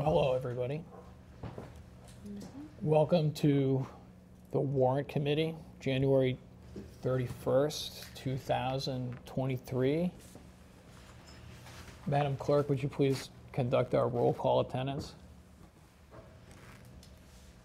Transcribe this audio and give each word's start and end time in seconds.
Well, 0.00 0.08
hello, 0.08 0.32
everybody. 0.34 0.80
Welcome 2.80 3.32
to 3.34 3.86
the 4.50 4.58
Warrant 4.58 5.08
Committee, 5.08 5.54
January 5.78 6.38
31st, 7.04 8.06
2023. 8.14 10.10
Madam 12.06 12.34
Clerk, 12.38 12.70
would 12.70 12.82
you 12.82 12.88
please 12.88 13.28
conduct 13.52 13.94
our 13.94 14.08
roll 14.08 14.32
call 14.32 14.60
attendance? 14.60 15.12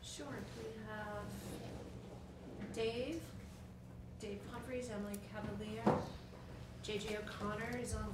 Sure, 0.03 0.27
we 0.61 0.65
have 0.89 1.23
Dave, 2.75 3.21
Dave 4.19 4.41
Humphries, 4.51 4.89
Emily 4.93 5.19
Cavalier, 5.31 5.99
JJ 6.85 7.17
O'Connor 7.17 7.79
is 7.81 7.95
on 7.95 8.13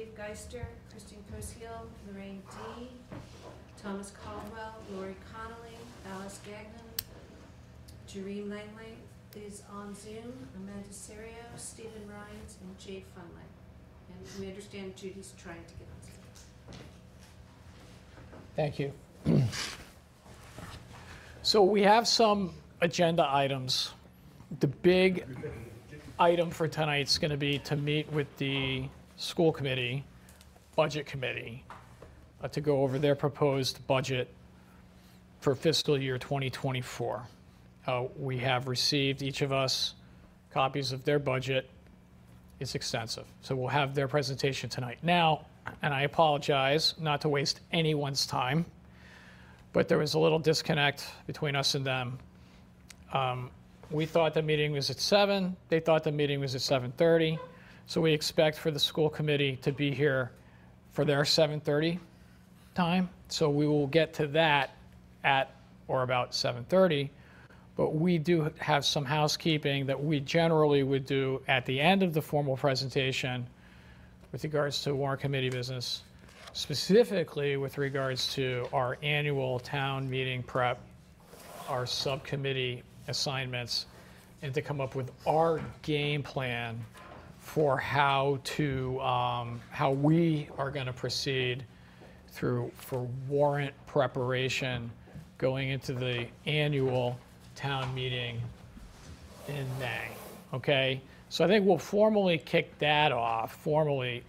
Steve 0.00 0.16
Geister, 0.16 0.66
Christine 0.90 1.22
Coshiel, 1.30 1.86
Lorraine 2.08 2.40
D, 2.50 2.88
Thomas 3.82 4.12
Caldwell, 4.24 4.76
Lori 4.94 5.14
Connolly, 5.30 5.76
Alice 6.10 6.40
Gagnon, 6.42 6.80
Jareen 8.08 8.48
Langley 8.48 8.96
is 9.36 9.62
on 9.70 9.94
Zoom, 9.94 10.32
Amanda 10.56 10.90
Serio, 10.90 11.34
Stephen 11.56 12.08
Rhines, 12.08 12.56
and 12.62 12.78
Jay 12.78 13.04
Funley. 13.14 13.44
And 14.08 14.40
we 14.40 14.48
understand 14.48 14.96
Judy's 14.96 15.34
trying 15.36 15.62
to 15.66 15.74
get 15.74 15.86
on 15.92 16.00
Zoom. 16.06 16.80
Thank 18.56 18.78
you. 18.78 18.92
So 21.42 21.64
we 21.64 21.82
have 21.82 22.06
some 22.06 22.52
agenda 22.80 23.26
items. 23.28 23.90
The 24.60 24.66
big 24.66 25.26
item 26.18 26.50
for 26.50 26.68
tonight 26.68 27.08
is 27.08 27.18
going 27.18 27.32
to 27.32 27.38
be 27.38 27.58
to 27.60 27.76
meet 27.76 28.12
with 28.12 28.28
the 28.36 28.84
school 29.20 29.52
committee, 29.52 30.02
budget 30.76 31.04
committee, 31.06 31.62
uh, 32.42 32.48
to 32.48 32.60
go 32.60 32.82
over 32.82 32.98
their 32.98 33.14
proposed 33.14 33.86
budget 33.86 34.32
for 35.40 35.54
fiscal 35.54 36.00
year 36.00 36.18
2024. 36.18 37.22
Uh, 37.86 38.04
We 38.18 38.38
have 38.38 38.66
received, 38.66 39.22
each 39.22 39.42
of 39.42 39.52
us, 39.52 39.94
copies 40.50 40.92
of 40.92 41.04
their 41.04 41.18
budget. 41.18 41.68
It's 42.60 42.74
extensive, 42.74 43.26
so 43.42 43.54
we'll 43.54 43.68
have 43.68 43.94
their 43.94 44.08
presentation 44.08 44.68
tonight. 44.70 44.98
Now, 45.02 45.46
and 45.82 45.92
I 45.94 46.02
apologize 46.02 46.94
not 46.98 47.20
to 47.22 47.28
waste 47.28 47.60
anyone's 47.72 48.26
time, 48.26 48.64
but 49.72 49.86
there 49.88 49.98
was 49.98 50.14
a 50.14 50.18
little 50.18 50.38
disconnect 50.38 51.06
between 51.26 51.54
us 51.56 51.74
and 51.74 51.86
them. 51.86 52.18
Um, 53.12 53.50
We 53.90 54.06
thought 54.06 54.34
the 54.34 54.42
meeting 54.42 54.70
was 54.72 54.88
at 54.88 55.00
seven. 55.00 55.56
they 55.68 55.80
thought 55.80 56.04
the 56.04 56.12
meeting 56.12 56.38
was 56.40 56.54
at 56.54 56.60
7:30. 56.62 57.38
So 57.90 58.00
we 58.00 58.12
expect 58.12 58.56
for 58.56 58.70
the 58.70 58.78
school 58.78 59.10
committee 59.10 59.56
to 59.62 59.72
be 59.72 59.92
here 59.92 60.30
for 60.92 61.04
their 61.04 61.24
7:30 61.24 61.98
time. 62.72 63.10
So 63.26 63.50
we 63.50 63.66
will 63.66 63.88
get 63.88 64.14
to 64.14 64.28
that 64.28 64.76
at 65.24 65.50
or 65.88 66.04
about 66.04 66.32
7:30. 66.32 67.10
But 67.74 67.96
we 67.96 68.16
do 68.16 68.48
have 68.60 68.84
some 68.84 69.04
housekeeping 69.04 69.86
that 69.86 70.00
we 70.00 70.20
generally 70.20 70.84
would 70.84 71.04
do 71.04 71.42
at 71.48 71.66
the 71.66 71.80
end 71.80 72.04
of 72.04 72.14
the 72.14 72.22
formal 72.22 72.56
presentation 72.56 73.44
with 74.30 74.44
regards 74.44 74.84
to 74.84 74.94
warrant 74.94 75.22
committee 75.22 75.50
business, 75.50 76.04
specifically 76.52 77.56
with 77.56 77.76
regards 77.76 78.32
to 78.34 78.68
our 78.72 78.98
annual 79.02 79.58
town 79.58 80.08
meeting 80.08 80.44
prep, 80.44 80.78
our 81.68 81.86
subcommittee 81.86 82.84
assignments, 83.08 83.86
and 84.42 84.54
to 84.54 84.62
come 84.62 84.80
up 84.80 84.94
with 84.94 85.10
our 85.26 85.60
game 85.82 86.22
plan 86.22 86.78
for 87.50 87.76
how 87.76 88.38
to, 88.44 89.00
um, 89.00 89.60
how 89.70 89.90
we 89.90 90.48
are 90.56 90.70
going 90.70 90.86
to 90.86 90.92
proceed 90.92 91.64
through, 92.28 92.70
for 92.76 93.08
warrant 93.28 93.74
preparation 93.88 94.88
going 95.36 95.70
into 95.70 95.92
the 95.92 96.28
annual 96.46 97.18
town 97.56 97.92
meeting 97.92 98.40
in 99.48 99.66
May, 99.80 100.06
okay? 100.54 101.00
So 101.28 101.44
I 101.44 101.48
think 101.48 101.66
we'll 101.66 101.76
formally 101.76 102.38
kick 102.38 102.78
that 102.78 103.10
off, 103.10 103.56
formally. 103.56 104.22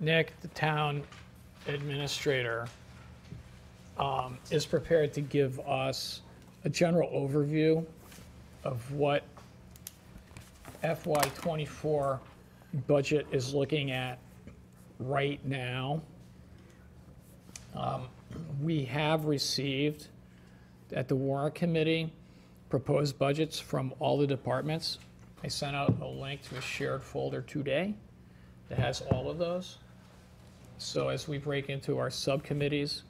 Nick, 0.00 0.32
the 0.40 0.48
town 0.48 1.02
administrator, 1.66 2.66
um, 3.98 4.38
is 4.50 4.64
prepared 4.64 5.12
to 5.12 5.20
give 5.20 5.60
us 5.60 6.22
a 6.64 6.70
general 6.70 7.10
overview 7.10 7.84
of 8.64 8.90
what 8.90 9.22
FY 10.82 11.20
'24 11.36 12.20
budget 12.86 13.26
is 13.30 13.54
looking 13.54 13.90
at 13.92 14.18
right 14.98 15.44
now. 15.44 16.02
Um, 17.74 18.08
We 18.60 18.84
have 18.86 19.26
received 19.26 20.08
at 20.92 21.08
the 21.08 21.16
warrant 21.16 21.54
committee 21.54 22.12
proposed 22.68 23.18
budgets 23.18 23.60
from 23.60 23.92
all 23.98 24.18
the 24.18 24.26
departments. 24.26 24.98
I 25.44 25.48
sent 25.48 25.76
out 25.76 26.00
a 26.00 26.06
link 26.06 26.42
to 26.48 26.56
a 26.56 26.60
shared 26.60 27.02
folder 27.02 27.42
today 27.42 27.94
that 28.68 28.78
has 28.78 29.02
all 29.02 29.30
of 29.30 29.38
those. 29.38 29.78
So 30.78 31.08
as 31.08 31.28
we 31.28 31.38
break 31.38 31.68
into 31.68 31.98
our 31.98 32.10
subcommittees, 32.10 33.02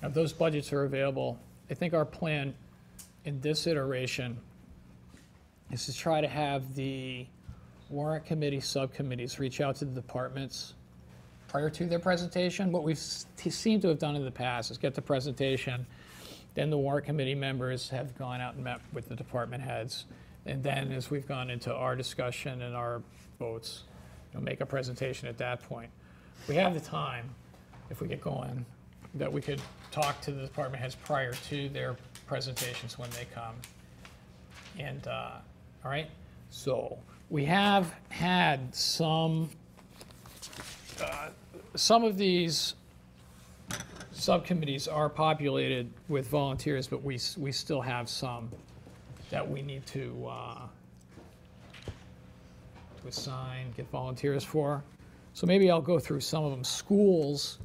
now 0.00 0.08
those 0.08 0.32
budgets 0.32 0.72
are 0.72 0.84
available. 0.84 1.38
I 1.70 1.74
think 1.74 1.92
our 1.92 2.04
plan 2.04 2.54
in 3.24 3.40
this 3.40 3.66
iteration 3.66 4.38
is 5.72 5.86
to 5.86 5.92
try 5.92 6.20
to 6.20 6.28
have 6.28 6.74
the 6.74 7.26
warrant 7.88 8.26
committee 8.26 8.60
subcommittees 8.60 9.38
reach 9.38 9.60
out 9.60 9.74
to 9.76 9.84
the 9.84 9.94
departments 9.94 10.74
prior 11.48 11.70
to 11.70 11.86
their 11.86 11.98
presentation. 11.98 12.70
What 12.70 12.84
we've 12.84 12.98
seemed 12.98 13.82
to 13.82 13.88
have 13.88 13.98
done 13.98 14.14
in 14.14 14.24
the 14.24 14.30
past 14.30 14.70
is 14.70 14.78
get 14.78 14.94
the 14.94 15.02
presentation, 15.02 15.86
then 16.54 16.70
the 16.70 16.78
warrant 16.78 17.06
committee 17.06 17.34
members 17.34 17.88
have 17.88 18.16
gone 18.16 18.40
out 18.40 18.54
and 18.54 18.64
met 18.64 18.80
with 18.92 19.08
the 19.08 19.16
department 19.16 19.62
heads. 19.62 20.04
And 20.44 20.62
then 20.62 20.92
as 20.92 21.10
we've 21.10 21.26
gone 21.26 21.50
into 21.50 21.74
our 21.74 21.96
discussion 21.96 22.62
and 22.62 22.76
our 22.76 23.02
votes, 23.38 23.84
you 24.32 24.38
know, 24.38 24.44
make 24.44 24.60
a 24.60 24.66
presentation 24.66 25.28
at 25.28 25.38
that 25.38 25.62
point. 25.62 25.90
We 26.48 26.54
have 26.56 26.74
the 26.74 26.80
time, 26.80 27.30
if 27.90 28.00
we 28.00 28.08
get 28.08 28.20
going, 28.20 28.66
that 29.14 29.32
we 29.32 29.40
could 29.40 29.60
talk 29.90 30.20
to 30.22 30.32
the 30.32 30.42
department 30.42 30.82
heads 30.82 30.96
prior 30.96 31.32
to 31.48 31.68
their 31.68 31.96
presentations 32.26 32.98
when 32.98 33.10
they 33.10 33.26
come. 33.34 33.54
And, 34.78 35.06
uh, 35.06 35.32
all 35.84 35.90
right, 35.90 36.08
so 36.50 36.98
we 37.30 37.44
have 37.44 37.92
had 38.08 38.74
some, 38.74 39.50
uh, 41.02 41.28
some 41.74 42.04
of 42.04 42.16
these 42.16 42.74
subcommittees 44.12 44.86
are 44.86 45.08
populated 45.08 45.90
with 46.08 46.28
volunteers, 46.28 46.86
but 46.86 47.02
we, 47.02 47.16
s- 47.16 47.36
we 47.36 47.50
still 47.50 47.80
have 47.80 48.08
some 48.08 48.48
that 49.30 49.48
we 49.48 49.62
need 49.62 49.84
to, 49.86 50.26
uh, 50.30 50.58
to 53.02 53.08
assign, 53.08 53.72
get 53.76 53.90
volunteers 53.90 54.44
for. 54.44 54.84
So 55.34 55.46
maybe 55.46 55.70
I'll 55.70 55.80
go 55.80 55.98
through 55.98 56.20
some 56.20 56.44
of 56.44 56.50
them. 56.52 56.62
Schools, 56.62 57.58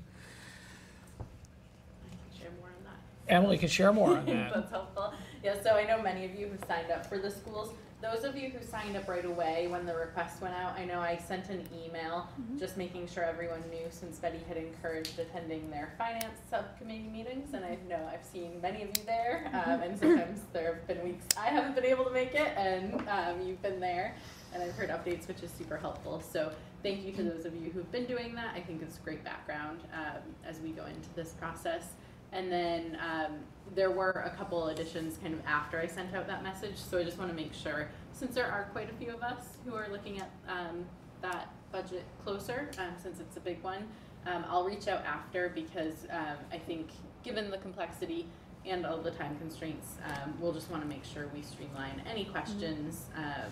Share 2.39 2.49
more 2.59 2.69
on 2.69 2.83
that. 2.85 3.31
Emily 3.33 3.57
can 3.57 3.67
share 3.67 3.91
more 3.93 4.17
on 4.17 4.25
that. 4.27 4.53
That's 4.53 4.71
helpful. 4.71 5.06
Yeah, 5.47 5.55
so 5.63 5.75
I 5.77 5.85
know 5.85 6.01
many 6.01 6.25
of 6.25 6.35
you 6.35 6.49
have 6.49 6.59
signed 6.67 6.91
up 6.91 7.05
for 7.05 7.19
the 7.19 7.31
schools. 7.31 7.73
Those 8.01 8.25
of 8.25 8.35
you 8.35 8.49
who 8.49 8.61
signed 8.61 8.97
up 8.97 9.07
right 9.07 9.23
away 9.23 9.69
when 9.69 9.85
the 9.85 9.95
request 9.95 10.41
went 10.41 10.53
out, 10.53 10.77
I 10.77 10.83
know 10.83 10.99
I 10.99 11.15
sent 11.15 11.47
an 11.47 11.65
email 11.85 12.27
just 12.59 12.75
making 12.75 13.07
sure 13.07 13.23
everyone 13.23 13.63
knew 13.69 13.85
since 13.89 14.19
Betty 14.19 14.41
had 14.49 14.57
encouraged 14.57 15.17
attending 15.17 15.69
their 15.71 15.93
finance 15.97 16.37
subcommittee 16.49 17.07
meetings. 17.07 17.53
And 17.53 17.63
I 17.63 17.77
know 17.87 18.09
I've 18.11 18.25
seen 18.25 18.59
many 18.61 18.83
of 18.83 18.89
you 18.89 19.03
there. 19.05 19.49
Um, 19.53 19.81
and 19.83 19.97
sometimes 19.97 20.41
there 20.51 20.75
have 20.75 20.85
been 20.85 21.01
weeks 21.01 21.23
I 21.37 21.45
haven't 21.45 21.75
been 21.75 21.85
able 21.85 22.03
to 22.03 22.11
make 22.11 22.35
it 22.35 22.51
and 22.57 23.07
um, 23.07 23.41
you've 23.41 23.61
been 23.61 23.79
there. 23.79 24.15
And 24.53 24.61
I've 24.61 24.73
heard 24.73 24.89
updates, 24.89 25.29
which 25.29 25.43
is 25.43 25.51
super 25.51 25.77
helpful. 25.77 26.21
So 26.29 26.51
thank 26.83 27.05
you 27.05 27.13
to 27.13 27.23
those 27.23 27.45
of 27.45 27.55
you 27.55 27.71
who've 27.71 27.89
been 27.93 28.05
doing 28.05 28.35
that. 28.35 28.53
I 28.53 28.59
think 28.59 28.81
it's 28.81 28.97
great 28.97 29.23
background 29.23 29.79
um, 29.93 30.23
as 30.45 30.59
we 30.59 30.71
go 30.71 30.85
into 30.87 31.07
this 31.15 31.29
process. 31.29 31.93
And 32.31 32.51
then 32.51 32.97
um, 33.01 33.37
there 33.75 33.91
were 33.91 34.23
a 34.25 34.29
couple 34.37 34.67
additions 34.67 35.17
kind 35.17 35.33
of 35.33 35.39
after 35.45 35.79
I 35.79 35.87
sent 35.87 36.13
out 36.13 36.27
that 36.27 36.43
message. 36.43 36.75
So 36.77 36.97
I 36.97 37.03
just 37.03 37.17
want 37.17 37.29
to 37.29 37.35
make 37.35 37.53
sure, 37.53 37.89
since 38.11 38.35
there 38.35 38.47
are 38.51 38.67
quite 38.71 38.89
a 38.89 38.93
few 38.93 39.13
of 39.13 39.21
us 39.21 39.57
who 39.65 39.75
are 39.75 39.87
looking 39.91 40.19
at 40.19 40.29
um, 40.47 40.85
that 41.21 41.49
budget 41.71 42.03
closer, 42.23 42.69
um, 42.79 42.93
since 43.01 43.19
it's 43.19 43.37
a 43.37 43.41
big 43.41 43.61
one, 43.63 43.87
um, 44.25 44.45
I'll 44.49 44.65
reach 44.65 44.87
out 44.87 45.05
after 45.05 45.49
because 45.49 46.05
um, 46.11 46.37
I 46.51 46.57
think 46.57 46.89
given 47.23 47.49
the 47.49 47.57
complexity 47.57 48.25
and 48.65 48.85
all 48.85 48.97
the 48.97 49.11
time 49.11 49.37
constraints, 49.37 49.95
um, 50.05 50.33
we'll 50.39 50.51
just 50.51 50.69
want 50.69 50.83
to 50.83 50.89
make 50.89 51.05
sure 51.05 51.27
we 51.33 51.41
streamline 51.41 52.01
any 52.09 52.25
questions 52.25 53.05
um, 53.15 53.51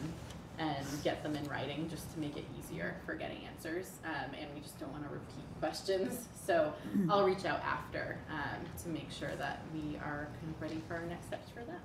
and 0.60 0.86
get 1.04 1.22
them 1.24 1.36
in 1.36 1.44
writing 1.46 1.88
just 1.90 2.12
to 2.14 2.20
make 2.20 2.38
it 2.38 2.46
easier 2.60 2.96
for 3.06 3.16
getting 3.16 3.40
answers. 3.46 3.92
Um, 4.06 4.34
and 4.40 4.48
we 4.54 4.62
just 4.62 4.80
don't 4.80 4.92
want 4.92 5.04
to 5.04 5.10
repeat 5.10 5.46
questions. 5.60 6.28
So 6.46 6.74
I'll 7.10 7.26
reach 7.26 7.46
out 7.46 7.62
after 7.64 8.18
um, 8.32 8.66
to 8.84 8.90
make 8.90 9.12
sure 9.12 9.36
that 9.38 9.62
we 9.74 9.98
are 9.98 10.28
kind 10.40 10.54
of 10.56 10.62
ready 10.62 10.82
for 10.88 10.96
our 10.96 11.06
next 11.06 11.28
steps 11.28 11.50
for 11.50 11.62
that. 11.62 11.80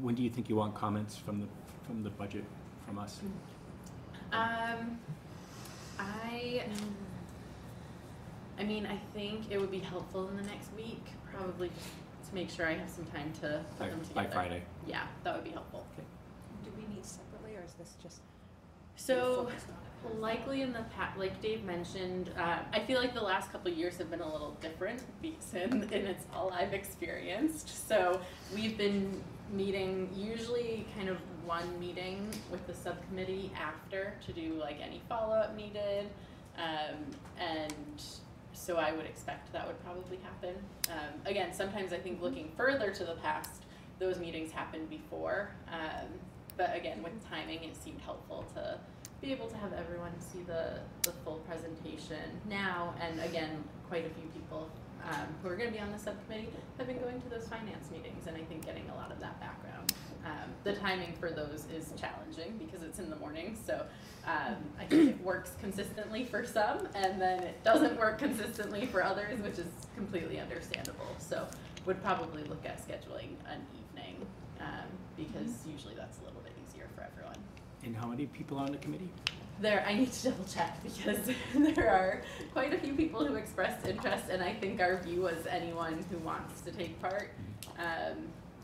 When 0.00 0.14
do 0.14 0.22
you 0.22 0.30
think 0.30 0.48
you 0.48 0.56
want 0.56 0.74
comments 0.74 1.16
from 1.16 1.40
the, 1.40 1.46
from 1.86 2.02
the 2.02 2.10
budget 2.10 2.44
from 2.86 2.98
us? 2.98 3.20
Um, 4.32 4.98
I, 5.98 6.64
I 8.58 8.64
mean, 8.64 8.86
I 8.86 8.98
think 9.14 9.50
it 9.50 9.58
would 9.60 9.70
be 9.70 9.78
helpful 9.78 10.28
in 10.28 10.36
the 10.36 10.42
next 10.42 10.68
week, 10.76 11.02
probably 11.32 11.68
just 11.68 11.88
to 12.28 12.34
make 12.34 12.50
sure 12.50 12.66
I 12.66 12.74
have 12.74 12.90
some 12.90 13.06
time 13.06 13.32
to 13.40 13.64
put 13.70 13.78
By, 13.78 13.88
them 13.88 13.98
by 14.00 14.04
together. 14.24 14.30
Friday. 14.34 14.62
Yeah, 14.86 15.02
that 15.24 15.34
would 15.34 15.44
be 15.44 15.50
helpful. 15.50 15.86
Do 16.64 16.70
we 16.76 16.94
meet 16.94 17.04
separately 17.06 17.56
or 17.56 17.60
is 17.60 17.66
this 17.78 17.96
just? 18.02 18.20
So 18.96 19.46
focused 19.46 19.66
on 19.68 19.74
it? 19.74 20.20
likely 20.20 20.62
in 20.62 20.72
the 20.72 20.84
past, 20.96 21.18
like 21.18 21.40
Dave 21.40 21.64
mentioned, 21.64 22.30
uh, 22.38 22.58
I 22.72 22.80
feel 22.80 23.00
like 23.00 23.14
the 23.14 23.22
last 23.22 23.52
couple 23.52 23.70
of 23.70 23.78
years 23.78 23.96
have 23.98 24.10
been 24.10 24.20
a 24.20 24.32
little 24.32 24.56
different 24.60 25.02
because 25.22 25.52
and 25.54 25.92
it's 26.06 26.24
all 26.34 26.52
I've 26.52 26.74
experienced. 26.74 27.88
So 27.88 28.20
we've 28.54 28.76
been 28.76 29.22
meeting 29.52 30.10
usually 30.14 30.86
kind 30.96 31.08
of 31.08 31.18
one 31.44 31.78
meeting 31.80 32.28
with 32.50 32.66
the 32.66 32.74
subcommittee 32.74 33.50
after 33.58 34.14
to 34.26 34.32
do 34.32 34.54
like 34.54 34.78
any 34.82 35.00
follow 35.08 35.34
up 35.34 35.56
needed, 35.56 36.10
um, 36.58 36.96
and 37.40 38.02
so 38.52 38.76
I 38.76 38.92
would 38.92 39.06
expect 39.06 39.52
that 39.52 39.66
would 39.66 39.82
probably 39.82 40.18
happen. 40.22 40.54
Um, 40.90 41.20
again, 41.24 41.54
sometimes 41.54 41.92
I 41.92 41.98
think 41.98 42.20
looking 42.20 42.50
further 42.56 42.90
to 42.90 43.04
the 43.04 43.14
past, 43.14 43.62
those 43.98 44.18
meetings 44.18 44.50
happened 44.52 44.90
before. 44.90 45.50
Um, 45.72 46.08
but 46.58 46.76
again, 46.76 47.02
with 47.02 47.12
timing, 47.30 47.64
it 47.64 47.74
seemed 47.82 48.00
helpful 48.02 48.44
to 48.54 48.78
be 49.22 49.32
able 49.32 49.48
to 49.48 49.56
have 49.56 49.72
everyone 49.72 50.12
see 50.20 50.42
the, 50.42 50.80
the 51.02 51.12
full 51.24 51.38
presentation 51.48 52.40
now. 52.48 52.94
And 53.00 53.20
again, 53.20 53.64
quite 53.88 54.04
a 54.04 54.10
few 54.10 54.28
people 54.34 54.68
um, 55.10 55.26
who 55.42 55.48
are 55.48 55.56
going 55.56 55.70
to 55.70 55.74
be 55.74 55.80
on 55.80 55.90
the 55.90 55.98
subcommittee 55.98 56.50
have 56.76 56.86
been 56.86 56.98
going 56.98 57.20
to 57.22 57.28
those 57.28 57.48
finance 57.48 57.90
meetings, 57.90 58.26
and 58.26 58.36
I 58.36 58.42
think 58.42 58.66
getting 58.66 58.88
a 58.90 58.94
lot 58.96 59.10
of 59.10 59.20
that 59.20 59.40
background. 59.40 59.94
Um, 60.26 60.50
the 60.64 60.74
timing 60.74 61.14
for 61.18 61.30
those 61.30 61.66
is 61.74 61.92
challenging 61.98 62.58
because 62.58 62.82
it's 62.82 62.98
in 62.98 63.08
the 63.08 63.16
morning, 63.16 63.56
so 63.66 63.86
um, 64.26 64.56
I 64.78 64.84
think 64.84 65.10
it 65.10 65.24
works 65.24 65.52
consistently 65.60 66.24
for 66.24 66.44
some, 66.44 66.88
and 66.94 67.20
then 67.20 67.42
it 67.44 67.62
doesn't 67.64 67.96
work 67.98 68.18
consistently 68.18 68.86
for 68.86 69.02
others, 69.02 69.40
which 69.40 69.58
is 69.58 69.68
completely 69.94 70.40
understandable. 70.40 71.16
So 71.18 71.46
would 71.86 72.02
probably 72.02 72.42
look 72.44 72.66
at 72.66 72.78
scheduling 72.86 73.30
an 73.46 73.64
evening 73.72 74.26
um, 74.60 74.88
because 75.16 75.66
usually 75.66 75.94
that's 75.94 76.18
a 76.18 76.24
little 76.24 76.40
bit 76.42 76.52
easier 76.66 76.86
for 76.94 77.02
everyone. 77.02 77.36
And 77.84 77.96
how 77.96 78.06
many 78.06 78.26
people 78.26 78.58
are 78.58 78.64
on 78.66 78.72
the 78.72 78.78
committee? 78.78 79.08
There, 79.60 79.84
I 79.86 79.94
need 79.94 80.12
to 80.12 80.30
double 80.30 80.44
check 80.44 80.80
because 80.84 81.18
there 81.74 81.90
are 81.90 82.22
quite 82.52 82.72
a 82.72 82.78
few 82.78 82.94
people 82.94 83.24
who 83.24 83.34
expressed 83.34 83.86
interest, 83.86 84.26
and 84.30 84.42
I 84.42 84.52
think 84.54 84.80
our 84.80 84.98
view 85.02 85.22
was 85.22 85.46
anyone 85.50 86.04
who 86.10 86.18
wants 86.18 86.60
to 86.62 86.70
take 86.70 87.00
part 87.00 87.30
um, 87.78 88.16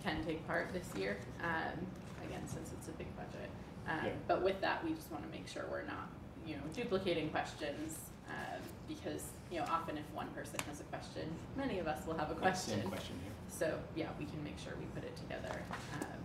can 0.05 0.23
take 0.25 0.47
part 0.47 0.73
this 0.73 0.87
year. 0.97 1.17
Um, 1.43 1.85
again, 2.25 2.43
since 2.47 2.71
it's 2.73 2.89
a 2.89 2.93
big 2.93 3.09
budget, 3.17 3.51
um, 3.89 4.05
Yeah. 4.07 4.13
but 4.29 4.43
with 4.43 4.61
that, 4.61 4.85
we 4.85 4.93
just 4.93 5.11
want 5.11 5.25
to 5.25 5.31
make 5.37 5.49
sure 5.49 5.65
we're 5.71 5.83
not, 5.83 6.09
you 6.47 6.55
know, 6.57 6.63
duplicating 6.73 7.29
questions 7.31 7.97
um, 8.29 8.61
because 8.89 9.25
you 9.51 9.59
know 9.59 9.67
often 9.69 9.99
if 9.99 10.05
one 10.15 10.29
person 10.29 10.59
has 10.69 10.81
a 10.81 10.85
question, 10.85 11.29
many 11.57 11.79
of 11.81 11.89
us 11.89 12.07
will 12.07 12.17
have 12.17 12.31
a 12.31 12.35
Like, 12.35 12.55
Same 12.57 12.83
question. 12.83 12.89
question. 12.89 13.17
So 13.49 13.79
yeah, 13.97 14.09
we 14.19 14.27
can 14.27 14.43
make 14.45 14.59
sure 14.59 14.75
we 14.79 14.87
put 14.95 15.03
it 15.05 15.17
together, 15.17 15.61
um, 16.01 16.19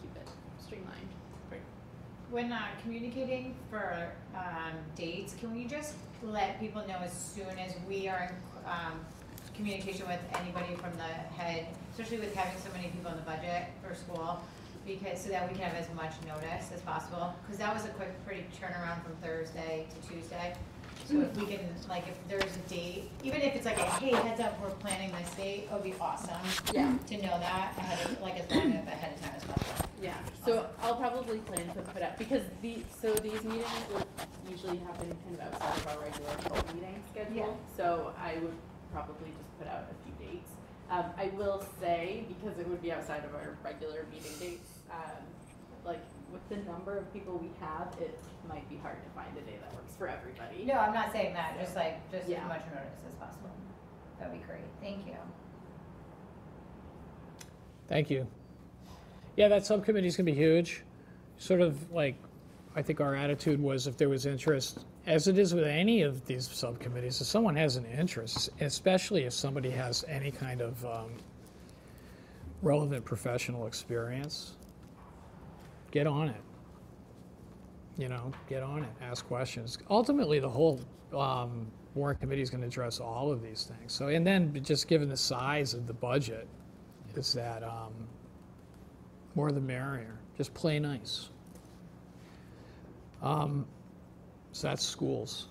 keep 0.00 0.14
it 0.16 0.28
streamlined. 0.60 1.08
When 2.30 2.50
uh, 2.50 2.60
communicating 2.82 3.54
for 3.70 4.10
um, 4.34 4.74
dates, 4.96 5.34
can 5.38 5.54
we 5.54 5.64
just 5.64 5.94
let 6.24 6.58
people 6.58 6.82
know 6.88 6.96
as 7.00 7.12
soon 7.12 7.56
as 7.58 7.74
we 7.88 8.08
are 8.08 8.24
in 8.24 8.68
um, 8.68 8.98
communication 9.54 10.08
with 10.08 10.18
anybody 10.40 10.74
from 10.74 10.90
the 10.96 11.04
head, 11.04 11.68
especially 11.92 12.18
with 12.18 12.34
having 12.34 12.60
so 12.60 12.68
many 12.72 12.88
people 12.88 13.12
in 13.12 13.16
the 13.16 13.22
budget 13.22 13.68
for 13.80 13.94
school, 13.94 14.42
because, 14.84 15.20
so 15.20 15.28
that 15.30 15.48
we 15.48 15.56
can 15.56 15.70
have 15.70 15.76
as 15.76 15.92
much 15.94 16.14
notice 16.26 16.72
as 16.74 16.80
possible? 16.80 17.32
Because 17.42 17.58
that 17.58 17.72
was 17.72 17.84
a 17.84 17.90
quick, 17.90 18.12
pretty 18.26 18.44
turnaround 18.60 19.04
from 19.04 19.14
Thursday 19.22 19.86
to 19.88 20.12
Tuesday. 20.12 20.54
So 21.04 21.20
if 21.20 21.36
we 21.36 21.46
can, 21.46 21.60
like, 21.88 22.08
if 22.08 22.16
there's 22.28 22.56
a 22.56 22.68
date, 22.68 23.10
even 23.22 23.40
if 23.40 23.54
it's 23.54 23.64
like 23.64 23.78
a, 23.78 23.84
hey, 23.84 24.10
heads 24.10 24.40
up, 24.40 24.60
we're 24.60 24.70
planning 24.70 25.12
this 25.12 25.30
date, 25.34 25.68
it 25.70 25.72
would 25.72 25.84
be 25.84 25.94
awesome 26.00 26.34
Yeah. 26.74 26.96
to 27.06 27.16
know 27.18 27.38
that 27.38 27.74
ahead 27.78 28.04
of, 28.06 28.20
like, 28.20 28.40
as 28.40 28.50
long 28.50 28.72
as 28.72 28.86
ahead 28.86 29.14
of 29.14 29.20
time 29.20 29.32
as 29.36 29.44
possible. 29.44 29.88
Yeah, 30.02 30.14
so 30.44 30.66
I'll 30.82 30.96
probably 30.96 31.38
plan 31.38 31.66
to 31.74 31.82
put 31.82 32.02
out, 32.02 32.18
because 32.18 32.42
the, 32.60 32.78
so 33.00 33.14
these 33.14 33.42
meetings 33.44 33.64
will 33.92 34.06
usually 34.50 34.78
happen 34.78 35.16
kind 35.24 35.34
of 35.40 35.54
outside 35.54 35.76
of 35.76 35.86
our 35.86 36.02
regular 36.04 36.30
full 36.42 36.74
meeting 36.74 37.02
schedule. 37.12 37.56
So 37.76 38.12
I 38.18 38.34
would 38.38 38.54
probably 38.92 39.28
just 39.30 39.58
put 39.58 39.68
out 39.68 39.84
a 39.90 39.94
few 40.04 40.26
dates. 40.26 40.50
Um, 40.90 41.04
I 41.16 41.30
will 41.36 41.64
say, 41.80 42.24
because 42.28 42.58
it 42.58 42.68
would 42.68 42.82
be 42.82 42.92
outside 42.92 43.24
of 43.24 43.34
our 43.34 43.56
regular 43.64 44.06
meeting 44.12 44.32
dates, 44.40 44.70
um, 44.90 45.22
like 45.84 46.00
with 46.32 46.46
the 46.48 46.56
number 46.70 46.96
of 46.98 47.12
people 47.12 47.38
we 47.38 47.50
have, 47.60 47.94
it 48.00 48.18
might 48.48 48.68
be 48.68 48.76
hard 48.76 48.96
to 49.02 49.10
find 49.10 49.36
a 49.36 49.40
day 49.42 49.56
that 49.60 49.74
works 49.74 49.94
for 49.96 50.08
everybody. 50.08 50.64
No, 50.64 50.74
I'm 50.74 50.94
not 50.94 51.12
saying 51.12 51.34
that, 51.34 51.58
just 51.58 51.74
like, 51.76 52.10
just 52.10 52.28
Yeah. 52.28 52.42
as 52.42 52.48
much 52.48 52.64
notice 52.66 53.00
as 53.08 53.14
possible. 53.14 53.50
That'd 54.18 54.32
be 54.34 54.46
great, 54.46 54.64
thank 54.80 55.06
you. 55.06 55.16
Thank 57.88 58.10
you. 58.10 58.26
Yeah, 59.36 59.48
that 59.48 59.64
subcommittee's 59.66 60.16
gonna 60.16 60.24
be 60.24 60.34
huge. 60.34 60.82
Sort 61.38 61.60
of 61.60 61.90
like, 61.92 62.16
I 62.74 62.82
think 62.82 63.00
our 63.00 63.14
attitude 63.14 63.60
was 63.60 63.86
if 63.86 63.96
there 63.96 64.08
was 64.08 64.26
interest, 64.26 64.84
as 65.06 65.28
it 65.28 65.38
is 65.38 65.54
with 65.54 65.64
any 65.64 66.02
of 66.02 66.24
these 66.26 66.48
subcommittees, 66.48 67.20
if 67.20 67.26
someone 67.26 67.54
has 67.56 67.76
an 67.76 67.84
interest, 67.86 68.50
especially 68.60 69.24
if 69.24 69.32
somebody 69.32 69.70
has 69.70 70.04
any 70.08 70.30
kind 70.30 70.60
of 70.60 70.84
um, 70.84 71.12
relevant 72.62 73.04
professional 73.04 73.66
experience, 73.66 74.56
get 75.90 76.06
on 76.06 76.28
it. 76.28 76.40
You 77.98 78.08
know, 78.08 78.30
get 78.48 78.62
on 78.62 78.82
it, 78.82 78.88
ask 79.00 79.26
questions. 79.26 79.78
Ultimately, 79.88 80.38
the 80.38 80.48
whole 80.48 80.80
um, 81.14 81.66
warrant 81.94 82.20
committee 82.20 82.42
is 82.42 82.50
gonna 82.50 82.66
address 82.66 83.00
all 83.00 83.32
of 83.32 83.42
these 83.42 83.64
things. 83.64 83.92
So, 83.92 84.08
and 84.08 84.26
then 84.26 84.62
just 84.62 84.86
given 84.86 85.08
the 85.08 85.16
size 85.16 85.72
of 85.72 85.86
the 85.86 85.94
budget, 85.94 86.46
is 87.14 87.32
that 87.32 87.62
um, 87.62 87.92
more 89.34 89.50
the 89.52 89.60
merrier. 89.60 90.18
Just 90.36 90.52
play 90.52 90.78
nice. 90.78 91.30
Um, 93.22 93.66
so 94.52 94.68
that's 94.68 94.84
schools. 94.84 95.48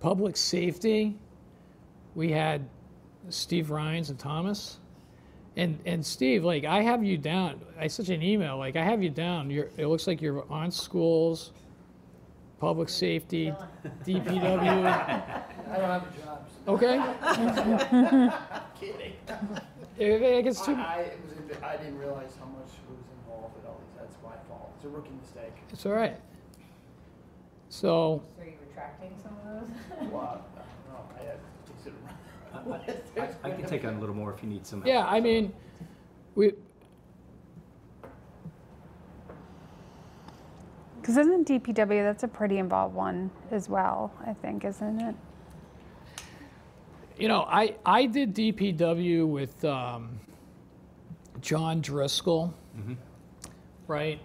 Public 0.00 0.36
safety, 0.36 1.16
we 2.14 2.30
had 2.30 2.68
Steve 3.28 3.70
Rhines 3.70 4.10
and 4.10 4.18
Thomas. 4.18 4.78
And, 5.56 5.78
and 5.86 6.04
Steve, 6.04 6.44
like 6.44 6.64
I 6.64 6.82
have 6.82 7.02
you 7.02 7.16
down. 7.16 7.60
I 7.78 7.86
sent 7.86 8.08
you 8.08 8.14
an 8.14 8.22
email. 8.22 8.58
Like 8.58 8.76
I 8.76 8.84
have 8.84 9.02
you 9.02 9.08
down. 9.10 9.50
You're, 9.50 9.70
it 9.78 9.86
looks 9.86 10.06
like 10.06 10.20
you're 10.20 10.44
on 10.52 10.70
schools, 10.70 11.52
public 12.60 12.88
safety, 12.90 13.54
DPW. 14.04 14.22
I 14.86 15.76
don't 15.76 15.84
have 15.84 16.02
a 16.02 16.24
job. 16.24 16.46
so- 16.66 16.72
Okay. 16.74 16.98
Kidding. 18.80 19.12
If 19.98 20.20
it 20.22 20.42
gets 20.44 20.60
I, 20.60 20.64
too, 20.66 20.74
I 20.74 20.96
it 21.00 21.18
was, 21.24 21.56
a 21.56 21.66
I 21.66 21.76
didn't 21.78 21.98
realize 21.98 22.32
how 22.38 22.44
much 22.46 22.68
was 22.90 22.98
involved 23.24 23.54
with 23.56 23.64
all 23.66 23.80
these. 23.80 23.98
That's 23.98 24.16
my 24.22 24.36
fault. 24.48 24.72
It's 24.76 24.84
a 24.84 24.88
rookie 24.88 25.08
mistake. 25.22 25.52
it's 25.72 25.86
all 25.86 25.92
right. 25.92 26.16
So 27.70 28.22
So 28.36 28.42
are 28.42 28.44
you 28.46 28.52
retracting 28.68 29.12
some 29.22 29.32
of 29.46 29.60
those? 29.60 30.10
Well, 30.12 30.20
I 30.20 30.34
don't 30.34 30.92
know. 30.92 31.08
I 31.18 31.24
had 31.24 31.38
to. 32.64 32.96
I, 33.44 33.48
I 33.48 33.50
can 33.50 33.66
take 33.66 33.84
on 33.84 33.94
a 33.94 34.00
little 34.00 34.14
more 34.14 34.32
if 34.32 34.42
you 34.42 34.48
need 34.48 34.66
some. 34.66 34.80
help. 34.80 34.88
Yeah, 34.88 35.06
I 35.06 35.20
mean, 35.20 35.52
we, 36.34 36.52
Because 41.00 41.18
isn't 41.18 41.46
DPW, 41.46 42.02
that's 42.02 42.24
a 42.24 42.28
pretty 42.28 42.58
involved 42.58 42.96
one 42.96 43.30
as 43.52 43.68
well, 43.68 44.12
I 44.26 44.32
think, 44.32 44.64
isn't 44.64 45.00
it? 45.00 45.14
you 47.16 47.28
know, 47.28 47.46
I, 47.48 47.76
I 47.86 48.06
did 48.06 48.34
DPW 48.34 49.26
with 49.26 49.64
um, 49.64 50.18
John 51.40 51.80
Driscoll, 51.80 52.52
right? 53.86 54.20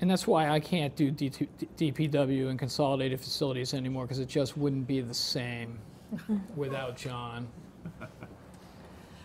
And 0.00 0.10
that's 0.10 0.26
why 0.26 0.48
I 0.48 0.60
can't 0.60 0.96
do 0.96 1.10
D- 1.10 1.30
DPW 1.76 2.48
and 2.48 2.58
consolidated 2.58 3.20
facilities 3.20 3.74
anymore 3.74 4.04
because 4.04 4.18
it 4.18 4.28
just 4.28 4.56
wouldn't 4.56 4.86
be 4.86 5.00
the 5.00 5.14
same 5.14 5.78
without 6.56 6.96
John. 6.96 7.46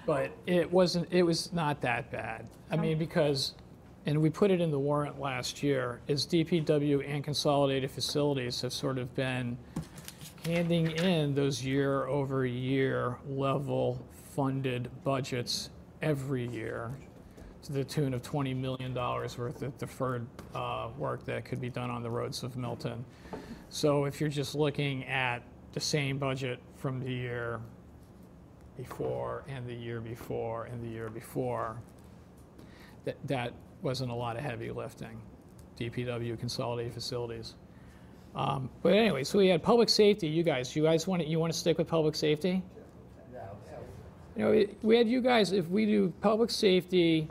But 0.09 0.31
it 0.47 0.71
wasn't, 0.71 1.07
it 1.11 1.21
was 1.21 1.53
not 1.53 1.81
that 1.81 2.09
bad. 2.09 2.47
I 2.71 2.77
mean, 2.77 2.97
because, 2.97 3.53
and 4.07 4.19
we 4.19 4.31
put 4.31 4.49
it 4.49 4.59
in 4.59 4.71
the 4.71 4.79
warrant 4.79 5.19
last 5.19 5.61
year, 5.61 6.01
is 6.07 6.25
DPW 6.25 7.07
and 7.07 7.23
consolidated 7.23 7.91
facilities 7.91 8.59
have 8.61 8.73
sort 8.73 8.97
of 8.97 9.13
been 9.15 9.55
handing 10.45 10.89
in 10.89 11.35
those 11.35 11.63
year 11.63 12.07
over 12.07 12.43
year 12.43 13.17
level 13.27 14.03
funded 14.35 14.89
budgets 15.03 15.69
every 16.01 16.47
year 16.47 16.89
to 17.61 17.71
the 17.71 17.83
tune 17.83 18.15
of 18.15 18.23
$20 18.23 18.55
million 18.55 18.95
worth 18.95 19.61
of 19.61 19.77
deferred 19.77 20.25
uh, 20.55 20.87
work 20.97 21.23
that 21.25 21.45
could 21.45 21.61
be 21.61 21.69
done 21.69 21.91
on 21.91 22.01
the 22.01 22.09
roads 22.09 22.41
of 22.41 22.57
Milton. 22.57 23.05
So 23.69 24.05
if 24.05 24.19
you're 24.19 24.27
just 24.27 24.55
looking 24.55 25.05
at 25.05 25.43
the 25.73 25.79
same 25.79 26.17
budget 26.17 26.59
from 26.77 26.99
the 26.99 27.11
year 27.11 27.59
before 28.79 29.43
and 29.47 29.67
the 29.67 29.73
year 29.73 29.99
before 29.99 30.65
and 30.65 30.81
the 30.81 30.87
year 30.87 31.09
before, 31.09 31.77
that, 33.05 33.15
that 33.25 33.53
wasn't 33.81 34.09
a 34.11 34.15
lot 34.15 34.37
of 34.37 34.43
heavy 34.43 34.71
lifting. 34.71 35.21
DPW 35.79 36.39
consolidated 36.39 36.93
facilities. 36.93 37.55
Um, 38.35 38.69
But 38.81 38.93
anyway, 38.93 39.23
so 39.23 39.39
we 39.39 39.47
had 39.47 39.63
public 39.63 39.89
safety, 39.89 40.27
you 40.27 40.43
guys, 40.43 40.75
you 40.75 40.83
guys 40.83 41.07
want 41.07 41.21
to, 41.21 41.27
you 41.27 41.39
want 41.39 41.51
to 41.51 41.59
stick 41.59 41.77
with 41.77 41.87
public 41.87 42.15
safety? 42.15 42.61
You 44.35 44.43
know, 44.45 44.65
we 44.83 44.97
had 44.97 45.07
you 45.07 45.21
guys, 45.21 45.51
if 45.51 45.67
we 45.67 45.85
do 45.85 46.13
public 46.21 46.49
safety, 46.51 47.27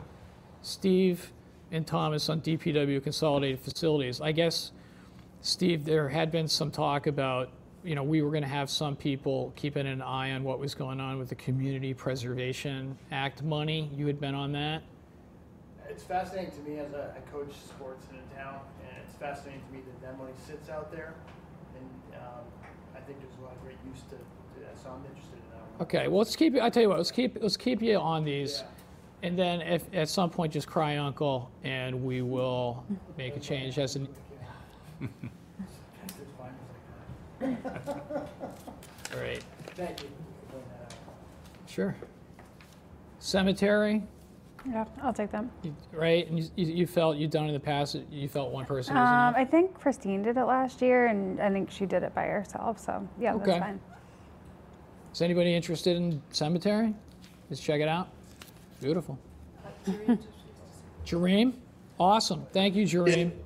Steve 0.61 1.31
and 1.71 1.85
Thomas 1.87 2.29
on 2.29 2.41
DPW 2.41 3.01
Consolidated 3.01 3.59
Facilities, 3.59 4.21
I 4.21 4.31
guess, 4.31 4.71
Steve, 5.41 5.85
there 5.85 6.09
had 6.09 6.31
been 6.31 6.47
some 6.47 6.69
talk 6.69 7.07
about, 7.07 7.49
you 7.83 7.95
know, 7.95 8.03
we 8.03 8.21
were 8.21 8.29
going 8.29 8.43
to 8.43 8.49
have 8.49 8.69
some 8.69 8.95
people 8.95 9.53
keeping 9.55 9.87
an 9.87 10.01
eye 10.01 10.31
on 10.31 10.43
what 10.43 10.59
was 10.59 10.75
going 10.75 10.99
on 10.99 11.17
with 11.17 11.29
the 11.29 11.35
Community 11.35 11.93
Preservation 11.93 12.97
Act 13.11 13.43
money. 13.43 13.89
You 13.95 14.07
had 14.07 14.19
been 14.19 14.35
on 14.35 14.51
that? 14.53 14.83
It's 15.87 16.03
fascinating 16.03 16.51
to 16.51 16.69
me 16.69 16.77
as 16.79 16.91
a, 16.93 17.13
I 17.15 17.31
coach 17.31 17.53
sports 17.67 18.05
in 18.11 18.17
a 18.17 18.41
town, 18.41 18.59
and 18.81 18.91
it's 19.03 19.15
fascinating 19.17 19.61
to 19.65 19.73
me 19.73 19.79
that 19.79 20.07
that 20.07 20.17
money 20.17 20.33
sits 20.45 20.69
out 20.69 20.91
there. 20.91 21.15
And, 21.75 22.15
um, 22.15 22.45
I 22.95 22.99
think 22.99 23.19
there's 23.21 23.33
a 23.39 23.43
lot 23.43 23.53
of 23.53 23.61
great 23.63 23.77
use 23.91 24.01
to, 24.09 24.15
to 24.15 24.65
that, 24.65 24.77
so 24.81 24.89
I'm 24.89 25.03
interested 25.09 25.33
in 25.33 25.49
that 25.51 25.61
one. 25.77 25.81
Okay, 25.81 26.07
well, 26.07 26.19
let's 26.19 26.35
keep, 26.35 26.55
I 26.55 26.69
tell 26.69 26.83
you 26.83 26.89
what, 26.89 26.97
let's 26.97 27.11
keep, 27.11 27.37
let's 27.41 27.57
keep 27.57 27.81
you 27.81 27.97
on 27.97 28.23
these. 28.23 28.59
Yeah. 28.59 29.27
And 29.27 29.37
then 29.37 29.61
if, 29.61 29.83
at 29.93 30.09
some 30.09 30.29
point, 30.29 30.53
just 30.53 30.67
cry 30.67 30.97
uncle, 30.97 31.49
and 31.63 32.03
we 32.03 32.21
will 32.21 32.85
make 33.17 33.35
a 33.35 33.39
change 33.39 33.79
as 33.79 33.95
an, 33.95 34.07
It's 35.01 36.31
fine 36.37 36.47
as 36.49 36.69
I 36.69 36.79
can. 36.85 37.05
All 37.41 39.19
right, 39.19 39.43
Thank 39.75 40.01
you 40.01 40.07
for 40.07 40.51
pointing 40.51 40.69
that 40.69 40.93
out. 40.93 41.69
sure. 41.69 41.95
Cemetery, 43.19 44.03
Yeah, 44.69 44.85
I'll 45.01 45.13
take 45.13 45.31
them. 45.31 45.49
you- 45.63 45.75
right, 45.93 46.27
and 46.29 46.39
you, 46.39 46.49
you 46.55 46.87
felt, 46.87 47.17
you've 47.17 47.31
done 47.31 47.45
in 47.47 47.53
the 47.53 47.59
past, 47.59 47.95
you 48.11 48.27
felt 48.27 48.51
one 48.51 48.65
person 48.65 48.95
was 48.95 49.01
Um, 49.01 49.13
enough? 49.13 49.35
I 49.37 49.45
think 49.45 49.73
Christine 49.73 50.21
did 50.21 50.37
it 50.37 50.43
last 50.45 50.81
year, 50.81 51.07
and 51.07 51.39
I 51.41 51.49
think 51.49 51.71
she 51.71 51.85
did 51.85 52.03
it 52.03 52.13
by 52.13 52.25
herself. 52.25 52.79
So 52.79 53.07
yeah, 53.19 53.33
Okay. 53.35 53.45
that's 53.45 53.59
fine. 53.59 53.79
Is 55.13 55.21
anybody 55.21 55.55
interested 55.55 55.97
in 55.97 56.21
cemetery? 56.29 56.93
Let's 57.49 57.61
check 57.61 57.81
it 57.81 57.87
out. 57.87 58.09
Beautiful. 58.81 59.17
Jareem, 61.05 61.53
awesome, 61.99 62.45
thank 62.51 62.75
you, 62.75 62.83
Jareem. 62.85 63.31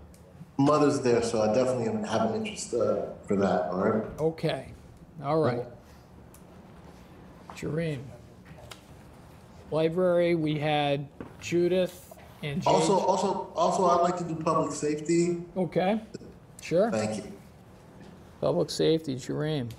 Mother's 0.63 1.01
there, 1.01 1.21
so 1.21 1.41
I 1.41 1.53
definitely 1.53 2.07
have 2.07 2.31
an 2.31 2.45
interest 2.45 2.73
uh, 2.73 3.07
for 3.27 3.35
that. 3.35 3.63
All 3.69 3.79
right. 3.79 4.03
Okay, 4.19 4.67
all 5.23 5.39
right. 5.39 5.65
Jareem. 7.55 7.99
Library, 9.71 10.35
we 10.35 10.57
had 10.57 11.07
Judith 11.41 12.15
and 12.43 12.61
Jade. 12.61 12.67
Also, 12.67 12.97
also, 12.97 13.51
also, 13.55 13.85
I'd 13.85 14.01
like 14.01 14.17
to 14.17 14.23
do 14.23 14.35
public 14.35 14.71
safety. 14.71 15.41
Okay, 15.57 15.99
sure. 16.61 16.91
Thank 16.91 17.17
you. 17.17 17.31
Public 18.39 18.69
safety, 18.69 19.15
Jareem. 19.15 19.69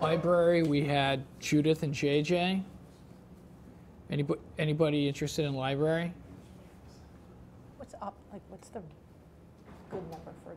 Library, 0.00 0.62
we 0.62 0.84
had 0.84 1.24
Judith 1.40 1.82
and 1.82 1.92
JJ. 1.92 2.62
Anybody, 4.10 4.40
anybody 4.58 5.08
interested 5.08 5.44
in 5.44 5.54
library? 5.54 6.12
What's 7.98 8.06
up, 8.06 8.14
like, 8.32 8.42
what's 8.48 8.68
the 8.68 8.80
good 9.90 10.02
number 10.02 10.32
for 10.44 10.54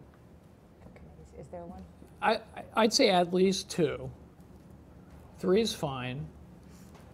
for 0.80 0.90
committees? 0.94 1.34
Is 1.40 1.48
there 1.48 1.62
one? 1.66 1.82
I, 2.22 2.36
I- 2.56 2.84
I'd 2.84 2.94
say 2.94 3.10
at 3.10 3.34
least 3.34 3.68
two. 3.70 4.12
Three 5.40 5.62
is 5.62 5.74
fine. 5.74 6.28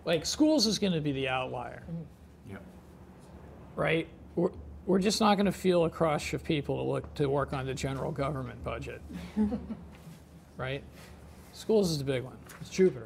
Like, 0.04 0.26
schools 0.26 0.68
is 0.68 0.80
gonna 0.80 1.00
be 1.00 1.14
the 1.14 1.30
outlier, 1.30 1.84
mm-hmm. 1.90 2.52
Yep. 2.52 2.64
right? 3.78 4.08
We're, 4.36 4.52
we're 4.86 5.00
just 5.00 5.22
not 5.22 5.36
gonna 5.36 5.52
feel 5.52 5.86
a 5.86 5.90
crush 5.90 6.34
of 6.34 6.44
people 6.44 6.76
to 6.76 6.84
look, 6.84 7.14
to 7.16 7.28
work 7.28 7.54
on 7.54 7.66
the 7.66 7.74
general 7.74 8.12
government 8.12 8.64
budget. 8.64 9.02
Right? 10.58 10.84
Schools 11.54 11.92
is 11.92 12.00
the 12.00 12.04
big 12.04 12.24
one. 12.24 12.36
It's 12.60 12.72
Jupiter. 12.72 13.06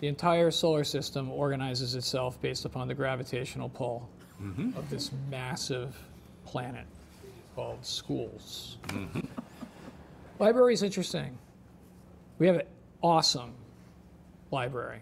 The 0.00 0.08
entire 0.08 0.50
solar 0.50 0.82
system 0.82 1.30
organizes 1.30 1.94
itself 1.94 2.40
based 2.40 2.64
upon 2.64 2.88
the 2.88 2.94
gravitational 2.94 3.68
pull 3.68 4.10
mm-hmm. 4.42 4.76
of 4.76 4.90
this 4.90 5.12
massive 5.30 5.96
planet 6.48 6.86
called 7.54 7.84
schools. 7.84 8.78
Library 10.38 10.72
is 10.74 10.82
interesting. 10.82 11.36
We 12.38 12.46
have 12.46 12.56
an 12.56 12.62
awesome 13.02 13.52
library. 14.50 15.00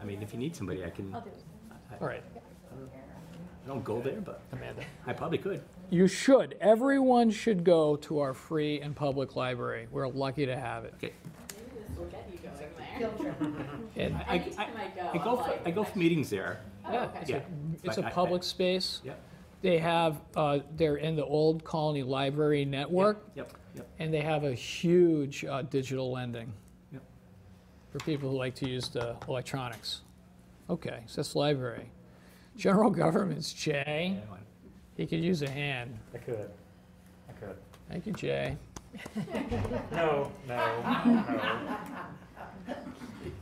I 0.00 0.04
mean, 0.04 0.22
if 0.22 0.32
you 0.32 0.38
need 0.40 0.56
somebody, 0.56 0.84
I 0.84 0.90
can, 0.90 1.14
I'll 1.14 1.20
do 1.20 1.28
it. 1.28 1.36
All 2.00 2.08
right, 2.08 2.22
I 3.64 3.68
don't 3.68 3.84
go 3.84 4.00
there, 4.00 4.20
but 4.20 4.40
Amanda. 4.52 4.82
I 5.06 5.12
probably 5.12 5.38
could. 5.38 5.62
You 5.90 6.08
should. 6.08 6.56
Everyone 6.60 7.30
should 7.30 7.62
go 7.62 7.96
to 7.96 8.18
our 8.18 8.34
free 8.34 8.80
and 8.80 8.96
public 8.96 9.36
library. 9.36 9.86
We're 9.92 10.08
lucky 10.08 10.46
to 10.46 10.56
have 10.56 10.84
it. 10.84 10.94
Okay. 10.96 11.12
Maybe 11.54 11.86
this 11.88 11.98
will 11.98 12.06
get 12.06 12.28
you 12.32 12.38
going. 12.38 13.66
And 13.96 14.16
I, 14.28 14.36
Anytime 14.38 14.70
I 14.76 14.88
go, 15.00 15.10
I 15.12 15.18
go 15.24 15.36
for, 15.36 15.58
I 15.66 15.70
go 15.70 15.84
for 15.84 15.98
meetings 15.98 16.30
there. 16.30 16.60
Oh, 16.86 16.92
yeah, 16.92 17.04
okay. 17.04 17.18
it's 17.20 17.30
a, 17.30 17.32
Yeah. 17.34 17.40
it's 17.74 17.82
But 17.84 17.98
a 17.98 18.04
I- 18.04 18.08
I- 18.08 18.10
public 18.10 18.42
space. 18.42 19.00
Yep. 19.04 19.20
They 19.62 19.78
have, 19.78 20.20
uh, 20.36 20.58
they're 20.76 20.96
in 20.96 21.14
the 21.14 21.24
Old 21.24 21.62
Colony 21.64 22.02
Library 22.02 22.64
Network, 22.64 23.24
Yep, 23.36 23.52
yep. 23.76 23.88
and 24.00 24.12
they 24.12 24.20
have 24.20 24.42
a 24.42 24.52
huge 24.52 25.44
uh, 25.44 25.62
digital 25.62 26.10
lending 26.10 26.52
Yep. 26.92 27.02
for 27.92 27.98
people 28.00 28.30
who 28.30 28.36
like 28.36 28.56
to 28.56 28.68
use 28.68 28.88
the 28.88 29.16
electronics. 29.28 30.00
Okay, 30.68 31.04
so 31.06 31.16
that's 31.16 31.36
library. 31.36 31.88
General 32.56 32.90
government's 32.90 33.52
Jay. 33.52 34.18
He 34.96 35.06
could 35.06 35.22
use 35.22 35.42
a 35.42 35.50
hand. 35.50 35.96
I 36.12 36.18
could. 36.18 36.50
I 37.28 37.32
could. 37.32 37.56
Thank 37.88 38.06
you, 38.06 38.12
Jay. 38.12 38.56
No, 39.92 40.30
no, 40.46 41.02
no. 41.06 41.76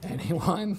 Anyone? 0.05 0.79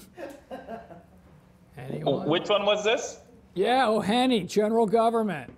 Anyone? 1.77 2.27
Which 2.29 2.48
one 2.50 2.65
was 2.65 2.83
this? 2.83 3.19
Yeah, 3.53 3.88
oh, 3.88 4.00
Henny, 4.00 4.43
general 4.43 4.86
government. 4.86 5.51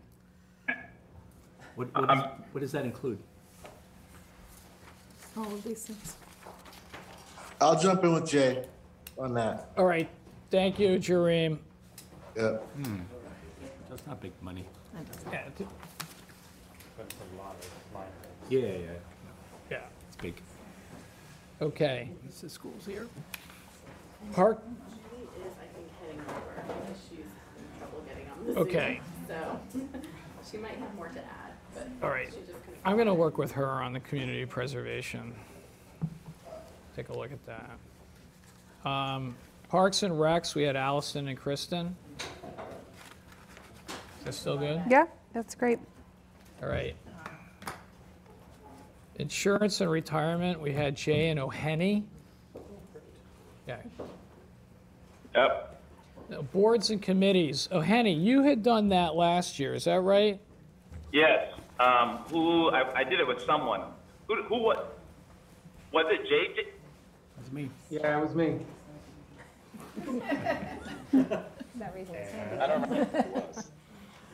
What, 1.76 1.90
uh, 1.96 2.06
what, 2.06 2.18
is, 2.18 2.24
what 2.52 2.62
does 2.62 2.72
that 2.74 2.86
include? 2.86 3.18
All 5.38 5.44
of 5.46 5.64
these 5.64 5.84
things. 5.84 6.16
I'll 7.62 7.80
jump 7.80 8.04
in 8.04 8.14
with 8.14 8.28
Jay 8.30 8.66
on 9.18 9.34
that. 9.36 9.70
All 9.78 9.86
right, 9.86 10.08
thank 10.52 10.78
you, 10.80 10.90
Jareem. 11.00 11.58
Yeah. 12.36 12.58
Hmm. 12.58 13.00
That's 13.90 14.06
not 14.08 14.22
big 14.22 14.32
money. 14.42 14.66
Yeah, 15.32 15.42
t- 15.58 15.66
That's 16.98 17.16
a 17.16 17.38
lot 17.42 17.56
of 17.60 17.70
library. 17.94 18.12
Yeah, 18.50 18.60
yeah, 18.60 18.68
yeah. 18.78 18.92
yeah, 19.72 19.78
It's 20.08 20.18
big. 20.18 20.36
okay. 21.62 22.10
Is 22.28 22.42
the 22.42 22.50
schools 22.50 22.86
here? 22.86 23.08
Park, 24.34 24.62
Julie 24.90 25.24
is, 25.46 25.54
I 25.60 25.66
think, 25.76 25.88
heading 26.02 26.20
over 26.22 26.94
she's 27.10 27.26
in 28.48 28.54
trouble 28.54 28.72
getting 28.72 29.00
on 29.00 29.06
the 29.28 29.34
Zoom. 29.34 29.38
Okay. 29.38 29.42
So 29.54 29.60
she 30.52 30.58
might 30.58 30.78
have 30.78 30.94
more 30.96 31.08
to 31.10 31.20
add, 31.20 31.54
but 31.74 31.88
all 32.02 32.10
right. 32.10 32.28
she 32.28 32.40
just 32.40 32.64
couldn't. 32.64 32.80
I'm 32.86 32.98
gonna 32.98 33.14
work 33.14 33.38
with 33.38 33.52
her 33.54 33.82
on 33.82 33.94
the 33.94 34.00
community 34.00 34.46
preservation. 34.46 35.34
Take 36.96 37.10
a 37.10 37.18
look 37.18 37.32
at 37.32 37.40
that. 37.46 38.90
Um, 38.90 39.36
Parks 39.70 40.04
and 40.04 40.14
Recs, 40.14 40.54
we 40.54 40.64
had 40.64 40.76
Allison 40.76 41.28
and 41.28 41.38
Kristen. 41.38 41.96
Is 42.20 42.26
that 44.26 44.34
still 44.34 44.58
good? 44.58 44.82
Yeah, 44.90 45.06
that's 45.34 45.56
great. 45.56 45.80
All 46.62 46.70
right. 46.70 46.96
Insurance 49.16 49.82
and 49.82 49.90
retirement, 49.90 50.60
we 50.60 50.74
had 50.74 50.96
Jay 50.96 51.30
and 51.30 51.40
O'Henny. 51.40 52.04
Yeah. 53.68 53.78
Yep. 55.36 55.73
Now, 56.30 56.42
Boards 56.42 56.89
and 56.89 57.01
committees, 57.01 57.68
O'Henny, 57.72 58.13
you 58.13 58.44
had 58.44 58.63
done 58.63 58.89
that 58.89 59.15
last 59.15 59.60
year, 59.60 59.74
is 59.74 59.86
that 59.86 60.00
right? 60.01 60.39
Yes. 61.12 61.53
Um, 61.80 62.20
who, 62.30 62.70
I, 62.70 63.00
I 63.00 63.03
did 63.03 63.20
it 63.20 63.27
with 63.27 63.42
someone. 63.42 63.82
Who, 64.27 64.42
who, 64.44 64.58
what? 64.63 64.98
Was 65.92 66.06
it 66.10 66.22
JJ? 66.25 66.68
That's 67.38 67.51
me. 67.51 67.70
Yeah, 67.89 68.18
it 68.20 68.22
was 68.22 68.36
me. 68.36 68.60
That 71.12 71.94
reason 71.96 72.15
it's 72.15 72.34
I 72.62 72.68
don't 72.68 72.82
know 72.89 72.96
who 73.03 73.18
it 73.18 73.27
was. 73.56 73.72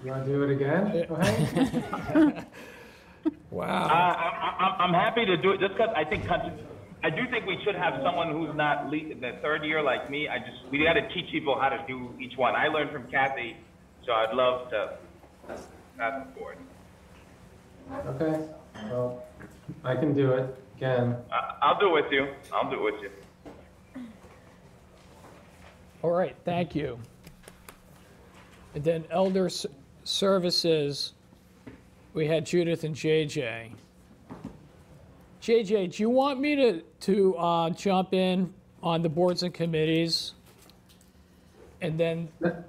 You 0.04 0.12
wanna 0.12 0.26
do 0.26 0.44
it 0.44 0.52
again? 0.52 2.46
Uh, 3.26 3.32
Wow. 3.52 3.88
I, 3.88 4.78
I, 4.80 4.84
I'm 4.84 4.94
happy 4.94 5.26
to 5.26 5.36
do 5.36 5.52
it 5.52 5.60
just 5.60 5.74
because 5.74 5.90
I 5.94 6.06
think, 6.06 6.26
country- 6.26 6.54
I 7.04 7.10
do 7.10 7.28
think 7.30 7.46
we 7.46 7.58
should 7.64 7.76
have 7.76 8.02
someone 8.04 8.32
who's 8.32 8.54
not 8.56 8.90
le- 8.90 9.16
the 9.16 9.38
third 9.42 9.64
year 9.64 9.82
like 9.82 10.10
me. 10.10 10.28
I 10.28 10.40
just, 10.40 10.70
we 10.70 10.84
got 10.84 10.94
to 10.94 11.08
teach 11.14 11.32
people 11.32 11.58
how 11.60 11.70
to 11.70 11.82
do 11.88 12.14
each 12.20 12.38
one. 12.38 12.56
I 12.56 12.68
learned 12.68 12.92
from 12.92 13.08
Kathy, 13.10 13.56
so 14.06 14.12
I'd 14.12 14.34
love 14.34 14.70
to 14.72 14.98
pass 15.48 15.68
the 15.98 16.40
board. 16.40 16.58
Okay, 18.06 18.48
well, 18.92 19.24
I 19.84 19.96
can 19.96 20.14
do 20.14 20.32
it 20.34 20.56
again. 20.78 21.16
I, 21.32 21.56
I'll 21.62 21.80
do 21.80 21.96
it 21.98 22.04
with 22.04 22.12
you. 22.12 22.28
I'll 22.54 22.70
do 22.70 22.86
it 22.88 22.94
with 22.94 23.02
you. 23.02 24.04
All 26.02 26.12
right, 26.12 26.36
thank 26.46 26.76
you. 26.76 27.00
And 28.76 28.84
then 28.84 29.06
elder 29.10 29.46
s- 29.48 29.66
services, 30.04 31.14
we 32.14 32.28
had 32.28 32.46
Judith 32.46 32.84
and 32.84 32.94
JJ. 32.96 33.72
JJ, 35.42 35.96
do 35.96 36.04
you 36.04 36.10
want 36.10 36.40
me 36.40 36.56
to, 36.56 36.82
to 37.02 37.36
uh, 37.38 37.70
jump 37.72 38.14
in 38.14 38.54
on 38.84 39.02
the 39.02 39.10
boards 39.10 39.44
and 39.44 39.54
committees? 39.54 40.34
And 41.82 41.98
then, 41.98 42.28
Or 42.42 42.66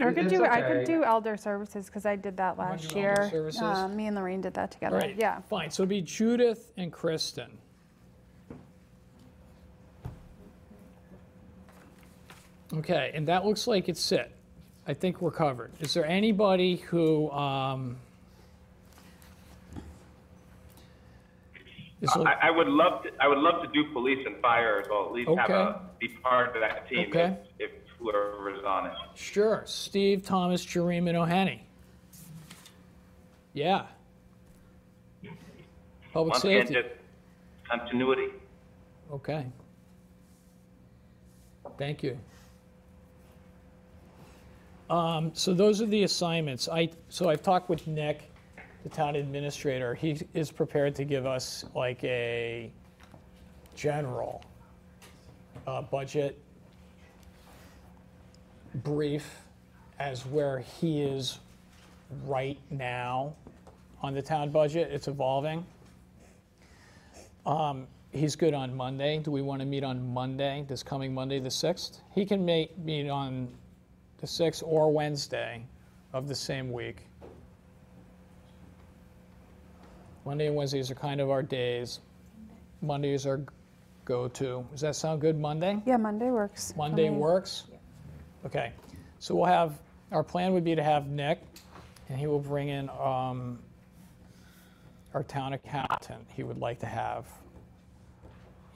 I 0.00 0.14
could 0.14 0.24
it's 0.24 0.32
do, 0.32 0.44
I 0.44 0.62
okay. 0.62 0.78
could 0.78 0.86
do 0.86 1.04
elder 1.04 1.36
services 1.36 1.86
because 1.86 2.06
I 2.06 2.16
did 2.16 2.36
that 2.38 2.56
wanna 2.56 2.70
last 2.72 2.88
do 2.88 2.96
elder 2.96 3.22
year. 3.22 3.30
services? 3.30 3.60
Uh, 3.62 3.88
Me 3.88 4.06
and 4.06 4.16
Lorraine 4.16 4.40
did 4.40 4.54
that 4.54 4.60
all 4.62 4.68
together. 4.68 4.96
right, 4.96 5.14
Yeah. 5.16 5.40
fine, 5.42 5.70
so 5.70 5.82
it'll 5.82 5.90
be 5.90 6.00
Judith 6.00 6.72
and 6.78 6.90
Kristen. 6.90 7.50
Okay, 12.74 13.10
and 13.14 13.28
that 13.28 13.44
looks 13.44 13.66
like 13.66 13.88
it's 13.90 14.00
set. 14.00 14.30
I 14.86 14.94
think 14.94 15.20
we're 15.20 15.30
covered. 15.30 15.70
Is 15.80 15.92
there 15.92 16.06
anybody 16.06 16.76
who, 16.76 17.30
um, 17.30 17.96
is 19.74 19.76
look- 19.76 19.82
I, 22.10 22.34
I 22.48 22.50
would 22.50 22.66
love 22.68 23.04
to, 23.04 23.10
I 23.20 23.28
would 23.28 23.38
love 23.38 23.62
to 23.62 23.68
do 23.68 23.90
police 23.92 24.18
and 24.26 24.36
fire 24.40 24.80
as 24.80 24.86
well, 24.90 25.06
at 25.06 25.12
least 25.12 25.30
have 25.38 25.50
a, 25.50 25.80
be 26.00 26.08
part 26.08 26.54
of 26.56 26.60
that 26.62 26.88
team 26.88 27.08
Okay. 27.08 27.36
if, 27.58 27.70
if 27.70 27.70
whoever's 27.98 28.64
on 28.64 28.86
it. 28.86 28.92
Sure, 29.14 29.62
Steve, 29.66 30.22
Thomas, 30.24 30.64
Jareem, 30.66 31.08
and 31.08 31.16
O'Henny. 31.16 31.64
Yeah. 33.52 33.86
Public 36.12 36.32
Once 36.32 36.44
again, 36.44 36.66
safety, 36.66 36.74
just 36.74 36.88
continuity. 37.70 38.28
okay. 39.12 39.46
Thank 41.78 42.02
you. 42.02 42.18
Um, 44.90 45.30
so 45.34 45.54
those 45.54 45.80
are 45.80 45.86
the 45.86 46.02
assignments. 46.02 46.68
I, 46.68 46.90
so 47.08 47.30
I've 47.30 47.42
talked 47.42 47.70
with 47.70 47.86
Nick, 47.86 48.30
the 48.82 48.88
town 48.88 49.16
administrator. 49.16 49.94
He 49.94 50.20
is 50.34 50.50
prepared 50.50 50.94
to 50.96 51.04
give 51.04 51.26
us 51.26 51.64
like 51.74 52.02
a 52.04 52.70
general 53.74 54.44
uh, 55.66 55.82
budget 55.82 56.38
brief 58.76 59.40
as 59.98 60.26
where 60.26 60.58
he 60.58 61.02
is 61.02 61.38
right 62.26 62.58
now 62.70 63.34
on 64.02 64.14
the 64.14 64.22
town 64.22 64.50
budget. 64.50 64.90
It's 64.90 65.08
evolving. 65.08 65.64
Um, 67.46 67.86
He's 68.12 68.36
good 68.36 68.52
on 68.52 68.76
Monday. 68.76 69.18
Do 69.20 69.30
we 69.30 69.40
want 69.40 69.60
to 69.60 69.66
meet 69.66 69.82
on 69.82 70.12
Monday, 70.12 70.66
this 70.68 70.82
coming 70.82 71.14
Monday, 71.14 71.38
the 71.38 71.48
6th? 71.48 72.00
He 72.14 72.26
can 72.26 72.44
meet 72.44 73.08
on 73.08 73.48
the 74.18 74.26
6th 74.26 74.62
or 74.66 74.92
Wednesday 74.92 75.64
of 76.12 76.28
the 76.28 76.34
same 76.34 76.70
week. 76.70 77.06
Monday 80.24 80.46
and 80.46 80.56
Wednesdays 80.56 80.90
are 80.90 80.94
kind 80.94 81.20
of 81.20 81.30
our 81.30 81.42
days. 81.42 82.00
Mondays 82.80 83.26
are 83.26 83.44
go-to. 84.04 84.64
Does 84.70 84.80
that 84.80 84.96
sound 84.96 85.20
good, 85.20 85.38
Monday? 85.38 85.82
Yeah, 85.84 85.96
Monday 85.96 86.30
works. 86.30 86.74
Monday 86.76 87.10
works? 87.10 87.64
Okay, 88.46 88.72
so 89.18 89.34
we'll 89.34 89.46
have, 89.46 89.80
our 90.10 90.22
plan 90.22 90.52
would 90.52 90.64
be 90.64 90.74
to 90.74 90.82
have 90.82 91.06
Nick, 91.06 91.40
and 92.08 92.18
he 92.18 92.26
will 92.26 92.40
bring 92.40 92.68
in 92.68 92.88
um, 92.90 93.58
our 95.14 95.22
town 95.22 95.52
accountant 95.52 96.26
he 96.34 96.42
would 96.42 96.58
like 96.58 96.78
to 96.80 96.86
have. 96.86 97.26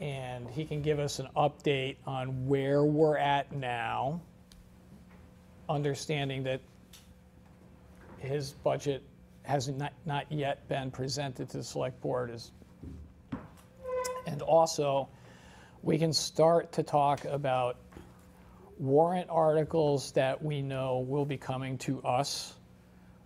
And 0.01 0.49
he 0.51 0.65
can 0.65 0.83
give 0.83 0.99
us 0.99 1.19
an 1.19 1.29
update 1.37 1.97
on 2.07 2.47
where 2.47 2.85
we're 2.85 3.17
at 3.17 3.51
now, 3.53 4.21
understanding 5.69 6.43
that 6.45 6.61
his 8.19 8.53
budget 8.53 9.03
has 9.47 9.69
not, 9.69 9.93
not 10.05 10.31
yet 10.31 10.69
been 10.69 10.91
presented 10.91 11.49
to 11.51 11.59
the 11.59 11.65
select 11.65 12.01
board 12.01 12.31
as, 12.31 12.51
and 14.27 14.43
also, 14.43 15.09
we 15.83 15.99
can 15.99 16.13
start 16.13 16.73
to 16.73 16.83
talk 16.83 17.25
about 17.25 17.77
warrant 18.79 19.29
articles 19.31 20.13
that 20.13 20.43
we 20.43 20.63
know 20.63 20.99
will 20.99 21.25
be 21.25 21.37
coming 21.37 21.79
to 21.79 22.03
us 22.03 22.55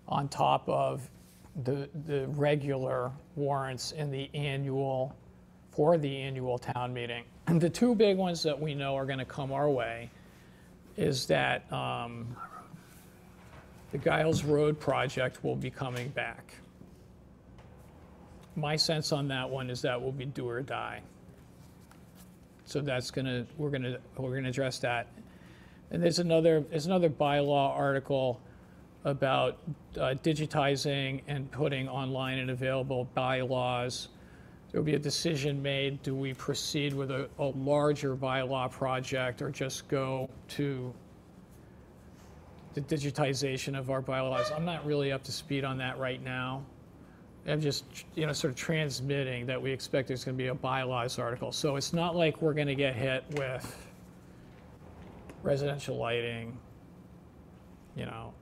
on 0.06 0.28
top 0.28 0.68
of 0.68 1.08
the, 1.64 1.88
the 2.06 2.28
regular 2.28 3.10
warrants 3.34 3.92
in 3.92 4.10
the 4.10 4.30
annual, 4.34 5.16
for 5.70 5.96
the 5.96 6.18
annual 6.18 6.58
town 6.58 6.92
meeting. 6.92 7.24
And 7.46 7.60
the 7.60 7.70
two 7.70 7.94
big 7.94 8.16
ones 8.16 8.42
that 8.42 8.60
we 8.60 8.74
know 8.74 8.94
are 8.96 9.06
going 9.06 9.18
to 9.18 9.24
come 9.24 9.52
our 9.52 9.70
way 9.70 10.10
is 10.96 11.26
that 11.26 11.72
um, 11.72 12.36
the 13.92 13.98
Giles 13.98 14.44
Road 14.44 14.78
project 14.78 15.42
will 15.42 15.56
be 15.56 15.70
coming 15.70 16.08
back. 16.08 16.54
My 18.56 18.76
sense 18.76 19.12
on 19.12 19.28
that 19.28 19.48
one 19.48 19.70
is 19.70 19.82
that 19.82 20.00
will 20.00 20.12
be 20.12 20.26
do 20.26 20.48
or 20.48 20.62
die. 20.62 21.00
So 22.64 22.80
that's 22.80 23.10
gonna, 23.10 23.46
we're 23.58 23.70
gonna, 23.70 23.98
we're 24.16 24.34
gonna 24.34 24.48
address 24.48 24.78
that. 24.80 25.08
And 25.90 26.02
there's 26.02 26.20
another, 26.20 26.60
there's 26.60 26.86
another 26.86 27.10
bylaw 27.10 27.70
article 27.70 28.40
about 29.04 29.58
uh, 29.96 30.14
digitizing 30.22 31.22
and 31.26 31.50
putting 31.50 31.88
online 31.88 32.38
and 32.38 32.50
available 32.50 33.08
bylaws. 33.14 34.08
There'll 34.70 34.84
be 34.84 34.94
a 34.94 35.00
decision 35.00 35.60
made, 35.60 36.02
do 36.02 36.14
we 36.14 36.32
proceed 36.34 36.94
with 36.94 37.10
a, 37.10 37.28
a 37.38 37.46
larger 37.46 38.14
bylaw 38.14 38.70
project 38.70 39.42
or 39.42 39.50
just 39.50 39.88
go 39.88 40.28
to 40.50 40.94
the 42.74 42.80
digitization 42.80 43.78
of 43.78 43.90
our 43.90 44.00
bylaws? 44.00 44.50
I'm 44.50 44.64
not 44.64 44.84
really 44.86 45.12
up 45.12 45.22
to 45.24 45.32
speed 45.32 45.64
on 45.64 45.78
that 45.78 45.98
right 45.98 46.22
now. 46.22 46.62
I'm 47.46 47.60
just, 47.60 47.84
you 48.14 48.26
know, 48.26 48.32
sort 48.32 48.52
of 48.52 48.56
transmitting 48.58 49.46
that 49.46 49.60
we 49.60 49.72
expect 49.72 50.08
there's 50.08 50.24
going 50.24 50.36
to 50.36 50.42
be 50.42 50.48
a 50.48 50.54
bylaws 50.54 51.18
article. 51.18 51.52
So 51.52 51.76
it's 51.76 51.92
not 51.92 52.14
like 52.14 52.42
we're 52.42 52.54
going 52.54 52.66
to 52.66 52.74
get 52.74 52.94
hit 52.94 53.24
with 53.32 53.88
residential 55.42 55.96
lighting, 55.96 56.58
you 57.96 58.04
know, 58.04 58.34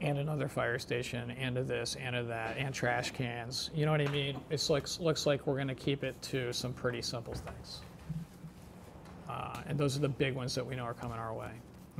and 0.00 0.18
another 0.18 0.48
fire 0.48 0.78
station, 0.78 1.30
and 1.32 1.58
a 1.58 1.64
this, 1.64 1.96
and 1.96 2.14
a 2.14 2.22
that, 2.24 2.56
and 2.56 2.72
trash 2.72 3.10
cans. 3.10 3.70
You 3.74 3.84
know 3.84 3.92
what 3.92 4.00
I 4.00 4.06
mean? 4.08 4.38
It's 4.50 4.70
like, 4.70 4.86
looks 5.00 5.26
like 5.26 5.46
we're 5.46 5.56
going 5.56 5.68
to 5.68 5.74
keep 5.74 6.04
it 6.04 6.20
to 6.22 6.52
some 6.52 6.72
pretty 6.72 7.02
simple 7.02 7.34
things. 7.34 7.80
Uh, 9.28 9.60
and 9.66 9.78
those 9.78 9.96
are 9.96 10.00
the 10.00 10.08
big 10.08 10.34
ones 10.34 10.54
that 10.54 10.64
we 10.64 10.76
know 10.76 10.84
are 10.84 10.94
coming 10.94 11.18
our 11.18 11.34
way. 11.34 11.50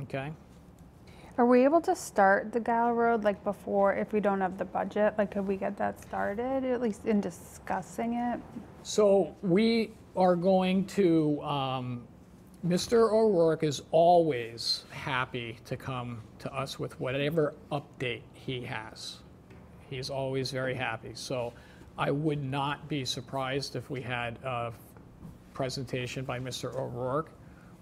Okay? 0.03 0.31
Are 1.39 1.45
we 1.45 1.63
able 1.63 1.79
to 1.79 1.95
start 1.95 2.51
the 2.51 2.59
Gal 2.59 2.91
Road 2.91 3.23
like 3.23 3.41
before, 3.45 3.93
if 3.95 4.11
we 4.11 4.19
don't 4.19 4.41
have 4.41 4.57
the 4.57 4.65
budget? 4.65 5.13
Like, 5.17 5.31
could 5.31 5.47
we 5.47 5.55
get 5.55 5.77
that 5.77 6.01
started, 6.01 6.65
at 6.65 6.81
least 6.81 7.05
in 7.05 7.21
discussing 7.21 8.15
it? 8.15 8.41
So 8.83 9.33
we 9.41 9.93
are 10.17 10.35
going 10.35 10.85
to, 10.87 11.41
um, 11.41 12.05
Mr. 12.67 13.13
O'Rourke 13.13 13.63
is 13.63 13.83
always 13.91 14.83
happy 14.91 15.57
to 15.63 15.77
come 15.77 16.21
to 16.39 16.53
us 16.53 16.77
with 16.77 16.99
whatever 16.99 17.53
update 17.71 18.23
he 18.33 18.59
has. 18.65 19.19
He's 19.89 20.09
always 20.09 20.51
very 20.51 20.75
happy. 20.75 21.11
So 21.13 21.53
I 21.97 22.11
would 22.11 22.43
not 22.43 22.89
be 22.89 23.05
surprised 23.05 23.77
if 23.77 23.89
we 23.89 24.01
had 24.01 24.39
a 24.43 24.73
presentation 25.53 26.25
by 26.25 26.37
Mr. 26.37 26.75
O'Rourke 26.75 27.31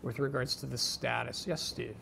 with 0.04 0.20
regards 0.20 0.56
to 0.58 0.68
the 0.68 0.78
status. 0.78 1.48
Yes, 1.48 1.64
Steve? 1.64 1.96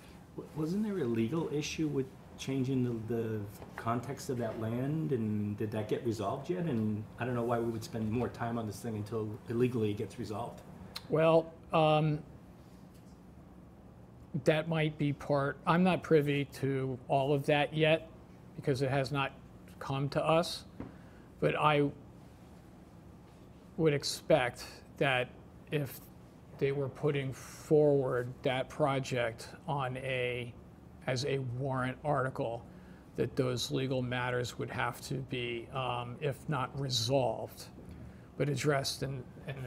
Wasn't 0.56 0.84
there 0.84 0.98
a 1.00 1.06
legal 1.06 1.50
issue 1.54 1.88
with 1.88 2.06
changing 2.38 2.84
the, 2.84 3.14
the 3.14 3.40
context 3.76 4.30
of 4.30 4.38
that 4.38 4.60
land, 4.60 5.12
and 5.12 5.58
did 5.58 5.72
that 5.72 5.88
get 5.88 6.06
resolved 6.06 6.50
yet? 6.50 6.66
And 6.66 7.04
I 7.20 7.26
don't 7.26 7.36
know 7.36 7.44
why 7.44 7.60
we 7.60 7.72
would 7.72 7.84
spend 7.84 8.12
more 8.12 8.28
time 8.30 8.58
on 8.58 8.68
this 8.68 8.80
thing 8.80 8.96
until 8.96 9.30
illegally 9.50 9.92
it 9.92 9.98
gets 9.98 10.20
resolved. 10.20 10.62
Well, 11.10 11.54
um, 11.72 12.20
that 14.44 14.68
might 14.68 14.98
be 14.98 15.14
part, 15.14 15.58
I'm 15.66 15.84
not 15.84 16.04
privy 16.04 16.46
to 16.56 16.98
all 17.08 17.34
of 17.34 17.46
that 17.46 17.74
yet 17.74 18.10
because 18.56 18.82
it 18.82 18.90
has 18.90 19.12
not 19.12 19.32
come 19.80 20.10
to 20.10 20.24
us. 20.24 20.66
But 21.40 21.56
I 21.56 21.90
would 23.78 23.94
expect 23.94 24.66
that 24.98 25.30
if 25.72 26.00
they 26.58 26.72
were 26.72 26.90
putting 26.90 27.34
forward 27.34 28.34
that 28.44 28.70
project 28.70 29.50
on 29.68 29.98
a, 29.98 30.54
as 31.08 31.26
a 31.26 31.40
warrant 31.60 31.98
article, 32.04 32.66
that 33.16 33.36
those 33.36 33.72
legal 33.72 34.02
matters 34.02 34.58
would 34.58 34.70
have 34.70 35.00
to 35.02 35.16
be, 35.16 35.68
um, 35.74 36.16
if 36.20 36.38
not 36.50 36.78
resolved, 36.80 37.66
but 38.38 38.50
addressed 38.50 39.04
and, 39.04 39.24
and, 39.48 39.58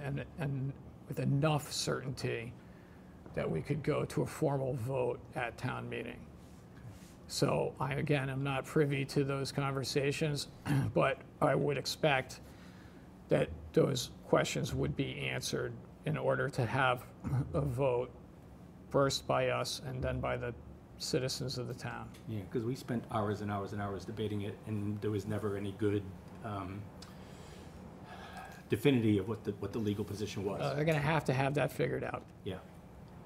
and, 0.00 0.24
and 0.38 0.72
with 1.08 1.18
enough 1.18 1.72
certainty 1.72 2.52
that 3.34 3.50
we 3.50 3.60
could 3.60 3.82
go 3.82 4.04
to 4.04 4.22
a 4.22 4.26
formal 4.26 4.74
vote 4.74 5.18
at 5.34 5.56
town 5.58 5.88
meeting. 5.88 6.18
So 7.26 7.72
I, 7.80 7.94
again, 7.94 8.28
am 8.28 8.44
not 8.44 8.64
privy 8.64 9.04
to 9.06 9.24
those 9.24 9.50
conversations, 9.50 10.48
but 10.94 11.18
I 11.40 11.54
would 11.54 11.78
expect 11.78 12.40
that 13.28 13.48
those 13.72 14.10
questions 14.28 14.74
would 14.74 14.94
be 14.94 15.18
answered 15.18 15.72
in 16.06 16.16
order 16.16 16.48
to 16.48 16.66
have 16.66 17.04
a 17.54 17.60
vote 17.60 18.10
first 18.90 19.26
by 19.26 19.48
us 19.48 19.80
and 19.86 20.02
then 20.02 20.20
by 20.20 20.36
the 20.36 20.52
citizens 20.98 21.58
of 21.58 21.68
the 21.68 21.74
town. 21.74 22.08
Yeah, 22.28 22.40
because 22.50 22.64
we 22.64 22.74
spent 22.74 23.02
hours 23.10 23.40
and 23.40 23.50
hours 23.50 23.72
and 23.72 23.80
hours 23.80 24.04
debating 24.04 24.42
it, 24.42 24.56
and 24.66 25.00
there 25.00 25.10
was 25.10 25.26
never 25.26 25.56
any 25.56 25.72
good 25.78 26.02
um, 26.44 26.80
definity 28.68 29.18
of 29.18 29.28
what 29.28 29.42
the, 29.44 29.52
what 29.60 29.72
the 29.72 29.78
legal 29.78 30.04
position 30.04 30.42
Uh, 30.42 30.50
was. 30.52 30.76
They're 30.76 30.84
gonna 30.84 30.98
have 30.98 31.24
to 31.26 31.32
have 31.32 31.54
that 31.54 31.72
figured 31.72 32.04
out. 32.04 32.22
Yeah. 32.44 32.54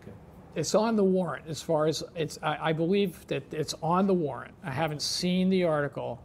Okay. 0.02 0.12
It's 0.54 0.74
on 0.74 0.96
the 0.96 1.04
warrant 1.04 1.46
as 1.48 1.62
far 1.62 1.86
as, 1.86 2.02
it's, 2.14 2.38
I, 2.42 2.70
I 2.70 2.72
believe 2.72 3.26
that 3.28 3.52
it's 3.52 3.74
on 3.82 4.06
the 4.06 4.14
warrant. 4.14 4.54
I 4.64 4.70
haven't 4.70 5.02
seen 5.02 5.50
the 5.50 5.64
article, 5.64 6.22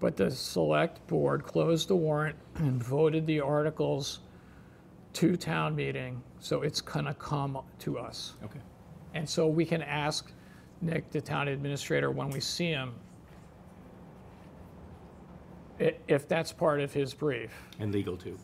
but 0.00 0.16
the 0.16 0.30
select 0.30 1.06
board 1.06 1.44
closed 1.44 1.88
the 1.88 1.96
warrant 1.96 2.36
and 2.56 2.82
voted 2.82 3.26
the 3.26 3.40
articles 3.40 4.20
to 5.14 5.36
town 5.36 5.74
meeting, 5.76 6.22
so 6.40 6.62
it's 6.62 6.80
gonna 6.80 7.14
come 7.14 7.58
to 7.80 7.98
us. 7.98 8.34
Okay. 8.44 8.60
And 9.14 9.28
so 9.28 9.46
we 9.46 9.64
can 9.64 9.82
ask 9.82 10.32
Nick, 10.80 11.10
the 11.10 11.20
town 11.20 11.48
administrator, 11.48 12.10
when 12.10 12.30
we 12.30 12.40
see 12.40 12.68
him, 12.68 12.94
i- 15.80 15.94
if 16.08 16.26
that's 16.28 16.52
part 16.52 16.80
of 16.80 16.92
his 16.92 17.14
brief. 17.14 17.52
And 17.78 17.92
legal 17.92 18.16
too. 18.16 18.38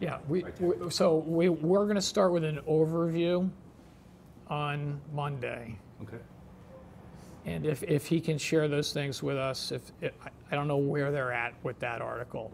Yeah, 0.00 0.18
we, 0.28 0.42
Right 0.44 0.56
there. 0.56 0.68
we- 0.68 0.90
so 0.90 1.16
we, 1.18 1.48
we're 1.48 1.86
gonna 1.86 2.00
start 2.02 2.32
with 2.32 2.44
an 2.44 2.58
overview 2.68 3.50
on 4.48 5.00
Monday. 5.12 5.78
Okay. 6.02 6.18
And 7.46 7.64
if, 7.64 7.82
if 7.84 8.06
he 8.06 8.20
can 8.20 8.36
share 8.36 8.68
those 8.68 8.92
things 8.92 9.22
with 9.22 9.36
us, 9.36 9.72
if, 9.72 9.90
I- 10.02 10.10
I 10.50 10.54
don't 10.54 10.68
know 10.68 10.76
where 10.76 11.10
they're 11.10 11.32
at 11.32 11.54
with 11.62 11.78
that 11.80 12.00
article, 12.02 12.52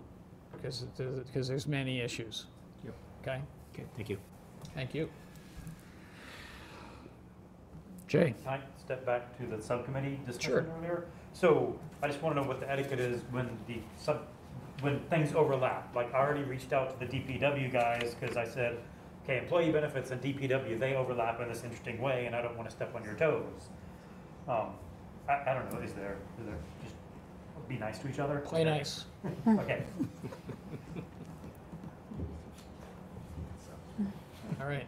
because, 0.52 0.86
because 1.26 1.48
there's 1.48 1.66
many 1.66 2.00
issues. 2.00 2.46
Yep. 3.26 3.34
Okay, 3.36 3.42
Okay, 3.74 3.84
thank 3.96 4.08
you. 4.08 4.18
thank 4.74 4.94
you. 4.94 5.08
Jay? 8.06 8.34
Can 8.44 8.52
I 8.54 8.60
step 8.78 9.04
back 9.06 9.36
to 9.38 9.46
the 9.46 9.60
subcommittee 9.62 10.16
Sure. 10.16 10.60
discussion 10.60 10.70
earlier? 10.78 11.04
So 11.32 11.78
I 12.02 12.06
just 12.06 12.22
want 12.22 12.36
to 12.36 12.42
know 12.42 12.46
what 12.46 12.60
the 12.60 12.70
etiquette 12.70 13.00
is 13.00 13.22
when 13.30 13.48
the 13.66 13.78
sub, 13.96 14.26
when 14.80 15.00
things 15.10 15.34
overlap. 15.34 15.94
Like 15.94 16.12
I 16.14 16.18
already 16.18 16.44
reached 16.44 16.72
out 16.72 16.98
to 16.98 17.06
the 17.06 17.10
DPW 17.12 17.72
guys 17.72 18.14
because 18.18 18.36
I 18.36 18.44
said, 18.46 18.76
okay, 19.24 19.38
employee 19.38 19.72
benefits 19.72 20.10
and 20.10 20.20
DPW, 20.22 20.78
they 20.78 20.94
overlap 20.94 21.40
in 21.40 21.48
this 21.48 21.64
interesting 21.64 22.00
way 22.00 22.26
and 22.26 22.36
I 22.36 22.42
don't 22.42 22.56
want 22.56 22.68
to 22.68 22.76
step 22.76 22.94
on 22.94 23.02
your 23.04 23.14
toes. 23.14 23.68
Um, 24.46 24.74
I, 25.28 25.50
I 25.50 25.54
don't 25.54 25.72
know, 25.72 25.80
is 25.80 25.94
there, 25.94 26.18
is 26.38 26.46
there, 26.46 26.58
just 26.82 26.94
be 27.68 27.78
nice 27.78 27.98
to 28.00 28.08
each 28.08 28.18
other? 28.18 28.40
Play 28.40 28.64
nice. 28.64 29.06
Okay. 29.48 29.82
All 34.64 34.70
right. 34.70 34.86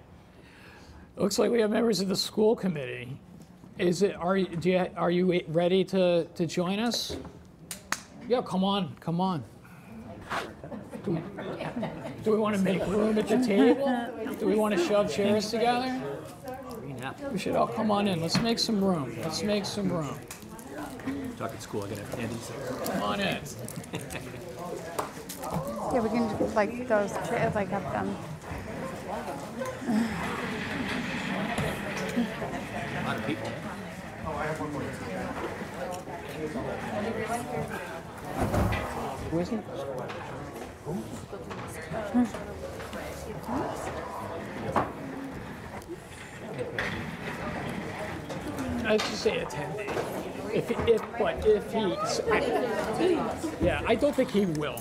Looks 1.17 1.39
like 1.39 1.51
we 1.51 1.61
have 1.61 1.71
members 1.71 2.01
of 2.01 2.09
the 2.09 2.17
school 2.17 2.57
committee. 2.57 3.15
Is 3.79 4.01
it, 4.01 4.17
are 4.17 4.39
you, 4.39 4.47
do 4.57 4.71
you, 4.71 4.87
are 4.97 5.11
you 5.11 5.43
ready 5.49 5.85
to, 5.85 6.25
to 6.25 6.47
join 6.47 6.79
us? 6.79 7.15
Yeah, 8.27 8.41
come 8.41 8.65
on, 8.65 8.97
come 9.01 9.21
on. 9.21 9.45
Do 11.05 11.11
we- 11.11 11.21
Do 12.25 12.33
we 12.33 12.39
want 12.39 12.57
to 12.57 12.63
make 12.63 12.87
room 12.87 13.19
at 13.19 13.29
the 13.29 13.37
table? 13.45 14.35
Do 14.41 14.47
we 14.47 14.55
want 14.55 14.75
to 14.79 14.83
shove 14.83 15.13
chairs 15.13 15.51
together? 15.51 16.01
We 17.31 17.39
should 17.39 17.55
all 17.55 17.67
come 17.67 17.91
on 17.91 18.09
in. 18.09 18.23
Let's 18.23 18.41
make 18.41 18.59
some 18.59 18.83
room. 18.83 19.15
Let's 19.21 19.43
make 19.43 19.67
some 19.67 19.93
room. 19.93 20.19
Talk 21.37 21.53
at 21.53 21.63
school, 21.63 21.85
I 21.85 21.89
gotta 21.91 22.03
have. 22.03 22.89
Come 22.95 23.03
on 23.03 23.21
in. 23.21 23.39
Yeah, 25.93 26.01
we 26.01 26.09
can, 26.09 26.55
like, 26.55 26.89
those, 26.89 27.13
chairs, 27.29 27.55
like, 27.55 27.69
have 27.69 27.83
them. 27.93 28.17
A 29.87 29.91
lot 33.07 33.17
of 33.17 33.27
people. 33.27 33.49
Who 39.31 39.39
is 39.39 39.49
he? 39.49 39.59
I 48.85 48.97
should 48.97 49.15
say 49.15 49.45
attendee. 49.45 49.87
If, 50.53 50.71
if, 50.89 51.03
but 51.19 51.47
if 51.47 51.73
he's, 51.73 52.21
yeah, 53.61 53.83
I 53.87 53.95
don't 53.95 54.15
think 54.17 54.31
he 54.33 54.47
will. 54.47 54.81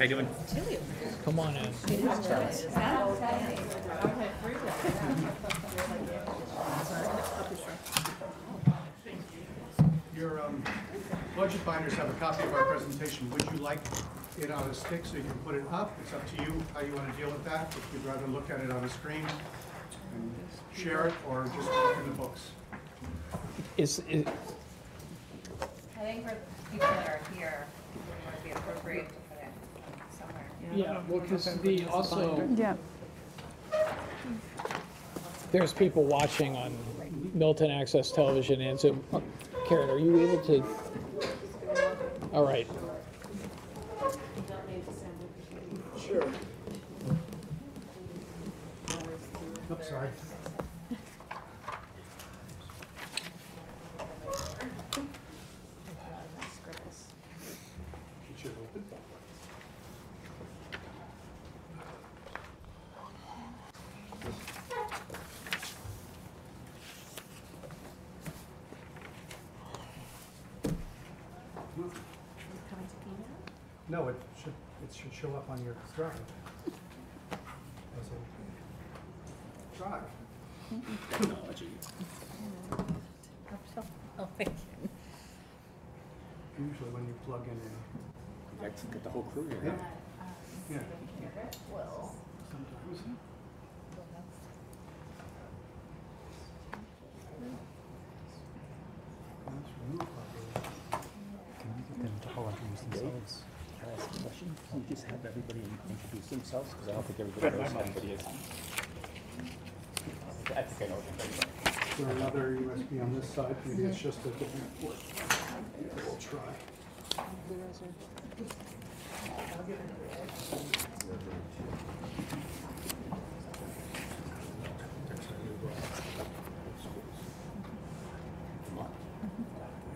How 0.00 0.06
you 0.06 0.14
doing? 0.14 0.28
Come 1.26 1.38
on 1.40 1.54
in. 1.56 1.74
Your 10.16 10.42
um, 10.42 10.62
budget 11.36 11.64
binders 11.66 11.92
have 11.92 12.08
a 12.08 12.14
copy 12.14 12.44
of 12.44 12.54
our 12.54 12.64
presentation. 12.64 13.28
Would 13.28 13.44
you 13.52 13.58
like 13.58 13.80
it 14.40 14.50
on 14.50 14.62
a 14.70 14.72
stick 14.72 15.04
so 15.04 15.18
you 15.18 15.22
can 15.22 15.34
put 15.44 15.54
it 15.54 15.64
up? 15.70 15.94
It's 16.02 16.14
up 16.14 16.26
to 16.34 16.44
you 16.44 16.54
how 16.72 16.80
you 16.80 16.94
want 16.94 17.12
to 17.12 17.18
deal 17.20 17.30
with 17.30 17.44
that. 17.44 17.68
If 17.76 17.86
you'd 17.92 18.06
rather 18.06 18.26
look 18.28 18.48
at 18.48 18.60
it 18.60 18.70
on 18.70 18.82
a 18.82 18.88
screen 18.88 19.26
and 20.14 20.32
share 20.74 21.08
it, 21.08 21.14
or 21.28 21.44
just 21.54 21.70
look 21.70 21.98
in 21.98 22.08
the 22.08 22.14
books. 22.16 22.40
Is, 23.76 24.02
is, 24.08 24.24
I 25.94 26.00
think 26.00 26.26
for 26.26 26.38
people 26.72 26.88
that 26.88 27.06
are 27.06 27.20
here, 27.36 27.66
it 27.94 28.00
might 28.24 28.42
be 28.42 28.50
appropriate 28.52 29.06
to 29.08 29.14
put 29.28 29.38
it 29.42 29.52
somewhere. 30.16 30.50
Yeah, 30.74 31.00
well, 31.08 31.20
because 31.20 31.44
the, 31.60 31.84
also, 31.86 32.48
Yeah. 32.56 32.74
there's 35.52 35.72
people 35.72 36.04
watching 36.04 36.56
on 36.56 36.76
Milton 37.34 37.70
Access 37.70 38.10
Television 38.10 38.60
and 38.60 38.78
Zoom. 38.78 39.02
Uh, 39.12 39.20
Karen, 39.66 39.90
are 39.90 39.98
you 39.98 40.20
able 40.20 40.40
to? 40.44 40.64
All 42.32 42.44
right. 42.44 42.66
Sure. 45.98 46.24
Oops, 49.70 49.88
sorry. 49.88 50.08
It 58.32 58.38
should 58.40 58.50
open. 58.50 58.84
No, 73.88 74.08
it 74.08 74.14
should, 74.42 74.52
it 74.84 74.94
should 74.94 75.12
show 75.12 75.34
up 75.34 75.50
on 75.50 75.59
your 75.70 75.78
drive. 75.96 76.20
As 78.00 78.08
a 78.08 79.78
drive. 79.78 80.02
Technology. 81.10 81.68
Oh, 84.18 84.28
thank 84.36 84.50
you. 84.50 84.88
Usually 86.58 86.90
when 86.90 87.06
you 87.06 87.14
plug 87.26 87.44
in 87.46 87.56
uh, 87.56 87.68
a, 88.58 88.62
That's 88.62 88.82
got 88.84 89.02
the 89.04 89.10
whole 89.10 89.22
crew 89.22 89.46
yeah, 89.48 89.60
here. 89.62 89.78
yeah. 90.70 90.78
Sometimes. 92.50 93.00
That's 99.46 99.70
removed 99.80 100.08
probably. 100.14 100.46
Can 101.58 101.70
we 101.76 101.82
get 101.88 101.98
them 102.02 102.14
to 102.22 102.28
all 102.38 102.48
introduce 102.50 102.80
themselves? 102.82 103.32
Can 103.80 103.88
I 103.88 103.92
ask 103.94 104.04
a 104.04 104.22
question? 104.22 104.54
Can 104.70 104.76
we 104.82 104.94
just 104.94 105.04
have 105.06 105.24
everybody 105.24 105.60
introduce 105.88 106.26
themselves? 106.50 106.74
Because 106.74 106.88
I 106.88 106.92
don't 106.92 107.04
think 107.06 107.20
everybody 107.20 107.62
knows 107.62 107.72
who 107.72 107.78
everybody 107.78 108.12
is. 108.12 108.20
I 110.56 110.62
think 110.62 110.90
I 110.90 110.94
know 110.94 110.98
everybody. 110.98 111.30
Is 111.90 111.96
there 111.98 112.10
another 112.16 112.56
USB 112.56 113.02
on 113.02 113.14
this 113.14 113.28
side? 113.28 113.56
Maybe 113.66 113.84
it's 113.84 114.00
just 114.00 114.18
a 114.20 114.30
different 114.30 114.80
port. 114.80 114.96
We'll 115.96 116.16
try. 116.16 116.38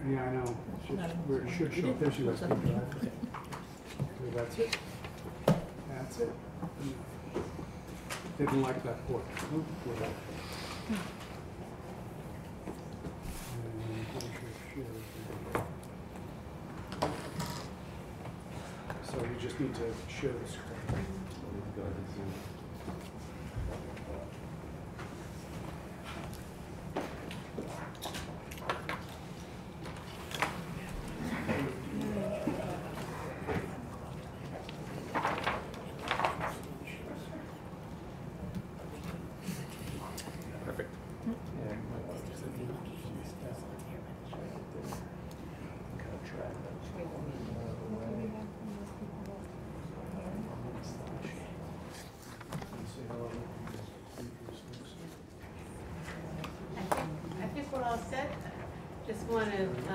Yeah, 0.07 0.23
I 0.23 0.33
know. 0.33 0.43
It 0.43 0.87
should, 0.87 0.99
where 1.27 1.41
it 1.41 1.51
should 1.51 1.73
show 1.73 1.89
up, 1.89 1.99
there's 1.99 2.15
USB 2.15 2.47
drive. 2.49 2.97
Okay, 3.01 3.11
that's 4.37 4.59
it. 4.59 4.77
That's 5.89 6.19
it. 6.21 6.44
Didn't 8.39 8.63
like 8.63 8.83
that 8.83 9.07
porch. 9.07 9.23
So 19.03 19.17
you 19.21 19.41
just 19.41 19.61
need 19.61 19.75
to 19.75 19.93
share 20.13 20.33
the 20.33 20.49
screen. 20.49 20.75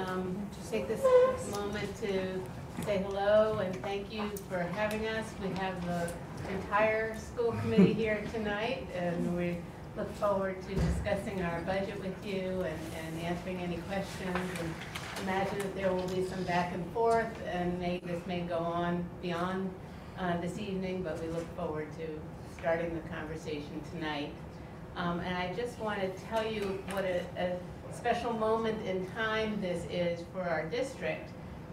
Um, 0.07 0.47
take 0.69 0.87
this 0.87 1.01
moment 1.51 1.95
to 2.01 2.41
say 2.85 3.03
hello 3.05 3.59
and 3.59 3.75
thank 3.81 4.11
you 4.11 4.29
for 4.49 4.59
having 4.59 5.07
us. 5.07 5.25
We 5.41 5.49
have 5.59 5.85
the 5.85 6.09
entire 6.53 7.17
school 7.17 7.51
committee 7.53 7.93
here 7.93 8.23
tonight, 8.33 8.87
and 8.95 9.35
we 9.35 9.57
look 9.97 10.13
forward 10.15 10.61
to 10.67 10.75
discussing 10.75 11.41
our 11.43 11.61
budget 11.61 11.99
with 11.99 12.15
you 12.25 12.61
and 12.61 12.79
and 13.05 13.21
answering 13.21 13.59
any 13.59 13.77
questions. 13.77 14.37
And 14.59 14.73
Imagine 15.23 15.57
that 15.59 15.75
there 15.75 15.91
will 15.91 16.07
be 16.07 16.25
some 16.25 16.43
back 16.43 16.73
and 16.73 16.85
forth, 16.93 17.27
and 17.45 17.77
may, 17.77 17.99
this 18.05 18.25
may 18.25 18.39
go 18.41 18.57
on 18.57 19.03
beyond 19.21 19.69
uh, 20.17 20.39
this 20.39 20.57
evening, 20.57 21.03
but 21.03 21.21
we 21.21 21.27
look 21.27 21.45
forward 21.57 21.87
to 21.97 22.07
starting 22.57 22.93
the 22.95 23.09
conversation 23.09 23.81
tonight. 23.91 24.31
Um, 24.95 25.19
and 25.19 25.35
I 25.35 25.53
just 25.55 25.77
want 25.79 25.99
to 25.99 26.09
tell 26.27 26.45
you 26.49 26.81
what 26.91 27.03
a, 27.03 27.21
a 27.37 27.57
special 27.99 28.31
moment 28.31 28.81
in 28.87 29.05
time 29.11 29.59
this 29.59 29.83
is 29.91 30.23
for 30.31 30.41
our 30.41 30.65
district. 30.67 31.31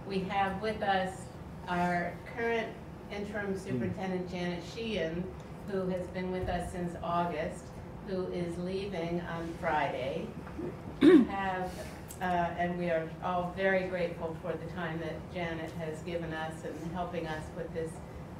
We 0.08 0.18
have 0.28 0.60
with 0.60 0.82
us 0.82 1.20
our 1.68 2.14
current 2.36 2.66
interim 3.12 3.56
superintendent 3.56 4.28
Janet 4.28 4.64
Sheehan, 4.74 5.22
who 5.68 5.86
has 5.86 6.04
been 6.08 6.32
with 6.32 6.48
us 6.48 6.72
since 6.72 6.96
August, 7.00 7.62
who 8.08 8.26
is 8.32 8.58
leaving 8.58 9.20
on 9.20 9.54
Friday. 9.60 10.26
We 11.00 11.24
Have, 11.30 11.70
uh, 12.20 12.24
and 12.24 12.76
we 12.76 12.90
are 12.90 13.08
all 13.22 13.52
very 13.56 13.86
grateful 13.86 14.36
for 14.42 14.52
the 14.52 14.66
time 14.72 14.98
that 14.98 15.14
Janet 15.32 15.70
has 15.78 16.02
given 16.02 16.32
us 16.32 16.54
and 16.64 16.92
helping 16.92 17.28
us 17.28 17.44
with 17.56 17.72
this 17.72 17.92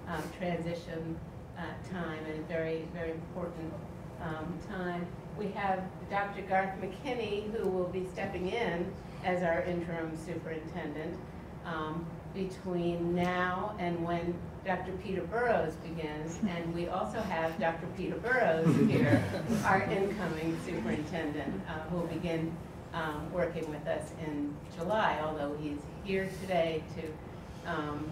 um, 0.09 0.25
transition 0.37 1.17
uh, 1.57 1.63
time 1.93 2.19
and 2.35 2.49
very, 2.49 2.89
very 2.93 3.13
important 3.13 3.73
um, 4.21 4.59
time. 4.69 5.07
We 5.39 5.49
have 5.49 5.83
Dr. 6.09 6.43
Garth 6.43 6.81
McKinney, 6.81 7.53
who 7.53 7.69
will 7.69 7.89
be 7.89 8.07
stepping 8.13 8.49
in 8.49 8.91
as 9.25 9.43
our 9.43 9.63
interim 9.63 10.17
superintendent 10.17 11.19
um, 11.67 12.07
between 12.33 13.15
now 13.15 13.75
and 13.79 14.03
when 14.05 14.35
Dr. 14.65 14.93
Peter 15.05 15.23
Burrows 15.23 15.75
begins. 15.77 16.39
And 16.49 16.75
we 16.75 16.89
also 16.89 17.21
have 17.21 17.59
Dr. 17.59 17.87
Peter 17.97 18.17
Burrows 18.17 18.75
here, 18.89 19.23
our 19.65 19.83
incoming 19.83 20.59
superintendent, 20.65 21.61
uh, 21.69 21.81
who 21.91 21.99
will 21.99 22.07
begin 22.07 22.57
um, 22.95 23.31
working 23.33 23.69
with 23.69 23.87
us 23.87 24.11
in 24.27 24.55
July, 24.75 25.21
although 25.23 25.55
he's 25.61 25.79
here 26.05 26.31
today 26.41 26.83
to 26.97 27.71
um, 27.71 28.11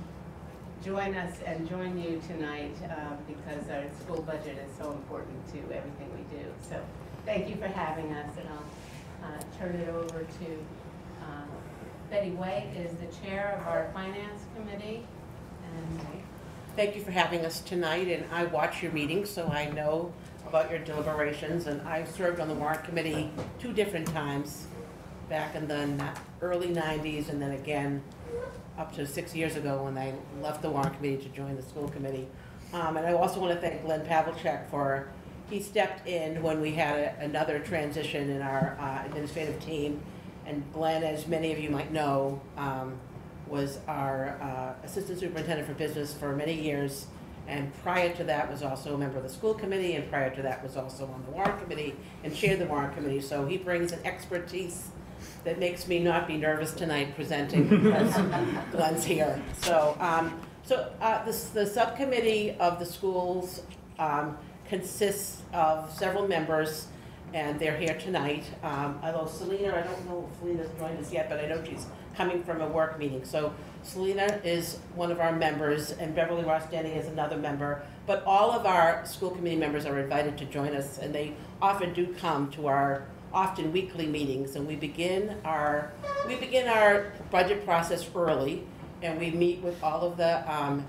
join 0.84 1.14
us 1.14 1.34
and 1.46 1.68
join 1.68 1.98
you 1.98 2.20
tonight 2.28 2.74
uh, 2.90 3.16
because 3.26 3.70
our 3.70 3.84
school 4.02 4.20
budget 4.22 4.58
is 4.58 4.76
so 4.76 4.92
important 4.92 5.46
to 5.48 5.58
everything 5.74 6.10
we 6.14 6.36
do. 6.36 6.44
So 6.68 6.78
thank 7.24 7.48
you 7.48 7.56
for 7.56 7.66
having 7.66 8.12
us, 8.12 8.36
and 8.38 8.48
I'll 8.48 9.28
uh, 9.28 9.42
turn 9.58 9.74
it 9.76 9.88
over 9.88 10.20
to 10.20 10.66
uh, 11.22 11.44
Betty 12.10 12.30
White 12.30 12.68
is 12.76 12.92
the 12.96 13.26
chair 13.26 13.58
of 13.60 13.66
our 13.66 13.90
finance 13.92 14.42
committee. 14.54 15.06
And 15.76 16.00
Thank 16.76 16.96
you 16.96 17.02
for 17.02 17.12
having 17.12 17.44
us 17.44 17.60
tonight, 17.60 18.08
and 18.08 18.24
I 18.32 18.44
watch 18.46 18.82
your 18.82 18.90
meetings, 18.90 19.30
so 19.30 19.46
I 19.46 19.70
know 19.70 20.12
about 20.46 20.70
your 20.70 20.80
deliberations, 20.80 21.68
and 21.68 21.80
I 21.82 22.04
served 22.04 22.40
on 22.40 22.48
the 22.48 22.54
warrant 22.54 22.82
committee 22.82 23.30
two 23.60 23.72
different 23.72 24.08
times, 24.08 24.66
back 25.28 25.54
in 25.54 25.68
the 25.68 26.10
early 26.42 26.68
nineties, 26.68 27.28
and 27.28 27.40
then 27.40 27.52
again 27.52 28.02
up 28.76 28.92
to 28.96 29.06
six 29.06 29.34
years 29.36 29.54
ago 29.54 29.84
when 29.84 29.96
I 29.96 30.12
left 30.42 30.62
the 30.62 30.70
warrant 30.70 30.96
committee 30.96 31.22
to 31.22 31.28
join 31.28 31.54
the 31.54 31.62
school 31.62 31.88
committee. 31.88 32.26
Um, 32.72 32.96
and 32.96 33.06
I 33.06 33.12
also 33.12 33.40
want 33.40 33.54
to 33.54 33.60
thank 33.60 33.84
Glenn 33.84 34.04
Pavlicek 34.04 34.68
for, 34.68 35.08
he 35.50 35.60
stepped 35.60 36.06
in 36.08 36.42
when 36.42 36.60
we 36.60 36.72
had 36.72 36.98
a- 36.98 37.20
another 37.20 37.58
transition 37.58 38.30
in 38.30 38.42
our 38.42 38.76
uh, 38.80 39.04
administrative 39.06 39.60
team. 39.64 40.00
And 40.46 40.62
Glenn, 40.72 41.02
as 41.02 41.26
many 41.26 41.52
of 41.52 41.58
you 41.58 41.70
might 41.70 41.92
know, 41.92 42.40
um, 42.56 42.98
was 43.46 43.78
our 43.88 44.38
uh, 44.40 44.86
assistant 44.86 45.18
superintendent 45.20 45.66
for 45.68 45.74
business 45.74 46.12
for 46.12 46.34
many 46.34 46.54
years. 46.54 47.06
And 47.46 47.72
prior 47.82 48.14
to 48.16 48.24
that 48.24 48.50
was 48.50 48.62
also 48.62 48.94
a 48.94 48.98
member 48.98 49.18
of 49.18 49.22
the 49.22 49.28
school 49.28 49.52
committee, 49.52 49.94
and 49.94 50.08
prior 50.08 50.34
to 50.34 50.42
that 50.42 50.62
was 50.62 50.76
also 50.76 51.04
on 51.06 51.22
the 51.26 51.30
warrant 51.30 51.60
committee 51.62 51.94
and 52.22 52.34
chaired 52.34 52.58
the 52.58 52.66
warrant 52.66 52.94
committee. 52.96 53.20
So 53.20 53.44
he 53.46 53.58
brings 53.58 53.92
an 53.92 54.00
expertise 54.04 54.88
that 55.44 55.58
makes 55.58 55.86
me 55.86 55.98
not 55.98 56.26
be 56.26 56.38
nervous 56.38 56.72
tonight 56.72 57.14
presenting 57.14 57.68
because 57.68 58.14
Glenn's 58.72 59.04
here. 59.04 59.42
So, 59.60 59.94
um, 60.00 60.40
so, 60.62 60.90
uh, 61.02 61.22
this, 61.26 61.50
the 61.50 61.66
subcommittee 61.66 62.56
of 62.58 62.78
the 62.78 62.86
schools, 62.86 63.62
um, 63.98 64.38
consists 64.68 65.42
of 65.52 65.92
several 65.92 66.26
members, 66.26 66.88
and 67.32 67.58
they're 67.58 67.76
here 67.76 67.98
tonight. 67.98 68.44
Um, 68.62 68.98
although 69.02 69.26
Selena, 69.26 69.74
I 69.76 69.82
don't 69.82 70.06
know 70.06 70.28
if 70.30 70.38
Selena's 70.40 70.70
joined 70.78 70.98
us 70.98 71.12
yet, 71.12 71.28
but 71.28 71.40
I 71.40 71.46
know 71.46 71.62
she's 71.64 71.86
coming 72.16 72.42
from 72.44 72.60
a 72.60 72.68
work 72.68 72.98
meeting. 72.98 73.24
So 73.24 73.52
Selena 73.82 74.40
is 74.44 74.78
one 74.94 75.10
of 75.10 75.20
our 75.20 75.32
members, 75.32 75.92
and 75.92 76.14
Beverly 76.14 76.44
Ross 76.44 76.66
Denny 76.70 76.90
is 76.90 77.06
another 77.06 77.36
member. 77.36 77.82
But 78.06 78.22
all 78.24 78.52
of 78.52 78.66
our 78.66 79.04
school 79.04 79.30
committee 79.30 79.56
members 79.56 79.84
are 79.86 79.98
invited 79.98 80.38
to 80.38 80.44
join 80.44 80.74
us, 80.74 80.98
and 80.98 81.14
they 81.14 81.34
often 81.60 81.92
do 81.92 82.14
come 82.14 82.50
to 82.52 82.66
our 82.66 83.06
often 83.32 83.72
weekly 83.72 84.06
meetings, 84.06 84.54
and 84.54 84.66
we 84.66 84.76
begin 84.76 85.36
our, 85.44 85.92
we 86.28 86.36
begin 86.36 86.68
our 86.68 87.12
budget 87.30 87.64
process 87.64 88.08
early, 88.14 88.64
and 89.02 89.18
we 89.18 89.30
meet 89.32 89.60
with 89.60 89.82
all 89.82 90.02
of 90.02 90.16
the, 90.16 90.52
um, 90.52 90.86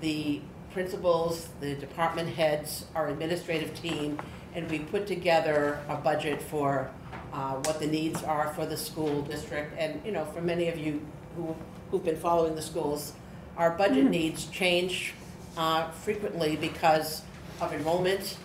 the 0.00 0.40
principals, 0.72 1.48
the 1.60 1.74
department 1.74 2.28
heads, 2.28 2.86
our 2.94 3.08
administrative 3.08 3.74
team, 3.80 4.18
and 4.54 4.70
we 4.70 4.78
put 4.78 5.06
together 5.06 5.80
a 5.88 5.96
budget 5.96 6.40
for, 6.42 6.90
uh, 7.32 7.54
what 7.64 7.78
the 7.78 7.86
needs 7.86 8.22
are 8.22 8.52
for 8.54 8.66
the 8.66 8.76
school 8.76 9.22
district, 9.22 9.74
and, 9.78 10.00
you 10.04 10.12
know, 10.12 10.24
for 10.26 10.40
many 10.40 10.68
of 10.68 10.78
you 10.78 11.00
who, 11.36 11.54
who've 11.90 12.04
been 12.04 12.16
following 12.16 12.54
the 12.54 12.62
schools, 12.62 13.12
our 13.56 13.70
budget 13.70 14.04
needs 14.04 14.46
change, 14.46 15.14
uh, 15.56 15.90
frequently 15.90 16.56
because 16.56 17.22
of 17.60 17.72
enrollment, 17.72 18.36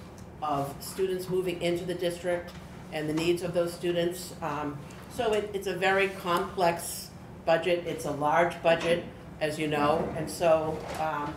of 0.42 0.74
students 0.80 1.30
moving 1.30 1.62
into 1.62 1.84
the 1.86 1.96
district, 1.96 2.52
and 2.94 3.10
the 3.10 3.14
needs 3.14 3.44
of 3.44 3.54
those 3.54 3.74
students. 3.74 4.34
Um, 4.42 4.78
So 5.18 5.34
it, 5.34 5.50
it's 5.54 5.68
a 5.68 5.74
very 5.74 6.10
complex 6.22 7.10
budget, 7.46 7.88
it's 7.88 8.06
a 8.06 8.12
large 8.12 8.62
budget, 8.62 9.04
as 9.42 9.58
you 9.58 9.68
know, 9.68 10.08
and 10.16 10.30
so 10.30 10.78
um, 11.02 11.34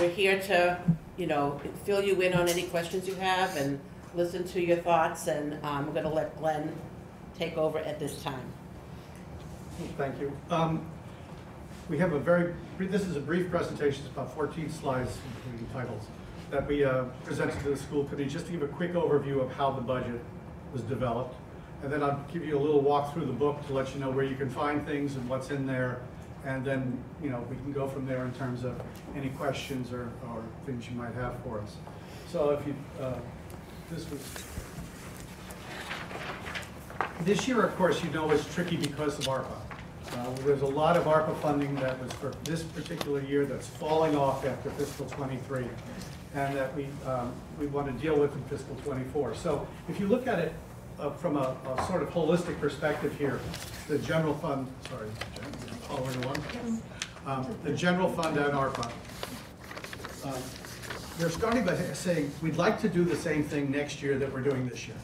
we're 0.00 0.08
here 0.10 0.38
to, 0.40 0.78
you 1.16 1.26
know, 1.26 1.60
fill 1.84 2.02
you 2.02 2.20
in 2.20 2.32
on 2.34 2.48
any 2.48 2.62
questions 2.64 3.06
you 3.08 3.14
have 3.16 3.56
and 3.56 3.80
listen 4.14 4.44
to 4.44 4.60
your 4.60 4.76
thoughts, 4.78 5.26
and 5.26 5.54
um, 5.64 5.86
I'm 5.88 5.92
gonna 5.92 6.12
let 6.12 6.36
Glenn 6.38 6.74
take 7.38 7.56
over 7.56 7.78
at 7.78 7.98
this 7.98 8.22
time. 8.22 8.52
Thank 9.96 10.20
you. 10.20 10.36
Um, 10.50 10.86
We 11.88 11.96
have 11.98 12.12
a 12.12 12.18
very, 12.18 12.52
this 12.78 13.06
is 13.06 13.16
a 13.16 13.20
brief 13.20 13.50
presentation, 13.50 14.04
it's 14.04 14.12
about 14.12 14.34
14 14.34 14.68
slides, 14.70 15.16
including 15.46 15.66
titles, 15.72 16.04
that 16.50 16.66
we 16.66 16.84
uh, 16.84 17.04
presented 17.24 17.58
to 17.60 17.70
the 17.70 17.76
school 17.78 18.04
committee, 18.04 18.28
just 18.28 18.44
to 18.46 18.52
give 18.52 18.62
a 18.62 18.68
quick 18.68 18.92
overview 18.92 19.40
of 19.40 19.50
how 19.52 19.70
the 19.70 19.80
budget 19.80 20.20
was 20.74 20.82
developed. 20.82 21.34
And 21.82 21.90
then 21.90 22.02
I'll 22.02 22.22
give 22.30 22.44
you 22.44 22.58
a 22.58 22.60
little 22.60 22.82
walk 22.82 23.14
through 23.14 23.24
the 23.24 23.32
book 23.32 23.66
to 23.68 23.72
let 23.72 23.94
you 23.94 24.00
know 24.00 24.10
where 24.10 24.24
you 24.24 24.36
can 24.36 24.50
find 24.50 24.84
things 24.84 25.14
and 25.14 25.26
what's 25.30 25.50
in 25.50 25.66
there. 25.66 26.02
And 26.44 26.64
then, 26.64 26.98
you 27.22 27.30
know, 27.30 27.44
we 27.50 27.56
can 27.56 27.72
go 27.72 27.88
from 27.88 28.06
there 28.06 28.24
in 28.24 28.32
terms 28.32 28.64
of 28.64 28.80
any 29.16 29.28
questions 29.30 29.92
or, 29.92 30.10
or 30.28 30.42
things 30.66 30.88
you 30.88 30.96
might 30.96 31.14
have 31.14 31.34
for 31.42 31.60
us. 31.60 31.76
So 32.30 32.50
if 32.50 32.66
you, 32.66 32.74
uh, 33.00 33.14
this 33.90 34.08
was, 34.10 34.44
this 37.24 37.48
year, 37.48 37.62
of 37.62 37.76
course, 37.76 38.02
you 38.02 38.10
know, 38.10 38.30
is 38.30 38.46
tricky 38.54 38.76
because 38.76 39.18
of 39.18 39.24
ARPA. 39.26 39.46
Uh, 40.12 40.30
There's 40.44 40.62
a 40.62 40.66
lot 40.66 40.96
of 40.96 41.04
ARPA 41.04 41.36
funding 41.40 41.74
that 41.76 42.00
was 42.02 42.12
for 42.14 42.32
this 42.44 42.62
particular 42.62 43.20
year 43.20 43.44
that's 43.44 43.66
falling 43.66 44.16
off 44.16 44.44
after 44.46 44.70
fiscal 44.70 45.06
'23, 45.06 45.66
and 46.34 46.56
that 46.56 46.74
we, 46.74 46.86
um, 47.06 47.32
we 47.60 47.66
want 47.66 47.86
to 47.86 47.92
deal 48.02 48.18
with 48.18 48.34
in 48.34 48.42
fiscal 48.44 48.74
'24. 48.76 49.34
So 49.34 49.66
if 49.88 50.00
you 50.00 50.06
look 50.06 50.26
at 50.26 50.38
it 50.38 50.54
uh, 50.98 51.10
from 51.10 51.36
a 51.36 51.56
a 51.76 51.86
sort 51.86 52.02
of 52.02 52.10
holistic 52.10 52.58
perspective 52.60 53.14
here, 53.16 53.40
the 53.88 53.98
general 53.98 54.34
fund, 54.34 54.66
sorry, 54.88 55.08
all 55.90 55.98
one? 55.98 56.82
Um, 57.26 57.46
The 57.64 57.72
general 57.72 58.10
fund 58.10 58.36
and 58.36 58.52
ARPA. 58.54 58.90
um, 60.24 60.34
they're 61.18 61.30
starting 61.30 61.64
by 61.64 61.76
saying, 61.94 62.30
we'd 62.42 62.56
like 62.56 62.80
to 62.80 62.88
do 62.88 63.04
the 63.04 63.16
same 63.16 63.42
thing 63.42 63.70
next 63.70 64.02
year 64.02 64.18
that 64.18 64.32
we're 64.32 64.40
doing 64.42 64.68
this 64.68 64.86
year. 64.86 64.96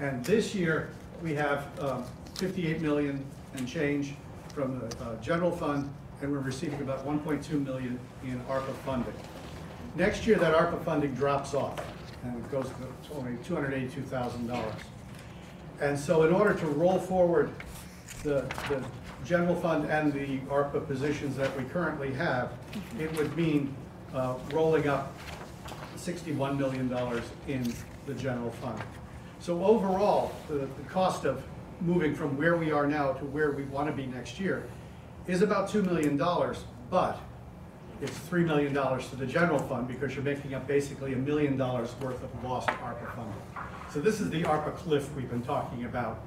And 0.00 0.24
this 0.24 0.54
year, 0.54 0.90
we 1.22 1.34
have 1.34 1.66
um, 1.80 2.04
58 2.34 2.80
million 2.82 3.24
and 3.54 3.66
change 3.66 4.14
from 4.54 4.78
the 4.78 4.86
uh, 5.04 5.16
general 5.20 5.50
fund, 5.50 5.90
and 6.20 6.30
we're 6.30 6.40
receiving 6.40 6.80
about 6.82 7.06
1.2 7.06 7.64
million 7.64 7.98
in 8.22 8.38
ARPA 8.48 8.74
funding. 8.84 9.14
Next 9.96 10.26
year, 10.26 10.36
that 10.36 10.54
ARPA 10.54 10.84
funding 10.84 11.14
drops 11.14 11.54
off, 11.54 11.80
and 12.24 12.36
it 12.36 12.50
goes 12.50 12.66
to 12.66 13.14
only 13.14 13.32
$282,000. 13.44 14.72
And 15.80 15.98
so 15.98 16.24
in 16.24 16.32
order 16.32 16.54
to 16.54 16.66
roll 16.66 16.98
forward 16.98 17.50
the, 18.22 18.44
the 18.68 18.82
general 19.24 19.54
fund 19.54 19.88
and 19.90 20.12
the 20.12 20.38
ARPA 20.50 20.86
positions 20.86 21.36
that 21.36 21.56
we 21.56 21.64
currently 21.64 22.12
have, 22.14 22.52
it 22.98 23.14
would 23.16 23.36
mean 23.36 23.74
uh, 24.14 24.34
rolling 24.52 24.88
up 24.88 25.14
$61 25.96 26.56
million 26.56 26.90
in 27.46 27.72
the 28.06 28.14
general 28.14 28.50
fund. 28.50 28.80
So 29.40 29.64
overall, 29.64 30.32
the, 30.48 30.54
the 30.54 30.88
cost 30.88 31.24
of 31.24 31.42
moving 31.80 32.14
from 32.14 32.36
where 32.36 32.56
we 32.56 32.72
are 32.72 32.86
now 32.86 33.12
to 33.12 33.24
where 33.26 33.52
we 33.52 33.64
want 33.64 33.88
to 33.88 33.92
be 33.94 34.06
next 34.06 34.40
year 34.40 34.66
is 35.26 35.42
about 35.42 35.68
$2 35.68 35.84
million, 35.84 36.16
but 36.90 37.20
it's 38.00 38.16
$3 38.18 38.44
million 38.44 38.72
to 38.72 39.16
the 39.16 39.26
general 39.26 39.58
fund 39.58 39.88
because 39.88 40.14
you're 40.14 40.24
making 40.24 40.54
up 40.54 40.66
basically 40.66 41.14
a 41.14 41.16
million 41.16 41.56
dollars 41.56 41.94
worth 42.00 42.22
of 42.22 42.44
lost 42.44 42.68
ARPA 42.68 43.14
funding. 43.14 43.42
So 43.92 44.00
this 44.00 44.20
is 44.20 44.30
the 44.30 44.42
ARPA 44.44 44.76
cliff 44.76 45.12
we've 45.14 45.28
been 45.28 45.42
talking 45.42 45.84
about, 45.84 46.20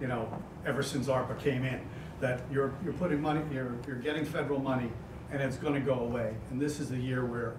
you 0.00 0.06
know, 0.06 0.28
ever 0.64 0.82
since 0.82 1.08
ARPA 1.08 1.38
came 1.40 1.64
in. 1.64 1.80
That 2.20 2.40
you're, 2.50 2.72
you're 2.82 2.94
putting 2.94 3.20
money, 3.20 3.42
you're, 3.52 3.74
you're 3.86 3.96
getting 3.96 4.24
federal 4.24 4.60
money 4.60 4.88
and 5.30 5.42
it's 5.42 5.56
gonna 5.56 5.80
go 5.80 6.00
away. 6.00 6.34
And 6.50 6.60
this 6.60 6.80
is 6.80 6.88
the 6.88 6.96
year 6.96 7.26
where 7.26 7.54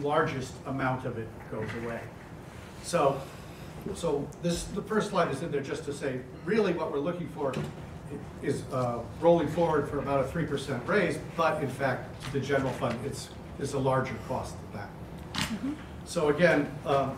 largest 0.00 0.54
amount 0.66 1.04
of 1.04 1.18
it 1.18 1.28
goes 1.50 1.68
away. 1.84 2.00
So, 2.82 3.20
so 3.94 4.26
this, 4.42 4.64
the 4.64 4.82
first 4.82 5.10
slide 5.10 5.30
is 5.30 5.42
in 5.42 5.50
there 5.50 5.60
just 5.60 5.84
to 5.84 5.92
say, 5.92 6.20
really 6.44 6.72
what 6.72 6.92
we're 6.92 7.00
looking 7.00 7.28
for 7.28 7.52
is 8.42 8.62
uh, 8.72 9.00
rolling 9.20 9.48
forward 9.48 9.88
for 9.88 9.98
about 9.98 10.20
a 10.20 10.28
three 10.28 10.44
percent 10.44 10.82
raise, 10.86 11.18
but 11.36 11.62
in 11.62 11.68
fact, 11.68 12.22
to 12.24 12.32
the 12.32 12.40
general 12.40 12.72
fund, 12.72 12.98
it's, 13.04 13.28
it's 13.58 13.72
a 13.74 13.78
larger 13.78 14.14
cost 14.28 14.56
than 14.72 14.80
that. 14.80 14.90
So 16.04 16.28
again, 16.28 16.70
um, 16.84 17.16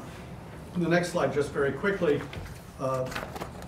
the 0.77 0.89
next 0.89 1.11
slide, 1.11 1.33
just 1.33 1.51
very 1.51 1.73
quickly, 1.73 2.21
uh, 2.79 3.09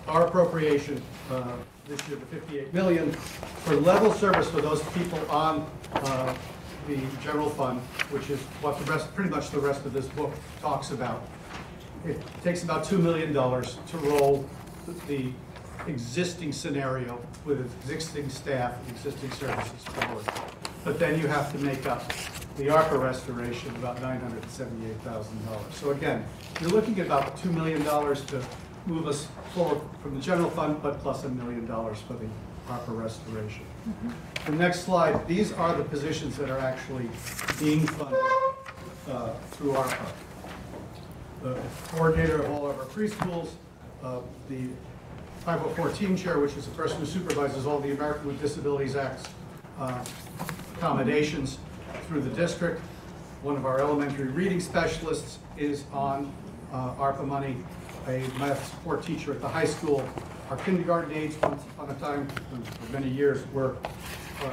our 0.07 0.27
appropriation 0.27 1.01
uh, 1.29 1.55
this 1.87 2.07
year, 2.07 2.17
the 2.17 2.25
58 2.25 2.73
million, 2.73 3.11
for 3.11 3.75
level 3.75 4.13
service 4.13 4.49
for 4.49 4.61
those 4.61 4.81
people 4.89 5.19
on 5.29 5.69
uh, 5.93 6.33
the 6.87 6.97
general 7.23 7.49
fund, 7.49 7.79
which 8.11 8.29
is 8.29 8.39
what 8.61 8.77
the 8.79 8.91
rest, 8.91 9.13
pretty 9.15 9.29
much 9.29 9.49
the 9.49 9.59
rest 9.59 9.85
of 9.85 9.93
this 9.93 10.05
book 10.07 10.31
talks 10.61 10.91
about. 10.91 11.23
It 12.05 12.21
takes 12.43 12.63
about 12.63 12.85
$2 12.85 12.99
million 12.99 13.33
to 13.33 13.97
roll 13.97 14.47
the 15.07 15.31
existing 15.89 16.53
scenario 16.53 17.19
with 17.45 17.59
existing 17.81 18.29
staff, 18.29 18.77
and 18.79 18.95
existing 18.95 19.31
services 19.31 19.83
forward. 19.83 20.25
But 20.83 20.99
then 20.99 21.19
you 21.19 21.27
have 21.27 21.51
to 21.51 21.57
make 21.59 21.85
up 21.85 22.07
the 22.55 22.67
ARPA 22.67 23.01
restoration, 23.01 23.75
about 23.77 23.97
$978,000. 23.97 25.73
So 25.73 25.91
again, 25.91 26.25
you're 26.61 26.69
looking 26.69 26.99
at 26.99 27.05
about 27.07 27.37
$2 27.37 27.53
million 27.53 27.83
to 27.83 28.43
move 28.85 29.07
us 29.07 29.27
forward 29.53 29.81
from 30.01 30.15
the 30.15 30.21
general 30.21 30.49
fund, 30.49 30.81
but 30.81 30.99
plus 30.99 31.23
a 31.23 31.29
million 31.29 31.65
dollars 31.65 31.99
for 32.01 32.13
the 32.13 32.27
ARPA 32.67 32.97
restoration. 32.97 33.63
The 34.45 34.51
next 34.51 34.81
slide, 34.81 35.27
these 35.27 35.51
are 35.53 35.75
the 35.75 35.83
positions 35.83 36.37
that 36.37 36.49
are 36.49 36.59
actually 36.59 37.09
being 37.59 37.85
funded 37.87 38.19
uh, 39.09 39.33
through 39.51 39.73
ARPA. 39.73 40.11
The 41.41 41.57
coordinator 41.87 42.43
of 42.43 42.51
all 42.51 42.69
of 42.69 42.77
our 42.77 42.85
preschools, 42.85 43.49
uh, 44.03 44.19
the 44.49 44.67
504 45.57 46.15
chair, 46.15 46.37
which 46.37 46.55
is 46.57 46.65
the 46.65 46.71
person 46.75 46.99
who 46.99 47.07
supervises 47.07 47.65
all 47.65 47.79
the 47.79 47.91
American 47.91 48.27
with 48.27 48.39
Disabilities 48.39 48.95
Act 48.95 49.29
uh, 49.79 50.05
accommodations 50.75 51.57
through 52.07 52.21
the 52.21 52.29
district. 52.35 52.79
One 53.41 53.57
of 53.57 53.65
our 53.65 53.79
elementary 53.79 54.27
reading 54.27 54.59
specialists 54.59 55.39
is 55.57 55.85
on 55.91 56.31
uh, 56.71 56.93
ARPA 56.93 57.25
money, 57.25 57.57
a 58.07 58.19
math 58.37 58.63
support 58.69 59.01
teacher 59.01 59.31
at 59.31 59.41
the 59.41 59.47
high 59.47 59.65
school. 59.65 60.07
Our 60.51 60.57
kindergarten 60.57 61.13
aides, 61.13 61.35
once 61.41 61.63
upon 61.63 61.89
a 61.89 61.95
time, 61.95 62.27
for 62.27 62.93
many 62.93 63.09
years, 63.09 63.43
were 63.51 63.75
uh, 64.43 64.51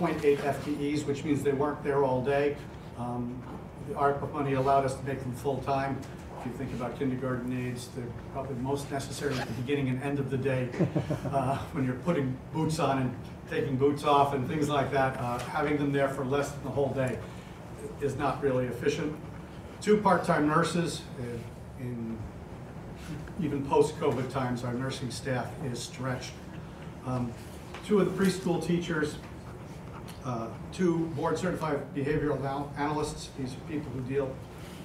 0.8 0.00 0.38
FTEs, 0.38 1.06
which 1.06 1.22
means 1.22 1.44
they 1.44 1.52
weren't 1.52 1.84
there 1.84 2.02
all 2.02 2.20
day. 2.20 2.56
Um, 2.98 3.40
The 3.86 3.94
ARPA 3.94 4.32
money 4.32 4.54
allowed 4.54 4.86
us 4.86 4.94
to 4.94 5.04
make 5.04 5.20
them 5.20 5.34
full-time. 5.34 6.00
If 6.44 6.50
you 6.50 6.58
think 6.58 6.72
about 6.72 6.98
kindergarten 6.98 7.52
aides, 7.52 7.88
they're 7.94 8.04
probably 8.32 8.56
most 8.56 8.90
necessary 8.90 9.32
at 9.38 9.46
the 9.46 9.52
beginning 9.54 9.90
and 9.90 10.02
end 10.02 10.18
of 10.18 10.28
the 10.28 10.36
day, 10.36 10.70
uh, 11.30 11.58
when 11.70 11.84
you're 11.84 11.94
putting 11.94 12.36
boots 12.52 12.80
on 12.80 12.98
and 12.98 13.14
taking 13.48 13.76
boots 13.76 14.02
off 14.02 14.34
and 14.34 14.48
things 14.48 14.68
like 14.68 14.90
that. 14.90 15.16
Uh, 15.20 15.38
Having 15.38 15.76
them 15.76 15.92
there 15.92 16.08
for 16.08 16.24
less 16.24 16.50
than 16.50 16.64
the 16.64 16.70
whole 16.70 16.88
day 16.88 17.16
is 18.00 18.16
not 18.16 18.42
really 18.42 18.66
efficient. 18.66 19.14
Two 19.80 19.98
part-time 19.98 20.48
nurses, 20.48 21.02
uh, 21.20 21.78
in 21.78 22.18
even 23.40 23.64
post-COVID 23.64 24.28
times, 24.32 24.64
our 24.64 24.74
nursing 24.74 25.12
staff 25.12 25.46
is 25.64 25.78
stretched. 25.80 26.32
Um, 27.06 27.32
Two 27.86 28.00
of 28.00 28.16
the 28.16 28.24
preschool 28.24 28.64
teachers, 28.64 29.16
uh, 30.24 30.48
two 30.72 31.06
board-certified 31.16 31.94
behavioral 31.94 32.68
analysts, 32.76 33.30
these 33.38 33.52
are 33.54 33.60
people 33.68 33.92
who 33.92 34.00
deal 34.02 34.34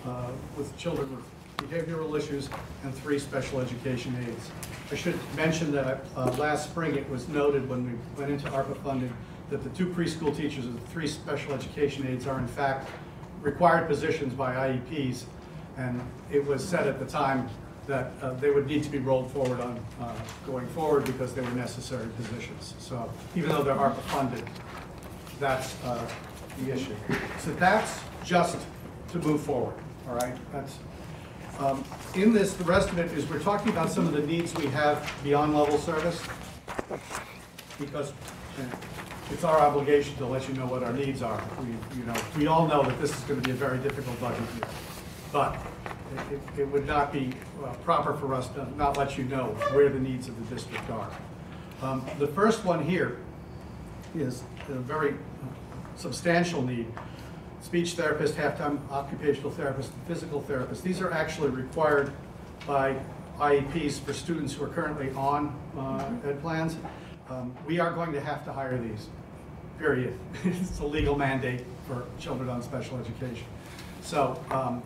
uh, 0.06 0.30
with 0.56 0.76
children 0.78 1.16
with 1.16 1.26
behavioral 1.58 2.18
issues, 2.18 2.50
and 2.84 2.94
three 2.96 3.20
special 3.20 3.60
education 3.60 4.16
aides. 4.28 4.50
I 4.92 4.96
should 4.96 5.20
mention 5.36 5.72
that 5.74 6.06
uh, 6.16 6.32
last 6.38 6.70
spring, 6.70 6.96
it 6.96 7.10
was 7.10 7.28
noted 7.28 7.68
when 7.68 7.86
we 7.86 7.94
went 8.18 8.32
into 8.32 8.48
ARPA 8.50 8.82
funding 8.84 9.14
that 9.50 9.64
the 9.64 9.70
two 9.70 9.88
preschool 9.88 10.36
teachers 10.36 10.66
and 10.66 10.78
the 10.78 10.88
three 10.88 11.08
special 11.08 11.54
education 11.54 12.06
aides 12.08 12.28
are 12.28 12.40
in 12.40 12.48
fact 12.48 12.90
required 13.42 13.88
positions 13.88 14.34
by 14.34 14.54
IEPs, 14.54 15.24
and 15.78 16.02
it 16.32 16.46
was 16.46 16.68
said 16.68 16.88
at 16.88 17.00
the 17.00 17.06
time 17.06 17.50
that 17.86 18.12
uh, 18.22 18.34
they 18.34 18.50
would 18.50 18.68
need 18.68 18.84
to 18.84 18.90
be 18.90 18.98
rolled 18.98 19.32
forward 19.32 19.60
on 19.62 19.80
uh, 20.02 20.14
going 20.46 20.68
forward 20.68 21.06
because 21.06 21.34
they 21.34 21.42
were 21.42 21.52
necessary 21.52 22.08
positions. 22.18 22.74
So 22.80 23.10
even 23.36 23.50
though 23.50 23.64
they're 23.64 23.76
ARPA 23.76 24.02
funded, 24.02 24.44
that's 25.40 25.82
uh, 25.84 26.06
the 26.60 26.74
issue. 26.74 26.96
So 27.40 27.54
that's 27.54 28.02
just 28.26 28.58
to 29.12 29.20
move 29.20 29.42
forward, 29.42 29.76
all 30.10 30.16
right? 30.16 30.36
That's, 30.52 30.78
um, 31.60 31.84
in 32.16 32.34
this, 32.34 32.54
the 32.54 32.64
rest 32.64 32.90
of 32.90 33.00
it 33.00 33.12
is 33.14 33.28
we're 33.30 33.40
talking 33.40 33.70
about 33.72 33.90
some 33.92 34.06
of 34.08 34.14
the 34.14 34.22
needs 34.22 34.54
we 34.56 34.68
have 34.68 35.12
beyond 35.24 35.56
level 35.58 35.78
service 35.78 36.22
because 37.80 38.14
it's 39.32 39.44
our 39.44 39.60
obligation 39.60 40.16
to 40.18 40.26
let 40.26 40.48
you 40.48 40.54
know 40.56 40.66
what 40.66 40.84
our 40.84 40.94
needs 40.94 41.22
are. 41.22 41.42
We, 41.60 41.68
you 42.00 42.06
know, 42.06 42.14
we 42.38 42.48
all 42.48 42.68
know 42.68 42.84
that 42.84 43.00
this 43.02 43.16
is 43.16 43.24
going 43.24 43.42
to 43.42 43.46
be 43.46 43.52
a 43.52 43.56
very 43.58 43.78
difficult 43.80 44.20
budget 44.20 44.40
year, 44.56 44.68
but 45.32 45.56
it- 45.56 45.62
it, 46.32 46.62
it 46.62 46.66
would 46.72 46.88
not 46.88 47.12
be 47.12 47.32
uh, 47.64 47.74
proper 47.84 48.14
for 48.14 48.34
us 48.34 48.48
to 48.50 48.66
not 48.78 48.96
let 48.98 49.18
you 49.18 49.26
know 49.26 49.48
where 49.74 49.90
the 49.90 50.00
needs 50.00 50.28
of 50.30 50.36
the 50.50 50.56
district 50.56 50.90
are. 50.90 51.10
Um, 51.82 52.04
The 52.18 52.28
first 52.28 52.64
one 52.66 52.82
here 52.84 53.18
is 54.16 54.42
a 54.70 54.74
very 54.74 55.16
substantial 55.98 56.62
need. 56.62 56.88
Speech 57.62 57.94
therapist, 57.94 58.36
half-time 58.36 58.80
occupational 58.92 59.52
therapist, 59.52 59.92
and 59.92 60.04
physical 60.08 60.42
therapist. 60.42 60.84
These 60.84 61.02
are 61.02 61.12
actually 61.12 61.50
required 61.50 62.14
by 62.66 62.96
IEPs 63.40 64.00
for 64.00 64.14
students 64.14 64.54
who 64.54 64.64
are 64.64 64.70
currently 64.70 65.12
on 65.12 65.54
uh, 65.78 66.10
ed 66.28 66.42
plans. 66.42 66.78
Um, 67.30 67.54
We 67.66 67.80
are 67.80 67.92
going 67.92 68.14
to 68.14 68.22
have 68.22 68.46
to 68.46 68.54
hire 68.54 68.78
these, 68.78 69.08
period. 69.78 70.18
It's 70.46 70.80
a 70.80 70.86
legal 70.86 71.18
mandate 71.18 71.66
for 71.88 72.06
children 72.20 72.50
on 72.50 72.62
special 72.62 72.98
education. 73.00 73.46
So 74.02 74.42
um, 74.52 74.82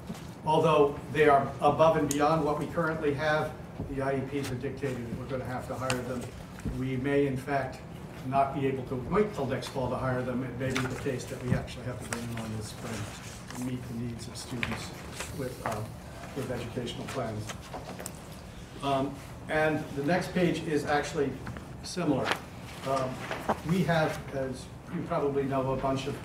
although 0.46 0.96
they 1.14 1.30
are 1.30 1.48
above 1.62 1.98
and 1.98 2.10
beyond 2.10 2.44
what 2.44 2.58
we 2.58 2.66
currently 2.68 3.14
have, 3.14 3.52
the 3.90 4.02
IEPs 4.02 4.52
are 4.52 4.56
that 4.56 5.20
we're 5.20 5.26
going 5.26 5.42
to 5.42 5.48
have 5.48 5.68
to 5.68 5.76
hire 5.76 6.02
them. 6.04 6.22
We 6.80 6.98
may 6.98 7.28
in 7.28 7.38
fact 7.38 7.80
not 8.28 8.54
be 8.56 8.68
able 8.68 8.84
to 8.86 8.96
wait 9.10 9.34
till 9.34 9.46
next 9.46 9.70
fall 9.70 9.90
to 9.90 9.96
hire 9.96 10.22
them. 10.22 10.44
It 10.44 10.60
may 10.60 10.70
be 10.70 10.88
the 10.88 11.02
case 11.02 11.24
that 11.26 11.44
we 11.46 11.54
actually 11.54 11.86
have 11.86 12.02
to 12.02 12.10
bring 12.10 12.26
them 12.34 12.46
on 12.46 12.58
this 12.58 12.68
spring 12.68 12.94
to 13.56 13.64
meet 13.66 13.88
the 13.90 13.94
needs 13.96 14.28
of 14.28 14.36
students 14.38 14.90
with, 15.38 15.62
uh, 15.66 15.76
with 16.36 16.52
educational 16.52 17.06
plans. 17.08 17.46
Um, 18.84 19.14
And 19.50 19.84
the 19.96 20.04
next 20.04 20.34
page 20.34 20.64
is 20.64 20.86
actually 20.86 21.30
similar. 21.84 22.26
Um, 22.88 23.10
We 23.68 23.84
have, 23.84 24.18
as 24.34 24.66
you 24.96 25.02
probably 25.08 25.44
know, 25.44 25.74
a 25.74 25.78
bunch 25.78 26.08
of 26.08 26.16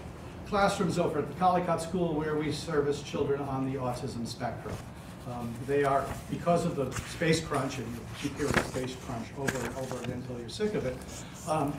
classrooms 0.49 0.99
over 0.99 1.19
at 1.19 1.29
the 1.29 1.35
Collicot 1.35 1.81
School 1.81 2.15
where 2.15 2.37
we 2.37 2.53
service 2.53 3.03
children 3.03 3.41
on 3.41 3.71
the 3.73 3.79
autism 3.79 4.27
spectrum. 4.27 4.77
Um, 5.29 5.53
They 5.67 5.83
are, 5.83 6.05
because 6.31 6.65
of 6.67 6.77
the 6.77 6.93
space 7.11 7.41
crunch, 7.41 7.79
and 7.79 7.87
you 7.89 8.01
keep 8.23 8.37
hearing 8.37 8.53
space 8.65 8.95
crunch 9.07 9.27
over 9.39 9.59
and 9.59 9.77
over 9.79 9.97
again 10.03 10.23
until 10.23 10.39
you're 10.39 10.49
sick 10.49 10.75
of 10.75 10.87
it, 10.87 10.97
um, 11.49 11.79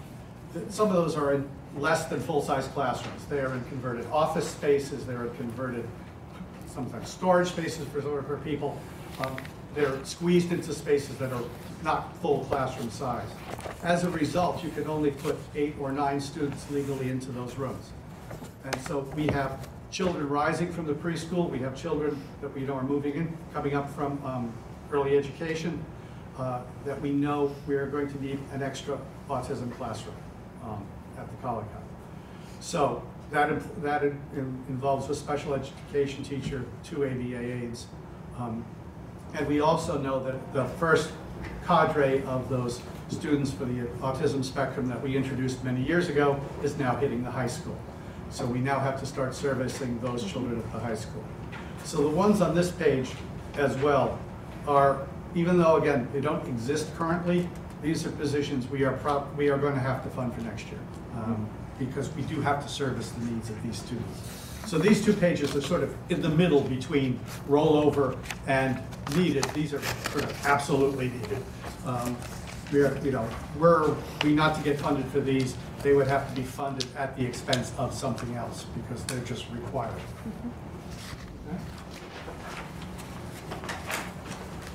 some 0.69 0.87
of 0.87 0.93
those 0.93 1.15
are 1.15 1.33
in 1.33 1.47
less 1.77 2.05
than 2.05 2.19
full-size 2.19 2.67
classrooms. 2.69 3.25
They 3.25 3.39
are 3.39 3.53
in 3.53 3.63
converted 3.65 4.05
office 4.07 4.47
spaces, 4.47 5.05
they're 5.05 5.25
in 5.25 5.35
converted, 5.35 5.87
sometimes 6.67 7.09
storage 7.09 7.49
spaces 7.49 7.85
for, 7.89 8.01
for 8.01 8.37
people. 8.43 8.79
Um, 9.19 9.35
They're 9.75 10.03
squeezed 10.05 10.51
into 10.51 10.73
spaces 10.73 11.17
that 11.17 11.31
are 11.31 11.43
not 11.83 12.15
full 12.17 12.45
classroom 12.45 12.89
size. 12.89 13.27
As 13.83 14.03
a 14.03 14.09
result, 14.09 14.63
you 14.63 14.71
can 14.71 14.87
only 14.87 15.11
put 15.11 15.35
eight 15.53 15.75
or 15.79 15.91
nine 15.91 16.19
students 16.19 16.65
legally 16.71 17.09
into 17.09 17.31
those 17.31 17.55
rooms. 17.57 17.91
And 18.63 18.75
so 18.81 19.01
we 19.15 19.27
have 19.27 19.67
children 19.91 20.27
rising 20.27 20.71
from 20.73 20.87
the 20.87 20.93
preschool, 20.93 21.47
we 21.49 21.59
have 21.59 21.75
children 21.75 22.19
that 22.41 22.51
we 22.55 22.61
know 22.61 22.73
are 22.73 22.83
moving 22.83 23.13
in, 23.13 23.37
coming 23.53 23.75
up 23.75 23.87
from 23.93 24.19
um, 24.25 24.51
early 24.91 25.15
education, 25.15 25.83
uh, 26.39 26.61
that 26.85 26.99
we 26.99 27.11
know 27.11 27.53
we 27.67 27.75
are 27.75 27.87
going 27.87 28.09
to 28.11 28.21
need 28.23 28.39
an 28.53 28.63
extra 28.63 28.97
autism 29.29 29.71
classroom 29.77 30.15
um, 30.63 30.85
at 31.17 31.27
the 31.29 31.47
Collicot. 31.47 31.65
So 32.59 33.03
that, 33.31 33.49
that 33.83 34.03
in- 34.03 34.63
involves 34.69 35.09
a 35.09 35.15
special 35.15 35.53
education 35.53 36.23
teacher, 36.23 36.63
two 36.83 37.05
ABA 37.05 37.39
aides. 37.41 37.87
um, 38.37 38.63
And 39.33 39.47
we 39.47 39.59
also 39.59 39.97
know 39.97 40.23
that 40.23 40.53
the 40.53 40.65
first 40.79 41.11
cadre 41.65 42.23
of 42.23 42.49
those 42.49 42.81
students 43.09 43.51
for 43.51 43.65
the 43.65 43.85
autism 44.01 44.43
spectrum 44.43 44.87
that 44.87 45.01
we 45.01 45.15
introduced 45.15 45.63
many 45.63 45.81
years 45.83 46.09
ago 46.09 46.39
is 46.63 46.77
now 46.77 46.95
hitting 46.95 47.23
the 47.23 47.31
high 47.31 47.47
school. 47.47 47.77
So 48.29 48.45
we 48.45 48.59
now 48.59 48.79
have 48.79 48.99
to 48.99 49.05
start 49.05 49.33
servicing 49.35 49.99
those 50.01 50.23
children 50.23 50.59
at 50.59 50.71
the 50.73 50.79
high 50.79 50.95
school. 50.95 51.23
So 51.83 52.01
the 52.01 52.09
ones 52.09 52.41
on 52.41 52.55
this 52.55 52.71
page 52.71 53.11
as 53.55 53.77
well 53.77 54.19
are, 54.67 55.07
even 55.35 55.57
though, 55.57 55.77
again, 55.77 56.07
they 56.11 56.19
don't 56.19 56.45
exist 56.47 56.93
currently, 56.97 57.47
these 57.81 58.05
are 58.05 58.11
positions 58.11 58.67
we 58.69 58.83
are 58.83 58.93
prob, 58.97 59.35
we 59.37 59.49
are 59.49 59.57
going 59.57 59.73
to 59.73 59.79
have 59.79 60.03
to 60.03 60.09
fund 60.09 60.33
for 60.33 60.41
next 60.41 60.67
year. 60.67 60.79
um, 61.15 61.47
Because 61.79 62.09
we 62.15 62.23
do 62.23 62.41
have 62.41 62.63
to 62.63 62.69
service 62.69 63.09
the 63.11 63.25
needs 63.25 63.49
of 63.49 63.61
these 63.63 63.77
students. 63.77 64.31
So 64.65 64.77
these 64.77 65.05
two 65.05 65.13
pages 65.13 65.55
are 65.55 65.61
sort 65.61 65.83
of 65.83 65.95
in 66.09 66.21
the 66.21 66.29
middle 66.29 66.61
between 66.61 67.19
rollover 67.47 68.17
and 68.47 68.79
needed. 69.15 69.43
These 69.53 69.73
are 69.73 69.81
sort 70.11 70.23
of 70.25 70.45
absolutely 70.45 71.09
needed. 71.09 71.41
Um, 71.85 72.17
We 72.73 72.81
are, 72.81 72.97
you 73.01 73.11
know, 73.11 73.25
were 73.57 73.95
we 74.23 74.33
not 74.33 74.53
to 74.57 74.61
get 74.61 74.77
funded 74.77 75.05
for 75.05 75.21
these, 75.21 75.55
they 75.83 75.93
would 75.93 76.07
have 76.07 76.27
to 76.29 76.35
be 76.35 76.45
funded 76.45 76.85
at 76.97 77.15
the 77.15 77.25
expense 77.25 77.71
of 77.77 77.93
something 77.93 78.35
else 78.35 78.65
because 78.75 79.01
they're 79.05 79.23
just 79.23 79.45
required. 79.51 80.01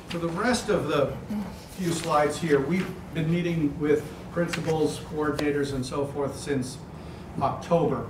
For 0.08 0.18
the 0.18 0.28
rest 0.28 0.70
of 0.70 0.88
the 0.88 1.12
few 1.78 1.92
slides 1.92 2.38
here, 2.38 2.60
we've 2.60 2.88
been 3.14 3.30
meeting 3.30 3.78
with 3.80 4.04
principals, 4.32 5.00
coordinators, 5.14 5.72
and 5.74 5.84
so 5.84 6.06
forth 6.06 6.38
since 6.38 6.78
October, 7.40 8.06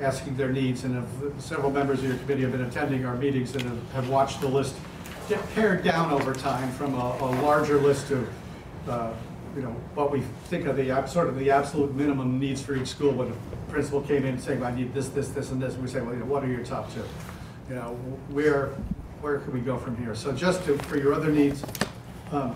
asking 0.00 0.36
their 0.36 0.50
needs, 0.52 0.84
and 0.84 0.94
have- 0.94 1.32
several 1.38 1.70
members 1.70 2.00
of 2.00 2.06
your 2.06 2.16
committee 2.18 2.42
have 2.42 2.52
been 2.52 2.62
attending 2.62 3.04
our 3.04 3.14
meetings 3.16 3.54
and 3.54 3.62
have- 3.62 3.92
have 3.92 4.08
watched 4.08 4.40
the 4.40 4.48
list 4.48 4.74
get 5.28 5.40
pared 5.54 5.82
down 5.82 6.10
over 6.10 6.34
time 6.34 6.70
from 6.72 6.94
a 6.94 7.16
a 7.20 7.30
larger 7.42 7.78
list 7.78 8.10
of, 8.10 8.28
uh, 8.88 9.10
you 9.56 9.62
know, 9.62 9.74
what 9.94 10.10
we 10.12 10.20
think 10.48 10.66
of 10.66 10.76
the, 10.76 10.88
sort 11.06 11.28
of 11.28 11.38
the 11.38 11.50
absolute 11.50 11.94
minimum 11.94 12.38
needs 12.38 12.60
for 12.60 12.74
each 12.74 12.88
school. 12.88 13.12
When 13.12 13.28
a 13.28 13.70
principal 13.72 14.02
came 14.02 14.24
in 14.26 14.38
saying, 14.38 14.62
I 14.62 14.74
need 14.74 14.92
this, 14.92 15.08
this, 15.08 15.28
this, 15.28 15.50
and 15.50 15.62
this, 15.62 15.76
we 15.76 15.88
say, 15.88 16.00
well, 16.02 16.12
you 16.12 16.20
know, 16.20 16.26
what 16.26 16.44
are 16.44 16.48
your 16.48 16.64
top 16.64 16.92
two? 16.92 17.02
You 17.70 17.76
know, 17.76 17.96
where, 18.30 18.70
where 19.22 19.38
can 19.38 19.52
we 19.54 19.60
go 19.60 19.78
from 19.78 19.96
here? 19.96 20.14
So 20.14 20.32
just 20.32 20.64
to, 20.66 20.76
for 20.78 20.98
your 20.98 21.14
other 21.14 21.30
needs, 21.30 21.64
um, 22.32 22.54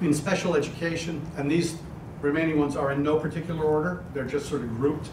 in 0.00 0.12
special 0.12 0.54
education, 0.54 1.24
and 1.36 1.50
these 1.50 1.76
remaining 2.20 2.58
ones 2.58 2.76
are 2.76 2.92
in 2.92 3.02
no 3.02 3.18
particular 3.18 3.64
order, 3.64 4.04
they're 4.12 4.24
just 4.24 4.48
sort 4.48 4.62
of 4.62 4.68
grouped 4.76 5.08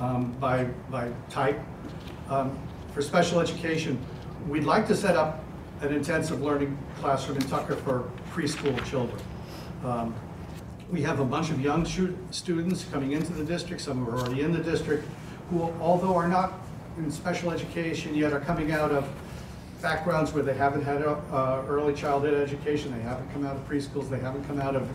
um, 0.00 0.32
by, 0.40 0.64
by 0.90 1.10
type. 1.28 1.60
Um, 2.28 2.58
For 2.94 3.02
special 3.02 3.40
education, 3.40 3.98
we'd 4.48 4.64
like 4.64 4.86
to 4.88 4.96
set 4.96 5.16
up 5.16 5.42
an 5.80 5.92
intensive 5.92 6.42
learning 6.42 6.76
classroom 7.00 7.38
in 7.38 7.48
Tucker 7.48 7.76
for 7.76 8.10
preschool 8.32 8.76
children. 8.84 9.20
Um, 9.84 10.14
We 10.90 11.02
have 11.02 11.20
a 11.20 11.24
bunch 11.24 11.50
of 11.50 11.60
young 11.60 11.86
students 12.30 12.84
coming 12.92 13.12
into 13.12 13.32
the 13.32 13.44
district, 13.44 13.80
some 13.80 14.04
who 14.04 14.10
are 14.10 14.18
already 14.18 14.42
in 14.42 14.52
the 14.52 14.62
district, 14.62 15.08
who 15.50 15.72
although 15.80 16.14
are 16.14 16.28
not 16.28 16.52
in 16.98 17.10
special 17.10 17.50
education 17.50 18.14
yet, 18.14 18.32
are 18.32 18.40
coming 18.40 18.72
out 18.72 18.92
of 18.92 19.08
backgrounds 19.82 20.32
where 20.32 20.44
they 20.44 20.54
haven't 20.54 20.84
had 20.84 21.02
a, 21.02 21.10
uh, 21.32 21.64
early 21.68 21.92
childhood 21.92 22.34
education, 22.34 22.92
they 22.92 23.02
haven't 23.02 23.30
come 23.32 23.44
out 23.44 23.56
of 23.56 23.68
preschools, 23.68 24.08
they 24.08 24.18
haven't 24.18 24.44
come 24.44 24.60
out 24.60 24.76
of 24.76 24.88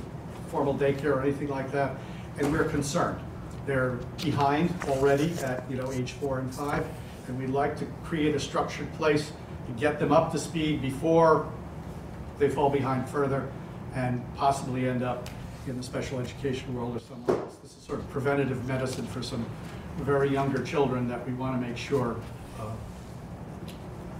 formal 0.47 0.73
daycare 0.73 1.17
or 1.17 1.21
anything 1.21 1.49
like 1.49 1.71
that, 1.71 1.91
and 2.39 2.51
we're 2.51 2.63
concerned. 2.63 3.19
They're 3.65 3.99
behind 4.23 4.73
already 4.87 5.33
at, 5.39 5.69
you 5.69 5.75
know, 5.75 5.91
age 5.91 6.13
four 6.13 6.39
and 6.39 6.53
five, 6.55 6.85
and 7.27 7.37
we'd 7.37 7.49
like 7.49 7.77
to 7.79 7.85
create 8.05 8.33
a 8.33 8.39
structured 8.39 8.91
place 8.93 9.33
to 9.67 9.73
get 9.73 9.99
them 9.99 10.13
up 10.13 10.31
to 10.31 10.39
speed 10.39 10.81
before 10.81 11.51
they 12.39 12.49
fall 12.49 12.69
behind 12.69 13.09
further 13.09 13.49
and 13.93 14.23
possibly 14.35 14.87
end 14.87 15.03
up 15.03 15.29
in 15.67 15.75
the 15.75 15.83
special 15.83 16.19
education 16.19 16.73
world 16.73 16.95
or 16.95 16.99
somewhere 16.99 17.37
else. 17.37 17.57
This 17.57 17.75
is 17.75 17.83
sort 17.83 17.99
of 17.99 18.09
preventative 18.09 18.65
medicine 18.65 19.05
for 19.07 19.21
some 19.21 19.45
very 19.97 20.29
younger 20.29 20.63
children 20.63 21.09
that 21.09 21.25
we 21.27 21.33
want 21.33 21.59
to 21.59 21.67
make 21.67 21.75
sure 21.75 22.15
uh, 22.59 22.71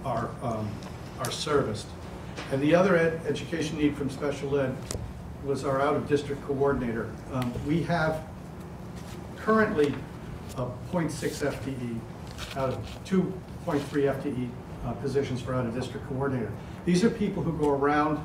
are, 0.04 0.30
um, 0.42 0.68
are 1.20 1.30
serviced. 1.30 1.86
And 2.52 2.60
the 2.62 2.74
other 2.74 2.96
ed- 2.96 3.20
education 3.26 3.78
need 3.78 3.96
from 3.96 4.10
special 4.10 4.58
ed 4.58 4.74
was 5.44 5.64
our 5.64 5.80
out-of-district 5.80 6.44
coordinator. 6.46 7.10
Um, 7.32 7.52
We 7.66 7.82
have 7.84 8.22
currently 9.36 9.94
a 10.56 10.66
.6 10.92 11.42
FTE 11.42 12.00
out 12.56 12.70
of 12.70 13.04
2.3 13.04 14.08
FTE 14.08 14.48
uh, 14.84 14.92
positions 14.94 15.40
for 15.40 15.54
out-of-district 15.54 16.06
coordinator. 16.08 16.52
These 16.84 17.04
are 17.04 17.10
people 17.10 17.42
who 17.42 17.52
go 17.52 17.70
around 17.70 18.24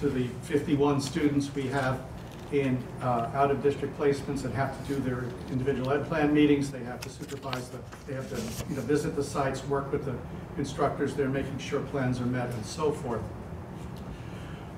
to 0.00 0.08
the 0.08 0.28
51 0.42 1.00
students 1.00 1.52
we 1.54 1.66
have 1.68 2.00
in 2.52 2.82
uh, 3.02 3.30
out-of-district 3.34 3.98
placements 3.98 4.44
and 4.44 4.54
have 4.54 4.80
to 4.86 4.94
do 4.94 5.00
their 5.00 5.24
individual 5.50 5.90
ed 5.92 6.06
plan 6.06 6.32
meetings. 6.32 6.70
They 6.70 6.84
have 6.84 7.00
to 7.00 7.08
supervise 7.08 7.68
the, 7.68 7.78
they 8.06 8.14
have 8.14 8.28
to, 8.30 8.68
you 8.70 8.76
know, 8.76 8.82
visit 8.82 9.16
the 9.16 9.24
sites, 9.24 9.64
work 9.66 9.90
with 9.90 10.04
the 10.04 10.14
instructors 10.58 11.14
there, 11.14 11.28
making 11.28 11.58
sure 11.58 11.80
plans 11.80 12.20
are 12.20 12.26
met 12.26 12.50
and 12.50 12.64
so 12.64 12.92
forth. 12.92 13.22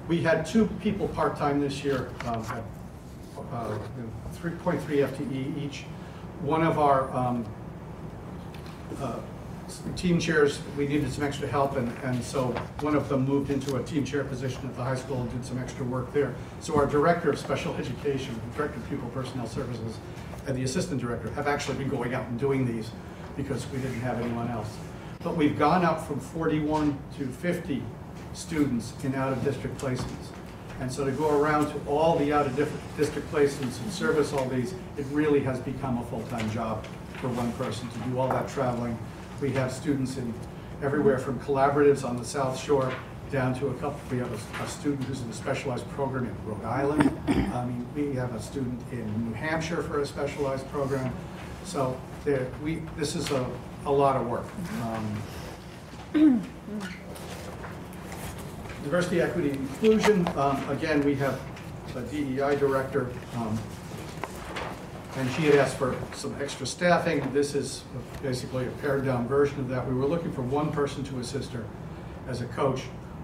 We 0.08 0.22
had 0.22 0.46
two 0.46 0.66
people 0.80 1.08
part-time 1.08 1.60
this 1.60 1.84
year, 1.84 2.10
um, 2.26 2.42
at 2.44 2.64
uh, 3.52 3.78
3.3 4.34 4.80
FTE 4.80 5.62
each. 5.62 5.84
One 6.40 6.62
of 6.62 6.78
our 6.78 7.14
um, 7.14 7.44
uh, 9.00 9.18
team 9.96 10.18
chairs, 10.18 10.60
we 10.76 10.86
needed 10.86 11.12
some 11.12 11.24
extra 11.24 11.46
help, 11.46 11.76
and, 11.76 11.88
and 12.04 12.22
so 12.22 12.48
one 12.80 12.94
of 12.94 13.08
them 13.08 13.24
moved 13.24 13.50
into 13.50 13.76
a 13.76 13.82
team 13.82 14.04
chair 14.04 14.24
position 14.24 14.60
at 14.66 14.74
the 14.76 14.82
high 14.82 14.96
school 14.96 15.20
and 15.20 15.30
did 15.30 15.44
some 15.44 15.58
extra 15.58 15.84
work 15.84 16.12
there. 16.12 16.34
So 16.60 16.76
our 16.76 16.86
director 16.86 17.30
of 17.30 17.38
special 17.38 17.74
education, 17.76 18.40
director 18.56 18.78
of 18.78 18.88
pupil 18.88 19.08
personnel 19.10 19.46
services, 19.46 19.98
and 20.46 20.56
the 20.56 20.62
assistant 20.62 21.00
director 21.00 21.30
have 21.30 21.46
actually 21.46 21.76
been 21.76 21.88
going 21.88 22.14
out 22.14 22.26
and 22.28 22.38
doing 22.38 22.66
these 22.66 22.90
because 23.36 23.68
we 23.70 23.78
didn't 23.78 24.00
have 24.00 24.20
anyone 24.20 24.48
else. 24.48 24.76
But 25.22 25.36
we've 25.36 25.58
gone 25.58 25.84
up 25.84 26.06
from 26.06 26.20
41 26.20 26.98
to 27.18 27.26
50 27.26 27.82
students 28.32 28.92
in 29.04 29.14
out-of-district 29.14 29.78
placements. 29.78 30.28
And 30.80 30.90
so 30.90 31.04
to 31.04 31.10
go 31.10 31.40
around 31.40 31.66
to 31.72 31.90
all 31.90 32.16
the 32.16 32.32
out-of-district 32.32 33.32
placements 33.32 33.80
and 33.82 33.92
service 33.92 34.32
all 34.32 34.48
these, 34.48 34.74
it 34.96 35.04
really 35.10 35.40
has 35.40 35.58
become 35.58 35.98
a 35.98 36.04
full-time 36.04 36.48
job 36.50 36.86
for 37.20 37.28
one 37.28 37.52
person 37.54 37.88
to 37.88 37.98
do 38.08 38.18
all 38.18 38.28
that 38.28 38.48
traveling. 38.48 38.96
We 39.40 39.52
have 39.52 39.72
students 39.72 40.16
in 40.16 40.34
everywhere 40.82 41.18
from 41.18 41.38
collaboratives 41.40 42.04
on 42.04 42.16
the 42.16 42.24
South 42.24 42.58
Shore 42.58 42.92
down 43.30 43.54
to 43.58 43.68
a 43.68 43.74
couple, 43.74 44.00
we 44.10 44.18
have 44.18 44.32
a, 44.32 44.64
a 44.64 44.68
student 44.68 45.04
who's 45.04 45.20
in 45.20 45.28
a 45.28 45.32
specialized 45.32 45.88
program 45.90 46.26
in 46.26 46.34
Rhode 46.46 46.64
Island. 46.64 47.16
I 47.28 47.64
mean, 47.66 47.86
we 47.94 48.14
have 48.14 48.34
a 48.34 48.40
student 48.40 48.80
in 48.90 49.28
New 49.28 49.34
Hampshire 49.34 49.82
for 49.82 50.00
a 50.00 50.06
specialized 50.06 50.68
program. 50.70 51.12
So 51.64 52.00
there, 52.24 52.48
we, 52.62 52.82
this 52.96 53.14
is 53.14 53.30
a, 53.30 53.46
a 53.84 53.92
lot 53.92 54.16
of 54.16 54.26
work. 54.26 54.46
Um, 56.14 56.42
Diversity, 58.82 59.20
equity, 59.20 59.50
inclusion, 59.50 60.26
um, 60.36 60.66
again, 60.70 61.02
we 61.02 61.14
have 61.16 61.38
a 61.94 62.00
DEI 62.02 62.56
director, 62.56 63.10
um, 63.36 63.58
and 65.18 65.30
she 65.32 65.42
had 65.42 65.56
asked 65.56 65.76
for 65.76 65.96
some 66.14 66.34
extra 66.40 66.64
staffing. 66.64 67.28
This 67.32 67.54
is 67.54 67.82
basically 68.22 68.66
a 68.66 68.70
pared-down 68.82 69.26
version 69.26 69.58
of 69.58 69.68
that. 69.68 69.86
We 69.86 69.94
were 69.94 70.06
looking 70.06 70.30
for 70.30 70.42
one 70.42 70.70
person 70.70 71.02
to 71.04 71.18
assist 71.18 71.50
her 71.52 71.64
as 72.28 72.40
a 72.40 72.46
coach, 72.46 72.82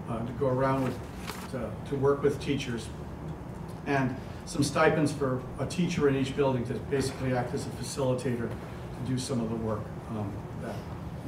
uh, 0.09 0.19
to 0.25 0.31
go 0.33 0.47
around 0.47 0.83
with, 0.83 0.97
to, 1.51 1.71
to 1.89 1.95
work 1.95 2.21
with 2.21 2.41
teachers. 2.41 2.89
And 3.85 4.15
some 4.45 4.61
stipends 4.61 5.11
for 5.11 5.41
a 5.59 5.65
teacher 5.65 6.09
in 6.09 6.15
each 6.15 6.35
building 6.35 6.65
to 6.65 6.73
basically 6.73 7.33
act 7.33 7.53
as 7.53 7.65
a 7.65 7.69
facilitator 7.69 8.49
to 8.49 9.01
do 9.07 9.17
some 9.17 9.39
of 9.39 9.49
the 9.49 9.55
work 9.55 9.81
um, 10.11 10.31
that 10.61 10.75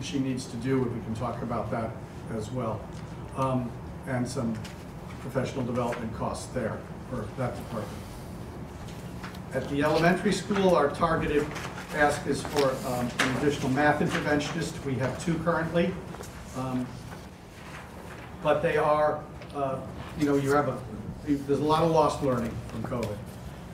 she 0.02 0.20
needs 0.20 0.46
to 0.48 0.58
do, 0.58 0.84
and 0.84 0.94
we 0.94 1.02
can 1.06 1.16
talk 1.16 1.42
about 1.42 1.72
that 1.72 1.92
as 2.36 2.52
well. 2.52 2.82
Um, 3.38 3.72
And 4.08 4.26
some 4.28 4.56
professional 5.22 5.66
development 5.66 6.16
costs 6.16 6.46
there 6.54 6.78
for 7.10 7.26
that 7.38 7.56
department. 7.56 8.07
At 9.54 9.68
the 9.70 9.84
elementary 9.84 10.34
school, 10.34 10.76
our 10.76 10.90
targeted 10.90 11.46
ask 11.96 12.26
is 12.28 12.42
for 12.44 12.70
um, 12.88 13.10
an 13.20 13.38
additional 13.38 13.70
math 13.70 14.02
interventionist. 14.02 14.84
We 14.86 14.96
have 14.96 15.24
two 15.24 15.36
currently. 15.40 15.94
Um, 16.58 16.86
But 18.44 18.62
they 18.62 18.78
are, 18.78 19.24
uh, 19.56 19.80
you 20.20 20.26
know, 20.26 20.36
you 20.36 20.52
have 20.52 20.68
a, 20.68 20.78
there's 21.26 21.60
a 21.60 21.64
lot 21.64 21.84
of 21.84 21.92
lost 21.92 22.22
learning 22.22 22.54
from 22.68 22.84
COVID. 22.84 23.18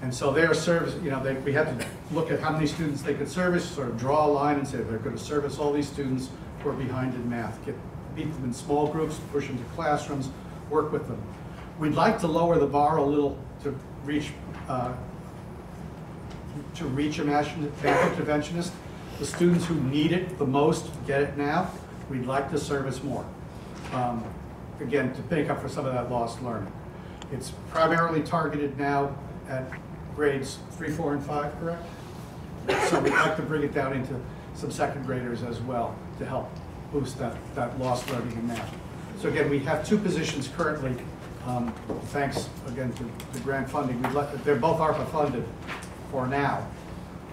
And 0.01 0.13
so 0.13 0.31
their 0.31 0.53
service, 0.53 0.95
you 1.03 1.11
know, 1.11 1.21
they, 1.21 1.33
we 1.33 1.53
had 1.53 1.67
to 1.77 1.85
look 2.11 2.31
at 2.31 2.39
how 2.39 2.51
many 2.51 2.65
students 2.67 3.01
they 3.01 3.13
could 3.13 3.27
service, 3.29 3.69
sort 3.69 3.89
of 3.89 3.99
draw 3.99 4.25
a 4.25 4.31
line 4.31 4.57
and 4.57 4.67
say 4.67 4.77
they're 4.77 4.99
gonna 4.99 5.17
service 5.17 5.59
all 5.59 5.73
these 5.73 5.87
students 5.87 6.29
who 6.61 6.69
are 6.69 6.73
behind 6.73 7.13
in 7.13 7.29
math. 7.29 7.63
Get, 7.65 7.75
meet 8.15 8.31
them 8.33 8.45
in 8.45 8.53
small 8.53 8.87
groups, 8.87 9.19
push 9.31 9.47
them 9.47 9.57
to 9.57 9.63
classrooms, 9.75 10.29
work 10.69 10.91
with 10.91 11.07
them. 11.07 11.21
We'd 11.79 11.95
like 11.95 12.19
to 12.19 12.27
lower 12.27 12.57
the 12.57 12.67
bar 12.67 12.97
a 12.97 13.03
little 13.03 13.37
to 13.63 13.77
reach, 14.05 14.31
uh, 14.69 14.93
to 16.75 16.85
reach 16.85 17.19
a 17.19 17.23
math 17.23 17.47
interventionist. 17.47 18.71
The 19.19 19.25
students 19.25 19.65
who 19.65 19.75
need 19.75 20.11
it 20.11 20.37
the 20.37 20.45
most 20.45 20.89
get 21.05 21.21
it 21.21 21.37
now. 21.37 21.69
We'd 22.09 22.25
like 22.25 22.49
to 22.51 22.57
service 22.57 23.03
more. 23.03 23.25
Um, 23.93 24.23
Again, 24.79 25.13
to 25.13 25.21
make 25.33 25.49
up 25.49 25.61
for 25.61 25.69
some 25.69 25.85
of 25.85 25.93
that 25.93 26.11
lost 26.11 26.41
learning. 26.41 26.71
It's 27.31 27.51
primarily 27.69 28.21
targeted 28.21 28.77
now 28.77 29.15
at 29.47 29.63
grades 30.15 30.57
three, 30.71 30.89
four, 30.89 31.13
and 31.13 31.23
five, 31.23 31.57
correct? 31.59 31.83
So 32.89 32.99
we'd 32.99 33.11
like 33.11 33.35
to 33.37 33.43
bring 33.43 33.63
it 33.63 33.73
down 33.73 33.93
into 33.93 34.19
some 34.55 34.71
second 34.71 35.05
graders 35.05 35.43
as 35.43 35.59
well 35.61 35.95
to 36.17 36.25
help 36.25 36.49
boost 36.91 37.17
that, 37.19 37.37
that 37.55 37.79
lost 37.79 38.09
learning 38.09 38.33
in 38.33 38.47
math. 38.47 38.75
So 39.19 39.29
again, 39.29 39.49
we 39.49 39.59
have 39.59 39.87
two 39.87 39.97
positions 39.97 40.49
currently, 40.49 40.95
um, 41.45 41.71
thanks 42.07 42.49
again 42.67 42.91
to 42.93 43.03
the 43.31 43.39
grant 43.39 43.69
funding. 43.69 44.01
They're 44.43 44.55
both 44.55 44.79
ARPA 44.79 45.07
funded 45.11 45.45
for 46.13 46.27
now 46.27 46.65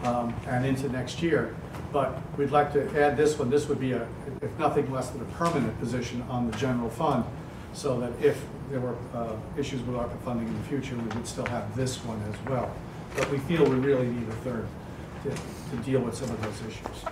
um, 0.05 0.35
and 0.49 0.65
into 0.65 0.89
next 0.89 1.23
year. 1.23 1.55
But 1.93 2.19
we'd 2.39 2.51
like 2.51 2.73
to 2.73 2.83
add 3.01 3.17
this 3.17 3.39
one. 3.39 3.51
This 3.51 3.69
would 3.69 3.79
be 3.79 3.93
a, 3.93 4.09
if 4.41 4.59
nothing 4.59 4.91
less 4.91 5.11
than 5.11 5.21
a 5.21 5.25
permanent 5.37 5.79
position 5.79 6.23
on 6.23 6.51
the 6.51 6.57
general 6.57 6.89
fund, 6.89 7.25
so 7.75 8.01
that 8.01 8.13
if 8.25 8.43
there 8.71 8.81
were 8.81 8.97
uh, 9.15 9.37
issues 9.57 9.83
with 9.83 9.97
ARPA 9.97 10.19
funding 10.25 10.49
in 10.49 10.57
the 10.57 10.69
future, 10.69 10.97
we 10.97 11.15
would 11.15 11.27
still 11.27 11.47
have 11.47 11.77
this 11.77 12.03
one 12.05 12.21
as 12.33 12.51
well. 12.51 12.75
But 13.17 13.31
we 13.31 13.39
feel 13.41 13.65
we 13.69 13.77
really 13.77 14.07
need 14.07 14.29
a 14.29 14.37
third 14.37 14.67
to, 15.25 15.31
to 15.31 15.83
deal 15.85 16.01
with 16.01 16.15
some 16.15 16.31
of 16.31 16.43
those 16.43 16.61
issues. 16.63 17.05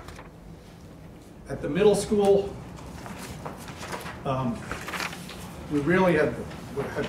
At 1.50 1.60
the 1.60 1.68
middle 1.68 1.94
school, 1.94 2.54
um, 4.24 4.58
we 5.70 5.80
really 5.80 6.14
had, 6.14 6.34
had, 6.94 7.06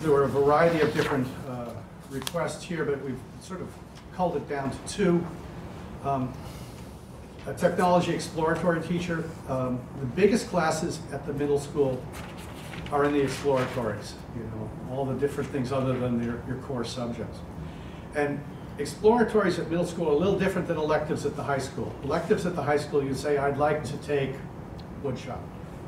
there 0.00 0.10
were 0.10 0.24
a 0.24 0.28
variety 0.28 0.80
of 0.80 0.92
different 0.92 1.26
uh, 1.48 1.70
requests 2.10 2.62
here, 2.64 2.84
but 2.84 3.02
we've 3.02 3.20
sort 3.40 3.60
of 3.60 3.68
culled 4.16 4.36
it 4.36 4.48
down 4.48 4.70
to 4.70 4.78
two. 4.88 5.26
Um, 6.04 6.32
a 7.46 7.54
technology 7.54 8.14
exploratory 8.14 8.80
teacher. 8.82 9.24
Um, 9.48 9.80
the 10.00 10.06
biggest 10.06 10.48
classes 10.48 11.00
at 11.12 11.26
the 11.26 11.32
middle 11.32 11.58
school 11.58 12.02
are 12.90 13.04
in 13.04 13.12
the 13.12 13.20
exploratories, 13.20 14.12
you 14.36 14.42
know, 14.44 14.70
all 14.90 15.04
the 15.04 15.14
different 15.14 15.50
things 15.50 15.72
other 15.72 15.98
than 15.98 16.22
your, 16.22 16.40
your 16.46 16.56
core 16.62 16.84
subjects. 16.84 17.38
And 18.14 18.42
exploratories 18.78 19.58
at 19.58 19.68
middle 19.68 19.86
school 19.86 20.08
are 20.08 20.12
a 20.12 20.16
little 20.16 20.38
different 20.38 20.68
than 20.68 20.76
electives 20.76 21.26
at 21.26 21.36
the 21.36 21.42
high 21.42 21.58
school. 21.58 21.92
Electives 22.04 22.46
at 22.46 22.54
the 22.54 22.62
high 22.62 22.76
school, 22.76 23.02
you 23.02 23.14
say, 23.14 23.36
I'd 23.36 23.58
like 23.58 23.84
to 23.84 23.96
take 23.98 24.34
woodshop. 25.02 25.40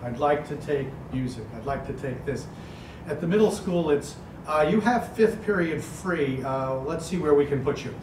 I'd 0.03 0.18
like 0.18 0.47
to 0.49 0.57
take 0.57 0.89
music. 1.12 1.45
I'd 1.57 1.64
like 1.64 1.87
to 1.87 1.93
take 1.95 2.24
this. 2.27 2.47
At 3.09 3.20
the 3.20 3.27
middle 3.27 3.51
school, 3.51 3.91
it's, 3.91 4.16
uh, 4.47 4.66
you 4.70 4.81
have 4.81 5.12
fifth 5.14 5.43
period 5.45 5.83
free. 5.83 6.43
Uh, 6.43 6.74
let's 6.81 7.07
see 7.07 7.18
where 7.18 7.35
we 7.35 7.47
can 7.47 7.64
put 7.64 7.85
you. 7.85 7.95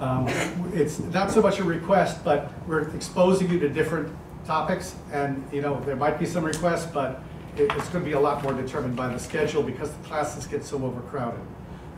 Um, 0.00 0.28
it's 0.74 1.00
not 1.00 1.30
so 1.30 1.42
much 1.42 1.58
a 1.58 1.64
request, 1.64 2.24
but 2.24 2.52
we're 2.68 2.88
exposing 2.90 3.50
you 3.50 3.58
to 3.60 3.68
different 3.68 4.14
topics, 4.46 4.94
and 5.12 5.44
you 5.52 5.60
know 5.60 5.80
there 5.80 5.96
might 5.96 6.18
be 6.18 6.26
some 6.26 6.44
requests, 6.44 6.86
but 6.86 7.20
it, 7.56 7.70
it's 7.72 7.88
going 7.88 8.04
to 8.04 8.08
be 8.08 8.12
a 8.12 8.20
lot 8.20 8.42
more 8.42 8.52
determined 8.52 8.96
by 8.96 9.08
the 9.08 9.18
schedule 9.18 9.62
because 9.62 9.90
the 9.90 10.04
classes 10.04 10.46
get 10.46 10.64
so 10.64 10.82
overcrowded. 10.84 11.40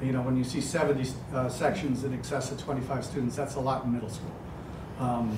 You 0.02 0.12
know, 0.12 0.22
when 0.22 0.36
you 0.36 0.44
see 0.44 0.62
70 0.62 1.10
uh, 1.34 1.48
sections 1.50 2.04
in 2.04 2.14
excess 2.14 2.50
of 2.50 2.58
25 2.62 3.04
students, 3.04 3.36
that's 3.36 3.56
a 3.56 3.60
lot 3.60 3.84
in 3.84 3.92
middle 3.92 4.08
school. 4.08 4.32
Um, 4.98 5.36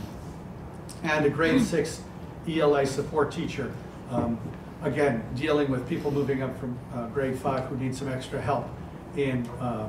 and 1.03 1.25
a 1.27 1.31
grade 1.31 1.61
six 1.63 2.01
ELA 2.49 2.87
support 2.87 3.33
teacher, 3.33 3.73
um, 4.11 4.39
again, 4.83 5.25
dealing 5.35 5.69
with 5.69 5.89
people 5.89 6.13
moving 6.13 6.43
up 6.43 6.57
from 6.61 6.79
uh, 6.95 7.09
grade 7.09 7.37
five 7.37 7.65
who 7.65 7.77
need 7.77 7.95
some 7.95 8.09
extra 8.09 8.41
help 8.41 8.69
in, 9.17 9.47
uh, 9.61 9.89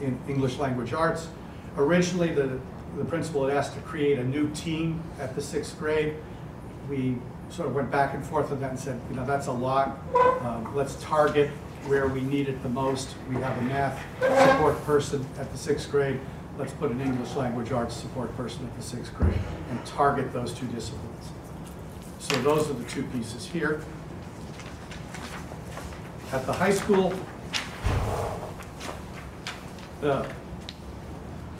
in 0.00 0.18
English 0.28 0.58
language 0.58 0.92
arts. 0.92 1.28
Originally, 1.76 2.32
the, 2.32 2.58
the 2.96 3.04
principal 3.04 3.46
had 3.46 3.56
asked 3.56 3.74
to 3.74 3.80
create 3.80 4.18
a 4.18 4.24
new 4.24 4.48
team 4.54 5.02
at 5.18 5.34
the 5.34 5.40
sixth 5.40 5.78
grade. 5.78 6.14
We 6.88 7.16
sort 7.50 7.68
of 7.68 7.74
went 7.74 7.90
back 7.90 8.14
and 8.14 8.24
forth 8.24 8.52
on 8.52 8.60
that 8.60 8.70
and 8.70 8.78
said, 8.78 9.00
you 9.10 9.16
know, 9.16 9.26
that's 9.26 9.48
a 9.48 9.52
lot. 9.52 9.98
Um, 10.40 10.74
let's 10.74 10.96
target 11.02 11.50
where 11.86 12.06
we 12.06 12.20
need 12.20 12.48
it 12.48 12.62
the 12.62 12.68
most. 12.68 13.14
We 13.28 13.36
have 13.36 13.58
a 13.58 13.62
math 13.62 14.02
support 14.20 14.82
person 14.84 15.26
at 15.38 15.50
the 15.52 15.58
sixth 15.58 15.90
grade. 15.90 16.20
Let's 16.56 16.72
put 16.72 16.90
an 16.90 17.00
English 17.00 17.34
language 17.34 17.72
arts 17.72 17.96
support 17.96 18.34
person 18.36 18.64
at 18.64 18.76
the 18.76 18.82
sixth 18.82 19.14
grade 19.14 19.38
and 19.70 19.84
target 19.84 20.32
those 20.32 20.52
two 20.52 20.66
disciplines. 20.66 21.28
So 22.20 22.40
those 22.42 22.70
are 22.70 22.74
the 22.74 22.84
two 22.84 23.02
pieces 23.04 23.46
here. 23.46 23.82
At 26.32 26.46
the 26.46 26.52
high 26.52 26.72
school, 26.72 27.12
the 30.00 30.26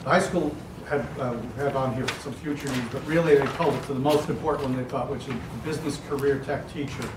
the 0.05 0.11
high 0.11 0.19
school 0.19 0.55
had, 0.87 1.03
uh, 1.19 1.35
had 1.57 1.75
on 1.75 1.95
here 1.95 2.07
some 2.21 2.31
future 2.33 2.69
needs, 2.69 2.87
but 2.91 3.05
really 3.07 3.35
they 3.35 3.45
called 3.47 3.73
it 3.73 3.81
to 3.87 3.93
the 3.93 3.99
most 3.99 4.29
important 4.29 4.69
one 4.69 4.77
they 4.77 4.87
thought, 4.87 5.09
which 5.09 5.27
is 5.27 5.33
business 5.65 5.99
career 6.07 6.39
tech 6.45 6.71
teacher. 6.71 7.09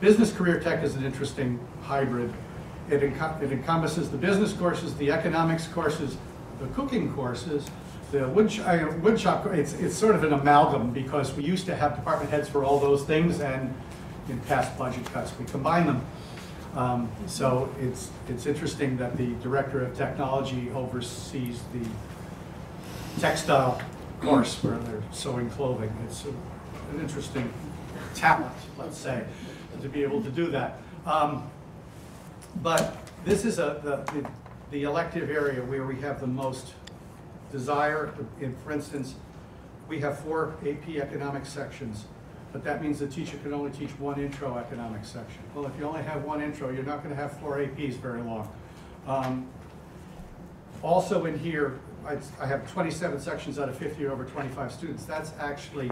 Business 0.00 0.32
career 0.32 0.58
tech 0.58 0.82
is 0.82 0.96
an 0.96 1.04
interesting 1.04 1.60
hybrid. 1.82 2.32
It, 2.90 3.00
enco 3.00 3.40
it 3.40 3.52
encompasses 3.52 4.10
the 4.10 4.18
business 4.18 4.52
courses, 4.52 4.94
the 4.96 5.12
economics 5.12 5.68
courses, 5.68 6.16
the 6.58 6.66
cooking 6.68 7.12
courses, 7.14 7.70
the 8.10 8.28
wood, 8.28 8.50
sh 8.50 8.58
uh, 8.58 8.92
wood 9.00 9.20
shop, 9.20 9.46
it's, 9.46 9.74
it's 9.74 9.94
sort 9.94 10.16
of 10.16 10.24
an 10.24 10.32
amalgam 10.32 10.90
because 10.90 11.32
we 11.34 11.44
used 11.44 11.66
to 11.66 11.76
have 11.76 11.94
department 11.94 12.30
heads 12.30 12.48
for 12.48 12.64
all 12.64 12.80
those 12.80 13.04
things 13.04 13.40
and 13.40 13.72
in 14.28 14.40
past 14.40 14.76
budget 14.76 15.04
cuts, 15.12 15.32
we 15.38 15.44
combine 15.44 15.86
them. 15.86 16.04
Um, 16.74 17.08
so 17.26 17.72
it's, 17.80 18.10
it's 18.28 18.46
interesting 18.46 18.96
that 18.98 19.16
the 19.16 19.28
director 19.42 19.84
of 19.84 19.96
technology 19.96 20.70
oversees 20.74 21.60
the 21.72 21.88
textile 23.20 23.80
course 24.20 24.62
where 24.62 24.78
they're 24.78 25.02
sewing 25.12 25.50
clothing. 25.50 25.94
It's 26.06 26.24
a, 26.24 26.28
an 26.28 27.00
interesting 27.00 27.52
talent, 28.14 28.52
let's 28.78 28.98
say, 28.98 29.24
to 29.80 29.88
be 29.88 30.02
able 30.02 30.22
to 30.22 30.30
do 30.30 30.50
that. 30.50 30.78
Um, 31.04 31.48
but 32.62 32.96
this 33.24 33.44
is 33.44 33.58
a, 33.58 33.80
the, 33.82 34.12
the, 34.12 34.28
the 34.70 34.82
elective 34.84 35.30
area 35.30 35.62
where 35.62 35.84
we 35.84 36.00
have 36.00 36.20
the 36.20 36.26
most 36.26 36.74
desire. 37.52 38.12
In, 38.40 38.54
for 38.64 38.72
instance, 38.72 39.14
we 39.88 40.00
have 40.00 40.18
four 40.20 40.54
AP 40.66 40.88
economic 40.88 41.46
sections, 41.46 42.04
but 42.52 42.64
that 42.64 42.82
means 42.82 42.98
the 42.98 43.06
teacher 43.06 43.36
can 43.38 43.52
only 43.52 43.70
teach 43.70 43.90
one 43.98 44.20
intro 44.20 44.56
economic 44.56 45.04
section. 45.04 45.40
Well, 45.54 45.66
if 45.66 45.72
you 45.78 45.84
only 45.84 46.02
have 46.02 46.24
one 46.24 46.42
intro, 46.42 46.70
you're 46.70 46.84
not 46.84 47.02
going 47.02 47.14
to 47.14 47.20
have 47.20 47.38
four 47.38 47.58
APs 47.58 47.94
very 47.94 48.22
long. 48.22 48.50
Um, 49.06 49.46
also 50.82 51.26
in 51.26 51.38
here, 51.38 51.78
I, 52.06 52.18
I 52.40 52.46
have 52.46 52.70
27 52.72 53.18
sections 53.20 53.58
out 53.58 53.68
of 53.68 53.76
50 53.76 54.06
over 54.06 54.24
25 54.24 54.72
students. 54.72 55.04
That's 55.04 55.32
actually 55.40 55.90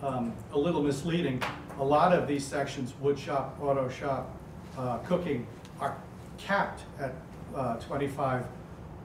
um, 0.00 0.32
a 0.52 0.58
little 0.58 0.82
misleading. 0.82 1.42
A 1.80 1.84
lot 1.84 2.12
of 2.12 2.28
these 2.28 2.44
sections, 2.44 2.94
wood 3.00 3.18
shop, 3.18 3.58
auto 3.60 3.88
shop, 3.88 4.32
uh, 4.78 4.98
cooking, 4.98 5.46
are 5.80 5.96
capped 6.38 6.82
at 7.00 7.14
uh, 7.54 7.76
25 7.78 8.46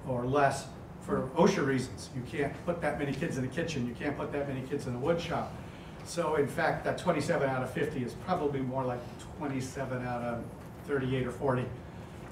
or 0.07 0.25
less 0.25 0.67
for 1.01 1.29
OSHA 1.35 1.65
reasons. 1.65 2.09
You 2.15 2.21
can't 2.31 2.53
put 2.65 2.79
that 2.81 2.99
many 2.99 3.13
kids 3.13 3.37
in 3.37 3.41
the 3.41 3.49
kitchen. 3.49 3.87
You 3.87 3.95
can't 3.95 4.15
put 4.15 4.31
that 4.31 4.47
many 4.47 4.61
kids 4.67 4.85
in 4.85 4.93
a 4.93 4.99
wood 4.99 5.19
shop. 5.19 5.51
So 6.05 6.35
in 6.35 6.47
fact, 6.47 6.83
that 6.85 6.99
27 6.99 7.49
out 7.49 7.63
of 7.63 7.71
50 7.71 8.03
is 8.03 8.13
probably 8.25 8.59
more 8.59 8.83
like 8.83 8.99
27 9.39 10.05
out 10.05 10.21
of 10.21 10.43
38 10.85 11.27
or 11.27 11.31
40 11.31 11.65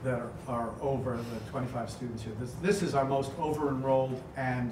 that 0.03 0.21
are, 0.47 0.71
over 0.81 1.17
the 1.17 1.51
25 1.51 1.89
students 1.89 2.23
here. 2.23 2.33
This, 2.39 2.53
this 2.61 2.81
is 2.81 2.95
our 2.95 3.05
most 3.05 3.31
over-enrolled 3.37 4.21
and 4.37 4.71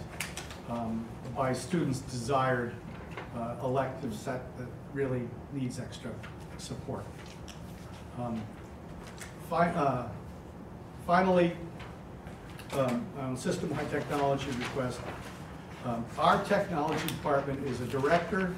um, 0.70 1.06
by 1.36 1.54
students 1.54 2.00
desired 2.00 2.74
uh, 3.36 3.56
elective 3.64 4.14
set 4.14 4.58
that 4.58 4.68
really 4.94 5.28
needs 5.54 5.80
extra 5.80 6.12
support. 6.58 7.04
Um, 8.18 8.42
fi 9.50 9.68
uh, 9.70 10.08
finally, 11.06 11.54
um, 12.74 13.06
on 13.20 13.38
system 13.38 13.72
high 13.72 13.86
technology 13.86 14.50
request, 14.52 15.00
um, 15.86 16.06
our 16.18 16.44
technology 16.46 17.08
department 17.08 17.66
is 17.66 17.80
a 17.82 17.86
director 17.86 18.54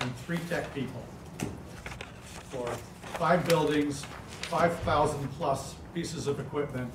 and 0.00 0.16
three 0.16 0.38
tech 0.48 0.72
people 0.74 1.02
for 2.50 2.66
five 3.18 3.46
buildings, 3.48 4.04
5,000 4.42 5.30
plus 5.38 5.76
pieces 5.94 6.26
of 6.26 6.40
equipment. 6.40 6.90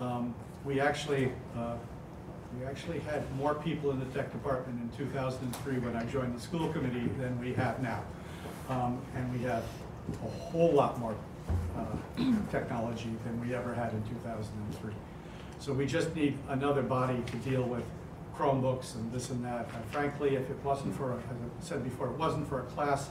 Um, 0.00 0.34
we 0.64 0.80
actually 0.80 1.32
uh, 1.56 1.76
We 2.58 2.64
actually 2.66 3.00
had 3.00 3.22
more 3.36 3.54
people 3.54 3.90
in 3.90 3.98
the 3.98 4.06
tech 4.06 4.30
department 4.32 4.80
in 4.80 4.88
2003 4.96 5.78
when 5.78 5.96
I 5.96 6.04
joined 6.04 6.36
the 6.36 6.40
school 6.40 6.68
committee 6.72 7.08
than 7.18 7.38
we 7.40 7.52
have 7.54 7.82
now. 7.82 8.02
Um, 8.68 9.00
And 9.16 9.32
we 9.32 9.40
have 9.48 9.64
a 10.22 10.28
whole 10.28 10.72
lot 10.72 10.98
more 10.98 11.16
uh, 11.76 11.84
technology 12.50 13.10
than 13.24 13.40
we 13.40 13.54
ever 13.54 13.74
had 13.74 13.92
in 13.92 14.02
2003. 14.04 14.92
So 15.58 15.72
we 15.72 15.86
just 15.86 16.14
need 16.14 16.36
another 16.48 16.82
body 16.82 17.22
to 17.26 17.36
deal 17.38 17.62
with 17.62 17.84
Chromebooks 18.36 18.94
and 18.96 19.10
this 19.12 19.30
and 19.30 19.44
that. 19.44 19.68
And 19.74 19.84
Frankly, 19.90 20.36
if 20.36 20.48
it 20.50 20.58
wasn't 20.62 20.94
for, 20.96 21.12
as 21.14 21.18
I 21.20 21.64
said 21.64 21.82
before, 21.84 22.08
it 22.08 22.18
wasn't 22.18 22.48
for 22.48 22.60
a 22.60 22.64
class 22.64 23.08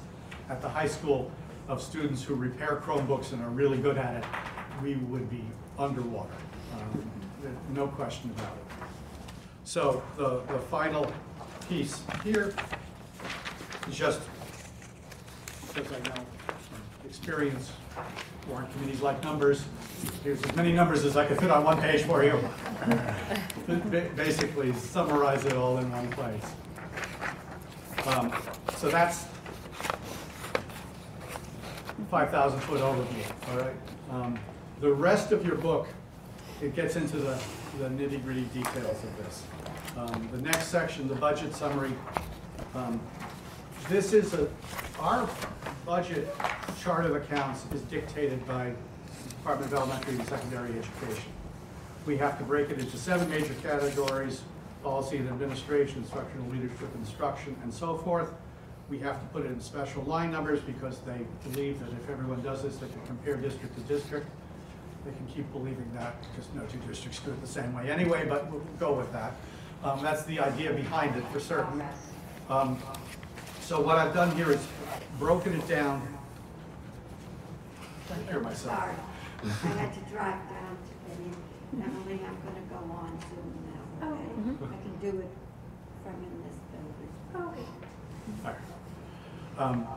at 0.49 0.61
the 0.61 0.69
high 0.69 0.87
school 0.87 1.31
of 1.67 1.81
students 1.81 2.23
who 2.23 2.35
repair 2.35 2.81
Chromebooks 2.85 3.31
and 3.33 3.41
are 3.43 3.49
really 3.49 3.77
good 3.77 3.97
at 3.97 4.15
it, 4.15 4.25
we 4.83 4.95
would 4.95 5.29
be 5.29 5.43
underwater. 5.79 6.33
Um, 6.73 7.09
No 7.73 7.87
question 7.87 8.31
about 8.37 8.51
it. 8.57 8.87
So 9.63 10.03
the, 10.17 10.41
the 10.51 10.59
final 10.59 11.11
piece 11.69 12.01
here 12.23 12.53
is 13.87 13.95
just, 13.95 14.21
because 15.73 15.91
I 15.93 15.99
know 16.09 16.15
experience, 17.07 17.71
warrant 18.49 18.71
committees 18.73 19.01
like 19.01 19.23
numbers. 19.23 19.63
Here's 20.23 20.43
as 20.43 20.55
many 20.55 20.73
numbers 20.73 21.05
as 21.05 21.15
I 21.15 21.25
could 21.25 21.39
fit 21.39 21.49
on 21.49 21.63
one 21.63 21.79
page 21.79 22.03
for 22.03 22.23
you. 22.23 22.37
Basically 24.15 24.73
summarize 24.73 25.45
it 25.45 25.53
all 25.53 25.77
in 25.77 25.89
one 25.91 26.09
place. 26.11 26.45
Um, 28.05 28.33
So 28.77 28.89
that's 28.89 29.25
5,000 32.11 32.59
foot 32.61 32.81
overview, 32.81 33.49
all 33.51 33.57
right? 33.57 33.75
Um, 34.11 34.39
The 34.83 34.91
rest 34.91 35.31
of 35.31 35.45
your 35.45 35.55
book, 35.55 35.87
it 36.61 36.75
gets 36.75 36.97
into 36.97 37.15
the 37.15 37.41
the 37.79 37.85
nitty 37.85 38.21
gritty 38.21 38.43
details 38.53 39.01
of 39.01 39.17
this. 39.17 39.43
Um, 39.95 40.27
The 40.33 40.41
next 40.41 40.67
section, 40.67 41.07
the 41.07 41.15
budget 41.15 41.55
summary, 41.55 41.93
um, 42.75 42.99
this 43.87 44.11
is 44.11 44.33
a, 44.33 44.49
our 44.99 45.29
budget 45.85 46.35
chart 46.81 47.05
of 47.05 47.15
accounts 47.15 47.63
is 47.73 47.79
dictated 47.83 48.45
by 48.45 48.73
the 49.23 49.29
Department 49.29 49.71
of 49.71 49.77
Elementary 49.77 50.15
and 50.15 50.27
Secondary 50.27 50.71
Education. 50.77 51.31
We 52.05 52.17
have 52.17 52.37
to 52.39 52.43
break 52.43 52.69
it 52.69 52.77
into 52.77 52.97
seven 52.97 53.29
major 53.29 53.53
categories, 53.63 54.41
policy 54.83 55.15
and 55.15 55.29
administration, 55.29 55.99
instructional 55.99 56.49
leadership, 56.49 56.93
instruction, 56.95 57.55
and 57.63 57.73
so 57.73 57.95
forth. 57.99 58.33
We 58.89 58.99
have 58.99 59.17
to 59.21 59.25
put 59.27 59.45
it 59.45 59.51
in 59.53 59.61
special 59.61 60.03
line 60.03 60.29
numbers 60.29 60.59
because 60.59 60.99
they 60.99 61.21
believe 61.49 61.79
that 61.79 61.89
if 61.93 62.09
everyone 62.09 62.41
does 62.43 62.63
this, 62.63 62.75
they 62.75 62.87
can 62.87 63.01
compare 63.07 63.37
district 63.37 63.75
to 63.77 63.81
district. 63.83 64.27
They 65.05 65.11
can 65.11 65.27
keep 65.27 65.51
believing 65.51 65.89
that 65.95 66.15
because 66.21 66.47
no 66.55 66.65
two 66.65 66.77
districts 66.87 67.19
do 67.19 67.31
it 67.31 67.41
the 67.41 67.47
same 67.47 67.73
way 67.73 67.91
anyway, 67.91 68.25
but 68.27 68.49
we'll 68.49 68.61
go 68.79 68.93
with 68.93 69.11
that. 69.11 69.33
Um, 69.83 70.01
That's 70.01 70.23
the 70.23 70.39
idea 70.39 70.71
behind 70.71 71.15
it 71.17 71.23
for 71.31 71.39
certain. 71.39 71.83
Um, 72.49 72.77
So 73.61 73.79
what 73.81 73.97
I've 73.97 74.13
done 74.13 74.31
here 74.35 74.51
is 74.51 74.65
broken 75.19 75.53
it 75.53 75.67
down. 75.67 76.01
Take 78.09 78.27
care 78.27 78.37
of 78.37 78.43
myself. 78.43 78.77
Sorry, 78.77 78.93
I 79.43 79.67
had 79.77 79.93
to 79.93 79.99
drive 80.11 80.39
down 80.49 80.77
to 80.77 81.09
get 81.09 81.19
in. 81.19 81.81
Emily, 81.81 82.19
I'm 82.25 82.37
gonna 82.45 82.65
go 82.69 82.93
on 82.93 83.17
Zoom 83.29 83.49
now, 83.71 84.07
okay? 84.07 84.75
I 84.75 84.81
can 84.83 84.95
do 85.11 85.19
it 85.19 85.29
from 86.03 86.13
in 86.15 86.43
this 86.43 86.57
building. 86.71 87.57
Okay. 87.57 88.45
All 88.45 88.51
right. 88.51 89.71
Um, 89.71 89.87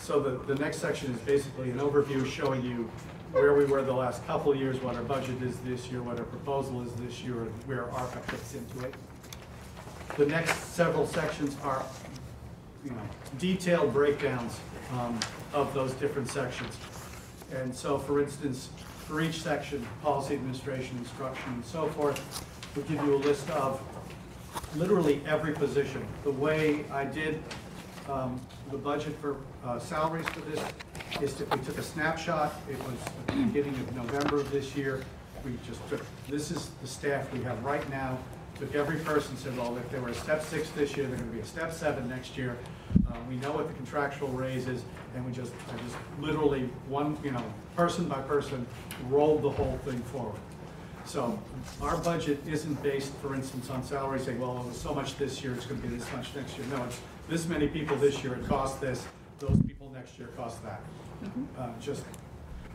So 0.00 0.20
the, 0.20 0.54
the 0.54 0.58
next 0.60 0.78
section 0.78 1.12
is 1.12 1.20
basically 1.20 1.70
an 1.70 1.78
overview 1.78 2.24
showing 2.24 2.62
you 2.64 2.88
where 3.32 3.54
we 3.54 3.64
were 3.64 3.82
the 3.82 3.92
last 3.92 4.26
couple 4.26 4.52
of 4.52 4.58
years, 4.58 4.80
what 4.80 4.96
our 4.96 5.02
budget 5.02 5.42
is 5.42 5.56
this 5.60 5.90
year, 5.90 6.02
what 6.02 6.18
our 6.18 6.24
proposal 6.24 6.82
is 6.82 6.92
this 6.94 7.22
year, 7.22 7.42
and 7.42 7.52
where 7.66 7.84
ARPA 7.84 8.20
fits 8.24 8.54
into 8.54 8.86
it. 8.86 8.94
The 10.16 10.26
next 10.26 10.74
several 10.74 11.06
sections 11.06 11.56
are, 11.62 11.84
you 12.84 12.90
know, 12.90 13.02
detailed 13.38 13.92
breakdowns 13.92 14.58
um, 14.94 15.18
of 15.52 15.72
those 15.74 15.92
different 15.94 16.28
sections. 16.28 16.76
And 17.54 17.74
so, 17.74 17.98
for 17.98 18.20
instance, 18.20 18.70
for 19.06 19.20
each 19.20 19.42
section, 19.42 19.86
policy, 20.02 20.34
administration, 20.34 20.96
instruction, 20.98 21.52
and 21.52 21.64
so 21.64 21.86
forth, 21.88 22.20
we 22.76 22.82
give 22.82 23.04
you 23.04 23.16
a 23.16 23.18
list 23.18 23.48
of 23.50 23.80
literally 24.76 25.20
every 25.26 25.52
position. 25.52 26.06
The 26.24 26.30
way 26.30 26.84
I 26.90 27.04
did 27.04 27.42
um, 28.08 28.40
the 28.70 28.78
budget 28.78 29.14
for 29.20 29.36
uh, 29.64 29.78
salaries 29.78 30.28
for 30.28 30.40
this 30.40 30.60
is 31.20 31.34
that 31.34 31.54
we 31.56 31.64
took 31.64 31.78
a 31.78 31.82
snapshot. 31.82 32.54
It 32.70 32.78
was 32.84 32.98
the 33.26 33.32
beginning 33.32 33.74
of 33.74 33.94
November 33.96 34.36
of 34.40 34.50
this 34.50 34.74
year. 34.76 35.02
We 35.44 35.52
just 35.66 35.86
took, 35.88 36.04
this 36.28 36.50
is 36.50 36.70
the 36.82 36.88
staff 36.88 37.32
we 37.32 37.42
have 37.42 37.62
right 37.64 37.88
now. 37.90 38.18
Took 38.58 38.74
every 38.74 38.98
person, 38.98 39.36
said, 39.36 39.56
well, 39.56 39.76
if 39.76 39.88
they 39.90 40.00
were 40.00 40.08
a 40.08 40.14
step 40.14 40.42
six 40.42 40.68
this 40.70 40.96
year, 40.96 41.06
they're 41.06 41.16
gonna 41.16 41.30
be 41.30 41.40
a 41.40 41.44
step 41.44 41.72
seven 41.72 42.08
next 42.08 42.36
year. 42.36 42.56
Uh, 43.08 43.14
We 43.28 43.36
know 43.36 43.52
what 43.52 43.68
the 43.68 43.74
contractual 43.74 44.28
raise 44.30 44.66
is, 44.66 44.82
and 45.14 45.24
we 45.24 45.30
just, 45.30 45.52
I 45.72 45.80
just 45.84 45.96
literally, 46.20 46.62
one, 46.88 47.16
you 47.22 47.30
know, 47.30 47.44
person 47.76 48.08
by 48.08 48.20
person, 48.22 48.66
rolled 49.08 49.42
the 49.42 49.50
whole 49.50 49.78
thing 49.84 50.00
forward. 50.00 50.40
So 51.04 51.38
our 51.80 51.96
budget 51.98 52.40
isn't 52.46 52.82
based, 52.82 53.12
for 53.22 53.34
instance, 53.34 53.70
on 53.70 53.84
salaries, 53.84 54.24
saying, 54.24 54.40
well, 54.40 54.58
it 54.58 54.66
was 54.66 54.76
so 54.80 54.92
much 54.92 55.16
this 55.18 55.42
year, 55.42 55.54
it's 55.54 55.64
gonna 55.64 55.80
be 55.80 55.88
this 55.88 56.10
much 56.12 56.34
next 56.34 56.58
year. 56.58 56.66
No, 56.72 56.82
it's 56.84 57.00
this 57.28 57.46
many 57.46 57.68
people 57.68 57.96
this 57.96 58.22
year, 58.24 58.34
it 58.34 58.46
costs 58.46 58.78
this, 58.78 59.06
those 59.38 59.60
people 59.66 59.90
next 59.90 60.18
year 60.18 60.28
cost 60.36 60.62
that. 60.62 60.80
Uh, 61.58 61.68
Just 61.80 62.04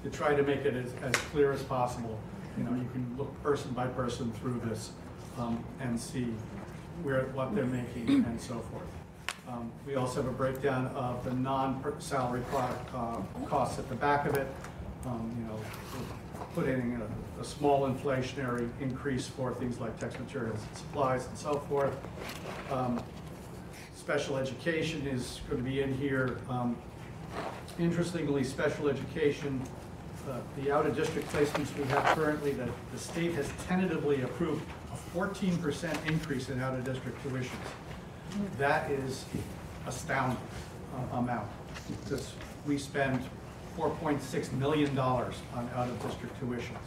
to 0.04 0.10
try 0.10 0.36
to 0.36 0.44
make 0.44 0.66
it 0.66 0.76
as, 0.76 0.94
as 1.02 1.16
clear 1.32 1.52
as 1.52 1.64
possible. 1.64 2.20
You 2.58 2.66
know, 2.66 2.76
you 2.76 2.88
can 2.92 3.16
look 3.18 3.42
person 3.42 3.72
by 3.72 3.88
person 3.88 4.32
through 4.34 4.62
this 4.66 4.92
um, 5.40 5.64
and 5.80 6.00
see 6.00 6.28
where, 7.02 7.24
what 7.34 7.56
they're 7.56 7.66
making 7.66 8.08
and 8.26 8.40
so 8.40 8.60
forth. 8.72 8.84
Um, 9.48 9.72
We 9.88 9.96
also 9.96 10.22
have 10.22 10.32
a 10.32 10.36
breakdown 10.36 10.88
of 10.88 11.24
the 11.24 11.34
non-salary 11.34 12.42
product 12.52 12.90
uh, 12.94 13.18
costs 13.48 13.80
at 13.80 13.90
the 13.90 13.96
back 13.96 14.28
of 14.28 14.36
it. 14.38 14.48
Um, 15.06 15.36
You 15.40 15.46
know, 15.48 15.60
putting 16.54 17.02
a, 17.02 17.42
a 17.42 17.44
small 17.44 17.90
inflationary 17.90 18.70
increase 18.80 19.26
for 19.26 19.54
things 19.56 19.80
like 19.80 19.98
text 20.00 20.20
materials 20.20 20.60
and 20.68 20.78
supplies 20.78 21.26
and 21.28 21.38
so 21.38 21.56
forth. 21.68 21.96
Special 24.04 24.36
education 24.36 25.08
is 25.08 25.40
going 25.50 25.64
to 25.64 25.70
be 25.70 25.82
in 25.82 25.94
here. 25.98 26.38
Um, 26.50 26.76
Interestingly, 27.80 28.44
special 28.44 28.90
education, 28.90 29.62
uh, 30.30 30.40
the 30.62 30.74
out-of-district 30.74 31.26
placements 31.30 31.76
we 31.78 31.86
have 31.86 32.04
currently, 32.08 32.52
that 32.52 32.68
the 32.92 33.00
state 33.00 33.34
has 33.36 33.50
tentatively 33.66 34.24
approved 34.24 34.62
a 34.92 34.98
fourteen 34.98 35.58
percent 35.60 35.98
increase 36.06 36.50
in 36.50 36.60
out-of-district 36.60 37.18
tuitions. 37.26 37.48
That 38.58 38.92
is 38.92 39.24
astounding 39.88 40.38
uh, 40.94 41.16
amount, 41.18 41.48
because 42.04 42.34
we 42.68 42.78
spend 42.78 43.24
four 43.78 43.90
point 43.90 44.22
six 44.22 44.52
million 44.52 44.94
dollars 44.94 45.36
on 45.56 45.70
out-of-district 45.76 46.40
tuitions. 46.42 46.78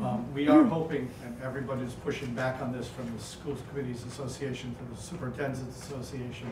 Um, 0.00 0.32
We 0.32 0.48
are 0.48 0.62
hoping, 0.62 1.10
and 1.24 1.36
everybody's 1.42 1.94
pushing 1.94 2.32
back 2.34 2.62
on 2.62 2.72
this 2.72 2.88
from 2.88 3.12
the 3.16 3.22
Schools 3.22 3.58
Committees 3.70 4.04
Association 4.04 4.74
to 4.76 4.94
the 4.94 5.00
Superintendent's 5.00 5.82
Association, 5.84 6.48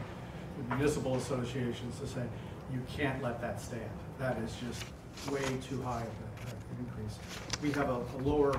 the 0.59 0.75
municipal 0.75 1.15
associations 1.17 1.99
to 2.01 2.07
say, 2.07 2.23
you 2.73 2.81
can't 2.89 3.23
let 3.23 3.41
that 3.41 3.61
stand. 3.61 3.89
That 4.19 4.39
is 4.39 4.53
just 4.67 4.85
way 5.31 5.41
too 5.69 5.81
high 5.83 6.03
of 6.03 6.49
an 6.49 6.57
increase. 6.81 7.19
We 7.63 7.71
have 7.73 7.89
a 7.89 8.01
a 8.19 8.19
lower 8.23 8.59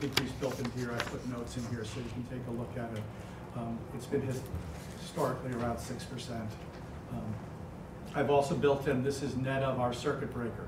increase 0.00 0.30
built 0.32 0.58
in 0.60 0.70
here. 0.72 0.92
I 0.92 1.02
put 1.04 1.26
notes 1.28 1.56
in 1.56 1.66
here 1.66 1.84
so 1.84 1.98
you 1.98 2.06
can 2.14 2.24
take 2.38 2.46
a 2.46 2.52
look 2.52 2.70
at 2.76 2.96
it. 2.96 3.02
Um, 3.56 3.76
It's 3.96 4.06
been 4.06 4.22
historically 5.00 5.52
around 5.54 5.78
six 5.78 6.04
percent. 6.04 6.48
Um, 7.12 7.34
I've 8.14 8.30
also 8.30 8.54
built 8.54 8.86
in, 8.86 9.02
this 9.02 9.22
is 9.22 9.36
net 9.36 9.62
of 9.62 9.80
our 9.80 9.92
circuit 9.92 10.32
breaker. 10.32 10.66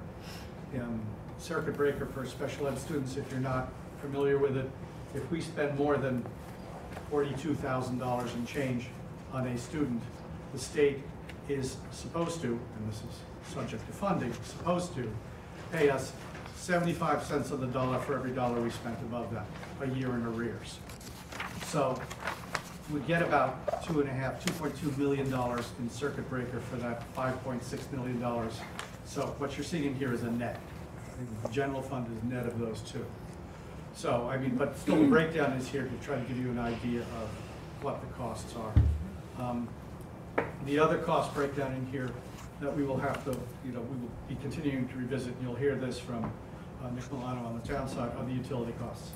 Circuit 1.43 1.76
breaker 1.76 2.07
for 2.07 2.24
special 2.24 2.68
ed 2.68 2.78
students, 2.78 3.16
if 3.16 3.28
you're 3.28 3.40
not 3.40 3.68
familiar 4.01 4.38
with 4.38 4.57
it, 4.57 4.70
if 5.12 5.28
we 5.28 5.40
spend 5.40 5.76
more 5.76 5.97
than 5.97 6.24
forty-two 7.11 7.57
thousand 7.57 7.99
dollars 7.99 8.32
in 8.34 8.47
change 8.47 8.86
on 9.32 9.49
a 9.49 9.59
student, 9.59 10.01
the 10.53 10.59
state 10.61 11.01
is 11.49 11.78
supposed 11.90 12.40
to, 12.43 12.47
and 12.47 12.88
this 12.88 12.99
is 12.99 13.53
subject 13.53 13.84
to 13.88 13.93
funding, 13.93 14.32
supposed 14.45 14.95
to 14.95 15.12
pay 15.72 15.90
us 15.90 16.12
seventy-five 16.55 17.24
cents 17.24 17.51
on 17.51 17.61
the 17.61 17.66
dollar 17.66 17.99
for 17.99 18.14
every 18.14 18.30
dollar 18.30 18.61
we 18.61 18.70
spent 18.70 18.97
above 19.01 19.34
that, 19.34 19.45
a 19.80 19.88
year 19.97 20.11
in 20.14 20.24
arrears. 20.24 20.78
So 21.66 22.01
we 22.93 23.01
get 23.01 23.20
about 23.20 23.84
two 23.84 24.01
and 24.01 24.09
a 24.09 24.12
half, 24.12 24.45
two 24.45 24.53
point 24.53 24.78
two 24.78 24.93
million 24.93 25.28
dollars 25.28 25.68
in 25.80 25.90
circuit 25.90 26.30
breaker 26.30 26.61
for 26.61 26.76
that 26.76 27.03
five 27.14 27.34
point 27.43 27.64
six 27.64 27.90
million 27.90 28.20
dollars. 28.20 28.61
So 29.05 29.34
what 29.38 29.57
you're 29.57 29.64
seeing 29.64 29.97
here 29.97 30.12
is 30.12 30.22
a 30.22 30.30
net. 30.30 30.61
The 31.42 31.48
general 31.50 31.82
fund 31.82 32.06
is 32.16 32.30
net 32.30 32.46
of 32.46 32.58
those 32.58 32.80
two. 32.80 33.04
So, 33.94 34.28
I 34.30 34.38
mean, 34.38 34.56
but 34.56 34.78
still 34.78 34.96
the 34.96 35.06
breakdown 35.06 35.52
is 35.52 35.68
here 35.68 35.82
to 35.84 36.06
try 36.06 36.16
to 36.16 36.22
give 36.22 36.38
you 36.38 36.50
an 36.50 36.58
idea 36.58 37.00
of 37.00 37.28
what 37.82 38.00
the 38.00 38.06
costs 38.14 38.54
are. 38.56 39.42
Um, 39.42 39.68
The 40.64 40.78
other 40.78 40.98
cost 40.98 41.34
breakdown 41.34 41.72
in 41.74 41.86
here 41.86 42.10
that 42.60 42.74
we 42.76 42.84
will 42.84 42.96
have 42.96 43.24
to, 43.24 43.32
you 43.66 43.72
know, 43.72 43.80
we 43.80 43.96
will 44.00 44.10
be 44.28 44.36
continuing 44.36 44.88
to 44.88 44.96
revisit, 44.96 45.34
and 45.34 45.42
you'll 45.42 45.56
hear 45.56 45.74
this 45.74 45.98
from 45.98 46.24
uh, 46.24 46.90
Nick 46.90 47.10
Milano 47.12 47.44
on 47.44 47.60
the 47.60 47.66
town 47.66 47.88
side, 47.88 48.12
are 48.16 48.24
the 48.24 48.32
utility 48.32 48.72
costs. 48.78 49.10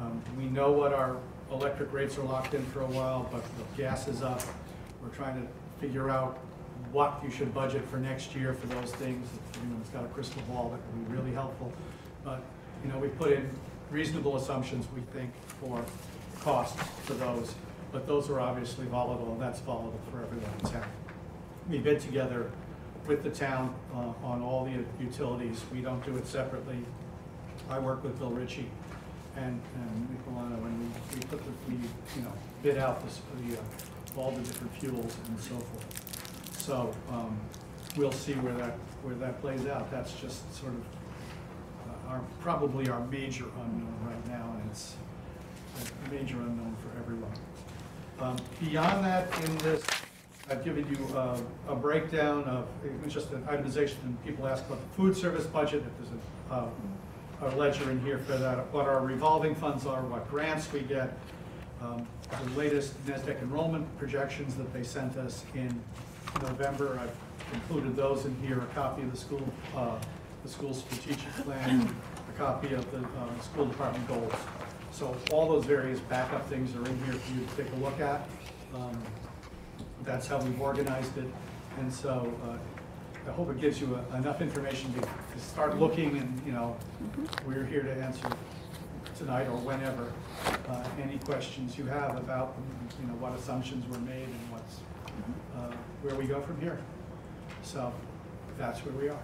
Um, 0.00 0.22
We 0.36 0.44
know 0.44 0.70
what 0.72 0.92
our 0.92 1.16
electric 1.50 1.92
rates 1.92 2.18
are 2.18 2.24
locked 2.24 2.54
in 2.54 2.64
for 2.66 2.82
a 2.82 2.86
while, 2.86 3.28
but 3.32 3.42
the 3.56 3.82
gas 3.82 4.06
is 4.08 4.22
up. 4.22 4.42
We're 5.02 5.08
trying 5.08 5.40
to 5.40 5.48
figure 5.80 6.10
out 6.10 6.38
what 6.94 7.20
you 7.24 7.30
should 7.30 7.52
budget 7.52 7.84
for 7.88 7.96
next 7.96 8.36
year 8.36 8.54
for 8.54 8.68
those 8.68 8.92
things. 8.92 9.26
If 9.50 9.60
anyone's 9.60 9.88
got 9.88 10.04
a 10.04 10.08
crystal 10.08 10.40
ball, 10.42 10.70
that 10.70 10.78
would 10.96 11.08
be 11.08 11.14
really 11.14 11.34
helpful. 11.34 11.72
But, 12.24 12.40
you 12.84 12.90
know, 12.90 12.98
we 12.98 13.08
put 13.08 13.32
in 13.32 13.50
reasonable 13.90 14.36
assumptions, 14.36 14.86
we 14.94 15.00
think, 15.12 15.32
for 15.60 15.84
costs 16.40 16.80
for 17.02 17.14
those. 17.14 17.52
But 17.90 18.06
those 18.06 18.30
are 18.30 18.38
obviously 18.38 18.86
volatile, 18.86 19.32
and 19.32 19.42
that's 19.42 19.58
volatile 19.60 20.00
for 20.12 20.22
everyone 20.22 20.50
in 20.60 20.70
town. 20.70 20.86
We've 21.68 21.82
been 21.82 21.98
together 21.98 22.52
with 23.08 23.24
the 23.24 23.30
town 23.30 23.74
uh, 23.92 24.12
on 24.24 24.40
all 24.40 24.64
the 24.64 25.02
utilities. 25.02 25.62
We 25.72 25.80
don't 25.80 26.04
do 26.06 26.16
it 26.16 26.28
separately. 26.28 26.78
I 27.68 27.80
work 27.80 28.04
with 28.04 28.18
Bill 28.20 28.30
Ritchie 28.30 28.70
and, 29.36 29.60
and 29.74 30.10
Nick 30.10 30.26
Milano, 30.28 30.64
and 30.64 30.78
we, 30.78 31.16
we 31.16 31.22
put 31.22 31.44
the, 31.44 31.50
we, 31.68 31.74
you 31.74 32.22
know, 32.22 32.32
bid 32.62 32.78
out 32.78 33.04
this, 33.04 33.20
the, 33.48 33.56
uh, 33.56 34.20
all 34.20 34.30
the 34.30 34.42
different 34.42 34.72
fuels 34.74 35.16
and 35.26 35.40
so 35.40 35.56
forth. 35.56 36.03
So, 36.64 36.90
um, 37.10 37.38
we'll 37.94 38.10
see 38.10 38.32
where 38.32 38.54
that, 38.54 38.78
where 39.02 39.14
that 39.16 39.38
plays 39.42 39.66
out. 39.66 39.90
That's 39.90 40.14
just 40.14 40.50
sort 40.58 40.72
of 40.72 40.80
uh, 40.80 42.08
our, 42.12 42.20
probably 42.40 42.88
our 42.88 43.06
major 43.08 43.44
unknown 43.44 43.94
right 44.02 44.28
now, 44.28 44.56
and 44.58 44.70
it's 44.70 44.96
a 45.76 46.10
major 46.10 46.36
unknown 46.36 46.74
for 46.76 46.98
everyone. 46.98 47.32
Um, 48.18 48.36
Beyond 48.60 49.04
that, 49.04 49.44
in 49.44 49.58
this, 49.58 49.84
I've 50.48 50.64
given 50.64 50.88
you 50.88 51.06
a 51.68 51.74
breakdown 51.74 52.44
of, 52.44 52.66
just 53.08 53.30
an 53.32 53.42
itemization, 53.42 54.02
and 54.04 54.24
people 54.24 54.46
ask 54.46 54.64
about 54.64 54.80
the 54.80 54.96
food 54.96 55.14
service 55.14 55.44
budget, 55.44 55.82
if 55.82 55.98
there's 55.98 56.18
a, 56.50 56.54
uh, 56.54 57.50
a 57.52 57.56
ledger 57.56 57.90
in 57.90 58.00
here 58.00 58.20
for 58.20 58.38
that, 58.38 58.72
what 58.72 58.86
our 58.86 59.04
revolving 59.04 59.54
funds 59.54 59.84
are, 59.84 60.00
what 60.06 60.30
grants 60.30 60.72
we 60.72 60.80
get, 60.80 61.12
um, 61.82 62.06
the 62.42 62.58
latest 62.58 62.94
NESDEC 63.06 63.42
enrollment 63.42 63.86
projections 63.98 64.54
that 64.54 64.72
they 64.72 64.82
sent 64.82 65.18
us 65.18 65.44
in 65.54 65.78
November, 66.42 66.98
I've 67.00 67.54
included 67.54 67.96
those 67.96 68.24
in 68.24 68.36
here, 68.42 68.60
a 68.60 68.66
copy 68.74 69.02
of 69.02 69.10
the 69.10 69.16
school, 69.16 69.46
uh, 69.76 69.98
the 70.42 70.48
school 70.48 70.74
strategic 70.74 71.30
plan, 71.44 71.94
a 72.28 72.38
copy 72.38 72.74
of 72.74 72.90
the 72.90 72.98
uh, 72.98 73.40
school 73.40 73.66
department 73.66 74.06
goals. 74.08 74.32
So 74.92 75.16
all 75.32 75.48
those 75.48 75.64
various 75.64 76.00
backup 76.00 76.48
things 76.48 76.74
are 76.76 76.84
in 76.86 76.96
here 77.04 77.14
for 77.14 77.34
you 77.34 77.46
to 77.46 77.56
take 77.56 77.72
a 77.72 77.76
look 77.76 78.00
at. 78.00 78.28
Um, 78.74 78.96
That's 80.02 80.26
how 80.26 80.38
we've 80.38 80.60
organized 80.60 81.16
it, 81.16 81.28
and 81.78 81.92
so 81.92 82.30
uh, 82.44 83.30
I 83.30 83.32
hope 83.32 83.50
it 83.50 83.58
gives 83.60 83.80
you 83.80 83.98
uh, 83.98 84.16
enough 84.16 84.42
information 84.42 84.92
to 84.94 85.00
to 85.00 85.40
start 85.40 85.78
looking, 85.80 86.18
and, 86.18 86.42
you 86.46 86.52
know, 86.52 86.76
we're 87.46 87.64
here 87.64 87.82
to 87.82 87.92
answer 87.92 88.28
tonight 89.16 89.46
or 89.46 89.58
whenever, 89.58 90.12
uh, 90.68 90.84
any 91.02 91.18
questions 91.18 91.78
you 91.78 91.86
have 91.86 92.16
about, 92.16 92.54
you 93.00 93.06
know, 93.06 93.14
what 93.14 93.32
assumptions 93.32 93.84
were 93.88 93.98
made 94.04 94.28
and 94.28 94.50
where 96.04 96.14
we 96.16 96.26
go 96.26 96.40
from 96.42 96.60
here. 96.60 96.78
So 97.62 97.90
that's 98.58 98.80
where 98.80 98.94
we 98.94 99.08
are. 99.08 99.22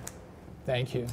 Thank 0.64 0.94
you. 0.94 1.06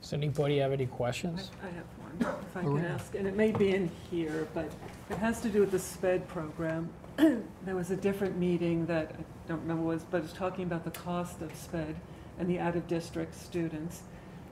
Does 0.00 0.12
anybody 0.14 0.58
have 0.58 0.72
any 0.72 0.86
questions? 0.86 1.50
I 1.62 1.66
have 1.66 1.84
one, 1.98 2.34
if 2.40 2.56
I 2.56 2.60
could 2.60 2.70
Lorena. 2.70 2.88
ask, 2.88 3.14
and 3.14 3.26
it 3.26 3.36
may 3.36 3.52
be 3.52 3.74
in 3.74 3.90
here, 4.10 4.48
but 4.54 4.70
it 5.10 5.18
has 5.18 5.40
to 5.42 5.50
do 5.50 5.60
with 5.60 5.70
the 5.70 5.78
SPED 5.78 6.26
program. 6.28 6.88
There 7.64 7.76
was 7.76 7.90
a 7.90 7.96
different 7.96 8.36
meeting 8.36 8.86
that, 8.86 9.14
I 9.18 9.48
don't 9.48 9.60
remember 9.60 9.82
what 9.84 9.92
it 9.92 9.94
was, 9.94 10.04
but 10.10 10.24
it's 10.24 10.32
talking 10.32 10.64
about 10.64 10.84
the 10.84 10.90
cost 10.90 11.40
of 11.40 11.54
SPED 11.54 11.94
and 12.38 12.48
the 12.48 12.58
out-of-district 12.58 13.34
students, 13.34 14.02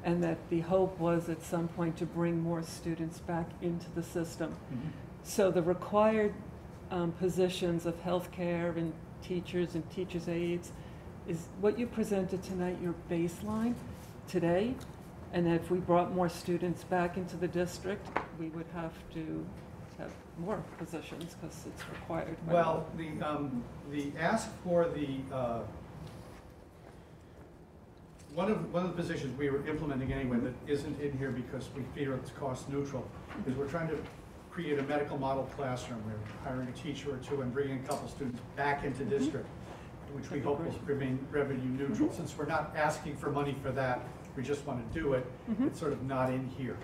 and 0.05 0.23
that 0.23 0.39
the 0.49 0.61
hope 0.61 0.99
was 0.99 1.29
at 1.29 1.43
some 1.43 1.69
point 1.69 1.97
to 1.99 2.07
bring 2.07 2.41
more 2.41 2.63
students 2.63 3.19
back 3.21 3.49
into 3.61 3.87
the 3.95 4.03
system. 4.03 4.55
So 5.23 5.51
the 5.51 5.63
required 5.63 6.33
um, 6.91 7.13
positions 7.13 7.85
of 7.85 8.03
healthcare 8.03 8.77
and 8.77 8.93
teachers 9.23 9.75
and 9.75 9.89
teachers' 9.91 10.29
aides, 10.29 10.73
is 11.29 11.49
what 11.61 11.79
you 11.79 11.87
presented 11.87 12.43
tonight 12.43 12.77
your 12.83 12.95
baseline 13.11 13.75
today? 14.29 14.75
And 15.33 15.49
if 15.49 15.71
we 15.71 15.79
brought 15.79 16.15
more 16.15 16.29
students 16.29 16.85
back 16.85 17.17
into 17.17 17.37
the 17.37 17.49
district, 17.49 18.07
we 18.39 18.49
would 18.49 18.67
have 18.75 18.93
to 19.15 19.47
have 19.99 20.13
more 20.39 20.63
positions 20.79 21.35
because 21.35 21.65
it's 21.67 21.89
required. 21.89 22.37
by. 22.47 22.53
Well, 22.53 22.87
the, 22.97 23.27
um, 23.27 23.63
the 23.91 24.13
ask 24.19 24.51
for 24.63 24.89
the, 24.89 25.35
uh, 25.35 25.61
one 28.35 28.51
of, 28.51 28.73
one 28.73 28.85
of 28.85 28.95
the 28.95 29.03
positions 29.03 29.37
we 29.39 29.49
were 29.51 29.67
implementing 29.67 30.13
anyway 30.13 30.39
that 30.39 30.55
isn't 30.67 31.01
in 31.01 31.17
here 31.19 31.31
because 31.31 31.69
we 31.77 31.83
fear 31.95 32.15
it's 32.15 32.31
cost 32.31 32.69
neutral, 32.71 33.07
is 33.47 33.55
we're 33.55 33.69
trying 33.69 33.89
to 33.89 33.99
create 34.53 34.79
a 34.79 34.83
medical 34.83 35.17
model 35.19 35.45
classroom. 35.57 36.03
We're 36.07 36.45
hiring 36.49 36.69
a 36.69 36.73
teacher 36.73 37.15
or 37.15 37.17
two 37.19 37.41
and 37.41 37.53
bringing 37.53 37.79
a 37.79 37.89
couple 37.89 38.07
students 38.09 38.41
back 38.55 38.85
into 38.85 39.05
district, 39.05 39.47
which 40.13 40.31
we 40.31 40.41
hope 40.41 40.61
will 40.61 40.75
remain 40.85 41.19
revenue 41.31 41.71
neutral. 41.89 42.13
Since 42.13 42.37
we're 42.37 42.45
not 42.47 42.75
asking 42.77 43.17
for 43.17 43.31
money 43.31 43.57
for 43.63 43.71
that, 43.73 44.03
we 44.37 44.43
just 44.43 44.67
want 44.67 44.93
to 44.93 44.99
do 45.01 45.15
it, 45.15 45.27
it's 45.63 45.79
sort 45.81 45.93
of 45.93 46.03
not 46.03 46.31
in 46.31 46.47
here 46.59 46.77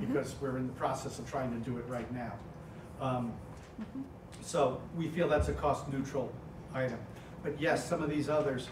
because 0.00 0.34
we're 0.40 0.56
in 0.58 0.66
the 0.68 0.72
process 0.74 1.18
of 1.18 1.28
trying 1.28 1.50
to 1.50 1.70
do 1.70 1.76
it 1.78 1.84
right 1.88 2.10
now. 2.12 2.32
Um, 3.00 3.32
So 4.42 4.80
we 4.96 5.08
feel 5.08 5.28
that's 5.28 5.48
a 5.48 5.52
cost 5.52 5.88
neutral 5.92 6.32
item. 6.72 6.98
But 7.42 7.60
yes, 7.60 7.84
some 7.88 8.02
of 8.02 8.08
these 8.10 8.28
others, 8.28 8.68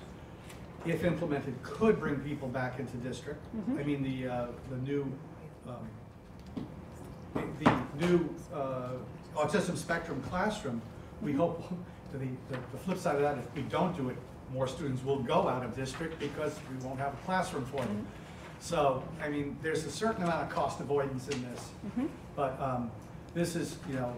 if 0.84 1.04
implemented, 1.04 1.54
could 1.62 1.98
bring 1.98 2.16
people 2.20 2.46
back 2.48 2.78
into 2.78 2.96
district. 2.98 3.44
I 3.78 3.82
mean, 3.82 4.02
the, 4.02 4.28
uh, 4.28 4.46
the 4.70 4.76
new, 4.78 5.12
um, 5.68 5.88
the 7.36 7.64
the 7.64 8.06
new 8.06 8.34
uh, 8.54 8.92
autism 9.34 9.76
spectrum 9.76 10.22
classroom, 10.28 10.80
we 11.22 11.32
hope, 11.32 11.62
the, 12.12 12.18
the 12.18 12.58
the 12.72 12.78
flip 12.78 12.98
side 12.98 13.16
of 13.16 13.22
that, 13.22 13.38
if 13.38 13.54
we 13.54 13.62
don't 13.62 13.96
do 13.96 14.08
it, 14.08 14.16
more 14.52 14.66
students 14.66 15.04
will 15.04 15.18
go 15.18 15.48
out 15.48 15.64
of 15.64 15.76
district 15.76 16.18
because 16.18 16.54
we 16.70 16.86
won't 16.86 16.98
have 16.98 17.12
a 17.12 17.16
classroom 17.26 17.64
for 17.64 17.78
them. 17.78 18.06
So, 18.60 19.02
I 19.22 19.28
mean, 19.28 19.56
there's 19.62 19.84
a 19.84 19.90
certain 19.90 20.22
amount 20.22 20.42
of 20.42 20.50
cost 20.50 20.80
avoidance 20.80 21.28
in 21.28 21.42
this. 21.50 21.68
But 22.34 22.60
um, 22.60 22.90
this 23.34 23.54
is, 23.54 23.76
you 23.88 23.94
know, 23.94 24.14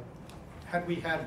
had 0.67 0.87
we 0.87 0.97
had, 0.97 1.27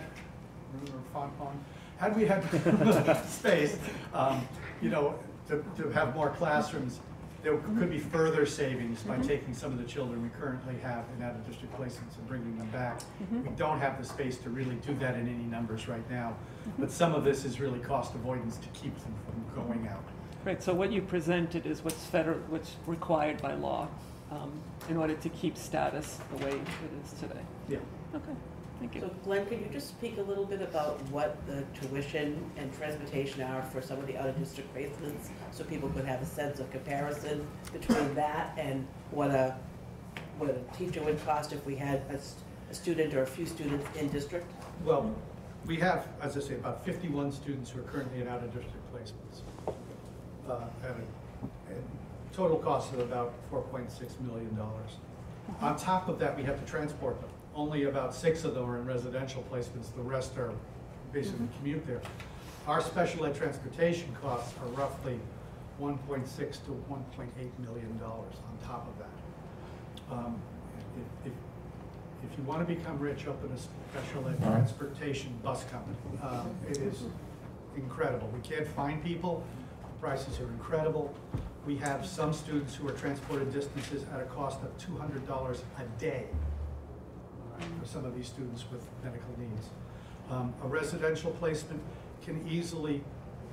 remember 0.74 1.00
Fontbonne? 1.14 1.58
Had 1.98 2.16
we 2.16 2.26
had 2.26 3.26
space, 3.28 3.78
um, 4.14 4.48
you 4.82 4.90
know, 4.90 5.16
to, 5.50 5.64
to 5.78 5.90
have 5.90 6.16
more 6.16 6.30
classrooms, 6.30 7.00
there 7.44 7.54
mm-hmm. 7.54 7.80
could 7.80 7.90
be 7.90 8.00
further 8.00 8.46
savings 8.46 9.02
by 9.04 9.16
mm-hmm. 9.16 9.28
taking 9.28 9.54
some 9.54 9.72
of 9.72 9.78
the 9.78 9.84
children 9.84 10.22
we 10.22 10.30
currently 10.30 10.76
have 10.84 11.06
in 11.18 11.24
out-of-district 11.24 11.76
placements 11.76 12.18
and 12.18 12.28
bringing 12.28 12.58
them 12.58 12.68
back. 12.70 13.00
Mm-hmm. 13.00 13.44
We 13.44 13.50
don't 13.56 13.80
have 13.80 13.98
the 14.00 14.08
space 14.08 14.38
to 14.40 14.50
really 14.50 14.76
do 14.76 14.94
that 14.96 15.16
in 15.16 15.28
any 15.28 15.44
numbers 15.44 15.88
right 15.88 16.08
now, 16.10 16.36
but 16.78 16.92
some 16.92 17.14
of 17.14 17.24
this 17.24 17.46
is 17.46 17.60
really 17.60 17.80
cost 17.80 18.14
avoidance 18.14 18.58
to 18.58 18.68
keep 18.70 18.96
them 19.00 19.14
from 19.26 19.64
going 19.64 19.88
out. 19.88 20.04
Right, 20.44 20.62
so 20.62 20.74
what 20.74 20.92
you 20.92 21.02
presented 21.02 21.66
is 21.66 21.84
what's 21.84 22.04
federal, 22.06 22.40
what's 22.50 22.76
required 22.88 23.42
by 23.42 23.54
law 23.54 23.88
um, 24.32 24.52
in 24.90 24.98
order 24.98 25.14
to 25.14 25.30
keep 25.30 25.58
status 25.58 26.20
the 26.32 26.46
way 26.46 26.52
it 26.52 27.06
is 27.06 27.14
today. 27.20 27.42
Yeah. 27.70 27.78
Okay, 28.16 28.34
thank 28.82 28.96
you. 28.96 29.02
So 29.02 29.12
Glenn, 29.24 29.46
could 29.46 29.60
you 29.60 29.68
just 29.72 29.90
speak 29.90 30.18
a 30.18 30.22
little 30.22 30.46
bit 30.46 30.62
about 30.62 31.02
what 31.10 31.38
the 31.48 31.64
tuition 31.80 32.44
and 32.58 32.74
transportation 32.78 33.42
are 33.42 33.62
for 33.62 33.82
some 33.82 34.00
of 34.00 34.08
the 34.08 34.18
out-of-district 34.18 34.76
placements? 34.76 35.30
So 35.52 35.64
people 35.64 35.90
could 35.90 36.06
have 36.06 36.22
a 36.22 36.26
sense 36.26 36.60
of 36.60 36.70
comparison 36.72 37.48
between 37.72 38.14
that 38.16 38.54
and 38.58 38.86
what 39.12 39.32
a, 39.32 39.56
what 40.38 40.50
a 40.50 40.78
teacher 40.78 41.02
would 41.04 41.24
cost 41.26 41.54
if 41.54 41.66
we 41.66 41.76
had 41.76 42.02
a 42.12 42.74
student 42.74 43.14
or 43.14 43.24
a 43.24 43.28
few 43.28 43.46
students 43.46 43.86
in 43.98 44.10
district? 44.10 44.52
Well, 44.84 45.14
we 45.66 45.78
have, 45.78 46.08
as 46.22 46.36
I 46.38 46.42
say, 46.42 46.56
about 46.56 46.84
51 46.84 47.32
students 47.32 47.70
who 47.70 47.82
are 47.82 47.84
currently 47.84 48.22
in 48.22 48.28
out-of-district 48.28 48.94
placements. 48.94 49.42
uh, 50.50 50.64
At 50.84 50.90
a, 50.90 51.72
at 51.72 51.78
total 52.34 52.58
cost 52.58 52.94
of 52.94 53.00
about 53.00 53.34
$4.6 53.52 54.22
million. 54.22 54.58
On 55.60 55.78
top 55.78 56.08
of 56.08 56.18
that, 56.20 56.36
we 56.36 56.44
have 56.44 56.60
to 56.60 56.66
transport 56.66 57.20
them. 57.20 57.31
Only 57.54 57.84
about 57.84 58.16
six 58.16 58.44
of 58.44 58.54
them 58.56 58.70
are 58.70 58.78
in 58.78 58.86
residential 58.86 59.44
placements, 59.52 59.94
the 59.96 60.02
rest 60.02 60.38
are 60.38 60.54
basically 61.12 61.48
commute 61.58 61.86
there. 61.86 62.02
Our 62.68 62.82
special 62.82 63.26
ed 63.26 63.36
transportation 63.36 64.16
costs 64.22 64.54
are 64.62 64.68
roughly 64.70 65.20
1.6 65.80 66.28
to 66.38 66.84
1.8 66.90 67.60
million 67.60 67.98
dollars 67.98 68.36
on 68.48 68.68
top 68.68 68.88
of 68.88 68.98
that. 69.00 70.16
Um, 70.16 70.42
If, 71.26 71.32
if, 71.32 71.34
if 72.24 72.38
you 72.38 72.44
want 72.44 72.66
to 72.66 72.76
become 72.76 73.00
rich, 73.00 73.28
open 73.28 73.52
a 73.52 73.58
special 73.58 74.28
ed 74.30 74.42
transportation 74.42 75.38
bus 75.44 75.66
company. 75.66 75.98
Um, 76.22 76.52
It 76.70 76.78
is 76.78 77.04
incredible. 77.76 78.30
We 78.34 78.42
can't 78.42 78.68
find 78.68 79.04
people, 79.04 79.44
the 79.82 80.08
prices 80.08 80.40
are 80.40 80.48
incredible. 80.48 81.14
We 81.66 81.76
have 81.78 82.06
some 82.06 82.32
students 82.34 82.76
who 82.76 82.88
are 82.88 82.94
transported 82.94 83.52
distances 83.52 84.06
at 84.14 84.22
a 84.22 84.26
cost 84.26 84.62
of 84.62 84.78
two 84.78 84.96
hundred 84.98 85.28
dollars 85.28 85.64
a 85.78 85.84
day 86.00 86.28
all 86.28 86.30
right, 86.38 86.51
for 87.80 87.86
some 87.86 88.06
of 88.06 88.16
these 88.16 88.28
students 88.28 88.66
with 88.72 88.84
medical 89.04 89.30
needs. 89.38 89.70
Um, 90.30 90.54
A 90.64 90.68
residential 90.68 91.32
placement 91.32 91.82
can 92.24 92.46
easily 92.48 93.04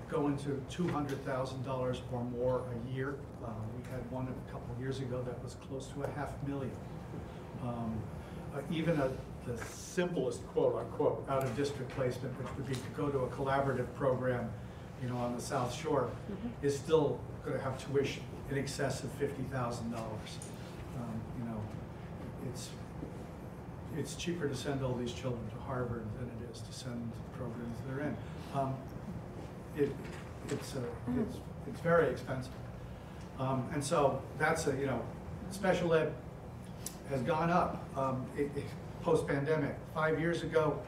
go 0.08 0.26
into 0.28 0.60
two 0.70 0.88
hundred 0.88 1.24
thousand 1.24 1.64
dollars 1.64 2.02
or 2.12 2.24
more 2.24 2.62
a 2.72 2.94
year. 2.94 3.16
Uh, 3.44 3.48
We 3.76 3.82
had 3.90 4.10
one 4.10 4.28
a 4.28 4.52
couple 4.52 4.74
of 4.74 4.80
years 4.80 5.00
ago 5.00 5.22
that 5.22 5.42
was 5.42 5.56
close 5.68 5.86
to 5.94 6.02
a 6.02 6.10
half 6.10 6.32
million. 6.46 6.72
Um, 7.62 7.98
uh, 8.54 8.60
Even 8.70 8.98
a, 9.00 9.10
the 9.46 9.56
simplest 9.64 10.46
quote-unquote 10.48 11.24
out-of-district 11.28 11.90
placement, 11.96 12.34
which 12.38 12.48
would 12.56 12.66
be 12.66 12.74
to 12.74 12.90
go 12.96 13.08
to 13.08 13.18
a 13.20 13.28
collaborative 13.28 13.86
program, 13.94 14.50
you 15.02 15.08
know, 15.08 15.16
on 15.16 15.34
the 15.34 15.40
South 15.42 15.74
Shore, 15.74 16.10
is 16.62 16.76
still 16.76 17.18
gonna 17.44 17.58
have 17.58 17.78
tuition 17.84 18.22
in 18.50 18.58
excess 18.58 19.02
of 19.04 19.10
fifty 19.12 19.42
thousand 19.44 19.90
dollars. 19.90 20.30
Um, 20.96 21.20
You 21.38 21.44
know, 21.50 21.60
it's, 22.50 22.70
it's 23.98 24.14
cheaper 24.14 24.48
to 24.48 24.54
send 24.54 24.82
all 24.84 24.94
these 24.94 25.12
children 25.12 25.42
to 25.50 25.56
Harvard 25.66 26.04
than 26.18 26.28
it 26.28 26.52
is 26.54 26.60
to 26.62 26.72
send 26.72 27.10
the 27.12 27.38
programs 27.38 27.78
they're 27.86 28.06
in. 28.06 28.16
Um, 28.54 28.74
It, 29.76 29.90
it's, 30.50 30.74
a- 30.74 31.20
it's, 31.20 31.36
it's 31.68 31.80
very 31.80 32.08
expensive. 32.10 32.52
Um, 33.38 33.68
And 33.72 33.82
so 33.84 34.22
that's 34.38 34.66
a, 34.66 34.72
you 34.76 34.86
know, 34.86 35.00
special 35.50 35.94
ed 35.94 36.12
has 37.10 37.22
gone 37.22 37.50
up 37.50 37.84
um, 37.96 38.26
post-pandemic. 39.02 39.74
Five 39.94 40.20
years 40.20 40.42
ago, 40.42 40.78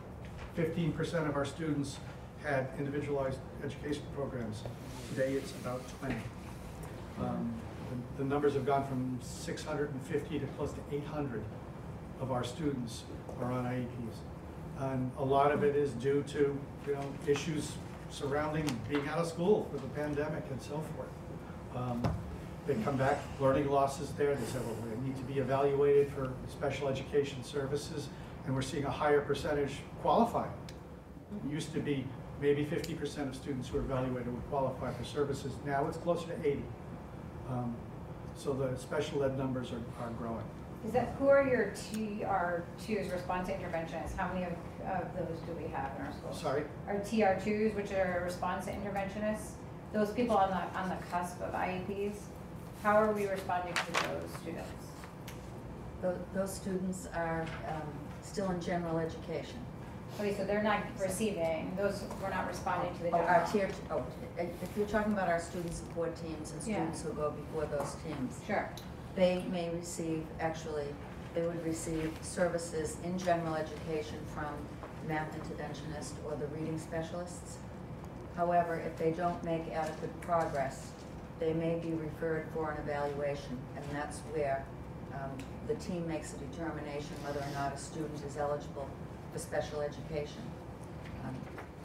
fifteen 0.55 0.93
percent 0.93 1.27
of 1.29 1.37
our 1.37 1.45
students 1.47 1.97
had 2.45 2.69
individualized 2.79 3.39
education 3.65 4.03
programs. 4.15 4.63
Today, 5.11 5.33
it's 5.35 5.53
about 5.63 5.83
twenty. 5.99 6.17
Um, 7.21 7.55
the- 7.91 8.23
The 8.23 8.29
numbers 8.29 8.55
have 8.55 8.67
gone 8.67 8.85
from 8.87 9.19
six 9.23 9.65
hundred 9.65 9.91
and 9.95 10.03
fifty 10.03 10.39
to 10.39 10.47
close 10.57 10.73
to 10.73 10.81
eight 10.95 11.07
hundred 11.07 11.43
of 12.21 12.31
our 12.33 12.45
students 12.45 13.05
are 13.41 13.51
on 13.53 13.65
IEPs. 13.65 14.17
And 14.79 15.11
a 15.19 15.25
lot 15.25 15.53
of 15.53 15.63
it 15.65 15.77
is 15.77 15.93
due 15.93 16.23
to, 16.29 16.59
you 16.87 16.93
know, 16.95 17.05
issues 17.27 17.73
surrounding 18.11 18.67
being 18.89 19.07
out 19.09 19.19
of 19.19 19.27
school 19.27 19.69
for 19.71 19.79
the 19.79 19.89
pandemic 19.89 20.45
and 20.51 20.61
so 20.61 20.83
forth. 20.97 21.09
Um, 21.77 22.03
They 22.67 22.75
come 22.85 22.97
back, 22.97 23.19
learning 23.41 23.71
losses 23.71 24.11
there, 24.13 24.35
they 24.35 24.47
say, 24.47 24.59
well, 24.59 24.77
we 24.85 25.09
need 25.09 25.17
to 25.17 25.25
be 25.25 25.41
evaluated 25.41 26.13
for 26.13 26.31
special 26.49 26.89
education 26.89 27.43
services, 27.43 28.09
and 28.45 28.55
we're 28.55 28.63
seeing 28.63 28.85
a 28.85 28.91
higher 28.91 29.23
percentage 29.23 29.73
qualifying. 30.03 30.53
It 31.45 31.51
used 31.51 31.73
to 31.73 31.81
be 31.81 32.05
maybe 32.41 32.65
fifty 32.65 32.95
percent 32.95 33.29
of 33.29 33.35
students 33.35 33.69
who 33.69 33.79
are 33.79 33.81
evaluated 33.81 34.33
would 34.33 34.49
qualify 34.51 34.93
for 34.93 35.05
services, 35.05 35.53
now 35.65 35.87
it's 35.89 35.97
closer 35.97 36.27
to 36.29 36.37
eighty. 36.47 36.65
Um, 37.49 37.75
So 38.37 38.53
the 38.53 38.77
special 38.79 39.25
ed 39.25 39.37
numbers 39.37 39.73
are, 39.73 39.83
are 40.05 40.11
growing. 40.19 40.45
Is 40.87 40.93
that, 40.93 41.15
who 41.19 41.29
are 41.29 41.47
your 41.47 41.73
tier 41.75 42.65
twos, 42.85 43.11
response 43.11 43.49
to 43.49 43.55
interventionists? 43.55 44.17
How 44.17 44.33
many 44.33 44.47
of, 44.47 44.53
of 44.87 45.13
those 45.15 45.39
do 45.41 45.53
we 45.63 45.69
have 45.71 45.93
in 45.99 46.07
our 46.07 46.13
school? 46.13 46.33
Sorry? 46.33 46.63
Our 46.89 46.99
tier 47.01 47.39
twos, 47.45 47.75
which 47.75 47.93
are 47.93 48.23
response 48.25 48.65
to 48.65 48.73
interventionists, 48.73 49.53
those 49.93 50.11
people 50.11 50.37
on 50.37 50.51
the, 50.51 50.79
on 50.79 50.89
the 50.89 50.97
cusp 51.11 51.41
of 51.43 51.53
IEPs, 51.53 52.17
how 52.83 52.97
are 52.97 53.13
we 53.13 53.27
responding 53.27 53.75
to 53.75 53.93
those 53.93 54.31
students? 54.41 54.71
Those, 56.01 56.17
those 56.35 56.55
students 56.55 57.09
are 57.15 57.43
um, 57.69 57.83
still 58.23 58.51
in 58.51 58.61
general 58.63 58.99
education. 58.99 59.59
Okay, 60.19 60.35
so 60.35 60.45
they're 60.45 60.63
not 60.63 60.81
receiving, 60.99 61.73
those, 61.77 62.05
we're 62.23 62.31
not 62.31 62.49
responding 62.49 62.95
to 62.97 63.03
the 63.05 63.11
Oh, 63.11 63.19
Our 63.21 63.47
tier, 63.53 63.69
t- 63.69 63.75
oh, 63.91 64.05
if 64.39 64.49
you're 64.77 64.87
talking 64.87 65.13
about 65.13 65.29
our 65.29 65.41
student 65.41 65.75
support 65.75 66.17
teams 66.17 66.53
and 66.53 66.61
Yeah. 66.67 66.77
students 66.77 67.03
who 67.03 67.11
go 67.13 67.31
before 67.33 67.67
those 67.67 67.97
teams. 68.05 68.39
Sure. 68.47 68.69
They 69.21 69.45
may 69.53 69.69
receive, 69.69 70.25
actually, 70.41 70.87
they 71.35 71.43
would 71.43 71.63
receive 71.63 72.11
services 72.23 72.97
in 73.05 73.19
general 73.19 73.55
education 73.55 74.17
from 74.33 74.49
math 75.07 75.29
interventionist 75.39 76.13
or 76.25 76.37
the 76.37 76.47
reading 76.47 76.79
specialists. 76.79 77.59
However, 78.35 78.77
if 78.77 78.97
they 78.97 79.11
don't 79.11 79.45
make 79.45 79.71
adequate 79.73 80.19
progress, 80.23 80.93
they 81.39 81.53
may 81.53 81.79
be 81.81 81.91
referred 81.93 82.47
for 82.55 82.71
an 82.71 82.79
evaluation, 82.79 83.59
and 83.77 83.85
that's 83.93 84.21
where 84.33 84.65
um, 85.13 85.31
the 85.69 85.75
team 85.75 86.09
makes 86.09 86.33
a 86.33 86.39
determination 86.39 87.11
whether 87.23 87.41
or 87.41 87.53
not 87.53 87.75
a 87.75 87.77
student 87.77 88.25
is 88.27 88.39
eligible 88.39 88.89
for 89.35 89.39
special 89.39 89.83
education 89.83 90.41
um, 91.27 91.37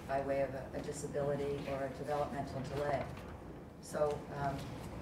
by 0.08 0.22
way 0.22 0.40
of 0.40 0.52
a- 0.54 0.78
a 0.78 0.82
disability 0.84 1.60
or 1.70 1.84
a 1.84 1.90
developmental 2.00 2.62
delay. 2.74 3.04
So, 3.82 4.18
um, 4.42 4.56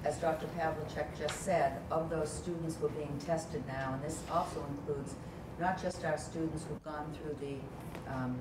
as 0.04 0.18
Dr. 0.18 0.47
Pavlicek 0.58 1.18
just 1.18 1.41
said, 1.41 1.78
of 1.89 2.10
those 2.10 2.30
students 2.30 2.76
who 2.76 2.88
are 2.88 2.89
being 2.89 3.18
tested 3.26 3.64
now, 3.68 3.93
and 3.93 4.04
this 4.04 4.22
also 4.32 4.64
includes 4.70 5.16
not 5.60 5.82
just 5.82 6.04
our 6.04 6.18
students 6.18 6.66
who've 6.68 6.84
gone 6.84 7.14
through 7.14 7.36
the, 7.39 8.14
um, 8.14 8.38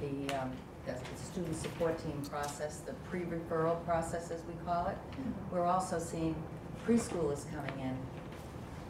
the, 0.00 0.34
um, 0.40 0.50
the 0.86 0.92
the 0.92 1.22
student 1.22 1.56
support 1.56 1.98
team 2.02 2.20
process, 2.28 2.78
the 2.78 2.92
pre-referral 3.08 3.84
process, 3.84 4.30
as 4.30 4.42
we 4.44 4.54
call 4.64 4.88
it. 4.88 4.96
We're 5.52 5.66
also 5.66 5.98
seeing 5.98 6.34
preschoolers 6.86 7.44
coming 7.54 7.78
in 7.80 7.96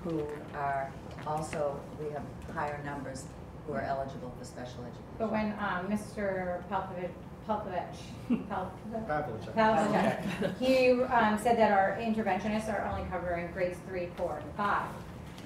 who 0.04 0.26
are 0.54 0.90
also, 1.26 1.78
we 1.98 2.10
have 2.12 2.22
higher 2.54 2.80
numbers 2.84 3.24
who 3.66 3.74
are 3.74 3.82
eligible 3.82 4.32
for 4.38 4.44
special 4.44 4.80
education. 4.84 5.04
But 5.18 5.30
when, 5.30 5.52
um, 5.58 5.88
Mr. 5.88 6.62
Palkovich, 6.70 7.10
Palkovich, 7.48 8.46
Pal- 8.48 8.72
Pavlicek. 9.08 9.54
Pavlicek, 9.54 10.58
he, 10.58 10.90
um, 11.02 11.38
said 11.38 11.58
that 11.58 11.72
our 11.72 11.96
interventionists 12.00 12.68
are 12.72 12.86
only 12.92 13.08
covering 13.10 13.50
grades 13.52 13.78
three, 13.88 14.08
four, 14.16 14.38
and 14.42 14.54
five. 14.56 14.88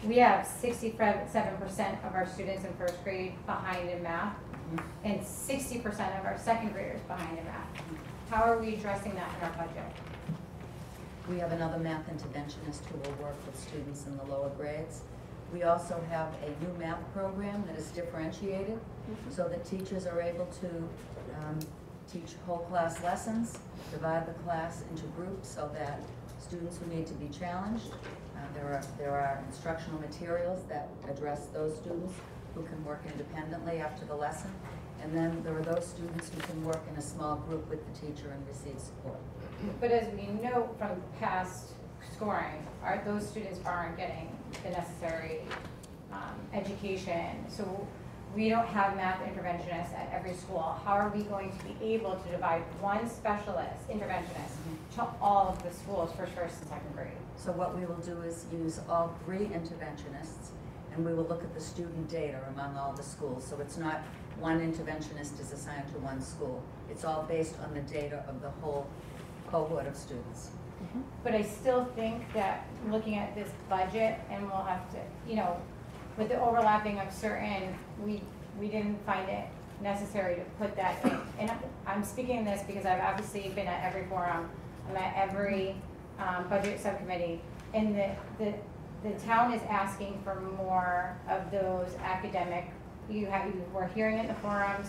We 0.04 0.16
have 0.16 0.46
sixty-seven 0.46 1.56
percent 1.56 1.98
of 2.04 2.14
our 2.14 2.26
students 2.26 2.64
in 2.64 2.74
first 2.74 3.02
grade 3.04 3.34
behind 3.46 3.88
in 3.88 4.02
math, 4.02 4.36
and 5.02 5.24
sixty 5.24 5.78
percent 5.78 6.14
of 6.18 6.26
our 6.26 6.36
second 6.36 6.72
graders 6.74 7.00
behind 7.02 7.38
in 7.38 7.44
math. 7.44 7.68
How 8.30 8.42
are 8.42 8.58
we 8.58 8.74
addressing 8.74 9.14
that 9.14 9.30
in 9.38 9.48
our 9.48 9.66
budget? 9.66 9.84
We 11.30 11.38
have 11.38 11.52
another 11.52 11.78
math 11.78 12.06
interventionist 12.10 12.84
who 12.86 12.98
will 12.98 13.16
work 13.22 13.36
with 13.46 13.58
students 13.58 14.06
in 14.06 14.16
the 14.18 14.24
lower 14.24 14.50
grades. 14.58 15.00
We 15.54 15.62
also 15.62 16.02
have 16.10 16.28
a 16.42 16.64
new 16.64 16.78
math 16.78 17.00
program 17.14 17.64
that 17.66 17.78
is 17.78 17.86
differentiated, 17.92 18.78
so 19.30 19.48
that 19.48 19.64
teachers 19.64 20.06
are 20.06 20.20
able 20.20 20.46
to 20.60 20.66
um, 21.38 21.58
teach 22.12 22.34
whole 22.46 22.58
class 22.58 23.02
lessons, 23.02 23.58
divide 23.90 24.26
the 24.26 24.32
class 24.42 24.82
into 24.90 25.04
groups 25.08 25.48
so 25.48 25.70
that 25.74 26.00
students 26.38 26.78
who 26.78 26.94
need 26.94 27.06
to 27.06 27.14
be 27.14 27.28
challenged, 27.28 27.90
uh, 28.36 28.40
there 28.54 28.66
are, 28.66 28.82
there 28.98 29.12
are 29.12 29.42
instructional 29.48 30.00
materials 30.00 30.64
that 30.68 30.88
address 31.08 31.46
those 31.46 31.76
students 31.76 32.14
who 32.54 32.62
can 32.62 32.84
work 32.84 33.02
independently 33.10 33.78
after 33.78 34.04
the 34.04 34.14
lesson. 34.14 34.50
And 35.02 35.14
then 35.14 35.42
there 35.42 35.56
are 35.56 35.62
those 35.62 35.86
students 35.86 36.30
who 36.30 36.40
can 36.40 36.64
work 36.64 36.80
in 36.90 36.96
a 36.96 37.02
small 37.02 37.36
group 37.36 37.68
with 37.68 37.80
the 37.84 38.06
teacher 38.06 38.30
and 38.30 38.46
receive 38.46 38.78
support. 38.78 39.18
But 39.80 39.90
as 39.90 40.08
we 40.14 40.26
know 40.42 40.70
from 40.78 41.02
past 41.20 41.72
scoring, 42.14 42.66
our, 42.82 43.02
those 43.04 43.28
students 43.28 43.60
aren't 43.64 43.96
getting 43.96 44.34
the 44.62 44.70
necessary, 44.70 45.40
um, 46.12 46.34
education. 46.52 47.44
So 47.48 47.86
we 48.34 48.48
don't 48.48 48.66
have 48.66 48.96
math 48.96 49.20
interventionists 49.22 49.94
at 49.94 50.10
every 50.12 50.34
school. 50.34 50.76
How 50.84 50.94
are 50.94 51.08
we 51.10 51.22
going 51.22 51.56
to 51.56 51.64
be 51.64 51.94
able 51.94 52.16
to 52.16 52.28
divide 52.30 52.62
one 52.80 53.08
specialist, 53.08 53.88
interventionist, 53.88 54.56
to 54.96 55.06
all 55.20 55.48
of 55.48 55.62
the 55.62 55.70
schools 55.70 56.10
for 56.12 56.26
first 56.26 56.60
and 56.60 56.68
second 56.68 56.94
grade? 56.94 57.12
So 57.36 57.52
what 57.52 57.78
we 57.78 57.86
will 57.86 57.96
do 57.96 58.20
is 58.22 58.46
use 58.52 58.80
all 58.88 59.16
three 59.24 59.46
interventionists, 59.46 60.50
and 60.92 61.04
we 61.04 61.14
will 61.14 61.24
look 61.24 61.42
at 61.42 61.54
the 61.54 61.60
student 61.60 62.08
data 62.08 62.40
among 62.50 62.76
all 62.76 62.92
the 62.92 63.02
schools. 63.02 63.46
So 63.46 63.60
it's 63.60 63.76
not 63.76 64.02
one 64.40 64.60
interventionist 64.60 65.40
is 65.40 65.52
assigned 65.52 65.86
to 65.92 65.98
one 66.00 66.20
school. 66.20 66.62
It's 66.90 67.04
all 67.04 67.22
based 67.28 67.54
on 67.60 67.72
the 67.72 67.80
data 67.82 68.24
of 68.28 68.42
the 68.42 68.50
whole 68.50 68.88
cohort 69.48 69.86
of 69.86 69.96
students. 69.96 70.50
Mm-hmm. 70.82 71.02
But 71.22 71.34
I 71.34 71.42
still 71.42 71.84
think 71.94 72.32
that 72.32 72.66
looking 72.88 73.14
at 73.14 73.36
this 73.36 73.50
budget, 73.68 74.18
and 74.28 74.44
we'll 74.50 74.64
have 74.64 74.90
to, 74.90 74.98
you 75.28 75.36
know, 75.36 75.56
with 76.16 76.28
the 76.28 76.40
overlapping 76.40 77.00
of 77.00 77.12
certain, 77.12 77.74
we, 78.02 78.22
we 78.58 78.68
didn't 78.68 79.04
find 79.04 79.28
it 79.28 79.46
necessary 79.82 80.36
to 80.36 80.42
put 80.58 80.76
that 80.76 81.04
in. 81.04 81.18
And 81.38 81.52
I'm 81.86 82.04
speaking 82.04 82.44
this 82.44 82.62
because 82.62 82.86
I've 82.86 83.00
obviously 83.00 83.48
been 83.50 83.66
at 83.66 83.84
every 83.84 84.06
forum, 84.08 84.48
I'm 84.88 84.96
at 84.96 85.14
every, 85.16 85.76
um, 86.18 86.48
budget 86.48 86.80
subcommittee. 86.80 87.40
And 87.72 87.96
the, 87.96 88.10
the, 88.38 88.54
the 89.02 89.18
town 89.20 89.52
is 89.52 89.62
asking 89.68 90.20
for 90.24 90.40
more 90.56 91.16
of 91.28 91.50
those 91.50 91.94
academic, 92.02 92.66
you 93.10 93.26
have, 93.26 93.46
you 93.46 93.62
were 93.72 93.86
hearing 93.94 94.18
it 94.18 94.22
in 94.22 94.28
the 94.28 94.34
forums. 94.34 94.88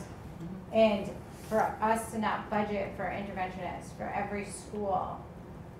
And 0.71 1.09
for 1.49 1.75
us 1.81 2.11
to 2.11 2.19
not 2.19 2.49
budget 2.49 2.91
for 2.95 3.03
interventionists 3.03 3.95
for 3.97 4.11
every 4.15 4.45
school, 4.45 5.19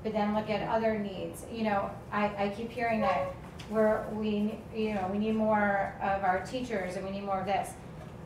but 0.03 0.13
then 0.13 0.36
look 0.36 0.49
at 0.49 0.67
other 0.67 0.97
needs. 0.99 1.45
You 1.51 1.63
know, 1.63 1.89
I, 2.11 2.26
I 2.38 2.53
keep 2.55 2.71
hearing 2.71 3.01
that 3.01 3.34
we're, 3.70 4.07
we, 4.11 4.59
you 4.76 4.93
know, 4.93 5.07
we 5.11 5.18
need 5.18 5.36
more 5.36 5.93
of 6.01 6.24
our 6.24 6.45
teachers 6.45 6.95
and 6.95 7.05
we 7.05 7.11
need 7.11 7.24
more 7.24 7.39
of 7.39 7.45
this. 7.45 7.72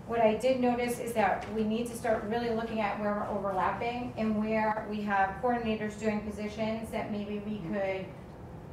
What 0.08 0.22
I 0.22 0.36
did 0.36 0.60
notice 0.60 1.00
is 1.00 1.14
that 1.14 1.46
we 1.54 1.64
need 1.64 1.88
to 1.88 1.96
start 1.96 2.24
really 2.24 2.50
looking 2.50 2.80
at 2.80 3.00
where 3.00 3.14
we're 3.14 3.38
overlapping 3.38 4.14
and 4.18 4.44
where 4.44 4.88
we 4.90 5.02
have 5.02 5.36
coordinators 5.42 6.00
doing 6.00 6.22
positions 6.22 6.90
that 6.90 7.12
maybe 7.12 7.40
we 7.46 7.54
mm-hmm. 7.54 7.74
could, 7.74 8.06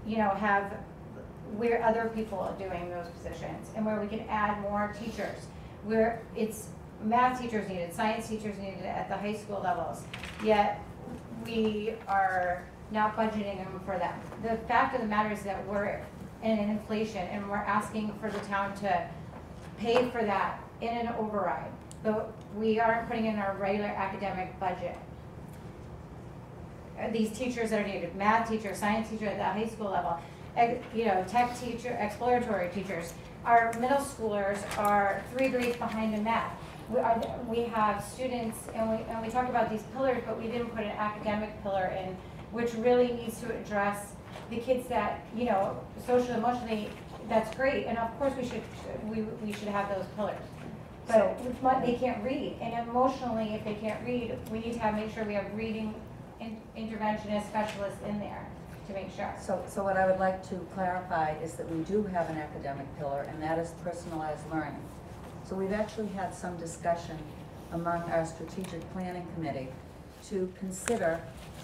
you 0.07 0.17
know, 0.17 0.31
have 0.31 0.73
where 1.57 1.83
other 1.83 2.11
people 2.15 2.39
are 2.39 2.55
doing 2.55 2.91
those 2.91 3.07
positions 3.09 3.69
and 3.77 3.85
where 3.85 4.01
we 4.01 4.07
can 4.09 4.21
add 4.29 4.61
more 4.63 4.95
teachers. 4.99 5.47
Where 5.85 6.23
it's 6.35 6.69
math 7.05 7.41
teachers 7.41 7.69
needed, 7.69 7.93
science 7.93 8.29
teachers 8.29 8.59
needed 8.59 8.85
at 8.85 9.09
the 9.09 9.17
high 9.17 9.35
school 9.35 9.61
levels, 9.63 10.03
yet 10.43 10.83
we 11.45 11.95
are 12.09 12.65
not 12.91 13.17
budgeting 13.17 13.59
them 13.59 13.81
for 13.85 13.99
them. 13.99 14.19
The 14.43 14.57
fact 14.69 14.95
of 14.95 15.03
the 15.03 15.07
matter 15.07 15.33
is 15.33 15.43
that 15.43 15.67
we're 15.67 16.01
in 16.43 16.59
an 16.59 16.71
inflation 16.71 17.27
and 17.29 17.49
we're 17.49 17.57
asking 17.57 18.13
for 18.21 18.31
the 18.31 18.39
town 18.41 18.75
to 18.77 19.09
pay 19.79 20.09
for 20.11 20.23
that 20.25 20.61
in 20.81 20.89
an 20.89 21.09
override, 21.19 21.71
but 22.03 22.33
we 22.57 22.79
aren't 22.79 23.09
putting 23.09 23.27
in 23.27 23.37
our 23.37 23.57
regular 23.57 23.89
academic 23.89 24.59
budget. 24.61 24.97
Uh, 26.99 27.11
These 27.11 27.33
teachers 27.37 27.71
that 27.71 27.81
are 27.81 27.87
needed, 27.87 28.15
math 28.17 28.49
teacher, 28.49 28.75
science 28.75 29.09
teacher 29.09 29.27
at 29.27 29.37
the 29.37 29.45
high 29.45 29.67
school 29.67 29.91
level, 29.91 30.19
you 30.95 31.05
know, 31.05 31.25
tech 31.29 31.59
teacher, 31.61 31.97
exploratory 32.01 32.71
teachers. 32.71 33.13
Our 33.45 33.73
middle 33.79 33.99
schoolers 33.99 34.59
are 34.79 35.23
three 35.33 35.49
grades 35.49 35.77
behind 35.77 36.15
in 36.15 36.25
math. 36.25 36.53
We 36.91 36.99
are, 37.01 37.21
we 37.47 37.63
have 37.65 38.03
students, 38.03 38.59
and 38.75 38.91
we, 38.91 38.97
and 39.05 39.21
we 39.21 39.29
talk 39.29 39.49
about 39.49 39.71
these 39.71 39.83
pillars, 39.95 40.23
but 40.25 40.41
we 40.41 40.49
didn't 40.49 40.69
put 40.69 40.85
an 40.85 40.97
academic 40.97 41.63
pillar 41.63 41.87
in, 41.87 42.17
which 42.53 42.73
really 42.75 43.13
needs 43.13 43.41
to 43.41 43.55
address 43.55 44.16
the 44.51 44.57
kids 44.57 44.89
that, 44.89 45.25
you 45.35 45.45
know, 45.45 45.79
social 46.07 46.35
emotionally, 46.35 46.89
that's 47.29 47.55
great, 47.57 47.87
and 47.87 47.99
of 47.99 48.17
course 48.19 48.33
we 48.37 48.49
should, 48.49 48.63
we, 49.05 49.23
we 49.45 49.53
should 49.53 49.69
have 49.69 49.89
those 49.95 50.07
pillars. 50.17 50.39
But, 51.09 51.63
but 51.63 51.87
they 51.87 51.95
can't 51.95 52.23
read, 52.25 52.57
and 52.61 52.89
emotionally, 52.89 53.55
if 53.55 53.65
they 53.65 53.75
can't 53.75 54.05
read, 54.05 54.37
we 54.51 54.59
need 54.59 54.73
to 54.75 54.79
have, 54.81 54.95
make 54.95 55.13
sure 55.15 55.25
we 55.25 55.35
have 55.35 55.47
reading 55.55 55.95
in- 56.41 56.61
interventionist 56.77 57.47
specialists 57.47 58.01
in 58.09 58.19
there 58.19 58.47
to 58.89 58.93
make 58.93 59.15
sure. 59.15 59.33
So, 59.41 59.63
so 59.69 59.83
what 59.83 59.97
I 59.97 60.07
would 60.07 60.19
like 60.19 60.49
to 60.49 60.57
clarify 60.75 61.37
is 61.43 61.55
that 61.55 61.71
we 61.71 61.83
do 61.85 62.03
have 62.05 62.29
an 62.31 62.39
academic 62.39 62.87
pillar, 62.99 63.23
and 63.29 63.43
that 63.43 63.59
is 63.59 63.71
personalized 63.83 64.49
learning. 64.51 64.83
So 65.45 65.55
we've 65.55 65.73
actually 65.73 66.09
had 66.09 66.35
some 66.35 66.57
discussion 66.57 67.17
among 67.73 68.03
our 68.11 68.27
strategic 68.27 68.81
planning 68.93 69.27
committee 69.35 69.69
to 70.29 70.53
consider 70.59 71.21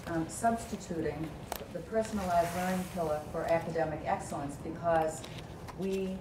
um, 0.07 0.27
substituting 0.27 1.27
the 1.73 1.79
personalized 1.79 2.55
learning 2.55 2.83
pillar 2.93 3.21
for 3.31 3.43
academic 3.45 4.01
excellence 4.05 4.55
because 4.63 5.21
we, 5.79 6.15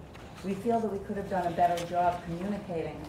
we 0.44 0.54
feel 0.54 0.80
that 0.80 0.90
we 0.90 0.98
could 1.00 1.16
have 1.16 1.28
done 1.28 1.46
a 1.46 1.50
better 1.50 1.84
job 1.86 2.22
communicating 2.24 3.00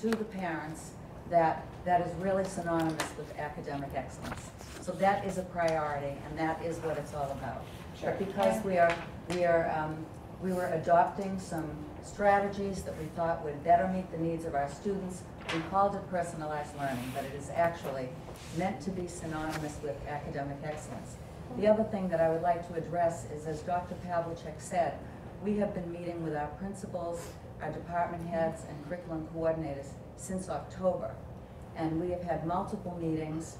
to 0.00 0.10
the 0.10 0.24
parents 0.24 0.90
that 1.30 1.64
that 1.84 2.06
is 2.06 2.14
really 2.16 2.44
synonymous 2.44 3.16
with 3.16 3.38
academic 3.38 3.90
excellence. 3.94 4.50
So 4.80 4.92
that 4.92 5.24
is 5.24 5.38
a 5.38 5.42
priority, 5.42 6.14
and 6.26 6.38
that 6.38 6.62
is 6.64 6.78
what 6.78 6.98
it's 6.98 7.14
all 7.14 7.30
about. 7.30 7.64
Sure. 7.98 8.10
But 8.10 8.26
because 8.26 8.62
we 8.64 8.78
are, 8.78 8.94
we 9.30 9.44
are, 9.44 9.70
um, 9.70 10.04
we 10.42 10.52
were 10.52 10.66
adopting 10.66 11.38
some 11.38 11.70
strategies 12.02 12.82
that 12.82 12.98
we 12.98 13.04
thought 13.16 13.44
would 13.44 13.62
better 13.64 13.88
meet 13.88 14.10
the 14.10 14.18
needs 14.18 14.44
of 14.44 14.54
our 14.54 14.70
students, 14.70 15.22
we 15.54 15.60
called 15.70 15.94
it 15.94 16.10
personalized 16.10 16.76
learning, 16.78 17.12
but 17.14 17.24
it 17.24 17.32
is 17.34 17.50
actually 17.54 18.08
meant 18.56 18.80
to 18.82 18.90
be 18.90 19.06
synonymous 19.06 19.78
with 19.82 19.96
academic 20.08 20.58
excellence. 20.64 21.16
The 21.58 21.66
other 21.66 21.84
thing 21.84 22.08
that 22.08 22.20
I 22.20 22.30
would 22.30 22.42
like 22.42 22.66
to 22.68 22.74
address 22.74 23.26
is, 23.34 23.46
as 23.46 23.60
Dr. 23.62 23.94
Pavlicek 24.06 24.60
said, 24.60 24.98
we 25.44 25.56
have 25.56 25.74
been 25.74 25.90
meeting 25.92 26.22
with 26.22 26.36
our 26.36 26.48
principals, 26.58 27.26
our 27.62 27.72
department 27.72 28.26
heads, 28.28 28.62
and 28.68 28.88
curriculum 28.88 29.28
coordinators 29.34 29.88
since 30.16 30.48
October. 30.48 31.14
And 31.76 32.00
we 32.00 32.10
have 32.10 32.22
had 32.22 32.46
multiple 32.46 32.96
meetings. 33.00 33.56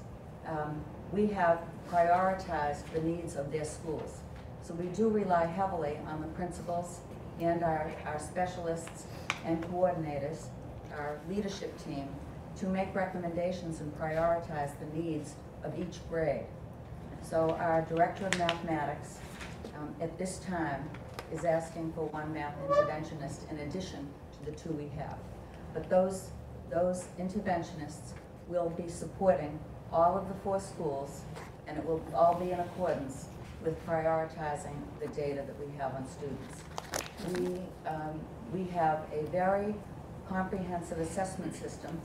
Um, 0.47 0.83
we 1.11 1.27
have 1.27 1.61
prioritized 1.89 2.89
the 2.93 3.01
needs 3.01 3.35
of 3.35 3.51
their 3.51 3.65
schools. 3.65 4.19
So 4.61 4.73
we 4.73 4.85
do 4.87 5.09
rely 5.09 5.45
heavily 5.45 5.97
on 6.07 6.21
the 6.21 6.27
principals 6.27 6.99
and 7.39 7.63
our, 7.63 7.91
our 8.05 8.19
specialists 8.19 9.05
and 9.45 9.61
coordinators, 9.63 10.45
our 10.93 11.19
leadership 11.29 11.73
team, 11.83 12.07
to 12.57 12.67
make 12.67 12.93
recommendations 12.93 13.79
and 13.81 13.93
prioritize 13.99 14.71
the 14.79 14.99
needs 14.99 15.35
of 15.63 15.77
each 15.79 15.99
grade. 16.09 16.45
So 17.21 17.51
our 17.59 17.81
director 17.83 18.27
of 18.27 18.37
mathematics, 18.37 19.19
um, 19.77 19.93
at 20.01 20.17
this 20.17 20.39
time, 20.39 20.89
is 21.31 21.45
asking 21.45 21.93
for 21.93 22.05
one 22.07 22.33
math 22.33 22.55
interventionist 22.67 23.49
in 23.49 23.59
addition 23.59 24.07
to 24.33 24.51
the 24.51 24.57
two 24.57 24.71
we 24.71 24.89
have. 24.97 25.17
But 25.73 25.89
those, 25.89 26.31
those 26.69 27.05
interventionists 27.19 28.13
will 28.47 28.69
be 28.69 28.89
supporting 28.89 29.59
all 29.91 30.17
of 30.17 30.27
the 30.27 30.33
four 30.43 30.59
schools, 30.59 31.21
and 31.67 31.77
it 31.77 31.85
will 31.85 32.03
all 32.13 32.35
be 32.35 32.51
in 32.51 32.59
accordance 32.59 33.27
with 33.63 33.85
prioritizing 33.85 34.75
the 34.99 35.07
data 35.09 35.43
that 35.45 35.57
we 35.59 35.71
have 35.77 35.93
on 35.93 36.05
students. 36.07 36.63
We, 37.37 37.61
um, 37.89 38.19
we 38.51 38.65
have 38.71 39.05
a 39.13 39.23
very 39.27 39.75
comprehensive 40.27 40.99
assessment 40.99 41.55
system, 41.55 41.99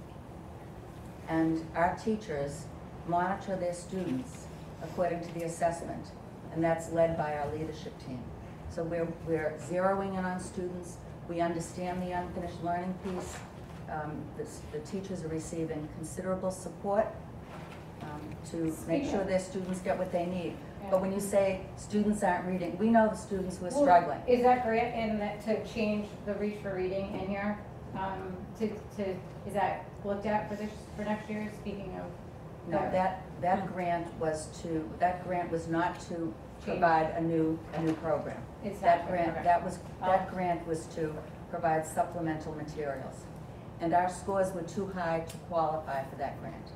and 1.29 1.65
our 1.75 1.97
teachers 1.97 2.67
monitor 3.07 3.57
their 3.57 3.75
students 3.75 4.47
according 4.83 5.21
to 5.21 5.35
the 5.35 5.45
assessment, 5.45 6.07
and 6.53 6.63
that's 6.63 6.93
led 6.93 7.17
by 7.17 7.37
our 7.37 7.51
leadership 7.53 7.93
team. 8.07 8.23
So 8.71 8.83
we're, 8.83 9.09
we're 9.27 9.55
zeroing 9.71 10.19
in 10.19 10.25
on 10.25 10.41
students, 10.41 10.97
we 11.29 11.41
understand 11.41 12.03
the 12.03 12.13
unfinished 12.13 12.63
learning 12.63 12.95
piece, 13.05 13.37
um, 13.91 14.23
the, 14.37 14.47
the 14.73 14.85
teachers 14.85 15.23
are 15.25 15.29
receiving 15.29 15.89
considerable 15.97 16.51
support 16.51 17.07
um, 18.03 18.21
to 18.51 18.77
make 18.87 19.05
sure 19.05 19.25
their 19.25 19.39
students 19.39 19.81
get 19.81 19.97
what 19.99 20.13
they 20.13 20.27
need. 20.27 20.57
But 20.91 21.01
when 21.01 21.13
you 21.13 21.21
say 21.21 21.63
students 21.77 22.23
aren't 22.23 22.47
reading, 22.47 22.79
we 22.79 22.91
know 22.91 23.09
the 23.09 23.17
students 23.17 23.59
who 23.59 23.67
are 23.67 23.71
Well, 23.71 23.83
struggling. 23.83 24.21
Is 24.29 24.43
that 24.43 24.65
grant 24.65 24.95
in 24.95 25.19
that, 25.19 25.45
to 25.45 25.65
change 25.73 26.07
the 26.27 26.35
reach 26.35 26.59
for 26.63 26.75
reading 26.75 27.19
in 27.21 27.29
here? 27.29 27.59
Um, 27.99 28.37
to, 28.59 28.69
to, 28.69 29.11
is 29.47 29.55
that 29.55 29.87
looked 30.07 30.27
at 30.27 30.49
for 30.49 30.55
this, 30.57 30.71
for 30.97 31.05
next 31.05 31.29
year, 31.29 31.51
speaking 31.61 31.99
of? 32.01 32.71
No, 32.71 32.83
the- 32.85 32.91
that, 32.93 33.23
that 33.41 33.67
grant 33.73 34.07
was 34.21 34.47
to, 34.63 34.89
that 34.99 35.25
grant 35.27 35.51
was 35.51 35.67
not 35.69 36.01
to 36.09 36.33
provide 36.63 37.11
a 37.17 37.21
new, 37.21 37.59
a 37.75 37.83
new 37.83 37.93
program. 37.95 38.41
It's 38.65 38.81
That 38.81 39.01
not, 39.01 39.09
grant, 39.09 39.31
okay. 39.33 39.43
that 39.45 39.65
was, 39.65 39.79
that 40.01 40.29
Oh. 40.29 40.35
grant 40.35 40.67
was 40.67 40.87
to 40.97 41.15
provide 41.51 41.87
supplemental 41.87 42.55
materials. 42.55 43.15
And 43.81 43.93
our 43.93 44.09
scores 44.09 44.53
were 44.55 44.63
too 44.63 44.87
high 44.89 45.21
to 45.29 45.37
qualify 45.49 46.03
for 46.05 46.17
that 46.17 46.41
grant. 46.41 46.67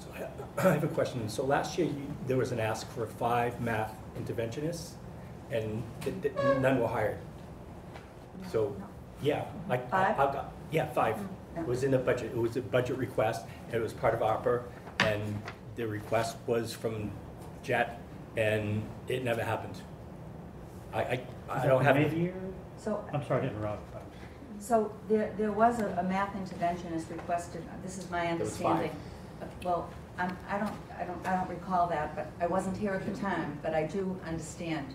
So 0.00 0.08
I 0.14 0.18
I 0.68 0.72
have 0.72 0.84
a 0.84 0.88
question. 0.88 1.28
So 1.28 1.44
last 1.44 1.78
year, 1.78 1.86
you, 1.86 2.06
there 2.26 2.36
was 2.36 2.50
an 2.52 2.58
ask 2.60 2.90
for 2.90 3.06
five 3.06 3.60
math 3.60 3.94
interventionists, 4.18 4.90
and 5.52 5.82
th- 6.02 6.20
th- 6.22 6.34
none 6.60 6.80
were 6.80 6.88
hired. 6.88 7.18
So, 8.50 8.74
yeah, 9.22 9.44
like, 9.68 9.86
I- 9.92 10.12
Five? 10.14 10.20
I've 10.20 10.34
got, 10.34 10.52
yeah, 10.72 10.86
five. 10.86 11.16
Mm. 11.16 11.28
It 11.56 11.66
was 11.66 11.82
in 11.82 11.90
the 11.90 11.98
budget, 11.98 12.32
it 12.32 12.36
was 12.36 12.56
a 12.56 12.60
budget 12.60 12.98
request, 12.98 13.46
and 13.66 13.74
it 13.74 13.82
was 13.82 13.92
part 13.92 14.14
of 14.14 14.20
ARPA, 14.20 14.62
and 15.00 15.42
the 15.76 15.86
request 15.86 16.36
was 16.46 16.72
from 16.72 17.10
Jette, 17.62 17.98
and 18.36 18.82
it 19.08 19.24
never 19.24 19.42
happened. 19.42 19.80
I, 20.92 21.00
I, 21.00 21.20
I 21.48 21.66
don't 21.66 21.82
have. 21.82 21.96
Mid-year? 21.96 22.34
So, 22.76 23.02
I'm 23.12 23.24
sorry 23.26 23.42
to 23.42 23.48
interrupt. 23.48 23.92
but- 23.92 24.02
so 24.58 24.90
there, 25.08 25.32
there 25.36 25.52
was 25.52 25.80
a, 25.80 25.86
a 25.98 26.02
math 26.02 26.34
interventionist 26.34 27.10
requested, 27.10 27.62
this 27.82 27.98
is 27.98 28.10
my 28.10 28.22
was 28.32 28.40
understanding. 28.40 28.90
Well, 29.62 29.90
I'm, 30.18 30.34
I 30.48 30.58
don't, 30.58 30.72
I 30.98 31.04
don't, 31.04 31.26
I 31.28 31.36
don't 31.36 31.48
recall 31.50 31.86
that, 31.88 32.16
but 32.16 32.30
I 32.40 32.46
wasn't 32.46 32.76
here 32.76 32.94
at 32.94 33.04
the 33.04 33.20
time, 33.20 33.58
but 33.62 33.74
I 33.74 33.82
do 33.82 34.18
understand 34.26 34.86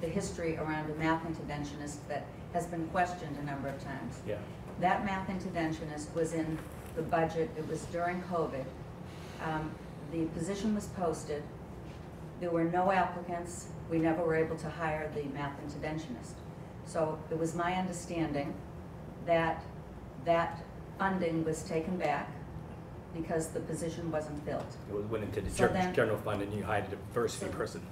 the 0.00 0.06
history 0.06 0.56
around 0.56 0.88
a 0.90 0.94
math 0.94 1.22
interventionist 1.24 1.96
that 2.08 2.26
has 2.52 2.66
been 2.66 2.86
questioned 2.88 3.36
a 3.38 3.44
number 3.44 3.68
of 3.68 3.82
times. 3.82 4.20
Yeah. 4.26 4.36
That 4.80 5.04
math 5.04 5.28
interventionist 5.28 6.14
was 6.14 6.32
in 6.32 6.58
the 6.96 7.02
budget, 7.02 7.50
it 7.56 7.66
was 7.68 7.82
during 7.86 8.22
COVID. 8.22 8.64
Um, 9.44 9.70
The 10.12 10.24
position 10.26 10.74
was 10.74 10.86
posted, 10.86 11.42
there 12.40 12.50
were 12.50 12.64
no 12.64 12.90
applicants, 12.90 13.66
we 13.90 13.98
never 13.98 14.24
were 14.24 14.34
able 14.36 14.56
to 14.56 14.70
hire 14.70 15.10
the 15.14 15.24
math 15.34 15.52
interventionist. 15.62 16.32
So 16.86 17.18
it 17.30 17.38
was 17.38 17.54
my 17.54 17.74
understanding 17.74 18.54
that 19.26 19.62
that 20.24 20.62
funding 20.98 21.44
was 21.44 21.62
taken 21.62 21.98
back 21.98 22.30
because 23.14 23.48
the 23.48 23.60
position 23.60 24.10
wasn't 24.10 24.42
filled. 24.46 24.64
It 24.88 24.94
was- 24.94 25.04
went 25.06 25.24
into 25.24 25.42
the 25.42 25.50
So 25.50 25.68
then- 25.68 25.92
general 25.94 26.16
fund, 26.18 26.40
and 26.40 26.52
you 26.54 26.62
hired 26.64 26.84
a 26.86 26.90
diversity 26.96 27.50
person. 27.52 27.82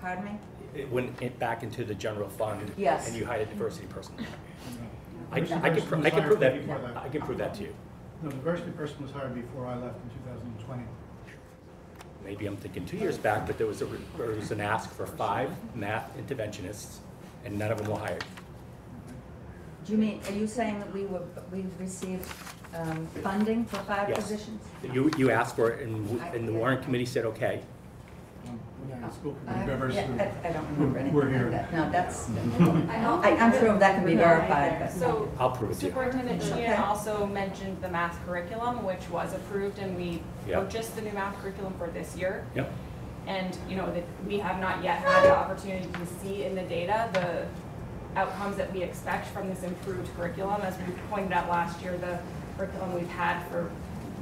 Pardon 0.00 0.24
me? 0.24 0.38
It 0.74 0.90
went 0.90 1.38
back 1.38 1.62
into 1.62 1.84
the 1.84 1.94
general 1.94 2.28
fund. 2.30 2.72
Yes. 2.78 3.08
And 3.08 3.16
you 3.16 3.26
hired 3.26 3.42
a 3.48 3.50
diversity 3.50 3.86
person. 3.88 4.14
I, 5.30 5.40
Diversity 5.40 5.54
I 5.60 5.70
can, 5.70 5.74
person 5.74 5.88
pro- 5.88 5.98
was 5.98 6.06
I 6.06 6.10
can 6.10 6.18
hired 6.20 6.28
prove 6.28 6.40
that, 6.40 6.60
before 6.60 6.78
that. 6.78 6.96
I 6.96 7.08
can 7.08 7.20
prove 7.22 7.38
that 7.38 7.54
to 7.54 7.62
you. 7.62 7.74
No, 8.22 8.30
the 8.30 8.36
diversity 8.36 8.70
person 8.72 9.02
was 9.02 9.10
hired 9.12 9.34
before 9.34 9.66
I 9.66 9.76
left 9.76 9.96
in 10.02 10.10
2020. 10.24 10.82
Maybe 12.24 12.46
I'm 12.46 12.56
thinking 12.56 12.84
two 12.84 12.96
years 12.96 13.16
back, 13.16 13.46
but 13.46 13.58
there 13.58 13.66
was 13.66 13.80
a, 13.82 13.86
re- 13.86 13.98
there 14.16 14.30
was 14.30 14.50
an 14.50 14.60
ask 14.60 14.90
for 14.92 15.06
five 15.06 15.50
math 15.74 16.10
interventionists, 16.18 16.96
and 17.44 17.58
none 17.58 17.70
of 17.70 17.78
them 17.78 17.88
were 17.90 17.98
hired. 17.98 18.24
Do 19.86 19.92
you 19.92 19.98
mean, 19.98 20.20
are 20.26 20.32
you 20.32 20.46
saying 20.46 20.78
that 20.80 20.92
we 20.92 21.04
were, 21.06 21.22
we 21.52 21.64
received 21.78 22.28
um, 22.74 23.06
funding 23.22 23.64
for 23.64 23.76
five 23.78 24.08
Yes. 24.10 24.18
positions? 24.18 24.62
You, 24.92 25.10
you 25.16 25.30
asked 25.30 25.56
for 25.56 25.70
it, 25.70 25.86
and, 25.86 26.06
w- 26.08 26.36
and 26.36 26.46
the 26.48 26.52
warrant 26.52 26.82
committee 26.82 27.06
said, 27.06 27.24
okay. 27.26 27.62
When 28.88 29.00
the 29.02 29.06
oh, 29.06 29.10
school 29.10 29.36
I- 29.46 29.52
committee 29.52 29.70
members 29.70 29.94
yeah, 29.94 30.30
I 30.44 30.48
I 30.48 30.52
don't 30.52 30.66
remember 30.72 30.98
anything 30.98 31.14
We're 31.14 31.28
here. 31.28 31.50
like 31.50 31.70
that. 31.70 31.72
No, 31.72 31.90
that's, 31.90 32.30
I 32.30 33.04
I, 33.04 33.36
I'm 33.36 33.52
sure 33.52 33.78
that 33.78 33.94
can 33.96 34.06
be 34.06 34.16
verified, 34.16 34.78
but. 34.80 34.92
So 34.92 35.30
I'll 35.38 35.50
prove 35.50 35.72
it 35.72 35.74
to 35.80 35.84
you. 35.86 35.90
Superintendent 35.90 36.42
Okay. 36.42 36.62
Sheehan 36.62 36.80
also 36.80 37.26
mentioned 37.26 37.82
the 37.82 37.88
math 37.90 38.18
curriculum, 38.24 38.82
which 38.84 39.08
was 39.10 39.34
approved, 39.34 39.78
and 39.78 39.94
we 39.96 40.22
Yeah. 40.46 40.60
purchased 40.60 40.96
the 40.96 41.02
new 41.02 41.12
math 41.12 41.36
curriculum 41.42 41.74
for 41.76 41.88
this 41.88 42.16
year. 42.16 42.46
Yep. 42.54 42.72
And, 43.26 43.58
you 43.68 43.76
know, 43.76 43.92
that 43.92 44.04
we 44.26 44.38
have 44.38 44.58
not 44.58 44.82
yet 44.82 45.00
had 45.00 45.24
the 45.24 45.36
opportunity 45.36 45.86
to 45.92 46.06
see 46.22 46.44
in 46.44 46.54
the 46.54 46.62
data 46.62 47.10
the 47.12 48.18
outcomes 48.18 48.56
that 48.56 48.72
we 48.72 48.82
expect 48.82 49.26
from 49.28 49.50
this 49.50 49.62
improved 49.64 50.08
curriculum. 50.16 50.62
As 50.62 50.78
we 50.78 50.94
pointed 51.10 51.32
out 51.32 51.50
last 51.50 51.82
year, 51.82 51.98
the 51.98 52.18
curriculum 52.56 52.94
we've 52.94 53.06
had 53.10 53.46
for 53.48 53.70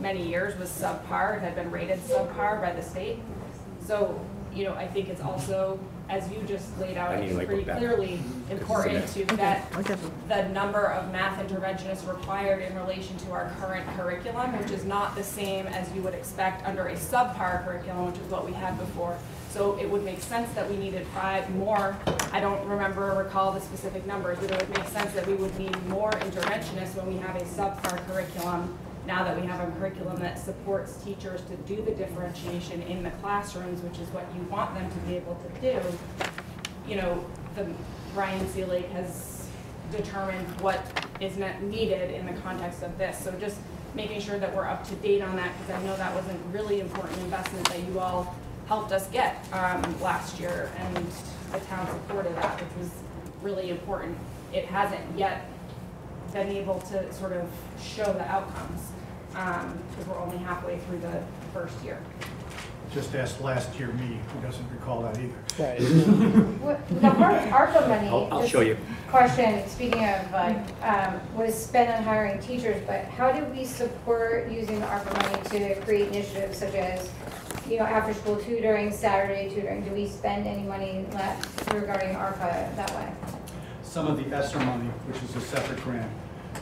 many 0.01 0.27
years 0.27 0.59
was 0.59 0.69
subpar, 0.71 1.37
it 1.37 1.41
had 1.41 1.55
been 1.55 1.71
rated 1.71 2.01
subpar 2.01 2.61
by 2.61 2.73
the 2.73 2.83
state. 2.83 3.19
So, 3.87 4.21
you 4.57 4.65
know, 4.65 4.75
I 4.75 4.87
think 4.87 5.09
it's 5.09 5.21
mhm. 5.21 5.27
also, 5.27 5.79
as 6.09 6.31
you 6.31 6.41
just 6.47 6.79
laid 6.81 6.97
out, 6.97 7.11
I 7.11 7.17
I 7.17 7.21
need 7.21 7.29
to, 7.29 7.29
think 7.29 7.39
like, 7.39 7.47
pretty 7.49 7.61
look 7.63 7.67
back. 7.67 7.79
clearly 7.79 8.21
to 8.49 8.53
important 8.53 9.09
see 9.09 9.25
to 9.25 9.35
vet 9.37 9.71
the 10.29 10.49
number 10.49 10.87
of 10.87 11.13
math 11.13 11.39
interventionists 11.47 12.09
required 12.09 12.63
in 12.63 12.75
relation 12.77 13.17
to 13.19 13.33
our 13.33 13.53
current 13.61 13.87
curriculum, 13.97 14.59
which 14.59 14.71
is 14.71 14.85
not 14.85 15.15
the 15.15 15.23
same 15.23 15.67
as 15.67 15.93
you 15.95 16.01
would 16.03 16.15
expect 16.15 16.67
under 16.67 16.89
a 16.89 16.95
subpar 16.95 17.65
curriculum, 17.65 18.07
which 18.07 18.21
is 18.21 18.31
what 18.31 18.47
we 18.47 18.53
had 18.53 18.79
before. 18.79 19.19
So 19.51 19.79
it 19.79 19.89
would 19.89 20.05
make 20.05 20.21
sense 20.21 20.53
that 20.55 20.69
we 20.69 20.77
needed 20.77 21.07
five 21.09 21.49
more, 21.57 21.97
I 22.33 22.41
don't 22.41 22.67
remember 22.67 23.11
or 23.13 23.23
recall 23.25 23.53
the 23.53 23.61
specific 23.61 24.07
numbers, 24.07 24.39
but 24.39 24.51
it 24.51 24.61
would 24.61 24.79
make 24.79 24.89
sense 24.89 25.13
that 25.13 25.27
we 25.27 25.35
would 25.35 25.57
need 25.59 25.75
more 25.89 26.11
interventionists 26.11 26.95
when 26.95 27.07
we 27.07 27.17
have 27.19 27.37
a 27.37 27.45
subpar 27.45 28.07
curriculum, 28.07 28.77
now 29.07 29.23
that 29.25 29.41
we 29.41 29.47
have 29.47 29.67
a 29.67 29.71
curriculum 29.79 30.17
that 30.19 30.39
supports 30.39 30.97
teachers 31.05 31.41
to 31.43 31.57
do 31.73 31.81
the 31.83 31.93
differentiation 31.93 32.83
in 32.83 33.03
the 33.03 33.11
classrooms, 33.23 33.81
which 33.83 33.99
is 33.99 34.09
what 34.09 34.25
you 34.35 34.43
want 34.51 34.75
them 34.75 34.91
to 34.91 34.97
be 35.09 35.17
able 35.17 35.37
to 35.37 35.61
do. 35.61 35.81
You 36.89 36.97
know, 36.97 37.25
the, 37.55 37.67
Ryan. 38.15 38.69
Lake 38.69 38.91
has 38.91 39.49
determined 39.93 40.47
what 40.61 40.81
is 41.21 41.37
needed 41.63 42.11
in 42.11 42.27
the 42.27 42.33
context 42.41 42.83
of 42.83 42.97
this. 42.99 43.19
So 43.19 43.33
just 43.33 43.59
making 43.95 44.21
sure 44.21 44.39
that 44.39 44.55
we're 44.55 44.67
up 44.67 44.87
to 44.89 44.95
date 44.97 45.23
on 45.23 45.37
that, 45.37 45.53
because 45.59 45.81
I 45.81 45.87
know 45.87 45.97
that 45.97 46.15
was 46.15 46.25
a 46.27 46.35
really 46.53 46.81
important 46.81 47.19
investment 47.21 47.69
that 47.69 47.83
you 47.87 47.99
all 48.01 48.35
helped 48.67 48.93
us 48.93 49.07
get 49.09 49.37
um, 49.53 50.01
last 50.01 50.41
year, 50.41 50.71
and 50.79 51.07
the 51.53 51.61
town 51.61 51.87
supported 51.87 52.35
that, 52.37 52.61
which 52.61 52.77
was 52.79 52.91
really 53.41 53.71
important. 53.71 54.19
It 54.53 54.65
hasn't 54.67 55.03
yet 55.17 55.49
been 56.37 56.55
able 56.55 56.79
to 56.81 57.13
sort 57.15 57.33
of 57.33 57.49
show 57.83 58.05
the 58.13 58.25
outcomes, 58.31 58.91
because 59.31 60.07
we're 60.07 60.19
only 60.19 60.37
halfway 60.39 60.79
through 60.81 60.99
the 60.99 61.23
first 61.53 61.83
year. 61.83 61.99
Just 62.93 63.15
ask 63.15 63.41
last 63.41 63.75
year 63.79 63.89
me, 63.89 64.21
who 64.33 64.41
doesn't 64.41 64.71
recall 64.71 65.03
that 65.03 65.19
either. 65.19 65.35
Right. 65.59 65.81
What- 66.61 66.89
The 66.89 66.95
ARPA 66.95 67.89
money. 67.89 68.09
I'll, 68.09 68.29
I'll 68.31 68.47
show 68.47 68.61
you. 68.61 68.77
Question, 69.09 69.67
speaking 69.69 70.05
of, 70.05 70.35
uh, 70.35 70.55
um, 70.83 71.21
was 71.37 71.55
spent 71.55 71.91
on 71.91 72.03
hiring 72.05 72.39
teachers, 72.41 72.83
but 72.87 73.05
how 73.05 73.33
do 73.33 73.45
we 73.47 73.65
support 73.65 74.51
using 74.51 74.81
the 74.81 74.87
ARPA 74.87 75.13
money 75.23 75.75
to 75.75 75.81
create 75.83 76.09
initiatives 76.09 76.59
such 76.59 76.75
as, 76.75 77.11
you 77.69 77.79
know, 77.79 77.85
after-school 77.85 78.37
tutoring, 78.37 78.93
Saturday 78.93 79.49
tutoring? 79.53 79.83
Do 79.85 79.91
we 79.93 80.07
spend 80.07 80.47
any 80.47 80.63
money 80.63 81.07
left 81.13 81.73
regarding 81.73 82.15
ARPA 82.15 82.75
that 82.77 82.91
way? 82.95 83.11
Some 83.83 84.07
of 84.07 84.17
the 84.19 84.35
ESSER 84.35 84.59
money, 84.61 84.89
which 85.09 85.23
is 85.23 85.35
a 85.37 85.41
separate 85.41 85.81
grant, 85.83 86.11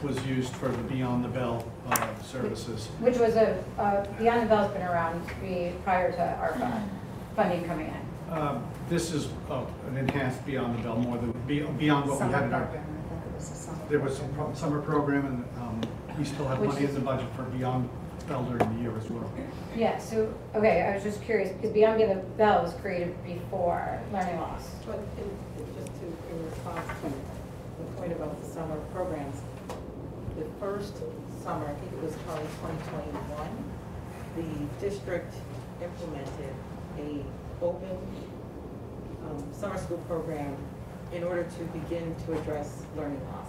was 0.03 0.25
used 0.27 0.53
for 0.55 0.69
the 0.69 0.83
Beyond 0.85 1.25
the 1.25 1.29
Bell 1.29 1.67
uh, 1.91 2.23
services. 2.23 2.87
Which 3.01 3.17
was 3.19 3.37
a, 3.37 3.63
uh, 3.79 4.05
Beyond 4.19 4.43
the 4.43 4.47
Bell's 4.47 4.73
been 4.73 4.83
around 4.83 5.27
prior 5.85 6.13
to 6.13 6.19
ARPA 6.19 6.83
funding 7.37 7.65
coming 7.65 7.87
in. 7.89 8.33
Um, 8.33 8.65
This 8.89 9.13
is 9.13 9.29
uh, 9.51 9.65
an 9.89 9.97
enhanced 9.97 10.45
Beyond 10.47 10.79
the 10.79 10.83
Bell, 10.83 10.97
more 10.97 11.19
than, 11.19 11.33
beyond 11.47 12.09
what 12.09 12.21
we 12.21 12.33
had 12.33 12.45
in 12.45 12.55
our, 12.55 12.69
there 13.89 14.01
was 14.01 14.17
some 14.17 14.33
pro- 14.35 14.55
summer 14.55 14.81
program, 14.81 15.27
and 15.27 15.45
um, 15.59 15.81
we 16.19 16.25
still 16.25 16.47
have 16.49 16.59
Which 16.59 16.71
money 16.71 16.87
in 16.87 16.95
the 16.95 17.01
budget 17.01 17.29
for 17.37 17.43
Beyond 17.45 17.89
Bell 18.29 18.43
during 18.45 18.77
the 18.77 18.83
year 18.83 18.97
as 18.97 19.11
well. 19.11 19.31
Yeah, 19.77 19.99
so, 19.99 20.33
okay, 20.55 20.83
I 20.83 20.95
was 20.95 21.03
just 21.03 21.23
curious, 21.23 21.53
because 21.53 21.73
Beyond 21.73 22.01
the 22.01 22.23
Bell 22.39 22.63
was 22.63 22.73
created 22.75 23.15
before 23.25 24.01
Learning 24.13 24.41
Loss. 24.41 24.71
But 24.87 25.01
in, 25.19 25.65
just 25.77 25.93
to, 26.01 26.07
in 26.31 26.45
response 26.51 26.87
to 27.03 27.09
the 27.83 28.01
point 28.01 28.13
about 28.13 28.41
the 28.43 28.49
summer 28.49 28.77
programs, 28.95 29.37
the 30.37 30.45
first 30.61 30.95
summer, 31.43 31.67
I 31.67 31.75
think 31.75 31.93
it 31.93 32.03
was 32.03 32.15
probably 32.27 32.47
twenty 32.61 32.79
twenty-one, 32.91 33.65
the 34.37 34.87
district 34.87 35.35
implemented 35.83 36.55
a 36.99 37.25
open, 37.65 37.99
um, 39.25 39.45
summer 39.53 39.79
school 39.79 39.99
program 40.09 40.57
in 41.13 41.23
order 41.25 41.45
to 41.45 41.65
begin 41.79 42.15
to 42.27 42.39
address 42.39 42.83
learning 42.97 43.21
loss. 43.29 43.47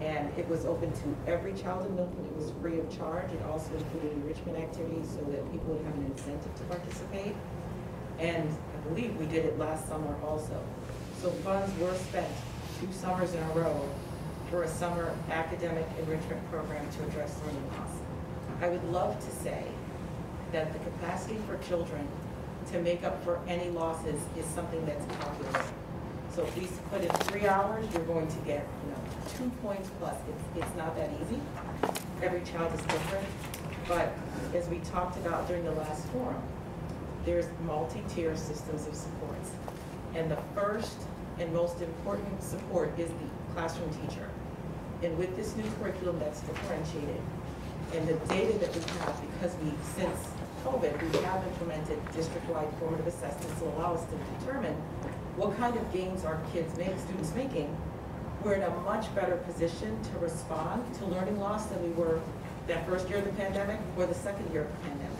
And 0.00 0.30
it 0.38 0.48
was 0.48 0.66
open 0.66 0.92
to 0.92 1.32
every 1.32 1.54
child 1.54 1.86
in 1.86 1.94
Milton, 1.94 2.24
it 2.24 2.36
was 2.36 2.52
free 2.60 2.78
of 2.78 2.96
charge, 2.96 3.30
it 3.32 3.42
also 3.50 3.72
included 3.74 4.12
enrichment 4.12 4.58
activities 4.58 5.08
so 5.08 5.24
that 5.30 5.50
people 5.52 5.74
would 5.74 5.84
have 5.84 5.94
an 5.94 6.06
incentive 6.06 6.54
to 6.54 6.62
participate. 6.64 7.34
And 8.18 8.48
I 8.48 8.88
believe 8.88 9.16
we 9.16 9.26
did 9.26 9.44
it 9.44 9.58
last 9.58 9.88
summer 9.88 10.14
also. 10.22 10.62
So 11.22 11.30
funds 11.30 11.76
were 11.78 11.94
spent 11.94 12.28
two 12.80 12.92
summers 12.92 13.34
in 13.34 13.42
a 13.42 13.48
row 13.52 13.88
for 14.50 14.62
a 14.62 14.68
summer 14.68 15.14
academic 15.30 15.86
enrichment 15.98 16.50
program 16.50 16.86
to 16.92 17.04
address 17.04 17.38
learning 17.46 17.66
loss. 17.78 17.90
I 18.60 18.68
would 18.68 18.84
love 18.84 19.18
to 19.18 19.30
say 19.42 19.64
that 20.52 20.72
the 20.72 20.78
capacity 20.78 21.38
for 21.46 21.56
children 21.66 22.06
to 22.70 22.80
make 22.80 23.04
up 23.04 23.22
for 23.24 23.40
any 23.46 23.68
losses 23.70 24.20
is 24.36 24.44
something 24.46 24.84
that's 24.86 25.04
calculated. 25.16 25.72
So 26.32 26.42
if 26.42 26.56
we 26.56 26.68
put 26.90 27.02
in 27.02 27.10
three 27.26 27.46
hours, 27.46 27.86
you're 27.92 28.04
going 28.04 28.26
to 28.26 28.38
get, 28.38 28.66
you 28.84 28.90
know, 28.90 28.98
two 29.36 29.50
points 29.62 29.90
plus. 30.00 30.16
It's, 30.28 30.64
it's 30.64 30.76
not 30.76 30.96
that 30.96 31.10
easy. 31.22 31.40
Every 32.22 32.40
child 32.42 32.72
is 32.74 32.80
different. 32.86 33.26
But 33.86 34.12
as 34.54 34.68
we 34.68 34.78
talked 34.78 35.16
about 35.18 35.46
during 35.46 35.64
the 35.64 35.72
last 35.72 36.06
forum, 36.08 36.42
there's 37.24 37.46
multi-tier 37.66 38.36
systems 38.36 38.86
of 38.86 38.94
supports. 38.94 39.50
And 40.14 40.30
the 40.30 40.38
first 40.54 40.96
and 41.38 41.52
most 41.52 41.80
important 41.80 42.42
support 42.42 42.98
is 42.98 43.08
the 43.08 43.54
classroom 43.54 43.90
teacher. 43.90 44.28
And 45.02 45.16
with 45.18 45.36
this 45.36 45.54
new 45.56 45.70
curriculum 45.78 46.18
that's 46.18 46.40
differentiated, 46.40 47.20
and 47.92 48.08
the 48.08 48.14
data 48.26 48.58
that 48.58 48.74
we 48.74 48.80
have, 49.00 49.20
because 49.32 49.54
we, 49.62 49.72
since 49.94 50.18
COVID, 50.64 51.12
we 51.12 51.18
have 51.24 51.46
implemented 51.46 51.98
district-wide 52.12 52.68
formative 52.80 53.06
assessments 53.06 53.58
to 53.60 53.66
allow 53.68 53.94
us 53.94 54.04
to 54.06 54.16
determine 54.40 54.74
what 55.36 55.56
kind 55.56 55.76
of 55.76 55.92
gains 55.92 56.24
our 56.24 56.40
kids 56.52 56.76
make, 56.78 56.98
students 56.98 57.34
making, 57.34 57.76
we're 58.42 58.54
in 58.54 58.62
a 58.62 58.70
much 58.80 59.12
better 59.14 59.36
position 59.38 59.98
to 60.04 60.18
respond 60.18 60.82
to 60.96 61.06
learning 61.06 61.38
loss 61.40 61.66
than 61.66 61.82
we 61.82 61.90
were 61.90 62.20
that 62.66 62.86
first 62.86 63.08
year 63.08 63.18
of 63.18 63.24
the 63.24 63.32
pandemic 63.32 63.78
or 63.96 64.06
the 64.06 64.14
second 64.14 64.50
year 64.52 64.62
of 64.62 64.70
the 64.70 64.88
pandemic. 64.88 65.18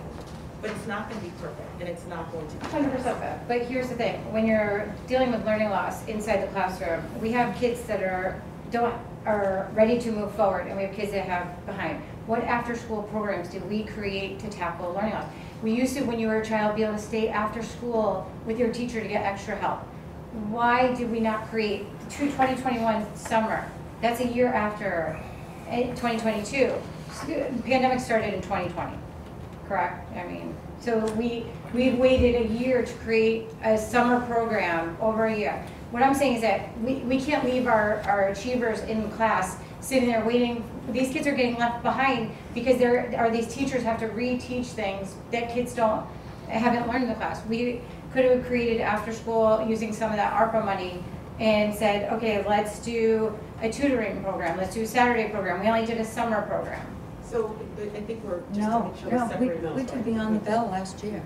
But 0.62 0.70
it's 0.70 0.86
not 0.86 1.10
gonna 1.10 1.20
be 1.20 1.32
perfect, 1.40 1.68
and 1.80 1.88
it's 1.88 2.06
not 2.06 2.32
going 2.32 2.46
to 2.48 2.56
be. 2.56 2.66
Hundred 2.66 2.92
percent, 2.92 3.18
but 3.48 3.62
here's 3.62 3.88
the 3.88 3.96
thing, 3.96 4.32
when 4.32 4.46
you're 4.46 4.92
dealing 5.06 5.30
with 5.30 5.44
learning 5.44 5.70
loss 5.70 6.06
inside 6.06 6.42
the 6.42 6.46
classroom, 6.48 7.02
we 7.20 7.32
have 7.32 7.54
kids 7.56 7.82
that 7.82 8.02
are, 8.02 8.40
don't, 8.74 8.94
are 9.24 9.70
ready 9.72 9.98
to 10.00 10.10
move 10.10 10.34
forward, 10.34 10.66
and 10.66 10.76
we 10.76 10.82
have 10.82 10.94
kids 10.94 11.12
that 11.12 11.26
have 11.26 11.64
behind. 11.64 12.02
What 12.26 12.42
after-school 12.42 13.04
programs 13.04 13.48
did 13.48 13.68
we 13.70 13.84
create 13.84 14.38
to 14.40 14.50
tackle 14.50 14.92
learning 14.92 15.14
loss? 15.14 15.30
We 15.62 15.72
used 15.72 15.96
to, 15.96 16.02
when 16.02 16.18
you 16.18 16.26
were 16.26 16.40
a 16.40 16.44
child, 16.44 16.76
be 16.76 16.82
able 16.82 16.94
to 16.94 16.98
stay 16.98 17.28
after 17.28 17.62
school 17.62 18.30
with 18.44 18.58
your 18.58 18.72
teacher 18.72 19.00
to 19.00 19.08
get 19.08 19.24
extra 19.24 19.54
help. 19.56 19.80
Why 20.50 20.92
did 20.94 21.10
we 21.10 21.20
not 21.20 21.48
create 21.48 21.86
the 22.00 22.10
2021 22.10 23.16
summer? 23.16 23.64
That's 24.02 24.20
a 24.20 24.26
year 24.26 24.48
after 24.48 25.18
eh, 25.68 25.94
2022. 25.94 26.74
Pandemic 27.64 28.00
started 28.00 28.34
in 28.34 28.42
2020 28.42 28.98
correct? 29.68 30.16
I 30.16 30.24
mean, 30.24 30.54
so 30.80 31.04
we, 31.12 31.46
we've 31.72 31.98
waited 31.98 32.42
a 32.42 32.54
year 32.54 32.84
to 32.84 32.92
create 32.94 33.46
a 33.62 33.78
summer 33.78 34.20
program, 34.26 34.96
over 35.00 35.26
a 35.26 35.36
year. 35.36 35.66
What 35.94 36.02
I'm 36.02 36.12
saying 36.12 36.34
is 36.34 36.40
that 36.40 36.76
we, 36.80 36.96
we 37.04 37.20
can't 37.20 37.44
leave 37.44 37.68
our, 37.68 38.00
our 38.00 38.26
achievers 38.30 38.80
in 38.80 39.08
class 39.12 39.58
sitting 39.78 40.08
there 40.08 40.24
waiting, 40.24 40.64
these 40.88 41.12
kids 41.12 41.24
are 41.28 41.36
getting 41.36 41.54
left 41.54 41.84
behind 41.84 42.32
because 42.52 42.78
there, 42.78 43.14
are 43.16 43.30
these 43.30 43.46
teachers 43.46 43.84
have 43.84 44.00
to 44.00 44.08
reteach 44.08 44.66
things 44.66 45.14
that 45.30 45.54
kids 45.54 45.72
don't, 45.72 46.04
haven't 46.48 46.88
learned 46.88 47.04
in 47.04 47.10
the 47.10 47.14
class. 47.14 47.46
We 47.46 47.80
could 48.12 48.24
have 48.24 48.44
created 48.44 48.80
after 48.80 49.12
school 49.12 49.64
using 49.68 49.92
some 49.92 50.10
of 50.10 50.16
that 50.16 50.32
ARPA 50.32 50.64
money 50.64 51.00
and 51.38 51.72
said, 51.72 52.12
okay, 52.14 52.44
let's 52.44 52.80
do 52.80 53.38
a 53.62 53.70
tutoring 53.70 54.20
program, 54.20 54.56
let's 54.56 54.74
do 54.74 54.82
a 54.82 54.86
Saturday 54.88 55.28
program. 55.28 55.60
We 55.60 55.68
only 55.68 55.86
did 55.86 55.98
a 55.98 56.04
summer 56.04 56.42
program. 56.42 56.84
So 57.22 57.56
I 57.80 58.00
think 58.00 58.24
we're, 58.24 58.40
just 58.48 58.54
to 58.54 58.60
No, 58.62 58.82
make 58.82 58.96
sure 58.96 59.10
no, 59.12 59.36
we're 59.38 59.72
we, 59.72 59.82
we 59.82 59.88
did 59.88 60.04
Beyond 60.04 60.34
the 60.34 60.40
Bell 60.40 60.66
last 60.66 61.04
year. 61.04 61.22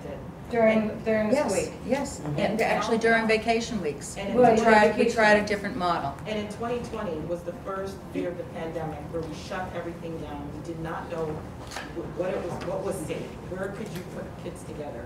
During, 0.49 0.97
during 1.05 1.31
Yes, 1.31 1.51
school 1.53 1.63
week. 1.63 1.73
yes, 1.87 2.21
and 2.37 2.59
actually 2.61 2.97
during 2.97 3.27
vacation 3.27 3.81
weeks. 3.83 4.17
And 4.17 4.33
We 4.33 4.43
in 4.45 4.57
tried, 4.57 4.95
we 4.97 5.03
vacation 5.03 5.13
tried 5.15 5.33
a 5.33 5.39
weeks. 5.39 5.49
different 5.51 5.77
model. 5.77 6.15
And 6.25 6.39
in 6.39 6.47
2020 6.47 7.11
was 7.27 7.41
the 7.41 7.53
first 7.65 7.95
year 8.15 8.29
of 8.29 8.37
the 8.37 8.43
pandemic 8.57 8.99
where 9.11 9.21
we 9.21 9.35
shut 9.35 9.69
everything 9.75 10.17
down. 10.19 10.49
We 10.57 10.65
did 10.65 10.79
not 10.81 11.09
know 11.11 11.25
wh- 11.25 12.19
what 12.19 12.29
it 12.31 12.41
was, 12.43 12.53
what 12.65 12.83
was 12.83 12.95
safe, 13.05 13.21
where 13.51 13.69
could 13.69 13.87
you 13.93 14.01
put 14.15 14.25
kids 14.43 14.63
together? 14.63 15.05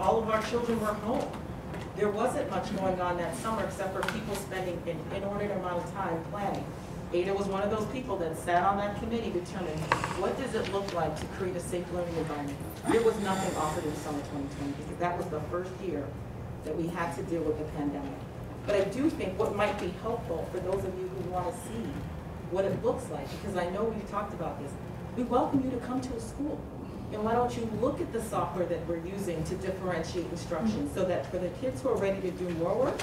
All 0.00 0.18
of 0.22 0.28
our 0.30 0.42
children 0.42 0.80
were 0.80 0.94
home. 1.06 1.24
There 1.96 2.10
wasn't 2.10 2.50
much 2.50 2.74
going 2.76 3.00
on 3.00 3.16
that 3.18 3.36
summer 3.36 3.62
except 3.64 3.94
for 3.94 4.02
people 4.12 4.34
spending 4.34 4.82
an 4.86 4.98
inordinate 5.16 5.56
amount 5.58 5.84
of 5.84 5.94
time 5.94 6.22
planning. 6.30 6.64
Ada 7.12 7.32
was 7.34 7.46
one 7.46 7.62
of 7.62 7.70
those 7.70 7.86
people 7.92 8.16
that 8.16 8.36
sat 8.36 8.64
on 8.64 8.78
that 8.78 8.98
committee 8.98 9.30
determining 9.30 9.78
what 10.18 10.36
does 10.36 10.54
it 10.56 10.72
look 10.72 10.92
like 10.92 11.14
to 11.20 11.26
create 11.38 11.54
a 11.54 11.60
safe 11.60 11.86
learning 11.92 12.16
environment? 12.16 12.58
There 12.90 13.02
was 13.02 13.16
nothing 13.20 13.56
offered 13.56 13.84
in 13.84 13.94
summer 13.96 14.18
2020 14.18 14.72
because 14.72 14.98
that 14.98 15.16
was 15.16 15.26
the 15.28 15.40
first 15.42 15.70
year 15.86 16.04
that 16.64 16.76
we 16.76 16.88
had 16.88 17.14
to 17.14 17.22
deal 17.22 17.42
with 17.42 17.58
the 17.58 17.64
pandemic. 17.76 18.18
But 18.66 18.74
I 18.74 18.84
do 18.90 19.08
think 19.08 19.38
what 19.38 19.54
might 19.54 19.78
be 19.78 19.94
helpful 20.02 20.48
for 20.50 20.58
those 20.58 20.84
of 20.84 20.98
you 20.98 21.06
who 21.06 21.30
want 21.30 21.46
to 21.46 21.56
see 21.68 21.86
what 22.50 22.64
it 22.64 22.84
looks 22.84 23.08
like, 23.10 23.30
because 23.38 23.56
I 23.56 23.70
know 23.70 23.84
we've 23.84 24.10
talked 24.10 24.34
about 24.34 24.60
this, 24.60 24.72
we 25.16 25.22
welcome 25.22 25.62
you 25.62 25.70
to 25.70 25.86
come 25.86 26.00
to 26.00 26.12
a 26.12 26.20
school. 26.20 26.60
And 27.12 27.22
why 27.22 27.34
don't 27.34 27.56
you 27.56 27.70
look 27.80 28.00
at 28.00 28.12
the 28.12 28.20
software 28.20 28.66
that 28.66 28.84
we're 28.88 29.06
using 29.06 29.44
to 29.44 29.54
differentiate 29.54 30.26
instruction 30.32 30.92
so 30.92 31.04
that 31.04 31.30
for 31.30 31.38
the 31.38 31.50
kids 31.60 31.82
who 31.82 31.90
are 31.90 31.96
ready 31.96 32.20
to 32.20 32.30
do 32.32 32.48
more 32.54 32.74
work, 32.74 33.00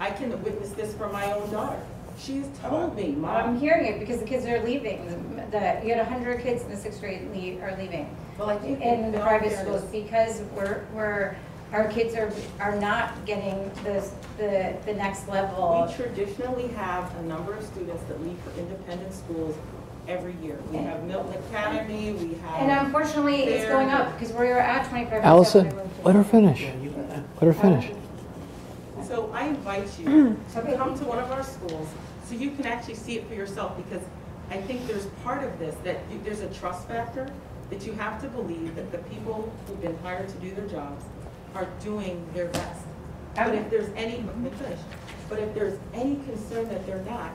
I 0.00 0.10
can 0.10 0.30
witness 0.42 0.70
this 0.70 0.92
for 0.94 1.08
my 1.08 1.30
own 1.32 1.48
daughter. 1.52 1.80
She's 2.18 2.46
told 2.60 2.94
me, 2.96 3.06
I'm 3.06 3.20
mom, 3.20 3.58
hearing 3.58 3.86
it 3.86 3.98
because 3.98 4.20
the 4.20 4.26
kids 4.26 4.46
are 4.46 4.62
leaving. 4.62 5.36
The, 5.50 5.80
you 5.84 5.94
had 5.94 6.06
hundred 6.06 6.42
kids 6.42 6.62
in 6.62 6.70
the 6.70 6.76
sixth 6.76 7.00
grade 7.00 7.30
leave, 7.32 7.62
are 7.62 7.76
leaving. 7.76 8.14
Well, 8.38 8.50
I 8.50 8.58
think 8.58 8.80
In 8.80 9.04
in 9.04 9.12
the 9.12 9.20
private 9.20 9.58
schools 9.58 9.82
because 9.90 10.42
we're, 10.54 10.84
we're, 10.94 11.36
our 11.72 11.88
kids 11.88 12.14
are, 12.14 12.32
are 12.60 12.76
not 12.76 13.24
getting 13.26 13.70
this, 13.82 14.12
the, 14.38 14.76
the 14.86 14.94
next 14.94 15.28
level. 15.28 15.86
we 15.88 15.94
traditionally 15.94 16.68
have 16.68 17.14
a 17.16 17.22
number 17.22 17.54
of 17.54 17.64
students 17.64 18.02
that 18.04 18.22
leave 18.22 18.38
for 18.40 18.58
independent 18.60 19.12
schools 19.14 19.56
every 20.08 20.34
year. 20.42 20.58
We 20.70 20.78
have 20.78 21.02
Milton 21.04 21.42
Academy, 21.48 22.12
we 22.12 22.34
have. 22.34 22.62
And 22.62 22.86
unfortunately, 22.86 23.44
it's 23.44 23.68
going 23.68 23.88
up 23.88 24.12
because 24.18 24.34
we're 24.34 24.58
at 24.58 24.88
twenty-five 24.88 25.22
percent. 25.22 25.24
Allison, 25.24 25.90
let 26.04 26.14
her 26.14 26.24
finish. 26.24 26.66
Let 27.40 27.42
her 27.42 27.52
finish. 27.52 27.90
So 29.12 29.30
I 29.34 29.44
invite 29.44 29.90
you 29.98 30.38
to 30.54 30.62
come 30.74 30.98
to 30.98 31.04
one 31.04 31.18
of 31.18 31.30
our 31.30 31.42
schools 31.42 31.86
so 32.24 32.34
you 32.34 32.52
can 32.52 32.64
actually 32.64 32.94
see 32.94 33.18
it 33.18 33.28
for 33.28 33.34
yourself 33.34 33.76
because 33.76 34.00
I 34.50 34.56
think 34.56 34.86
there's 34.86 35.04
part 35.22 35.44
of 35.44 35.58
this 35.58 35.74
that 35.84 35.98
you- 36.10 36.18
there's 36.24 36.40
a 36.40 36.48
trust 36.48 36.88
factor 36.88 37.28
that 37.68 37.84
you 37.84 37.92
have 37.92 38.22
to 38.22 38.28
believe 38.28 38.74
that 38.74 38.90
the 38.90 38.96
people 39.12 39.52
who've 39.66 39.82
been 39.82 39.98
hired 40.02 40.30
to 40.30 40.34
do 40.36 40.54
their 40.54 40.66
jobs 40.66 41.04
are 41.54 41.66
doing 41.84 42.24
their 42.32 42.46
best. 42.46 42.80
But 43.34 43.54
if 43.54 43.68
there's 43.68 43.90
any, 43.96 44.24
let 44.26 44.38
me 44.38 44.48
finish, 44.48 44.78
but 45.28 45.38
if 45.40 45.52
there's 45.52 45.78
any 45.92 46.16
concern 46.24 46.70
that 46.70 46.86
they're 46.86 47.04
not, 47.04 47.32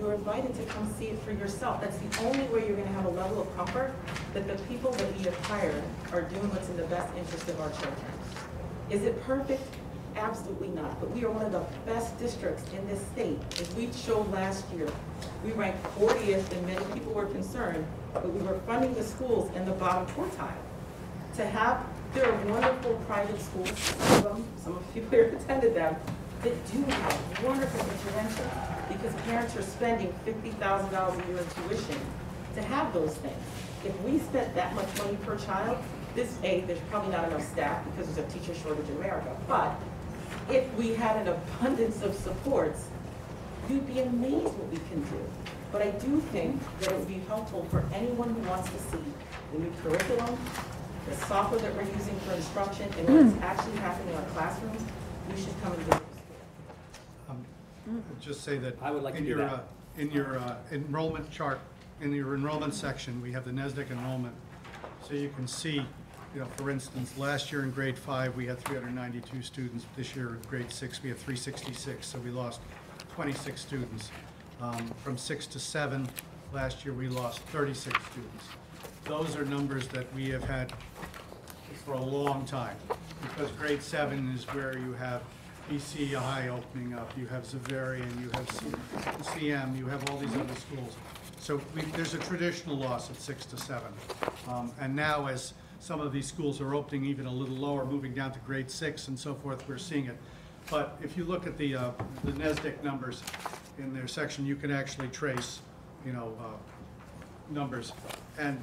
you're 0.00 0.14
invited 0.14 0.52
to 0.56 0.64
come 0.74 0.92
see 0.98 1.06
it 1.06 1.20
for 1.20 1.30
yourself. 1.30 1.82
That's 1.82 1.98
the 1.98 2.26
only 2.26 2.46
way 2.48 2.66
you're 2.66 2.76
gonna 2.76 2.98
have 2.98 3.04
a 3.04 3.10
level 3.10 3.42
of 3.42 3.56
comfort 3.56 3.92
that 4.34 4.48
the 4.48 4.60
people 4.64 4.90
that 4.90 5.16
we 5.16 5.22
have 5.26 5.38
hired 5.46 5.84
are 6.12 6.22
doing 6.22 6.50
what's 6.50 6.68
in 6.68 6.76
the 6.76 6.90
best 6.90 7.16
interest 7.16 7.48
of 7.48 7.60
our 7.60 7.70
children. 7.70 8.12
Is 8.90 9.04
it 9.04 9.22
perfect? 9.22 9.62
Absolutely 10.16 10.68
not. 10.68 10.98
But 11.00 11.10
we 11.10 11.24
are 11.24 11.30
one 11.30 11.46
of 11.46 11.52
the 11.52 11.64
best 11.86 12.18
districts 12.18 12.64
in 12.76 12.86
this 12.86 13.00
state. 13.12 13.38
As 13.60 13.74
we 13.74 13.90
showed 13.92 14.30
last 14.30 14.64
year, 14.74 14.88
we 15.44 15.52
ranked 15.52 15.82
40th 15.98 16.50
and 16.52 16.66
many 16.66 16.84
people 16.92 17.12
were 17.12 17.26
concerned, 17.26 17.86
but 18.12 18.28
we 18.28 18.40
were 18.46 18.58
funding 18.66 18.94
the 18.94 19.02
schools 19.02 19.50
in 19.56 19.64
the 19.64 19.72
bottom 19.72 20.06
quartile. 20.14 20.52
To 21.36 21.46
have, 21.46 21.84
there 22.14 22.30
are 22.30 22.46
wonderful 22.46 22.94
private 23.06 23.40
schools, 23.40 23.72
some 23.78 24.16
of 24.18 24.22
them, 24.24 24.44
some 24.62 24.76
of 24.76 24.84
you 24.94 25.06
here 25.10 25.36
attended 25.40 25.74
them, 25.74 25.96
that 26.42 26.72
do 26.72 26.82
have 26.82 27.44
wonderful 27.44 27.80
intervention 27.80 28.50
because 28.88 29.14
parents 29.22 29.56
are 29.56 29.62
spending 29.62 30.12
$50,000 30.26 30.52
a 30.52 31.28
year 31.28 31.38
in 31.38 31.68
tuition 31.68 32.00
to 32.54 32.62
have 32.62 32.92
those 32.92 33.14
things. 33.14 33.36
If 33.84 33.98
we 34.02 34.18
spent 34.18 34.54
that 34.54 34.74
much 34.74 34.86
money 34.98 35.16
per 35.24 35.36
child, 35.38 35.78
this, 36.14 36.36
A, 36.42 36.60
there's 36.62 36.80
probably 36.90 37.12
not 37.12 37.28
enough 37.28 37.46
staff 37.50 37.84
because 37.86 38.14
there's 38.14 38.28
a 38.28 38.38
teacher 38.38 38.54
shortage 38.54 38.88
in 38.88 38.96
America, 38.96 39.34
but 39.48 39.80
if 40.50 40.72
we 40.74 40.94
had 40.94 41.16
an 41.16 41.28
abundance 41.28 42.02
of 42.02 42.14
supports, 42.14 42.86
you'd 43.68 43.86
be 43.86 44.00
amazed 44.00 44.44
what 44.44 44.68
we 44.70 44.76
can 44.90 45.00
do. 45.02 45.24
But 45.70 45.82
I 45.82 45.90
do 45.92 46.20
think 46.32 46.60
that 46.80 46.92
it 46.92 46.98
would 46.98 47.08
be 47.08 47.20
helpful 47.28 47.66
for 47.70 47.84
anyone 47.94 48.28
who 48.34 48.40
wants 48.48 48.70
to 48.70 48.78
see 48.78 49.02
the 49.52 49.58
new 49.58 49.72
curriculum, 49.82 50.38
the 51.08 51.16
software 51.26 51.60
that 51.60 51.74
we're 51.74 51.90
using 51.96 52.18
for 52.20 52.32
instruction, 52.34 52.88
and 52.98 53.08
what's 53.08 53.42
actually 53.42 53.76
happening 53.78 54.10
in 54.14 54.20
our 54.20 54.28
classrooms, 54.30 54.82
you 55.30 55.36
should 55.36 55.62
come 55.62 55.72
and 55.72 55.82
visit. 55.82 56.02
Um, 57.30 57.44
Just 58.20 58.42
say 58.42 58.58
that. 58.58 58.76
I 58.82 58.90
would 58.90 59.02
like 59.02 59.14
to 59.14 59.18
in 59.18 59.24
do 59.24 59.30
your, 59.30 59.38
that. 59.38 59.52
uh, 59.52 59.60
In 59.98 60.10
your 60.10 60.38
uh, 60.38 60.56
enrollment 60.70 61.30
chart, 61.30 61.60
in 62.00 62.12
your 62.12 62.34
enrollment 62.34 62.74
section, 62.74 63.22
we 63.22 63.32
have 63.32 63.44
the 63.44 63.50
NESDEC 63.52 63.90
enrollment. 63.90 64.34
So 65.06 65.14
you 65.14 65.30
can 65.30 65.46
see, 65.46 65.84
you 66.34 66.40
know, 66.40 66.46
for 66.56 66.70
instance, 66.70 67.16
last 67.18 67.52
year 67.52 67.62
in 67.62 67.70
grade 67.70 67.98
five, 67.98 68.34
we 68.36 68.46
had 68.46 68.58
392 68.60 69.42
students. 69.42 69.86
This 69.96 70.16
year 70.16 70.28
in 70.28 70.38
grade 70.48 70.70
six, 70.70 71.02
we 71.02 71.10
have 71.10 71.18
366, 71.18 72.06
so 72.06 72.18
we 72.20 72.30
lost 72.30 72.60
26 73.14 73.60
students. 73.60 74.10
Um, 74.60 74.90
From 75.02 75.18
six 75.18 75.46
to 75.48 75.58
seven, 75.58 76.08
last 76.52 76.84
year, 76.84 76.94
we 76.94 77.08
lost 77.08 77.40
36 77.46 77.98
students. 78.06 78.44
Those 79.04 79.36
are 79.36 79.44
numbers 79.44 79.88
that 79.88 80.12
we 80.14 80.28
have 80.30 80.44
had 80.44 80.72
for 81.84 81.94
a 81.94 82.00
long 82.02 82.46
time, 82.46 82.76
because 83.22 83.50
grade 83.52 83.82
seven 83.82 84.32
is 84.34 84.44
where 84.44 84.78
you 84.78 84.92
have 84.92 85.22
BC 85.68 86.14
High 86.14 86.48
opening 86.48 86.94
up, 86.94 87.10
you 87.18 87.26
have 87.26 87.42
Xaverian, 87.42 88.20
you 88.20 88.30
have 88.30 88.46
CM, 89.24 89.76
you 89.76 89.86
have 89.86 90.08
all 90.08 90.18
these 90.18 90.34
other 90.34 90.54
schools. 90.54 90.96
So 91.40 91.60
we, 91.74 91.82
there's 91.96 92.14
a 92.14 92.18
traditional 92.18 92.76
loss 92.76 93.10
at 93.10 93.16
six 93.16 93.44
to 93.46 93.56
seven. 93.56 93.92
Um, 94.48 94.70
and 94.80 94.94
now 94.94 95.26
as 95.26 95.54
some 95.82 96.00
of 96.00 96.12
these 96.12 96.28
schools 96.28 96.60
are 96.60 96.76
opening 96.76 97.04
even 97.04 97.26
a 97.26 97.32
little 97.32 97.56
lower, 97.56 97.84
moving 97.84 98.14
down 98.14 98.30
to 98.30 98.38
grade 98.40 98.70
six 98.70 99.08
and 99.08 99.18
so 99.18 99.34
forth, 99.34 99.68
we're 99.68 99.76
seeing 99.76 100.06
it. 100.06 100.16
But 100.70 100.96
if 101.02 101.16
you 101.16 101.24
look 101.24 101.44
at 101.44 101.58
the, 101.58 101.74
uh, 101.74 101.90
the 102.22 102.30
NESDEC 102.30 102.84
numbers 102.84 103.20
in 103.78 103.92
their 103.92 104.06
section, 104.06 104.46
you 104.46 104.54
can 104.54 104.70
actually 104.70 105.08
trace, 105.08 105.58
you 106.06 106.12
know, 106.12 106.34
uh, 106.40 107.52
numbers. 107.52 107.92
And 108.38 108.62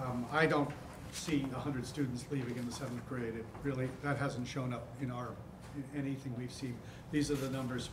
um, 0.00 0.24
I 0.30 0.46
don't 0.46 0.70
see 1.10 1.40
hundred 1.52 1.84
students 1.84 2.24
leaving 2.30 2.56
in 2.56 2.64
the 2.64 2.72
seventh 2.72 3.04
grade. 3.08 3.34
It 3.34 3.44
really, 3.64 3.88
that 4.04 4.16
hasn't 4.16 4.46
shown 4.46 4.72
up 4.72 4.86
in 5.02 5.10
our, 5.10 5.30
in 5.74 6.00
anything 6.00 6.32
we've 6.38 6.52
seen. 6.52 6.76
These 7.10 7.32
are 7.32 7.36
the 7.36 7.50
numbers 7.50 7.90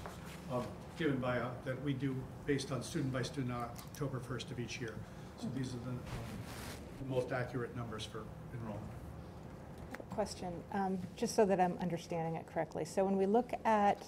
uh, 0.54 0.62
given 1.00 1.18
by, 1.18 1.40
uh, 1.40 1.50
that 1.66 1.82
we 1.84 1.94
do 1.94 2.16
based 2.46 2.72
on 2.72 2.84
student 2.84 3.12
by 3.12 3.24
student 3.24 3.54
October 3.54 4.20
first 4.20 4.52
of 4.52 4.60
each 4.60 4.80
year. 4.80 4.94
So 5.42 5.48
these 5.56 5.70
are 5.70 5.80
the 5.86 5.90
um, 5.90 6.00
the 7.00 7.10
most 7.10 7.32
accurate 7.32 7.76
numbers 7.76 8.04
for 8.06 8.22
enrollment. 8.54 8.84
Question, 10.10 10.52
um, 10.74 10.98
just 11.16 11.36
so 11.36 11.46
that 11.46 11.60
I'm 11.60 11.78
understanding 11.80 12.36
it 12.36 12.46
correctly. 12.52 12.86
So 12.86 13.06
when 13.06 13.18
we 13.18 13.26
look 13.26 13.52
at 13.66 14.02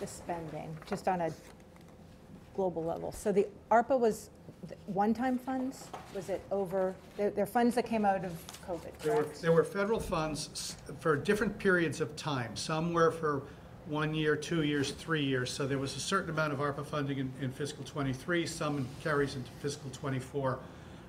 the 0.00 0.06
spending, 0.06 0.74
just 0.88 1.08
on 1.08 1.20
a 1.20 1.30
global 2.54 2.82
level, 2.82 3.12
so 3.12 3.32
the 3.32 3.46
ARPA 3.70 3.98
was 3.98 4.30
th- 4.66 4.78
one-time 4.86 5.36
funds? 5.38 5.88
Was 6.14 6.30
it 6.30 6.40
over, 6.50 6.94
they're 7.18 7.30
they're 7.30 7.44
funds 7.44 7.74
that 7.74 7.84
came 7.84 8.06
out 8.06 8.24
of 8.24 8.32
COVID, 8.66 8.98
There 9.02 9.14
were, 9.14 9.22
correct? 9.24 9.42
there 9.42 9.52
were 9.52 9.64
federal 9.64 10.00
funds 10.00 10.48
s- 10.52 10.76
for 11.00 11.16
different 11.16 11.58
periods 11.58 12.00
of 12.00 12.16
time. 12.16 12.56
Some 12.56 12.94
were 12.94 13.10
for 13.10 13.42
one 13.88 14.14
year, 14.14 14.34
two 14.36 14.62
years, 14.62 14.92
three 14.92 15.22
years. 15.22 15.50
So 15.52 15.66
there 15.66 15.78
was 15.78 15.94
a 15.96 16.00
certain 16.00 16.30
amount 16.30 16.54
of 16.54 16.60
ARPA 16.60 16.84
funding 16.86 17.18
in, 17.18 17.30
in 17.42 17.52
fiscal 17.52 17.84
'23, 17.84 18.46
some 18.46 18.88
carries 19.02 19.36
into 19.36 19.50
fiscal 19.60 19.90
'24. 19.90 20.58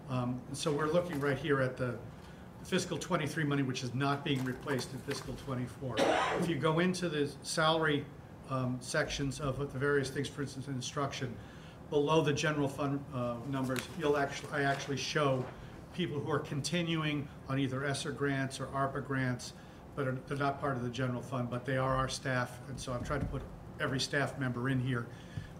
Um, 0.09 0.39
So 0.53 0.71
we're 0.71 0.91
looking 0.91 1.19
right 1.19 1.37
here 1.37 1.61
at 1.61 1.77
the 1.77 1.95
fiscal 2.63 2.97
'23 2.97 3.43
money, 3.43 3.63
which 3.63 3.83
is 3.83 3.93
not 3.93 4.23
being 4.23 4.43
replaced 4.43 4.93
in 4.93 4.99
fiscal 4.99 5.33
'24. 5.45 5.95
If 6.39 6.49
you 6.49 6.55
go 6.55 6.79
into 6.79 7.09
the 7.09 7.29
salary 7.43 8.05
um, 8.49 8.77
sections 8.81 9.39
of 9.39 9.59
the 9.59 9.79
various 9.79 10.09
things, 10.09 10.27
for 10.27 10.41
instance, 10.41 10.67
in 10.67 10.73
instruction, 10.73 11.35
below 11.89 12.21
the 12.21 12.33
general 12.33 12.67
fund 12.67 13.03
uh, 13.13 13.35
numbers, 13.49 13.79
you'll 13.99 14.17
actually, 14.17 14.49
I 14.51 14.63
actually 14.63 14.97
show 14.97 15.45
people 15.93 16.19
who 16.19 16.31
are 16.31 16.39
continuing 16.39 17.27
on 17.49 17.59
either 17.59 17.83
ESSER 17.85 18.11
grants 18.11 18.59
or 18.59 18.67
ARPA 18.67 19.05
grants, 19.05 19.53
but 19.95 20.07
are, 20.07 20.17
they're 20.27 20.37
not 20.37 20.59
part 20.59 20.77
of 20.77 20.83
the 20.83 20.89
general 20.89 21.21
fund, 21.21 21.49
but 21.49 21.65
they 21.65 21.77
are 21.77 21.95
our 21.95 22.09
staff, 22.09 22.59
and 22.69 22.79
so 22.79 22.93
I'm 22.93 23.03
trying 23.03 23.21
to 23.21 23.25
put 23.25 23.41
every 23.79 23.99
staff 23.99 24.37
member 24.37 24.69
in 24.69 24.79
here. 24.79 25.07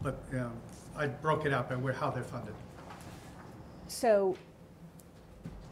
But 0.02 0.22
um, 0.34 0.54
I 0.96 1.08
broke 1.08 1.46
it 1.46 1.54
out 1.54 1.70
by 1.70 1.76
where, 1.76 1.94
how 1.94 2.12
they're 2.12 2.24
funded. 2.24 2.54
So 3.88 4.36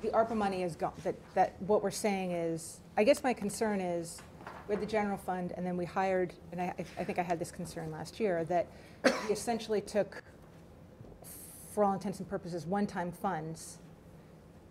the 0.02 0.10
ARPA 0.10 0.36
money 0.36 0.64
is 0.64 0.76
gone, 0.76 0.94
that, 1.04 1.16
that, 1.34 1.62
what 1.62 1.84
we're 1.84 1.92
saying 1.92 2.32
is, 2.32 2.80
I 2.98 3.04
guess 3.04 3.24
my 3.24 3.34
concern 3.34 3.82
is, 3.82 4.22
with 4.68 4.80
the 4.80 4.86
general 4.86 5.18
fund, 5.18 5.54
and 5.58 5.66
then 5.66 5.78
we 5.78 5.86
hired, 5.86 6.34
and 6.52 6.62
I, 6.62 6.74
I 6.98 7.04
think 7.04 7.20
I 7.20 7.22
had 7.22 7.40
this 7.40 7.52
concern 7.52 7.92
last 7.92 8.20
year, 8.20 8.44
that 8.46 8.68
we 9.04 9.12
essentially 9.32 9.82
took, 9.82 10.24
for 11.72 11.84
all 11.84 11.94
intents 11.94 12.20
and 12.20 12.28
purposes, 12.28 12.66
one-time 12.66 13.12
funds, 13.12 13.80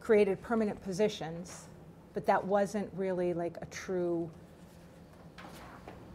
created 0.01 0.41
permanent 0.43 0.83
positions, 0.83 1.67
but 2.13 2.27
that 2.27 2.45
wasn't 2.45 2.91
really 2.97 3.35
like 3.35 3.57
a 3.61 3.67
true 3.67 4.29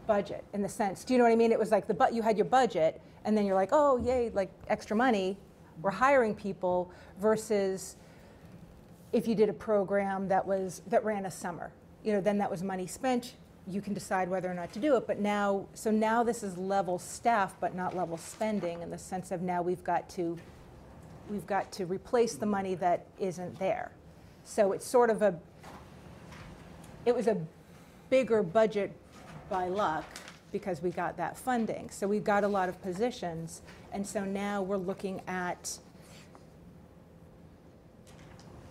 budget 0.06 0.44
in 0.52 0.62
the 0.62 0.68
sense, 0.68 1.04
do 1.04 1.14
you 1.14 1.18
know 1.18 1.24
what 1.24 1.32
I 1.32 1.36
mean? 1.36 1.52
It 1.52 1.58
was 1.58 1.70
like 1.70 1.86
the, 1.86 1.94
but 1.94 2.12
you 2.12 2.22
had 2.22 2.36
your 2.36 2.46
budget, 2.46 3.00
and 3.24 3.36
then 3.36 3.46
you're 3.46 3.54
like, 3.54 3.70
oh, 3.72 3.98
yay, 3.98 4.30
like 4.34 4.50
extra 4.68 4.96
money, 4.96 5.36
we're 5.82 5.90
hiring 5.90 6.34
people, 6.34 6.90
versus 7.20 7.96
if 9.12 9.26
you 9.26 9.34
did 9.34 9.48
a 9.48 9.52
program 9.52 10.28
that 10.28 10.46
was, 10.46 10.82
that 10.86 11.04
ran 11.04 11.26
a 11.26 11.30
summer. 11.30 11.72
You 12.04 12.12
know, 12.14 12.20
then 12.20 12.38
that 12.38 12.50
was 12.50 12.62
money 12.62 12.86
spent, 12.86 13.34
you 13.66 13.80
can 13.80 13.92
decide 13.92 14.28
whether 14.28 14.50
or 14.50 14.54
not 14.54 14.72
to 14.72 14.78
do 14.78 14.96
it, 14.96 15.06
but 15.06 15.18
now, 15.18 15.66
so 15.74 15.90
now 15.90 16.22
this 16.22 16.42
is 16.42 16.56
level 16.56 16.98
staff, 16.98 17.54
but 17.60 17.74
not 17.74 17.94
level 17.94 18.16
spending, 18.16 18.82
in 18.82 18.90
the 18.90 18.98
sense 18.98 19.30
of 19.30 19.42
now 19.42 19.62
we've 19.62 19.84
got 19.84 20.08
to, 20.10 20.36
we've 21.28 21.46
got 21.46 21.70
to 21.72 21.86
replace 21.86 22.34
the 22.34 22.46
money 22.46 22.74
that 22.76 23.06
isn't 23.18 23.58
there. 23.58 23.92
So 24.44 24.72
it's 24.72 24.86
sort 24.86 25.10
of 25.10 25.22
a, 25.22 25.38
it 27.04 27.14
was 27.14 27.26
a 27.26 27.36
bigger 28.08 28.42
budget 28.42 28.92
by 29.48 29.68
luck, 29.68 30.04
because 30.52 30.82
we 30.82 30.90
got 30.90 31.16
that 31.16 31.36
funding. 31.36 31.90
So 31.90 32.06
we've 32.06 32.24
got 32.24 32.44
a 32.44 32.48
lot 32.48 32.68
of 32.68 32.80
positions, 32.82 33.62
and 33.92 34.06
so 34.06 34.24
now 34.24 34.62
we're 34.62 34.76
looking 34.76 35.20
at 35.26 35.78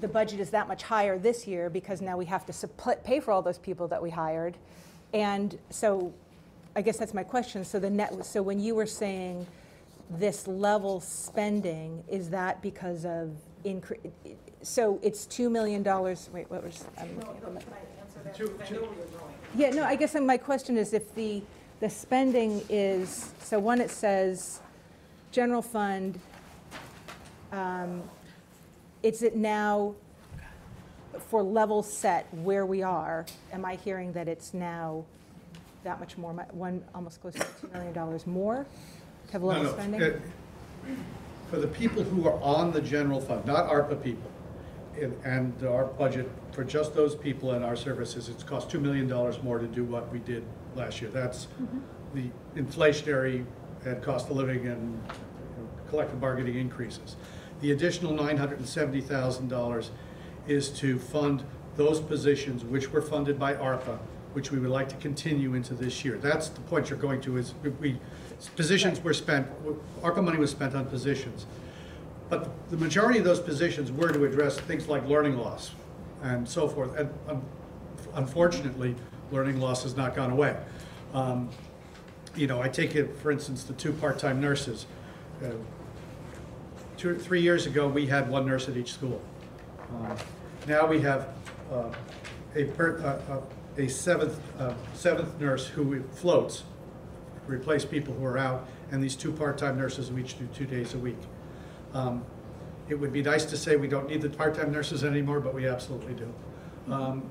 the 0.02 0.08
budget 0.08 0.40
is 0.40 0.50
that 0.52 0.68
much 0.68 0.84
higher 0.84 1.18
this 1.18 1.46
year 1.46 1.70
because 1.70 2.02
now 2.02 2.18
we 2.18 2.26
have 2.26 2.46
to 2.46 2.54
suppl- 2.54 3.04
pay 3.04 3.20
for 3.20 3.32
all 3.32 3.42
those 3.42 3.58
people 3.58 3.88
that 3.90 4.02
we 4.02 4.10
hired. 4.10 4.56
And 5.14 5.58
so 5.70 6.14
I 6.76 6.82
guess 6.82 6.98
that's 6.98 7.14
my 7.14 7.24
question. 7.24 7.66
So 7.66 7.80
the 7.80 7.90
net, 7.90 8.26
so 8.26 8.42
when 8.42 8.60
you 8.60 8.76
were 8.76 8.86
saying 8.86 9.46
this 10.10 10.48
level 10.48 11.02
spending, 11.02 12.04
is 12.08 12.30
that 12.30 12.62
because 12.62 13.06
of 13.06 13.32
increase? 13.64 14.00
So 14.62 15.00
it's 15.02 15.26
$2 15.26 15.52
million, 15.52 15.84
wait, 15.84 16.50
what 16.50 16.64
was, 16.64 16.86
I'm 16.98 17.16
looking 17.18 17.36
at 17.36 17.42
the 17.42 17.52
mi- 17.52 17.62
yeah, 19.56 19.70
no, 19.72 19.84
I 19.84 19.96
guess 19.96 20.16
my 20.16 20.38
question 20.38 20.78
is 20.78 20.94
if 20.94 21.14
the, 21.16 21.42
the 21.80 21.90
spending 21.90 22.62
is, 22.70 23.32
so 23.42 23.60
one, 23.60 23.80
it 23.82 23.90
says, 23.92 24.60
general 25.32 25.62
fund, 25.62 26.20
um, 27.52 28.04
is 29.04 29.24
it 29.24 29.36
now 29.36 29.96
for 31.30 31.42
level 31.42 31.82
set 31.82 32.28
where 32.34 32.66
we 32.66 32.84
are? 32.84 33.26
Am 33.54 33.64
I 33.66 33.76
hearing 33.76 34.12
that 34.14 34.28
it's 34.28 34.54
now 34.54 35.06
that 35.84 36.00
much 36.00 36.18
more, 36.18 36.34
one, 36.52 36.84
almost 36.94 37.22
close 37.22 37.34
to 37.36 37.40
$2 37.40 37.72
million 37.96 38.22
more 38.26 38.66
to 39.28 39.34
have 39.34 39.42
No, 39.42 39.48
level 39.48 39.64
no, 39.64 39.72
spending? 39.74 40.02
it- 40.02 40.22
For 41.50 41.58
the 41.58 41.68
people 41.68 42.04
who 42.04 42.28
are 42.28 42.40
on 42.44 42.72
the 42.72 42.82
general 42.82 43.22
fund, 43.22 43.46
not 43.46 43.70
ARPA 43.70 44.04
people, 44.04 44.30
and- 45.02 45.16
and 45.24 45.64
our 45.66 45.86
budget 45.86 46.30
for 46.52 46.64
just 46.64 46.94
those 46.94 47.16
people 47.16 47.52
and 47.52 47.64
our 47.64 47.76
services, 47.78 48.28
it's 48.30 48.44
cost 48.44 48.70
$2 48.70 48.80
million 48.82 49.08
more 49.44 49.58
to 49.60 49.66
do 49.68 49.84
what 49.86 50.12
we 50.12 50.20
did 50.20 50.44
last 50.80 51.02
year. 51.02 51.12
That's 51.12 51.48
the 52.16 52.26
inflationary 52.56 53.46
and 53.86 54.02
cost 54.02 54.30
of 54.30 54.38
living 54.38 54.68
and 54.68 55.00
collective 55.90 56.20
bargaining 56.20 56.56
increases. 56.56 57.16
The 57.62 57.72
additional 57.72 58.14
$970,000 58.14 59.90
is 60.48 60.70
to 60.70 60.98
fund 60.98 61.44
those 61.76 62.00
positions 62.00 62.64
which 62.64 62.92
were 62.92 63.02
funded 63.02 63.38
by 63.38 63.54
ARPA, 63.54 64.00
which 64.34 64.52
we 64.52 64.60
would 64.60 64.70
like 64.70 64.90
to 64.90 64.96
continue 64.96 65.54
into 65.54 65.74
this 65.74 66.04
year. 66.04 66.18
That's 66.18 66.50
the 66.50 66.62
point 66.62 66.90
you're 66.90 67.00
going 67.00 67.22
to, 67.22 67.38
is 67.38 67.54
we, 67.80 68.00
positions 68.56 69.02
were 69.02 69.14
spent, 69.14 69.48
ARPA 70.02 70.24
money 70.24 70.38
was 70.38 70.52
spent 70.52 70.74
on 70.76 70.86
positions. 70.86 71.46
But 72.30 72.50
the 72.70 72.78
majority 72.78 73.20
of 73.20 73.26
those 73.26 73.40
positions 73.40 73.92
were 73.92 74.12
to 74.12 74.24
address 74.26 74.60
things 74.60 74.88
like 74.88 75.06
learning 75.08 75.38
loss 75.38 75.72
and 76.22 76.48
so 76.48 76.68
forth. 76.68 76.96
And 76.98 77.10
um, 77.28 77.42
unfortunately, 78.14 78.96
learning 79.32 79.60
loss 79.60 79.84
has 79.84 79.96
not 79.96 80.16
gone 80.16 80.32
away. 80.32 80.56
Um, 81.14 81.50
You 82.36 82.48
know, 82.48 82.62
I 82.62 82.70
take 82.70 82.96
it, 82.96 83.18
for 83.18 83.32
instance, 83.32 83.64
the 83.64 83.74
two 83.74 83.92
part-time 83.94 84.40
nurses. 84.40 84.86
Uh, 85.44 85.50
Two, 86.98 87.16
three 87.18 87.42
years 87.42 87.66
ago, 87.66 87.88
we 87.88 88.06
had 88.08 88.30
one 88.30 88.46
nurse 88.46 88.68
at 88.68 88.76
each 88.78 88.92
school. 88.94 89.22
Um, 89.90 90.16
Now 90.68 90.86
we 90.86 91.00
have 91.02 91.30
uh, 91.72 91.90
a, 92.56 92.66
per- 92.66 93.00
uh, 93.00 93.34
uh, 93.34 93.42
a 93.78 93.88
seventh, 93.88 94.40
uh, 94.60 94.74
seventh 94.94 95.40
nurse 95.40 95.66
who 95.66 96.04
floats, 96.12 96.64
replace 97.48 97.86
people 97.86 98.14
who 98.14 98.26
are 98.26 98.38
out, 98.38 98.68
and 98.92 99.02
these 99.02 99.16
two 99.16 99.32
part-time 99.32 99.78
nurses 99.78 100.10
who 100.10 100.18
each 100.18 100.38
do 100.38 100.46
two 100.54 100.66
days 100.66 100.94
a 100.94 100.98
week. 100.98 101.20
Um, 101.94 102.24
It 102.90 103.00
would 103.00 103.14
be 103.14 103.22
nice 103.22 103.46
to 103.46 103.58
say 103.58 103.76
we 103.76 103.88
don't 103.88 104.08
need 104.10 104.22
the 104.22 104.30
part-time 104.30 104.72
nurses 104.72 105.04
anymore, 105.04 105.40
but 105.40 105.54
we 105.54 105.68
absolutely 105.68 106.16
do. 106.16 106.34
Um, 106.94 107.24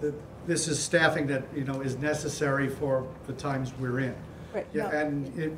the- 0.00 0.14
This 0.46 0.66
is 0.66 0.78
staffing 0.82 1.26
that, 1.26 1.42
you 1.54 1.64
know, 1.64 1.82
is 1.82 1.98
necessary 1.98 2.68
for 2.70 3.06
the 3.26 3.34
times 3.34 3.72
we're 3.78 4.00
in. 4.00 4.14
Right, 4.54 4.66
Yeah, 4.72 4.84
no. 4.84 4.98
and 4.98 5.38
it, 5.38 5.52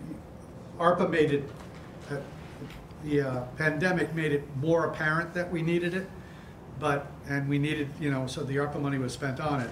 ARPA 0.80 1.08
made 1.08 1.30
it, 1.30 1.44
uh, 2.10 2.16
the 3.04 3.20
uh, 3.20 3.40
pandemic 3.56 4.12
made 4.14 4.32
it 4.32 4.42
more 4.56 4.86
apparent 4.86 5.32
that 5.34 5.50
we 5.52 5.62
needed 5.62 5.94
it, 5.94 6.08
but, 6.80 7.06
and 7.28 7.48
we 7.48 7.56
needed, 7.58 7.88
you 8.00 8.10
know, 8.10 8.26
so 8.26 8.42
the 8.42 8.56
ARPA 8.56 8.80
money 8.80 8.98
was 8.98 9.12
spent 9.12 9.38
on 9.40 9.60
it. 9.60 9.70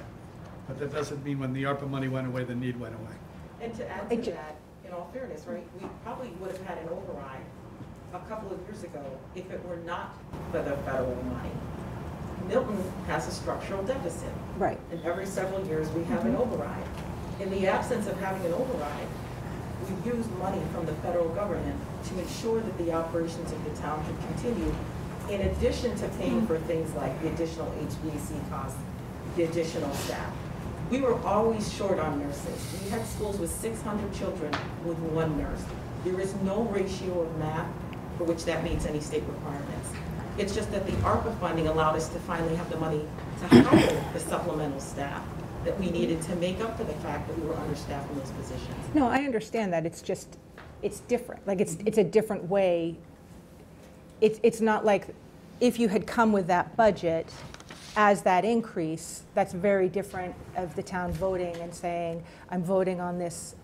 But 0.68 0.78
that 0.78 0.92
doesn't 0.92 1.24
mean 1.24 1.40
when 1.40 1.52
the 1.52 1.64
ARPA 1.64 1.88
money 1.88 2.06
went 2.08 2.28
away, 2.28 2.44
the 2.44 2.54
need 2.54 2.78
went 2.78 2.94
away. 2.94 3.16
And 3.60 3.74
to 3.74 3.88
add 3.90 4.08
to 4.08 4.30
that, 4.30 4.56
in 4.86 4.92
all 4.92 5.10
fairness, 5.12 5.44
right, 5.48 5.66
we 5.80 5.88
probably 6.04 6.28
would 6.40 6.52
have 6.52 6.64
had 6.64 6.78
an 6.78 6.90
override 6.90 7.44
a 8.14 8.18
couple 8.28 8.52
of 8.52 8.60
years 8.68 8.84
ago 8.84 9.04
if 9.34 9.50
it 9.50 9.64
were 9.66 9.78
not 9.78 10.14
for 10.52 10.62
the 10.62 10.76
federal 10.78 11.16
money. 11.24 11.50
Milton 12.48 12.82
has 13.06 13.28
a 13.28 13.30
structural 13.30 13.82
deficit. 13.82 14.30
Right. 14.58 14.78
And 14.90 15.04
every 15.04 15.26
several 15.26 15.64
years, 15.66 15.88
we 15.90 16.04
have 16.04 16.24
an 16.24 16.34
Mhm. 16.34 16.40
override. 16.40 16.84
In 17.40 17.50
the 17.50 17.68
absence 17.68 18.06
of 18.06 18.18
having 18.20 18.44
an 18.46 18.52
override, 18.54 19.06
we 19.86 20.10
use 20.10 20.26
money 20.40 20.60
from 20.74 20.86
the 20.86 20.92
federal 20.94 21.28
government 21.28 21.76
to 22.04 22.18
ensure 22.18 22.60
that 22.60 22.78
the 22.78 22.92
operations 22.92 23.52
of 23.52 23.64
the 23.64 23.70
town 23.80 24.02
can 24.04 24.16
continue, 24.34 24.72
in 25.30 25.42
addition 25.42 25.94
to 25.96 26.08
paying 26.18 26.46
for 26.46 26.58
things 26.58 26.92
like 26.94 27.20
the 27.22 27.28
additional 27.28 27.70
HVAC 27.80 28.40
costs, 28.50 28.78
the 29.36 29.44
additional 29.44 29.92
staff. 29.94 30.32
We 30.90 31.02
were 31.02 31.18
always 31.24 31.70
short 31.72 31.98
on 31.98 32.18
nurses. 32.18 32.80
We 32.82 32.88
had 32.90 33.06
schools 33.06 33.38
with 33.38 33.50
600 33.50 34.12
children 34.14 34.50
with 34.86 34.98
one 34.98 35.36
nurse. 35.36 35.62
There 36.02 36.18
is 36.18 36.34
no 36.42 36.62
ratio 36.62 37.20
of 37.20 37.36
math 37.38 37.66
for 38.16 38.24
which 38.24 38.44
that 38.46 38.64
meets 38.64 38.86
any 38.86 39.00
state 39.00 39.22
requirements. 39.28 39.90
It's 40.38 40.54
just 40.54 40.70
that 40.70 40.86
the 40.86 40.92
ARPA 40.92 41.36
funding 41.40 41.66
allowed 41.66 41.96
us 41.96 42.08
to 42.10 42.18
finally 42.20 42.54
have 42.54 42.70
the 42.70 42.76
money 42.76 43.02
to 43.40 43.48
hire 43.48 44.04
the 44.12 44.20
supplemental 44.20 44.78
staff 44.78 45.24
that 45.64 45.78
we 45.80 45.90
needed 45.90 46.22
to 46.22 46.36
make 46.36 46.60
up 46.60 46.76
for 46.78 46.84
the 46.84 46.92
fact 46.94 47.26
that 47.28 47.36
we 47.38 47.46
were 47.46 47.56
understaffed 47.56 48.08
in 48.10 48.18
those 48.18 48.30
positions. 48.30 48.94
No, 48.94 49.08
I 49.08 49.24
understand 49.24 49.72
that, 49.72 49.84
it's 49.84 50.00
just, 50.00 50.38
it's 50.80 51.00
different, 51.00 51.44
like, 51.46 51.60
it's, 51.60 51.76
it's 51.84 51.98
a 51.98 52.04
different 52.04 52.48
way. 52.48 52.96
It's, 54.20 54.38
it's 54.44 54.60
not 54.60 54.84
like, 54.84 55.08
if 55.60 55.80
you 55.80 55.88
had 55.88 56.06
come 56.06 56.30
with 56.30 56.46
that 56.46 56.76
budget 56.76 57.32
as 57.96 58.22
that 58.22 58.44
increase, 58.44 59.24
that's 59.34 59.52
very 59.52 59.88
different 59.88 60.36
of 60.56 60.76
the 60.76 60.82
town 60.84 61.10
voting 61.12 61.56
and 61.56 61.74
saying, 61.74 62.22
I'm 62.48 62.62
voting 62.62 63.00
on 63.00 63.18
this 63.18 63.56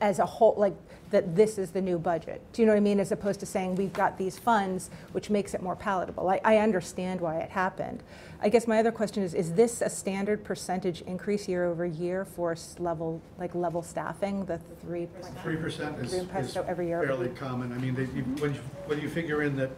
as 0.00 0.18
a 0.18 0.26
whole, 0.26 0.54
like, 0.56 0.74
that 1.10 1.36
this 1.36 1.56
is 1.56 1.70
the 1.70 1.80
new 1.80 1.98
budget. 1.98 2.42
Do 2.52 2.60
you 2.60 2.66
know 2.66 2.72
what 2.72 2.78
I 2.78 2.80
mean? 2.80 2.98
As 2.98 3.12
opposed 3.12 3.38
to 3.40 3.46
saying, 3.46 3.76
we've 3.76 3.92
got 3.92 4.18
these 4.18 4.38
funds, 4.38 4.90
which 5.12 5.30
makes 5.30 5.54
it 5.54 5.62
more 5.62 5.76
palatable. 5.76 6.28
I, 6.28 6.40
I 6.44 6.56
understand 6.58 7.20
why 7.20 7.36
it 7.38 7.50
happened. 7.50 8.02
I 8.40 8.48
guess 8.48 8.66
my 8.66 8.78
other 8.80 8.90
question 8.92 9.22
is, 9.22 9.32
is 9.32 9.52
this 9.54 9.80
a 9.82 9.88
standard 9.88 10.42
percentage 10.44 11.02
increase 11.02 11.46
year 11.48 11.64
over 11.64 11.86
year 11.86 12.24
for 12.24 12.52
s- 12.52 12.74
level, 12.80 13.22
like 13.38 13.54
level 13.54 13.82
staffing, 13.82 14.44
the 14.46 14.58
three? 14.82 15.08
Three 15.44 15.56
percent 15.56 15.96
is, 16.04 16.10
Three 16.12 16.40
is 16.40 16.56
every 16.56 16.88
year. 16.88 17.02
fairly 17.02 17.28
common. 17.28 17.72
I 17.72 17.78
mean, 17.78 17.94
they, 17.94 18.02
you- 18.14 18.24
when 18.40 18.52
you, 18.54 18.60
when 18.86 19.00
you 19.00 19.08
figure 19.08 19.42
in 19.42 19.56
that, 19.56 19.70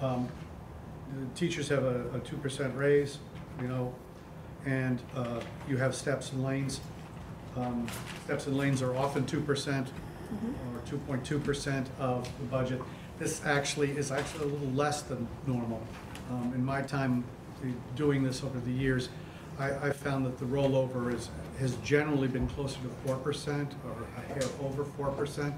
um, 0.00 0.28
the 1.20 1.26
teachers 1.38 1.68
have 1.68 1.84
a, 1.84 2.06
a 2.14 2.20
two 2.20 2.36
percent 2.38 2.74
raise, 2.74 3.18
you 3.60 3.68
know, 3.68 3.94
and, 4.66 5.00
uh, 5.14 5.40
you 5.68 5.76
have 5.76 5.94
steps 5.94 6.32
and 6.32 6.42
lanes. 6.42 6.80
Um, 7.56 7.86
steps 8.24 8.46
and 8.46 8.56
lanes 8.56 8.82
are 8.82 8.96
often 8.96 9.24
two 9.26 9.40
percent 9.40 9.88
or 10.74 10.80
two 10.88 10.98
point 10.98 11.24
two 11.24 11.38
percent 11.38 11.88
of 11.98 12.28
the 12.38 12.44
budget. 12.46 12.82
This 13.18 13.44
actually 13.44 13.90
is 13.92 14.10
actually 14.10 14.44
a 14.44 14.48
little 14.48 14.70
less 14.70 15.02
than 15.02 15.28
normal. 15.46 15.80
Um, 16.30 16.52
in 16.54 16.64
my 16.64 16.82
time 16.82 17.22
doing 17.94 18.24
this 18.24 18.42
over 18.42 18.58
the 18.60 18.72
years, 18.72 19.08
I, 19.58 19.70
I 19.70 19.92
found 19.92 20.26
that 20.26 20.38
the 20.38 20.46
rollover 20.46 21.14
is, 21.14 21.28
has 21.60 21.76
generally 21.76 22.26
been 22.26 22.48
closer 22.48 22.80
to 22.80 22.88
four 23.06 23.16
percent 23.16 23.72
or 23.84 23.94
a 24.16 24.20
hair 24.32 24.42
over 24.60 24.84
four 24.84 25.10
percent 25.10 25.54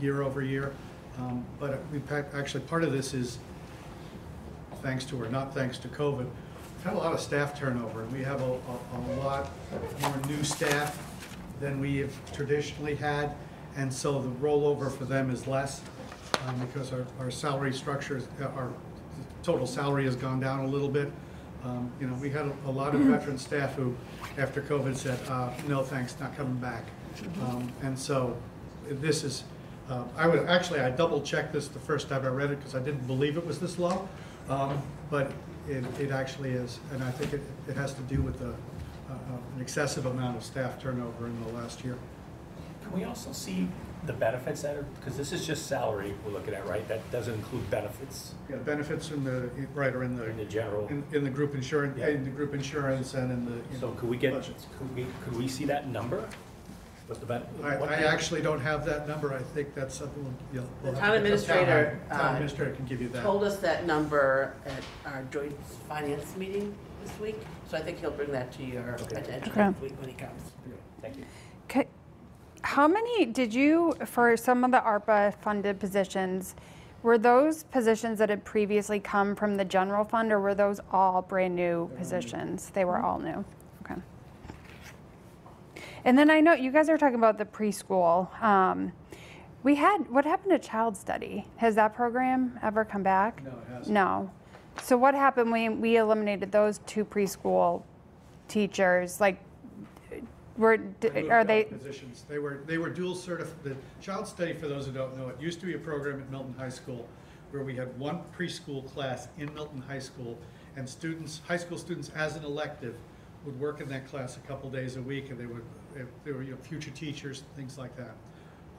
year 0.00 0.22
over 0.22 0.42
year. 0.42 0.72
Um, 1.18 1.44
But 1.58 1.80
we, 1.92 2.00
actually, 2.32 2.62
part 2.64 2.84
of 2.84 2.92
this 2.92 3.12
is 3.12 3.38
thanks 4.82 5.04
to, 5.06 5.20
or 5.20 5.28
not 5.28 5.52
thanks 5.52 5.78
to 5.78 5.88
COVID, 5.88 6.18
we've 6.18 6.84
had 6.84 6.94
a 6.94 6.98
lot 6.98 7.12
of 7.12 7.20
staff 7.20 7.58
turnover, 7.58 8.02
and 8.02 8.12
we 8.12 8.22
have 8.22 8.40
a, 8.40 8.52
a, 8.52 8.96
a 8.96 9.00
lot 9.16 9.50
more 10.00 10.16
new 10.28 10.44
staff 10.44 10.96
than 11.60 11.80
we 11.80 11.98
have 11.98 12.32
traditionally 12.32 12.94
had, 12.94 13.34
and 13.76 13.92
so 13.92 14.20
the 14.20 14.30
rollover 14.40 14.90
for 14.90 15.04
them 15.04 15.30
is 15.30 15.46
less, 15.46 15.82
um, 16.46 16.58
because 16.58 16.92
our, 16.92 17.06
our 17.18 17.30
salary 17.30 17.72
structures, 17.72 18.26
uh, 18.40 18.46
our 18.56 18.70
total 19.42 19.66
salary 19.66 20.04
has 20.04 20.16
gone 20.16 20.40
down 20.40 20.60
a 20.60 20.66
little 20.66 20.88
bit. 20.88 21.10
Um, 21.62 21.90
you 22.00 22.06
know, 22.06 22.14
we 22.14 22.30
had 22.30 22.46
a, 22.46 22.52
a 22.66 22.70
lot 22.70 22.94
of 22.94 23.02
veteran 23.02 23.38
staff 23.38 23.74
who, 23.74 23.94
after 24.38 24.62
COVID, 24.62 24.96
said, 24.96 25.18
uh, 25.28 25.50
no, 25.68 25.82
thanks, 25.82 26.18
not 26.18 26.34
coming 26.36 26.56
back. 26.56 26.84
Um, 27.42 27.70
and 27.82 27.98
so, 27.98 28.36
this 28.88 29.24
is, 29.24 29.44
uh, 29.90 30.04
I 30.16 30.26
would, 30.26 30.48
actually, 30.48 30.80
I 30.80 30.90
double-checked 30.90 31.52
this 31.52 31.68
the 31.68 31.78
first 31.78 32.08
time 32.08 32.24
I 32.24 32.28
read 32.28 32.50
it, 32.50 32.58
because 32.58 32.74
I 32.74 32.80
didn't 32.80 33.06
believe 33.06 33.36
it 33.36 33.46
was 33.46 33.58
this 33.58 33.78
low. 33.78 34.08
Um, 34.48 34.82
But 35.10 35.32
it, 35.68 35.84
it 35.98 36.12
actually 36.12 36.52
is, 36.52 36.78
and 36.92 37.02
I 37.02 37.10
think 37.10 37.32
it, 37.32 37.42
it 37.66 37.76
has 37.76 37.92
to 37.94 38.02
do 38.02 38.22
with 38.22 38.38
the, 38.38 38.54
uh, 39.10 39.56
an 39.56 39.60
excessive 39.60 40.06
amount 40.06 40.36
of 40.36 40.44
staff 40.44 40.80
turnover 40.80 41.26
in 41.26 41.44
the 41.44 41.52
last 41.52 41.84
year. 41.84 41.96
Can 42.82 42.92
we 42.92 43.04
also 43.04 43.32
see 43.32 43.68
the 44.06 44.12
benefits 44.14 44.62
that 44.62 44.76
are, 44.76 44.82
because 44.98 45.16
this 45.16 45.30
is 45.32 45.46
just 45.46 45.66
salary 45.66 46.14
we're 46.24 46.32
looking 46.32 46.54
at, 46.54 46.66
right? 46.66 46.86
That 46.88 47.08
doesn't 47.10 47.34
include 47.34 47.68
benefits 47.70 48.34
Yeah, 48.48 48.56
benefits 48.56 49.10
in 49.10 49.24
the, 49.24 49.50
right, 49.74 49.94
are 49.94 50.02
in 50.04 50.16
the, 50.16 50.24
in 50.30 50.38
the 50.38 50.46
general. 50.46 50.88
in, 50.88 51.04
in 51.12 51.22
the 51.22 51.28
group 51.30 51.54
insurance, 51.54 51.98
Yeah. 51.98 52.08
in 52.08 52.24
the 52.24 52.30
group 52.30 52.54
insurance 52.54 53.12
and 53.14 53.30
in 53.30 53.44
the, 53.44 53.56
you 53.56 53.78
So 53.78 53.88
know, 53.88 53.94
could 53.94 54.08
we 54.08 54.16
get, 54.16 54.32
budgets. 54.32 54.66
could 54.78 54.94
we, 54.96 55.06
could 55.24 55.36
we 55.36 55.46
see 55.48 55.66
that 55.66 55.88
number? 55.88 56.26
What 57.08 57.20
the 57.20 57.26
ben? 57.26 57.42
I, 57.62 57.76
what 57.76 57.90
I 57.90 57.96
the- 58.00 58.08
actually 58.08 58.40
don't 58.40 58.60
have 58.60 58.86
that 58.86 59.06
number. 59.06 59.34
I 59.34 59.40
think 59.40 59.74
that's 59.74 59.96
something, 59.96 60.22
we'll- 60.24 60.32
you'll. 60.62 60.70
we'll 60.82 60.92
The 60.92 61.00
have 61.00 61.08
town 61.10 61.22
to 61.22 61.28
get 61.28 61.38
the 61.38 61.44
administrator, 61.52 62.00
Town 62.08 62.20
uh, 62.20 62.32
administrator 62.32 62.70
can 62.72 62.86
give 62.86 63.02
you 63.02 63.08
that. 63.10 63.22
Told 63.22 63.44
us 63.44 63.58
that 63.58 63.84
number 63.86 64.54
at 64.64 64.82
our 65.12 65.24
joint 65.30 65.54
finance 65.88 66.34
meeting 66.36 66.74
this 67.02 67.18
week, 67.20 67.38
so 67.68 67.76
I 67.76 67.80
think 67.80 67.98
he'll 68.00 68.10
bring 68.10 68.32
that 68.32 68.52
to 68.52 68.62
your 68.64 68.94
attention 68.94 69.50
Okay. 69.50 69.60
next 69.64 69.80
week 69.80 69.98
when 70.00 70.08
he 70.08 70.14
comes. 70.14 70.52
Thank 71.00 71.16
you. 71.16 71.24
Okay. 71.64 71.88
How 72.62 72.86
many, 72.86 73.24
did 73.26 73.54
you, 73.54 73.94
for 74.04 74.36
some 74.36 74.64
of 74.64 74.70
the 74.70 74.80
ARPA-funded 74.80 75.78
positions, 75.80 76.54
were 77.02 77.16
those 77.16 77.64
positions 77.64 78.18
that 78.18 78.28
had 78.28 78.44
previously 78.44 79.00
come 79.00 79.34
from 79.34 79.56
the 79.56 79.64
general 79.64 80.04
fund, 80.04 80.30
or 80.30 80.40
were 80.40 80.54
those 80.54 80.80
all 80.92 81.22
brand-new 81.22 81.90
positions? 81.96 82.70
They 82.70 82.84
were 82.84 82.98
all 82.98 83.18
new? 83.18 83.44
Okay. 83.82 84.00
And 86.04 86.18
then 86.18 86.30
I 86.30 86.40
know, 86.40 86.52
you 86.52 86.70
guys 86.70 86.90
are 86.90 86.98
talking 86.98 87.14
about 87.16 87.38
the 87.38 87.46
preschool. 87.46 88.28
Um, 88.42 88.92
We 89.62 89.74
had, 89.76 90.10
what 90.10 90.24
happened 90.24 90.52
to 90.52 90.58
Child 90.58 90.96
Study? 90.96 91.46
Has 91.56 91.74
that 91.74 91.94
program 91.94 92.58
ever 92.62 92.82
come 92.84 93.02
back? 93.02 93.42
No, 93.44 93.50
it 93.50 93.56
hasn't. 93.70 93.94
No. 93.94 94.30
So 94.82 94.96
what 94.96 95.14
happened 95.14 95.50
when 95.50 95.80
we 95.80 95.96
eliminated 95.96 96.52
those 96.52 96.80
two 96.86 97.04
preschool 97.04 97.82
teachers? 98.48 99.20
Like, 99.20 99.40
were, 100.56 100.78
They 101.00 101.30
are 101.30 101.44
they, 101.44 101.64
Positions. 101.64 102.24
They 102.28 102.38
were, 102.38 102.60
they 102.66 102.78
were 102.78 102.90
dual 102.90 103.14
certified, 103.14 103.54
the 103.62 103.76
child 104.00 104.26
study, 104.26 104.52
for 104.52 104.68
those 104.68 104.86
who 104.86 104.92
don't 104.92 105.16
know, 105.16 105.28
it 105.28 105.40
used 105.40 105.60
to 105.60 105.66
be 105.66 105.74
a 105.74 105.78
program 105.78 106.20
at 106.20 106.30
Milton 106.30 106.54
High 106.58 106.68
School 106.68 107.08
where 107.50 107.64
we 107.64 107.74
had 107.74 107.96
one 107.98 108.20
preschool 108.36 108.86
class 108.92 109.28
in 109.38 109.52
Milton 109.54 109.82
High 109.88 109.98
School 109.98 110.38
and 110.76 110.88
students, 110.88 111.40
high 111.46 111.56
school 111.56 111.78
students 111.78 112.10
as 112.14 112.36
an 112.36 112.44
elective 112.44 112.94
would 113.44 113.58
work 113.58 113.80
in 113.80 113.88
that 113.88 114.06
class 114.06 114.36
a 114.36 114.40
couple 114.40 114.70
days 114.70 114.96
a 114.96 115.02
week 115.02 115.30
and 115.30 115.38
they 115.38 115.46
would, 115.46 115.64
if 115.96 116.06
they 116.24 116.32
were, 116.32 116.42
you 116.42 116.52
know, 116.52 116.58
future 116.62 116.90
teachers, 116.90 117.42
things 117.56 117.78
like 117.78 117.96
that. 117.96 118.14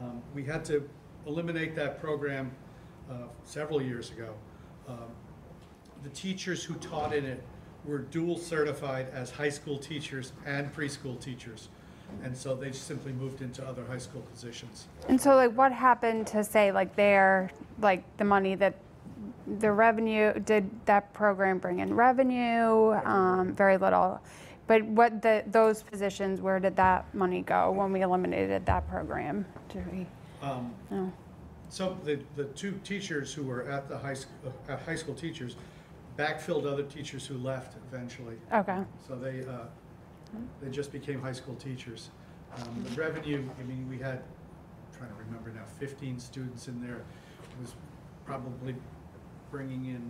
Um, 0.01 0.21
We 0.35 0.43
had 0.43 0.63
to 0.65 0.87
eliminate 1.25 1.75
that 1.75 1.99
program 1.99 2.51
uh, 3.09 3.27
several 3.43 3.81
years 3.81 4.11
ago. 4.11 4.33
Um, 4.87 4.97
the 6.03 6.09
teachers 6.09 6.63
who 6.63 6.75
taught 6.75 7.13
in 7.13 7.25
it 7.25 7.43
were 7.85 7.99
dual 7.99 8.37
certified 8.37 9.07
as 9.13 9.31
high 9.31 9.49
school 9.49 9.77
teachers 9.77 10.33
and 10.45 10.73
preschool 10.73 11.19
teachers. 11.19 11.69
And 12.23 12.35
so 12.35 12.55
they 12.55 12.71
simply 12.73 13.13
moved 13.13 13.41
into 13.41 13.65
other 13.65 13.85
high 13.85 13.97
school 13.97 14.21
positions. 14.21 14.87
and 15.07 15.19
so 15.19 15.35
like 15.35 15.53
what 15.53 15.71
happened 15.71 16.27
to 16.27 16.43
say 16.43 16.71
like 16.71 16.95
their, 16.95 17.49
like 17.79 18.03
the 18.17 18.25
money 18.25 18.55
that, 18.55 18.75
the 19.59 19.71
revenue, 19.71 20.33
did 20.39 20.69
that 20.85 21.13
program 21.13 21.57
bring 21.57 21.79
in 21.79 21.93
revenue? 21.93 22.91
Um, 23.05 23.53
Very 23.55 23.77
little. 23.77 24.19
But 24.67 24.83
what 24.83 25.21
the, 25.21 25.43
those 25.47 25.83
positions, 25.83 26.41
where 26.41 26.59
did 26.59 26.75
that 26.75 27.13
money 27.13 27.41
go 27.41 27.71
when 27.71 27.91
we 27.91 28.01
eliminated 28.01 28.65
that 28.65 28.87
program? 28.89 29.45
Did 29.69 29.91
we, 29.91 30.05
Um, 30.41 30.73
no? 30.89 31.11
So 31.69 31.97
the, 32.03 32.19
the 32.35 32.45
two 32.45 32.79
teachers 32.83 33.33
who 33.33 33.43
were 33.43 33.63
at 33.69 33.87
the 33.87 33.97
high, 33.97 34.15
uh, 34.69 34.77
high 34.85 34.95
school 34.95 35.15
teachers 35.15 35.55
backfilled 36.25 36.65
other 36.71 36.83
teachers 36.83 37.25
who 37.25 37.37
left 37.37 37.77
eventually. 37.91 38.35
Okay. 38.53 38.77
So 39.07 39.15
they, 39.15 39.41
uh, 39.45 39.65
they 40.61 40.69
just 40.69 40.91
became 40.91 41.21
high 41.21 41.31
school 41.33 41.55
teachers. 41.55 42.09
Um, 42.57 42.85
The 42.89 43.01
revenue, 43.01 43.47
I 43.59 43.63
mean, 43.63 43.87
we 43.89 43.97
had, 43.97 44.19
I'm 44.19 44.97
trying 44.97 45.09
to 45.09 45.15
remember 45.25 45.49
now, 45.51 45.65
15 45.79 46.19
students 46.19 46.67
in 46.67 46.81
there. 46.81 46.97
It 46.97 47.61
was 47.61 47.73
probably 48.25 48.75
bringing 49.49 49.85
in 49.85 50.01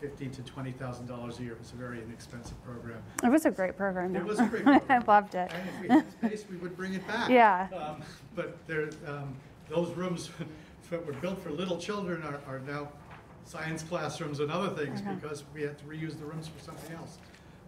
fifteen 0.00 0.30
to 0.30 0.42
$20,000 0.42 1.38
a 1.38 1.42
year. 1.42 1.52
It 1.54 1.58
was 1.58 1.72
a 1.72 1.76
very 1.76 2.00
inexpensive 2.00 2.62
program. 2.64 3.02
It 3.24 3.28
was 3.30 3.46
a 3.46 3.50
great 3.50 3.76
program. 3.76 4.14
It 4.14 4.24
was 4.24 4.38
a 4.38 4.46
great 4.46 4.62
program. 4.72 5.02
I 5.02 5.12
loved 5.12 5.34
it. 5.34 5.50
And 5.52 5.68
if 5.68 5.80
we 5.82 5.88
had 5.88 6.12
space, 6.12 6.44
we 6.48 6.56
would 6.58 6.76
bring 6.76 6.94
it 6.94 7.04
back. 7.08 7.28
Yeah. 7.28 7.66
Um, 7.76 8.02
But 8.36 8.64
there, 8.68 8.90
um, 9.08 9.34
those 9.68 9.90
rooms 9.96 10.30
that 10.90 11.04
were 11.04 11.14
built 11.14 11.42
for 11.42 11.50
little 11.50 11.78
children 11.78 12.22
are, 12.22 12.40
are 12.46 12.60
now 12.60 12.88
science 13.48 13.82
classrooms 13.82 14.40
and 14.40 14.50
other 14.50 14.68
things 14.76 15.00
Okay. 15.00 15.14
because 15.14 15.42
we 15.54 15.62
had 15.62 15.78
to 15.78 15.84
reuse 15.84 16.18
the 16.18 16.26
rooms 16.26 16.48
for 16.48 16.62
something 16.62 16.94
else. 16.96 17.16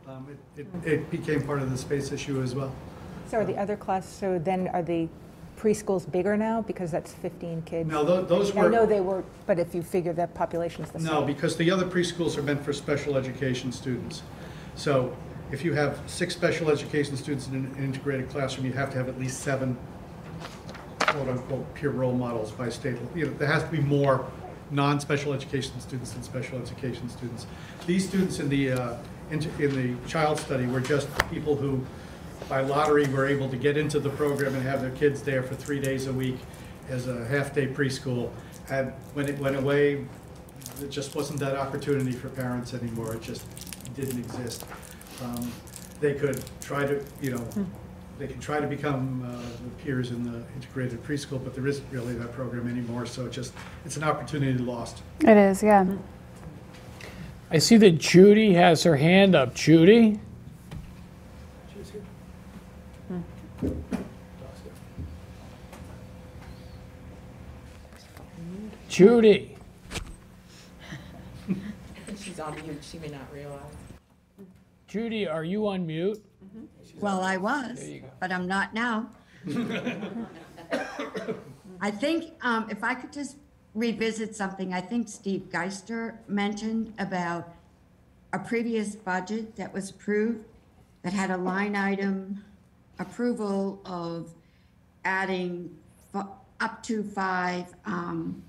Um, 0.07 0.27
It, 0.57 0.67
it- 0.85 0.93
it 0.93 1.11
became 1.11 1.43
part 1.43 1.63
of 1.63 1.71
the 1.71 1.79
space 1.79 2.13
issue 2.13 2.43
as 2.43 2.55
well. 2.55 2.71
So 3.31 3.39
are 3.39 3.45
the 3.45 3.57
other 3.57 3.77
class, 3.77 4.07
so 4.07 4.39
then 4.39 4.69
are 4.69 4.83
the 4.83 5.09
preschools 5.59 6.11
bigger 6.11 6.37
now 6.37 6.63
because 6.63 6.91
that's 6.91 7.13
15 7.15 7.63
kids? 7.63 7.89
No, 7.89 8.05
tho- 8.05 8.23
those 8.25 8.55
I 8.57 8.63
were- 8.65 8.71
know 8.71 8.85
they 8.87 9.01
were, 9.01 9.23
but 9.47 9.59
if 9.59 9.75
you 9.75 9.83
figure 9.83 10.13
that 10.15 10.35
population's 10.35 10.91
the 10.91 10.99
same. 10.99 11.07
No, 11.07 11.23
because 11.23 11.57
the 11.57 11.71
other 11.71 11.87
preschools 11.87 12.37
are 12.37 12.43
meant 12.43 12.63
for 12.63 12.73
special 12.75 13.17
education 13.17 13.73
students. 13.73 14.23
So 14.75 15.15
if 15.51 15.65
you 15.65 15.73
have 15.75 15.99
six 16.07 16.35
special 16.35 16.71
education 16.71 17.17
students 17.17 17.47
in 17.49 17.55
an 17.55 17.75
integrated 17.79 18.29
classroom, 18.31 18.67
you 18.67 18.73
have 18.73 18.91
to 18.91 18.99
have 18.99 19.09
at 19.09 19.19
least 19.19 19.41
seven 19.41 19.77
quote-unquote 21.01 21.75
peer 21.75 21.91
role 21.91 22.13
models 22.15 22.53
by 22.53 22.69
state. 22.69 22.97
You 23.15 23.27
know, 23.27 23.33
there 23.39 23.49
has 23.49 23.63
to 23.65 23.69
be 23.71 23.81
more 23.81 24.27
non-special 24.71 25.33
education 25.33 25.81
students 25.81 26.15
and 26.15 26.25
special 26.25 26.59
education 26.59 27.09
students. 27.09 27.47
These 27.87 28.09
students 28.09 28.39
in 28.39 28.49
the, 28.49 28.73
uh, 28.73 28.97
in 29.31 29.43
in 29.59 29.75
the 29.75 30.09
child 30.09 30.39
study 30.39 30.67
were 30.67 30.81
just 30.81 31.09
people 31.31 31.57
who, 31.57 31.85
by 32.49 32.61
lottery, 32.61 33.07
were 33.09 33.27
able 33.27 33.49
to 33.49 33.57
get 33.57 33.77
into 33.77 34.01
the 34.01 34.11
program 34.11 34.55
and 34.55 34.63
have 34.63 34.81
their 34.81 34.91
kids 34.93 35.23
there 35.23 35.43
for 35.43 35.55
three 35.55 35.81
days 35.81 36.07
a 36.07 36.13
week 36.13 36.39
as 36.89 37.09
a 37.09 37.25
half-day 37.27 37.69
preschool. 37.69 38.31
And 38.71 38.93
when 39.15 39.29
it 39.29 39.39
went 39.39 39.57
away, 39.57 40.07
there 40.79 40.89
just 40.89 41.15
wasn't 41.15 41.41
that 41.41 41.57
opportunity 41.57 42.13
for 42.13 42.29
parents 42.29 42.75
anymore. 42.75 43.15
It 43.15 43.23
just 43.23 43.45
didn't 43.95 44.19
exist. 44.19 44.65
Um, 45.23 45.51
They 46.01 46.15
could 46.15 46.43
try 46.63 46.87
to, 46.87 47.05
you 47.21 47.33
know, 47.33 47.45
they 48.21 48.27
can 48.27 48.39
try 48.39 48.61
to 48.61 48.67
become 48.67 49.25
uh, 49.25 49.83
peers 49.83 50.11
in 50.11 50.23
the 50.23 50.45
integrated 50.55 51.03
preschool, 51.03 51.43
but 51.43 51.55
there 51.55 51.67
isn't 51.67 51.87
really 51.91 52.13
that 52.13 52.33
program 52.33 52.69
anymore, 52.69 53.07
so 53.07 53.25
it 53.25 53.33
just, 53.33 53.55
it's 53.87 53.97
an 53.97 54.05
opportunity 54.05 54.59
lost. 54.59 55.03
It 55.21 55.39
is, 55.39 55.63
yeah. 55.63 55.87
I 57.51 57.57
see 57.57 57.79
that 57.79 57.93
Judy 57.93 58.53
has 58.53 58.83
her 58.83 58.97
hand 58.97 59.35
up. 59.35 59.55
Judy? 59.55 60.21
Judy? 68.91 69.57
She's 72.19 72.39
on 72.39 72.55
mute, 72.57 72.79
she 72.83 72.99
may 72.99 73.09
not 73.09 73.33
realize. 73.33 73.63
Judy, 74.89 75.27
are 75.27 75.45
you 75.45 75.67
on 75.69 75.87
mute? 75.87 76.23
Well, 76.99 77.21
I 77.23 77.37
was, 77.37 77.87
you 77.89 78.01
go. 78.01 78.09
but 78.21 78.33
I'm 78.33 78.47
not 78.47 78.75
now. 78.75 79.11
I 81.81 81.91
think, 81.91 82.33
um, 82.43 82.69
if 82.71 82.85
I 82.85 82.95
could 82.95 83.13
just 83.13 83.37
revisit 83.75 84.35
something, 84.37 84.75
I 84.75 84.81
think 84.81 85.09
Steve 85.09 85.49
Geister 85.51 86.19
mentioned 86.29 86.93
about 86.99 87.55
a 88.33 88.39
previous 88.39 88.95
budget 88.95 89.57
that 89.57 89.73
was 89.73 89.91
approved 89.91 90.45
that 91.03 91.13
had 91.13 91.31
a 91.31 91.37
line 91.37 91.75
item 91.77 92.45
approval 92.99 93.81
of 93.85 94.31
adding 95.05 95.75
fu- 96.13 96.29
up 96.61 96.83
to 96.83 97.03
five, 97.03 97.65
um, 97.87 98.43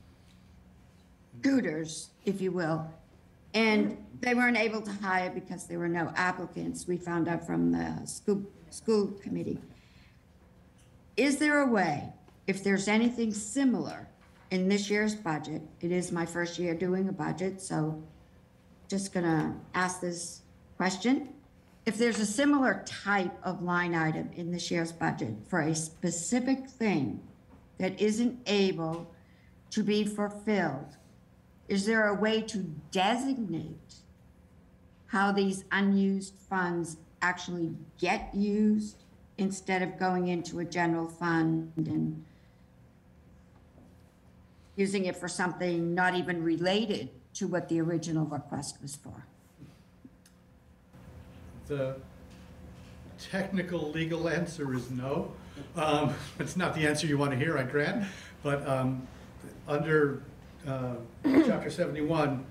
tutors, 1.42 2.10
if 2.26 2.42
you 2.42 2.52
will. 2.52 2.86
And 3.54 3.98
they 4.22 4.36
weren't 4.36 4.58
able 4.58 4.82
to 4.82 4.92
hire 4.92 5.32
because 5.32 5.66
there 5.66 5.80
were 5.80 5.90
no 5.90 6.14
applicants, 6.16 6.88
we 6.88 6.98
found 6.98 7.28
out 7.28 7.46
from 7.46 7.72
the 7.72 8.06
school, 8.06 8.44
school 8.70 9.08
committee. 9.22 9.60
Is 11.18 11.38
there 11.38 11.62
a 11.62 11.68
way, 11.68 12.14
if 12.48 12.64
there's 12.64 12.88
anything 12.88 13.34
similar 13.34 14.08
in 14.52 14.70
this 14.70 14.90
year's 14.90 15.16
budget, 15.16 15.62
it 15.82 15.92
is 15.92 16.12
my 16.12 16.26
first 16.26 16.60
year 16.60 16.76
doing 16.76 17.10
a 17.10 17.12
budget, 17.12 17.62
so 17.62 18.02
just 18.88 19.14
gonna 19.14 19.56
ask 19.74 20.02
this 20.02 20.42
question. 20.78 21.30
If 21.86 21.98
there's 21.98 22.20
a 22.20 22.26
similar 22.26 22.84
type 22.86 23.34
of 23.44 23.64
line 23.64 23.96
item 23.96 24.30
in 24.36 24.52
this 24.52 24.70
year's 24.70 24.92
budget 24.92 25.34
for 25.48 25.62
a 25.62 25.74
specific 25.74 26.70
thing 26.70 27.22
that 27.80 28.00
isn't 28.00 28.40
able 28.46 29.12
to 29.72 29.82
be 29.84 30.04
fulfilled, 30.04 30.98
is 31.68 31.86
there 31.86 32.08
a 32.08 32.14
way 32.14 32.42
to 32.42 32.58
designate 32.92 33.96
how 35.12 35.30
these 35.30 35.66
unused 35.74 36.34
funds 36.50 36.96
actually 37.22 37.70
get 38.00 38.34
used 38.34 39.04
instead 39.38 39.82
of 39.82 40.00
going 40.00 40.30
into 40.30 40.60
a 40.60 40.66
general 40.66 41.06
fund 41.06 41.70
and 41.76 42.24
using 44.78 45.06
it 45.06 45.16
for 45.18 45.28
something 45.28 45.94
not 45.94 46.16
even 46.16 46.42
related 46.42 47.10
to 47.34 47.46
what 47.46 47.68
the 47.68 47.82
original 47.82 48.26
request 48.26 48.78
was 48.82 48.96
for? 48.96 49.26
The 51.68 51.98
technical 53.20 53.92
legal 53.92 54.30
answer 54.30 54.74
is 54.74 54.90
no. 54.90 55.34
Um, 55.76 56.14
It's 56.40 56.56
not 56.56 56.74
the 56.74 56.88
answer 56.88 57.06
you 57.06 57.18
want 57.18 57.32
to 57.32 57.38
hear, 57.38 57.58
I 57.58 57.64
grant, 57.64 58.06
but 58.44 58.66
um, 58.66 59.06
under 59.68 60.24
uh, 60.66 60.96
Chapter 61.24 61.70
71, 61.70 62.46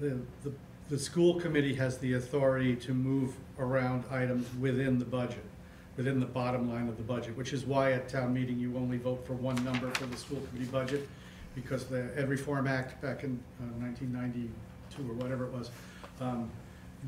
the, 0.00 0.18
the, 0.42 0.52
the 0.92 0.98
school 0.98 1.40
committee 1.40 1.72
has 1.72 1.96
the 1.96 2.12
authority 2.12 2.76
to 2.76 2.92
move 2.92 3.34
around 3.58 4.04
items 4.10 4.46
within 4.60 4.98
the 4.98 5.06
budget, 5.06 5.42
within 5.96 6.20
the 6.20 6.26
bottom 6.26 6.70
line 6.70 6.86
of 6.86 6.98
the 6.98 7.02
budget, 7.02 7.34
which 7.34 7.54
is 7.54 7.64
why 7.64 7.92
at 7.92 8.10
town 8.10 8.34
meeting, 8.34 8.58
you 8.58 8.76
only 8.76 8.98
vote 8.98 9.26
for 9.26 9.32
one 9.32 9.56
number 9.64 9.90
for 9.94 10.04
the 10.04 10.16
school 10.18 10.38
committee 10.50 10.70
budget, 10.70 11.08
because 11.54 11.86
the 11.86 12.10
Ed 12.14 12.28
Reform 12.28 12.66
Act 12.66 13.00
back 13.00 13.24
in 13.24 13.42
uh, 13.58 13.72
1992 13.80 15.10
or 15.10 15.14
whatever 15.14 15.46
it 15.46 15.52
was, 15.52 15.70
um, 16.20 16.50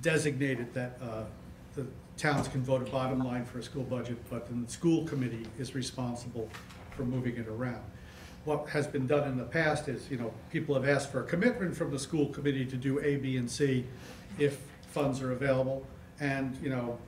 designated 0.01 0.73
that 0.73 0.99
uh, 1.03 1.25
the 1.75 1.87
towns 2.17 2.49
can 2.49 2.65
vote 2.65 2.89
a 2.89 2.91
bottom 2.91 3.19
line 3.19 3.45
for 3.45 3.59
a 3.59 3.63
school 3.63 3.85
budget, 3.85 4.17
but 4.31 4.49
then 4.49 4.65
the 4.65 4.73
school 4.73 5.05
committee 5.05 5.45
is 5.59 5.75
responsible 5.75 6.49
for 6.97 7.05
moving 7.05 7.37
it 7.37 7.49
around. 7.49 7.85
What 8.45 8.69
has 8.69 8.87
been 8.87 9.07
done 9.07 9.29
in 9.29 9.37
the 9.37 9.45
past 9.45 9.89
is, 9.89 10.11
you 10.11 10.19
know, 10.19 10.33
people 10.51 10.75
have 10.75 10.87
asked 10.87 11.11
for 11.11 11.21
a 11.21 11.25
commitment 11.25 11.77
from 11.77 11.91
the 11.91 11.99
school 11.99 12.27
committee 12.27 12.67
to 12.67 12.77
do 12.77 13.01
A, 13.01 13.17
B, 13.17 13.37
and 13.37 13.51
C 13.51 13.85
if 14.39 14.61
funds 14.89 15.23
are 15.23 15.33
available. 15.33 15.87
And, 16.21 16.57
you 16.63 16.69
know, 16.69 16.99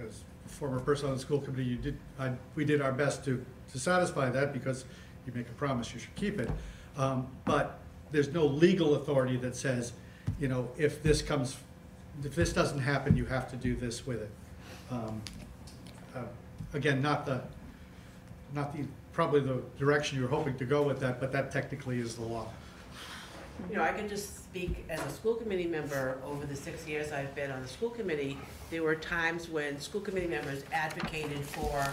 as 0.00 0.22
a 0.46 0.48
former 0.48 0.78
person 0.78 1.08
on 1.08 1.14
the 1.14 1.20
school 1.20 1.40
committee, 1.40 1.64
you 1.64 1.76
did, 1.76 1.98
I, 2.18 2.32
we 2.54 2.64
did 2.64 2.80
our 2.80 2.92
best 2.92 3.24
to, 3.24 3.44
to 3.72 3.78
satisfy 3.78 4.30
that 4.30 4.52
because 4.52 4.84
you 5.26 5.32
make 5.34 5.48
a 5.48 5.52
promise, 5.52 5.92
you 5.92 6.00
should 6.00 6.14
keep 6.14 6.38
it. 6.38 6.50
Um, 6.96 7.26
but 7.44 7.80
there's 8.12 8.28
no 8.28 8.46
legal 8.46 8.94
authority 8.94 9.36
that 9.38 9.56
says, 9.56 9.92
you 10.38 10.48
know, 10.48 10.68
if 10.76 11.02
this 11.02 11.22
comes, 11.22 11.56
if 12.24 12.34
this 12.34 12.52
doesn't 12.52 12.78
happen, 12.80 13.16
you 13.16 13.24
have 13.26 13.50
to 13.50 13.56
do 13.56 13.74
this 13.74 14.06
with 14.06 14.22
it. 14.22 14.30
Um, 14.90 15.22
uh, 16.14 16.22
Again, 16.74 17.02
not 17.02 17.26
the, 17.26 17.42
not 18.54 18.72
the, 18.72 18.86
probably 19.12 19.40
the 19.40 19.62
direction 19.78 20.18
you're 20.18 20.28
hoping 20.28 20.56
to 20.58 20.64
go 20.64 20.82
with 20.82 21.00
that, 21.00 21.20
but 21.20 21.32
that 21.32 21.50
technically 21.50 21.98
is 21.98 22.16
the 22.16 22.22
law. 22.22 22.46
You 23.70 23.76
know, 23.76 23.82
I 23.82 23.92
can 23.92 24.08
just 24.08 24.42
speak 24.44 24.84
as 24.88 25.00
a 25.04 25.10
school 25.10 25.34
committee 25.34 25.66
member, 25.66 26.18
over 26.24 26.46
the 26.46 26.56
six 26.56 26.86
years 26.86 27.12
I've 27.12 27.34
been 27.34 27.50
on 27.50 27.62
the 27.62 27.68
school 27.68 27.90
committee, 27.90 28.38
there 28.70 28.82
were 28.82 28.94
times 28.96 29.48
when 29.48 29.78
school 29.78 30.00
committee 30.00 30.26
members 30.26 30.64
advocated 30.72 31.44
for 31.44 31.86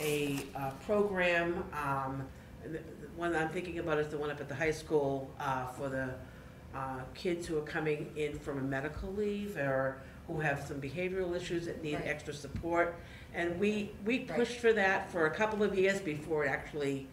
a 0.00 0.38
uh, 0.56 0.70
program. 0.86 1.62
um, 1.72 2.22
The 2.62 2.78
the 2.78 2.80
one 3.16 3.36
I'm 3.36 3.50
thinking 3.50 3.78
about 3.78 3.98
is 3.98 4.08
the 4.08 4.18
one 4.18 4.30
up 4.30 4.40
at 4.40 4.48
the 4.48 4.54
high 4.56 4.72
school 4.72 5.30
uh, 5.38 5.66
for 5.66 5.88
the 5.88 6.14
uh, 6.74 7.00
kids 7.14 7.46
who 7.46 7.56
are 7.58 7.62
coming 7.62 8.10
in 8.16 8.36
from 8.40 8.58
a 8.58 8.62
medical 8.62 9.12
leave 9.12 9.56
or 9.56 9.98
who 10.26 10.40
have 10.40 10.64
some 10.66 10.80
behavioral 10.80 11.36
issues 11.36 11.66
that 11.66 11.80
need 11.82 11.94
Right. 11.94 12.06
extra 12.08 12.34
support. 12.34 12.96
And 13.34 13.58
we, 13.58 13.90
we 14.04 14.20
pushed 14.20 14.58
for 14.60 14.72
that 14.72 15.10
for 15.10 15.26
a 15.26 15.30
couple 15.30 15.62
of 15.62 15.76
years 15.76 16.00
before 16.00 16.44
it 16.44 16.48
actually 16.48 17.08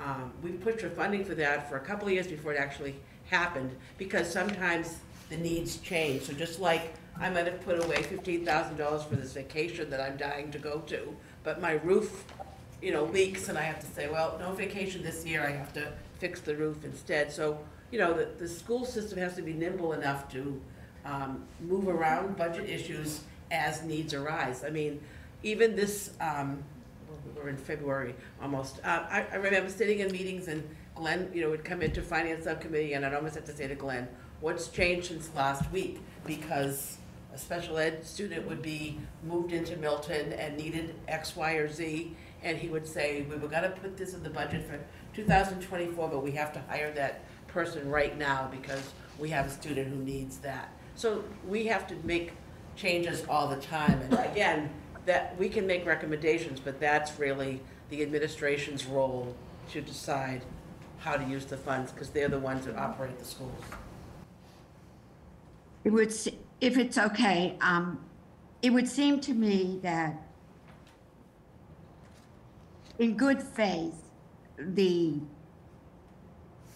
um, 0.00 0.32
we 0.42 0.50
pushed 0.50 0.80
for 0.80 0.90
funding 0.90 1.24
for 1.24 1.34
that 1.36 1.68
for 1.68 1.76
a 1.76 1.80
couple 1.80 2.08
of 2.08 2.14
years 2.14 2.26
before 2.26 2.52
it 2.52 2.58
actually 2.58 2.96
happened, 3.30 3.70
because 3.98 4.30
sometimes 4.30 4.96
the 5.30 5.36
needs 5.36 5.76
change. 5.78 6.22
So 6.22 6.32
just 6.32 6.60
like 6.60 6.94
I 7.20 7.30
might 7.30 7.46
have 7.46 7.60
put 7.64 7.82
away 7.82 8.02
fifteen 8.02 8.44
thousand 8.44 8.76
dollars 8.76 9.04
for 9.04 9.16
this 9.16 9.32
vacation 9.32 9.90
that 9.90 10.00
I'm 10.00 10.16
dying 10.16 10.50
to 10.50 10.58
go 10.58 10.80
to, 10.86 11.16
but 11.44 11.60
my 11.60 11.72
roof, 11.72 12.24
you 12.80 12.92
know, 12.92 13.04
leaks 13.04 13.48
and 13.48 13.56
I 13.56 13.62
have 13.62 13.80
to 13.80 13.86
say, 13.86 14.08
well, 14.08 14.36
no 14.40 14.52
vacation 14.52 15.02
this 15.02 15.24
year, 15.24 15.42
I 15.46 15.52
have 15.52 15.72
to 15.74 15.92
fix 16.18 16.40
the 16.40 16.56
roof 16.56 16.84
instead. 16.84 17.30
So, 17.30 17.58
you 17.92 17.98
know, 17.98 18.12
the, 18.12 18.28
the 18.38 18.48
school 18.48 18.84
system 18.84 19.18
has 19.18 19.36
to 19.36 19.42
be 19.42 19.52
nimble 19.52 19.92
enough 19.92 20.30
to, 20.32 20.60
um, 21.04 21.44
move 21.60 21.88
around 21.88 22.36
budget 22.36 22.68
issues 22.68 23.20
as 23.50 23.82
needs 23.84 24.14
arise. 24.14 24.64
I 24.64 24.70
mean, 24.70 25.00
even 25.42 25.76
this, 25.76 26.10
um, 26.20 26.62
we're 27.36 27.48
in 27.48 27.56
February 27.56 28.14
almost. 28.40 28.78
Uh, 28.84 29.04
I, 29.08 29.26
I 29.32 29.36
remember 29.36 29.70
sitting 29.70 30.00
in 30.00 30.10
meetings 30.12 30.48
and 30.48 30.62
Glenn, 30.94 31.30
you 31.34 31.42
know, 31.42 31.50
would 31.50 31.64
come 31.64 31.82
into 31.82 32.02
finance 32.02 32.44
subcommittee 32.44 32.94
and 32.94 33.04
I'd 33.04 33.14
almost 33.14 33.34
have 33.34 33.44
to 33.46 33.52
say 33.52 33.66
to 33.66 33.74
Glenn, 33.74 34.08
what's 34.40 34.68
changed 34.68 35.08
since 35.08 35.30
last 35.34 35.70
week? 35.72 36.00
Because 36.26 36.98
a 37.34 37.38
special 37.38 37.78
ed 37.78 38.04
student 38.04 38.46
would 38.46 38.60
be 38.60 38.98
moved 39.24 39.52
into 39.52 39.76
Milton 39.76 40.32
and 40.34 40.56
needed 40.56 40.94
X, 41.08 41.34
Y, 41.34 41.52
or 41.54 41.68
Z. 41.68 42.14
And 42.42 42.58
he 42.58 42.68
would 42.68 42.86
say, 42.86 43.24
we 43.30 43.36
were 43.36 43.48
gonna 43.48 43.70
put 43.70 43.96
this 43.96 44.14
in 44.14 44.22
the 44.22 44.30
budget 44.30 44.66
for 44.66 44.78
two 45.14 45.24
thousand 45.24 45.62
twenty-four, 45.62 46.08
but 46.08 46.22
we 46.22 46.32
have 46.32 46.52
to 46.52 46.60
hire 46.68 46.92
that 46.92 47.24
person 47.46 47.88
right 47.88 48.18
now 48.18 48.48
because 48.50 48.92
we 49.18 49.28
have 49.30 49.46
a 49.46 49.50
student 49.50 49.88
who 49.88 50.02
needs 50.02 50.38
that. 50.38 50.72
So 50.94 51.24
we 51.46 51.66
have 51.66 51.86
to 51.86 51.94
make 52.02 52.32
changes 52.76 53.24
all 53.28 53.48
the 53.48 53.60
time. 53.60 54.00
And 54.02 54.14
again, 54.30 54.70
that, 55.06 55.36
we 55.38 55.48
can 55.48 55.66
make 55.66 55.84
recommendations, 55.86 56.60
but 56.60 56.80
that's 56.80 57.18
really 57.18 57.60
the 57.90 58.02
administration's 58.02 58.86
role 58.86 59.34
to 59.70 59.80
decide 59.80 60.42
how 60.98 61.16
to 61.16 61.24
use 61.28 61.44
the 61.46 61.56
funds, 61.56 61.90
because 61.92 62.10
they're 62.10 62.28
the 62.28 62.38
ones 62.38 62.66
that 62.66 62.76
operate 62.76 63.18
the 63.18 63.24
schools. 63.24 63.64
It 65.84 65.90
would, 65.90 66.12
if 66.60 66.78
it's 66.78 66.96
okay, 66.96 67.56
um, 67.60 67.98
it 68.62 68.70
would 68.70 68.86
seem 68.86 69.20
to 69.20 69.34
me 69.34 69.80
that 69.82 70.14
in 73.00 73.16
good 73.16 73.42
faith, 73.42 73.96
the, 74.56 75.14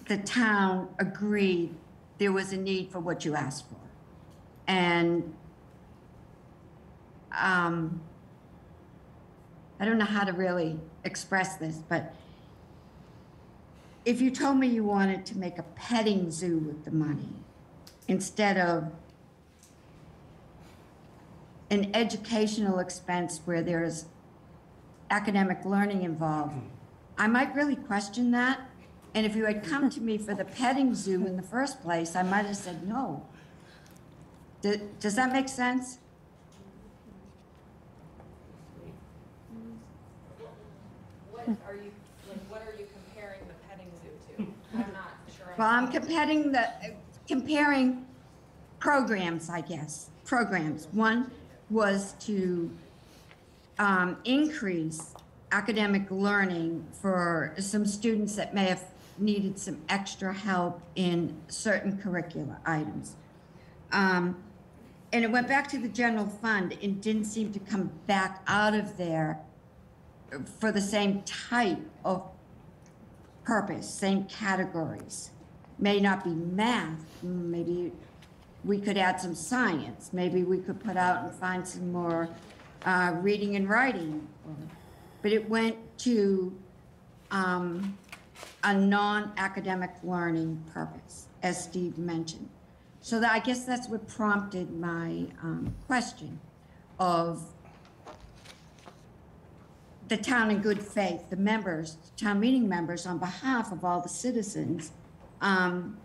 the 0.09 0.19
town 0.19 0.89
agreed 0.98 1.73
there 2.19 2.32
was 2.32 2.53
a 2.53 2.57
need 2.57 2.90
for 2.90 2.98
what 2.98 3.24
you 3.24 3.36
asked 3.36 3.69
for. 3.69 3.77
And, 4.66 5.32
um, 7.31 8.01
I 9.78 9.85
don't 9.85 9.98
know 9.98 10.05
how 10.05 10.24
to 10.24 10.32
really 10.32 10.78
express 11.05 11.57
this, 11.57 11.77
but 11.89 12.15
if 14.05 14.20
you 14.20 14.31
told 14.31 14.57
me 14.57 14.69
you 14.69 14.85
wanted 14.85 15.27
to 15.27 15.39
make 15.39 15.59
a 15.59 15.65
petting 15.74 16.31
zoo 16.31 16.59
with 16.59 16.85
the 16.85 16.90
money, 16.90 17.28
instead 18.09 18.57
of 18.57 18.93
an 21.70 21.90
educational 21.94 22.78
expense 22.78 23.40
where 23.44 23.62
there's 23.62 24.07
academic 25.11 25.65
learning 25.65 26.03
involved, 26.03 26.55
hmm. 26.55 26.69
I 27.19 27.27
might 27.27 27.55
really 27.55 27.77
question 27.77 28.31
that. 28.31 28.61
And 29.15 29.24
if 29.24 29.35
you 29.35 29.47
had 29.47 29.65
come 29.65 29.89
to 29.90 30.01
me 30.01 30.19
for 30.19 30.35
the 30.35 30.44
petting 30.44 30.94
zoo 30.94 31.27
in 31.27 31.36
the 31.36 31.43
first 31.43 31.82
place, 31.82 32.15
I 32.15 32.23
might 32.23 32.44
have 32.44 32.57
said 32.57 32.86
no. 32.86 33.27
Does, 34.61 34.77
does 35.01 35.15
that 35.16 35.32
make 35.32 35.48
sense? 35.48 35.98
Are 41.47 41.74
you, 41.74 41.93
like, 42.28 42.51
what 42.51 42.62
are 42.62 42.77
you 42.78 42.86
comparing 42.93 43.40
the 43.47 43.55
petting 43.68 43.90
zoo 44.02 44.44
to? 44.44 44.52
I'm 44.74 44.93
not 44.93 45.12
sure. 45.36 45.55
Well, 45.56 45.68
I'm 45.68 45.90
comparing 45.90 46.51
the, 46.51 46.68
comparing 47.28 48.05
programs, 48.81 49.48
I 49.48 49.60
guess, 49.60 50.10
programs. 50.24 50.89
One 50.90 51.31
was 51.70 52.14
to 52.20 52.70
um, 53.78 54.16
increase 54.24 55.14
academic 55.52 56.10
learning 56.10 56.85
for 57.01 57.55
some 57.59 57.86
students 57.86 58.35
that 58.36 58.52
may 58.52 58.64
have 58.64 58.85
needed 59.18 59.59
some 59.59 59.78
extra 59.89 60.32
help 60.35 60.82
in 60.97 61.35
certain 61.48 61.97
curricula 61.97 62.59
items. 62.66 63.14
Um, 63.93 64.36
and 65.12 65.24
it 65.24 65.31
went 65.31 65.47
back 65.47 65.68
to 65.68 65.78
the 65.78 65.89
general 65.89 66.27
fund 66.27 66.77
and 66.82 67.01
didn't 67.01 67.27
seem 67.27 67.52
to 67.52 67.60
come 67.60 67.90
back 68.06 68.43
out 68.48 68.74
of 68.74 68.97
there 68.97 69.39
for 70.44 70.72
the 70.72 70.80
same 70.80 71.22
type 71.22 71.78
of 72.04 72.22
purpose, 73.44 73.88
same 73.88 74.24
categories. 74.24 75.30
May 75.78 76.00
not 76.00 76.24
be 76.24 76.30
math, 76.30 77.04
maybe 77.22 77.92
we 78.64 78.78
could 78.78 78.96
add 78.96 79.20
some 79.20 79.34
science, 79.34 80.10
maybe 80.12 80.42
we 80.42 80.58
could 80.58 80.82
put 80.82 80.96
out 80.96 81.24
and 81.24 81.32
find 81.32 81.66
some 81.66 81.92
more 81.92 82.28
uh, 82.84 83.14
reading 83.20 83.56
and 83.56 83.68
writing. 83.68 84.26
But 85.22 85.32
it 85.32 85.48
went 85.48 85.76
to 85.98 86.56
um, 87.30 87.96
a 88.64 88.74
non-academic 88.74 89.90
learning 90.02 90.62
purpose, 90.72 91.28
as 91.42 91.62
Steve 91.62 91.98
mentioned. 91.98 92.48
So 93.00 93.20
that, 93.20 93.32
I 93.32 93.38
guess 93.38 93.64
that's 93.64 93.88
what 93.88 94.06
prompted 94.08 94.72
my 94.78 95.26
um, 95.42 95.74
question 95.86 96.40
of 96.98 97.44
the 100.09 100.16
town 100.16 100.51
in 100.51 100.61
good 100.61 100.81
faith, 100.83 101.28
the 101.31 101.37
members, 101.37 101.97
town 102.16 102.41
meeting 102.41 102.69
members, 102.69 103.07
on 103.07 103.19
behalf 103.19 103.73
of 103.73 103.85
all 103.85 104.01
the 104.01 104.09
citizens, 104.09 104.93
um, 105.41 105.97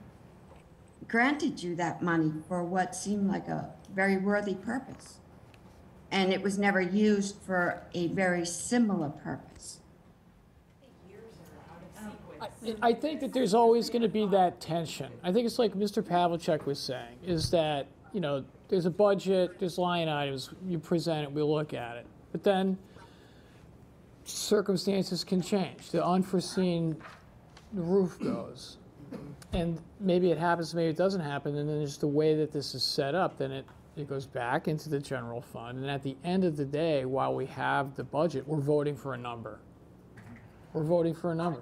granted 1.07 1.61
you 1.61 1.75
that 1.75 2.01
money 2.01 2.31
for 2.47 2.63
what 2.63 2.95
seemed 2.95 3.27
like 3.27 3.47
a 3.47 3.69
very 3.93 4.17
worthy 4.17 4.55
purpose. 4.55 5.19
And 6.11 6.33
it 6.33 6.41
was 6.41 6.57
never 6.57 6.81
used 6.81 7.35
for 7.45 7.81
a 7.93 8.07
very 8.07 8.45
similar 8.45 9.09
purpose. 9.09 9.79
I 12.81 12.93
think 12.93 13.21
that 13.21 13.33
there's 13.33 13.53
always 13.53 13.89
going 13.89 14.01
to 14.01 14.09
be 14.09 14.25
that 14.27 14.59
tension. 14.59 15.11
I 15.23 15.31
think 15.31 15.45
it's 15.45 15.59
like 15.59 15.73
Mr. 15.73 16.03
Pavlicek 16.03 16.65
was 16.65 16.79
saying, 16.79 17.17
is 17.25 17.49
that, 17.51 17.87
you 18.13 18.19
know, 18.19 18.43
there's 18.67 18.85
a 18.85 18.91
budget, 18.91 19.59
there's 19.59 19.77
line 19.77 20.09
items, 20.09 20.49
you 20.67 20.79
present 20.79 21.23
it, 21.23 21.31
we 21.31 21.41
look 21.43 21.73
at 21.73 21.97
it. 21.97 22.07
But 22.31 22.43
then 22.43 22.77
circumstances 24.31 25.23
can 25.23 25.41
change. 25.41 25.91
The 25.91 26.03
unforeseen, 26.03 26.95
the 27.73 27.81
roof 27.81 28.19
goes. 28.19 28.77
And 29.53 29.79
maybe 29.99 30.31
it 30.31 30.37
happens, 30.37 30.73
maybe 30.73 30.89
it 30.89 30.97
doesn't 30.97 31.21
happen, 31.21 31.57
and 31.57 31.67
then 31.67 31.83
just 31.85 31.99
the 31.99 32.07
way 32.07 32.35
that 32.35 32.51
this 32.51 32.73
is 32.73 32.83
set 32.83 33.15
up, 33.15 33.37
then 33.37 33.51
it, 33.51 33.65
it 33.97 34.07
goes 34.07 34.25
back 34.25 34.67
into 34.67 34.89
the 34.89 34.99
general 34.99 35.41
fund. 35.41 35.79
And 35.79 35.89
at 35.89 36.03
the 36.03 36.15
end 36.23 36.45
of 36.45 36.55
the 36.55 36.65
day, 36.65 37.03
while 37.05 37.35
we 37.35 37.45
have 37.47 37.95
the 37.95 38.03
budget, 38.03 38.47
we're 38.47 38.61
voting 38.61 38.95
for 38.95 39.13
a 39.13 39.17
number. 39.17 39.59
We're 40.73 40.83
voting 40.83 41.13
for 41.13 41.33
a 41.33 41.35
number. 41.35 41.61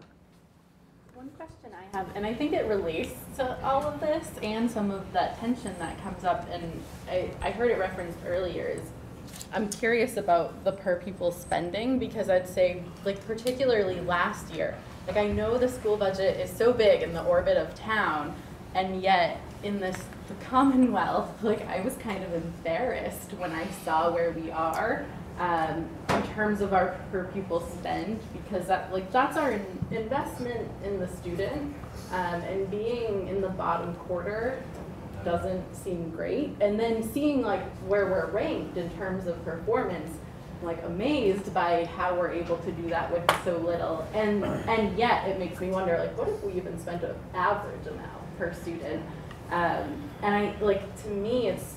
One 1.16 1.30
question 1.30 1.72
I 1.74 1.98
have, 1.98 2.08
and 2.16 2.26
I 2.26 2.34
think 2.34 2.54
it 2.54 2.66
relates 2.68 3.14
to 3.38 3.62
all 3.66 3.82
of 3.82 4.00
this 4.00 4.30
and 4.44 4.70
some 4.70 4.92
of 4.92 5.12
that 5.12 5.40
tension 5.40 5.76
that 5.80 6.02
comes 6.04 6.24
up, 6.24 6.48
and 6.52 6.80
I, 7.10 7.32
I 7.42 7.50
heard 7.50 7.72
it 7.72 7.80
referenced 7.80 8.20
earlier, 8.26 8.68
is 8.68 8.82
I'm 9.52 9.70
curious 9.70 10.18
about 10.18 10.64
the 10.64 10.72
per 10.72 10.98
pupil 10.98 11.32
spending 11.32 11.98
because 12.00 12.30
I'd 12.30 12.48
say, 12.48 12.84
like, 13.04 13.26
particularly 13.26 14.00
last 14.02 14.54
year, 14.54 14.76
like, 15.08 15.18
I 15.18 15.28
know 15.28 15.58
the 15.58 15.68
school 15.68 15.98
budget 15.98 16.40
is 16.40 16.52
so 16.52 16.72
big 16.72 17.02
in 17.02 17.14
the 17.14 17.24
orbit 17.24 17.58
of 17.58 17.74
town, 17.76 18.36
and 18.76 19.02
yet 19.02 19.42
in 19.64 19.80
this 19.80 19.98
the 20.28 20.46
Commonwealth, 20.46 21.32
like, 21.44 21.68
I 21.68 21.82
was 21.82 21.96
kind 21.96 22.24
of 22.24 22.34
embarrassed 22.34 23.34
when 23.34 23.52
I 23.52 23.68
saw 23.84 24.12
where 24.12 24.32
we 24.32 24.52
are 24.52 25.06
um, 25.40 25.88
in 26.10 26.24
terms 26.34 26.62
of 26.62 26.74
our 26.74 27.00
per 27.12 27.24
pupil 27.26 27.62
spend 27.62 28.20
because 28.34 28.68
that 28.68 28.92
like 28.92 29.10
that's 29.12 29.38
our 29.38 29.52
in- 29.52 29.86
investment 29.90 30.70
in 30.84 31.00
the 31.00 31.08
student 31.08 31.74
um, 32.12 32.42
and 32.42 32.70
being 32.70 33.28
in 33.30 33.40
the 33.40 33.48
bottom 33.50 33.96
quarter 33.96 34.62
doesn't 35.24 35.76
seem 35.76 36.10
great. 36.10 36.56
And 36.62 36.80
then 36.80 37.04
seeing 37.04 37.42
like 37.42 37.64
where 37.88 38.06
we're 38.06 38.28
ranked 38.28 38.78
in 38.78 38.90
terms 38.92 39.28
of 39.28 39.44
performance 39.44 40.18
like 40.62 40.84
amazed 40.84 41.54
by 41.54 41.86
how 41.86 42.16
we're 42.16 42.32
able 42.32 42.58
to 42.58 42.72
do 42.72 42.90
that 42.90 43.12
with 43.12 43.24
so 43.44 43.58
little. 43.58 44.08
And 44.14 44.44
and 44.44 44.98
yet 44.98 45.28
it 45.28 45.40
makes 45.40 45.60
me 45.60 45.70
wonder 45.70 45.98
like 45.98 46.18
what 46.18 46.28
if 46.28 46.44
we 46.44 46.54
even 46.54 46.80
spent 46.80 47.04
an 47.04 47.16
average 47.34 47.88
amount 47.88 48.38
per 48.38 48.54
student? 48.54 49.04
Um, 49.52 50.10
and 50.22 50.36
I 50.36 50.56
like 50.62 51.02
to 51.04 51.10
me 51.10 51.48
it's 51.48 51.76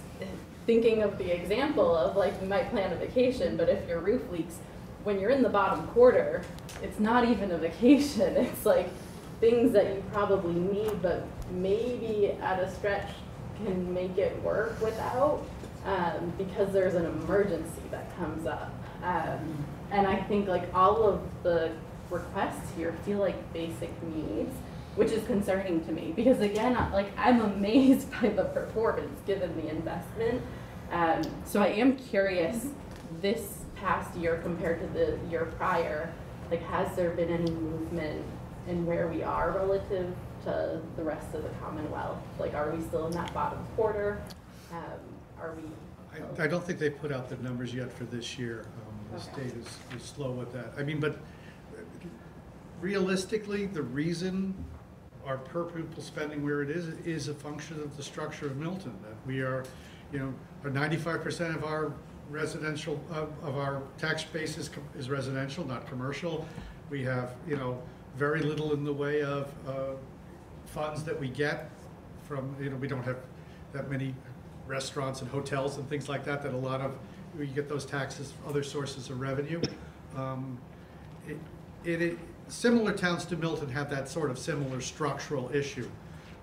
thinking 0.67 1.03
of 1.03 1.19
the 1.19 1.35
example 1.35 1.97
of 1.97 2.17
like 2.17 2.35
you 2.41 2.49
might 2.49 2.71
plan 2.71 2.93
a 2.93 2.97
vacation, 2.97 3.57
but 3.57 3.69
if 3.69 3.87
your 3.89 4.01
roof 4.01 4.23
leaks, 4.31 4.59
when 5.05 5.19
you're 5.19 5.31
in 5.31 5.43
the 5.43 5.49
bottom 5.49 5.87
quarter, 5.89 6.43
it's 6.83 6.99
not 6.99 7.29
even 7.29 7.51
a 7.51 7.59
vacation. 7.59 8.37
It's 8.53 8.67
like 8.67 8.89
things 9.41 9.73
that 9.73 9.87
you 9.87 10.03
probably 10.13 10.55
need, 10.55 11.03
but 11.03 11.27
maybe 11.51 12.33
at 12.41 12.61
a 12.61 12.73
stretch 12.73 13.11
can 13.57 13.93
make 13.93 14.19
it 14.19 14.41
work 14.43 14.81
without 14.81 15.45
um, 15.85 16.33
because 16.39 16.73
there's 16.73 16.95
an 16.95 17.07
emergency 17.07 17.83
that 17.91 18.17
comes 18.17 18.47
up. 18.47 18.73
Um, 19.03 19.65
and 19.91 20.07
I 20.07 20.17
think 20.23 20.49
like 20.49 20.73
all 20.75 21.03
of 21.05 21.21
the 21.43 21.73
requests 22.11 22.71
here 22.77 22.95
feel 23.05 23.19
like 23.19 23.53
basic 23.53 23.91
needs 24.03 24.55
which 24.95 25.11
is 25.11 25.25
concerning 25.27 25.85
to 25.87 25.93
me 25.93 26.13
because 26.15 26.41
again, 26.41 26.75
like 26.93 27.11
I'm 27.17 27.41
amazed 27.41 28.11
by 28.21 28.29
the 28.29 28.45
performance 28.45 29.21
given 29.27 29.55
the 29.57 29.69
investment. 29.69 30.43
Um, 30.91 31.23
so 31.45 31.63
I 31.63 31.69
am 31.69 31.97
curious, 31.97 32.67
this 33.21 33.59
past 33.77 34.15
year 34.17 34.39
compared 34.43 34.81
to 34.81 34.87
the 34.89 35.19
year 35.31 35.47
prior, 35.57 36.13
like 36.51 36.63
has 36.65 36.95
there 36.97 37.11
been 37.11 37.31
any 37.31 37.51
movement 37.51 38.25
in 38.69 38.87
where 38.87 39.09
we 39.09 39.23
are 39.23 39.53
relative 39.53 40.15
to 40.45 40.81
the 40.97 41.03
rest 41.03 41.35
of 41.35 41.43
the 41.43 41.49
Commonwealth? 41.61 42.19
Like, 42.39 42.55
are 42.55 42.71
we 42.71 42.83
still 42.85 43.07
in 43.07 43.13
that 43.13 43.33
bottom 43.33 43.65
quarter? 43.77 44.21
Um, 44.73 44.81
are 45.41 45.55
we? 45.55 45.63
I, 46.41 46.45
I 46.45 46.47
don't 46.47 46.65
think 46.65 46.79
they 46.79 46.91
put 46.91 47.13
out 47.13 47.29
the 47.29 47.37
numbers 47.37 47.73
yet 47.75 47.93
for 47.93 48.05
this 48.05 48.39
year. 48.39 48.67
Um, 48.77 48.99
The 49.11 49.17
Okay. 49.17 49.49
state 49.49 49.59
is, 49.59 49.69
is 49.97 50.03
slow 50.03 50.31
with 50.33 50.53
that. 50.53 50.73
I 50.79 50.83
mean, 50.83 51.01
but 51.01 51.19
realistically, 52.81 53.67
the 53.67 53.83
reason 53.83 54.55
our 55.27 55.39
per 55.39 55.65
pupil 55.65 56.03
spending 56.03 56.43
where 56.45 56.63
it 56.63 56.71
is, 56.71 56.89
is 57.07 57.29
a 57.29 57.35
function 57.35 57.81
of 57.81 57.97
the 57.97 58.03
structure 58.03 58.47
of 58.47 58.57
Milton. 58.57 58.95
That 59.03 59.15
we 59.27 59.41
are, 59.41 59.65
you 60.13 60.19
know, 60.19 60.71
ninety-five 60.71 61.23
percent 61.23 61.55
of 61.55 61.65
our 61.65 61.93
residential, 62.31 63.01
of, 63.11 63.31
of 63.43 63.57
our 63.57 63.83
tax 63.99 64.25
base 64.25 64.57
is, 64.59 64.71
is 64.99 65.11
residential, 65.11 65.67
not 65.67 65.87
commercial. 65.87 66.47
We 66.91 67.05
have, 67.05 67.35
you 67.47 67.57
know, 67.57 67.81
very 68.17 68.41
little 68.41 68.73
in 68.73 68.85
the 68.85 68.93
way 68.93 69.23
of, 69.23 69.53
uh, 69.69 69.95
funds 70.73 71.05
that 71.05 71.19
we 71.21 71.29
get 71.29 71.71
from, 72.27 72.57
you 72.61 72.71
know, 72.71 72.77
we 72.77 72.89
don't 72.89 73.03
have 73.05 73.19
that 73.73 73.91
many 73.91 74.15
restaurants 74.67 75.21
and 75.21 75.31
hotels 75.31 75.77
and 75.77 75.87
things 75.89 76.09
like 76.09 76.25
that, 76.25 76.43
that 76.43 76.55
a 76.55 76.57
lot 76.57 76.81
of, 76.81 76.97
you 77.39 77.47
get 77.47 77.69
those 77.69 77.85
taxes, 77.85 78.33
other 78.49 78.63
sources 78.63 79.11
of 79.11 79.21
revenue. 79.21 79.61
Um, 80.17 80.59
It, 81.29 81.39
it, 81.85 82.03
it- 82.03 82.19
similar 82.49 82.93
towns 82.93 83.25
to 83.27 83.37
Milton 83.37 83.69
have 83.71 83.89
that 83.91 84.09
sort 84.09 84.31
of 84.31 84.39
similar 84.39 84.81
structural 84.81 85.51
issue, 85.55 85.89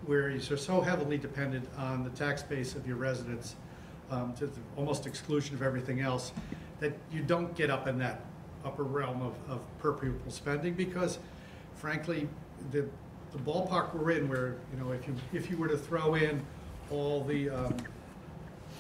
where 0.06 0.30
you're 0.30 0.58
so 0.58 0.80
heavily 0.82 1.18
dependent 1.18 1.68
on 1.78 2.04
the 2.04 2.10
tax 2.12 2.42
base 2.42 2.74
of 2.76 2.88
your 2.88 2.96
residents, 2.96 3.56
um, 4.10 4.34
to 4.36 4.48
the 4.48 4.60
almost 4.78 5.06
exclusion 5.06 5.54
of 5.56 5.62
everything 5.62 6.00
else, 6.02 6.32
that 6.80 6.94
you 7.12 7.22
don't 7.22 7.54
get 7.56 7.70
up 7.70 7.86
in 7.88 7.98
that 8.00 8.22
upper 8.66 8.84
realm 8.84 9.22
of, 9.22 9.34
of 9.50 9.60
per 9.80 9.92
pupil 9.92 10.32
spending, 10.32 10.74
because 10.74 11.20
frankly, 11.76 12.28
the, 12.72 12.88
the 13.32 13.38
ballpark 13.40 13.94
we're 13.96 14.12
in, 14.12 14.28
where, 14.30 14.56
you 14.74 14.80
know, 14.80 14.92
if 14.92 15.08
you, 15.08 15.16
if 15.34 15.50
you 15.50 15.58
were 15.58 15.68
to 15.68 15.78
throw 15.78 16.16
in 16.16 16.44
all 16.92 17.24
the, 17.24 17.50
um, 17.50 17.76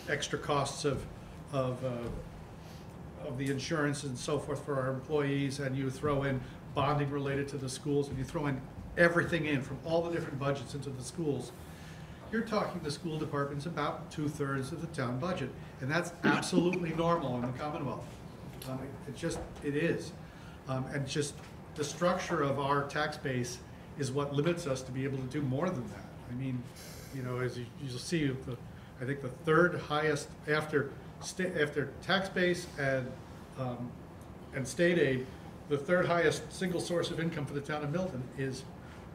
extra 0.09 0.39
costs 0.39 0.85
of, 0.85 1.05
of, 1.53 1.83
uh, 1.85 3.27
of 3.27 3.37
the 3.37 3.49
insurance 3.51 4.03
and 4.03 4.17
so 4.17 4.39
forth 4.39 4.63
for 4.65 4.79
our 4.79 4.89
employees, 4.89 5.59
and 5.59 5.75
you 5.77 5.89
throw 5.89 6.23
in 6.23 6.41
bonding 6.73 7.09
related 7.11 7.47
to 7.49 7.57
the 7.57 7.69
schools, 7.69 8.07
and 8.09 8.17
you 8.17 8.23
throw 8.23 8.47
in 8.47 8.59
everything 8.97 9.45
in 9.45 9.61
from 9.61 9.77
all 9.85 10.01
the 10.01 10.11
different 10.11 10.39
budgets 10.39 10.73
into 10.73 10.89
the 10.89 11.03
schools, 11.03 11.51
you're 12.31 12.41
talking 12.41 12.79
the 12.83 12.91
school 12.91 13.17
department's 13.17 13.65
about 13.65 14.09
two-thirds 14.11 14.71
of 14.71 14.81
the 14.81 14.87
town 14.87 15.19
budget, 15.19 15.49
and 15.81 15.89
that's 15.91 16.11
absolutely 16.23 16.89
normal 16.91 17.35
in 17.35 17.41
the 17.41 17.57
Commonwealth. 17.57 18.05
Um, 18.69 18.79
it- 18.83 19.09
It 19.09 19.15
just, 19.15 19.39
it 19.63 19.75
is. 19.75 20.11
Um, 20.67 20.85
And 20.93 21.07
just, 21.07 21.33
the 21.75 21.83
structure 21.83 22.41
of 22.43 22.59
our 22.59 22.83
tax 22.87 23.15
base 23.17 23.59
is 23.99 24.11
what 24.11 24.33
limits 24.33 24.65
us 24.65 24.81
to 24.81 24.91
be 24.91 25.03
able 25.03 25.17
to 25.17 25.25
do 25.25 25.41
more 25.41 25.69
than 25.69 25.87
that. 25.89 26.05
I 26.31 26.33
mean, 26.35 26.63
you 27.13 27.21
know, 27.21 27.39
as 27.39 27.57
you, 27.57 27.65
you'll 27.83 27.99
see, 27.99 28.27
the, 28.27 28.57
I 29.01 29.05
think 29.05 29.21
the 29.21 29.29
third 29.29 29.79
highest 29.79 30.29
after, 30.47 30.91
after 31.39 31.89
tax 32.01 32.29
base 32.29 32.67
and, 32.79 33.11
um, 33.59 33.91
and 34.55 34.67
state 34.67 34.97
aid, 34.97 35.27
the 35.67 35.77
third 35.77 36.05
highest 36.05 36.51
single 36.51 36.79
source 36.79 37.11
of 37.11 37.19
income 37.19 37.45
for 37.45 37.53
the 37.53 37.61
town 37.61 37.83
of 37.83 37.91
Milton 37.91 38.23
is 38.37 38.63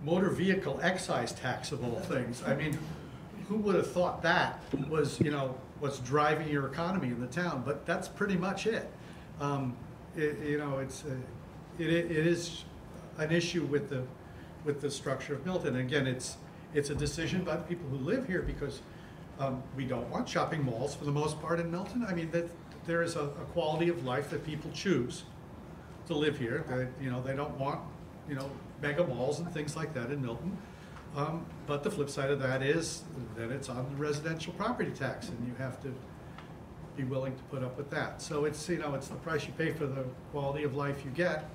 motor 0.05 0.31
vehicle 0.31 0.78
excise 0.82 1.32
tax 1.32 1.73
of 1.73 1.82
all 1.82 1.98
things. 2.01 2.43
I 2.47 2.55
mean, 2.55 2.78
who 3.48 3.56
would 3.56 3.74
have 3.74 3.90
thought 3.90 4.23
that 4.23 4.62
was, 4.89 5.20
you 5.20 5.31
know, 5.31 5.56
what's 5.81 5.98
driving 6.01 6.48
your 6.48 6.66
economy 6.66 7.09
in 7.09 7.20
the 7.20 7.27
town? 7.27 7.62
But 7.65 7.86
that's 7.86 8.09
pretty 8.09 8.36
much 8.36 8.66
it. 8.66 8.90
Um, 9.40 9.77
it, 10.16 10.39
you 10.40 10.59
know, 10.59 10.78
it's, 10.78 11.05
uh, 11.05 11.15
it, 11.78 11.89
it 11.89 12.27
is 12.27 12.65
an 13.19 13.32
issue 13.32 13.65
with 13.65 13.89
the, 13.89 14.02
with 14.65 14.81
the 14.81 14.91
structure 14.91 15.35
of 15.35 15.45
Milton. 15.45 15.77
And 15.77 15.86
Again, 15.86 16.07
it's, 16.07 16.36
it's 16.73 16.91
a 16.91 16.95
decision 16.95 17.45
by 17.45 17.57
the 17.57 17.62
people 17.62 17.89
who 17.89 17.99
live 17.99 18.27
here 18.27 18.43
because 18.43 18.81
um, 19.39 19.62
we 19.77 19.85
don't 19.85 20.09
want 20.11 20.28
shopping 20.28 20.65
malls 20.65 20.95
for 20.95 21.05
the 21.05 21.12
most 21.12 21.41
part 21.41 21.61
in 21.61 21.70
Milton. 21.70 22.05
I 22.09 22.15
mean, 22.15 22.31
that, 22.31 22.49
there 22.86 23.03
is 23.03 23.16
a, 23.16 23.24
a 23.24 23.47
quality 23.53 23.89
of 23.89 24.05
life 24.05 24.31
that 24.31 24.45
people 24.45 24.70
choose 24.73 25.24
to 26.07 26.15
live 26.15 26.39
here. 26.39 26.65
They, 26.69 27.05
you 27.05 27.11
know, 27.11 27.23
they 27.23 27.35
don't 27.35 27.57
want, 27.59 27.81
you 28.28 28.35
know, 28.35 28.51
mega 28.82 29.07
malls 29.07 29.39
and 29.39 29.51
things 29.53 29.74
like 29.74 29.95
that 29.95 30.11
in 30.11 30.20
Milton. 30.20 30.57
Um, 31.16 31.47
but 31.66 31.82
the 31.82 31.91
flip 31.91 32.11
side 32.11 32.31
of 32.31 32.41
that 32.41 32.62
is 32.62 33.05
that 33.36 33.51
it's 33.51 33.69
on 33.69 33.86
the 33.89 33.97
residential 33.97 34.53
property 34.55 34.91
tax 34.91 35.28
and 35.28 35.47
you 35.47 35.55
have 35.57 35.81
to 35.82 35.95
be 36.97 37.05
willing 37.05 37.35
to 37.35 37.43
put 37.45 37.62
up 37.62 37.77
with 37.77 37.89
that. 37.91 38.20
So 38.20 38.45
it's, 38.45 38.69
you 38.69 38.78
know, 38.78 38.95
it's 38.95 39.09
the 39.09 39.16
price 39.16 39.47
you 39.47 39.53
pay 39.57 39.73
for 39.73 39.86
the 39.86 40.05
quality 40.32 40.65
of 40.65 40.74
life 40.74 41.05
you 41.05 41.11
get. 41.11 41.49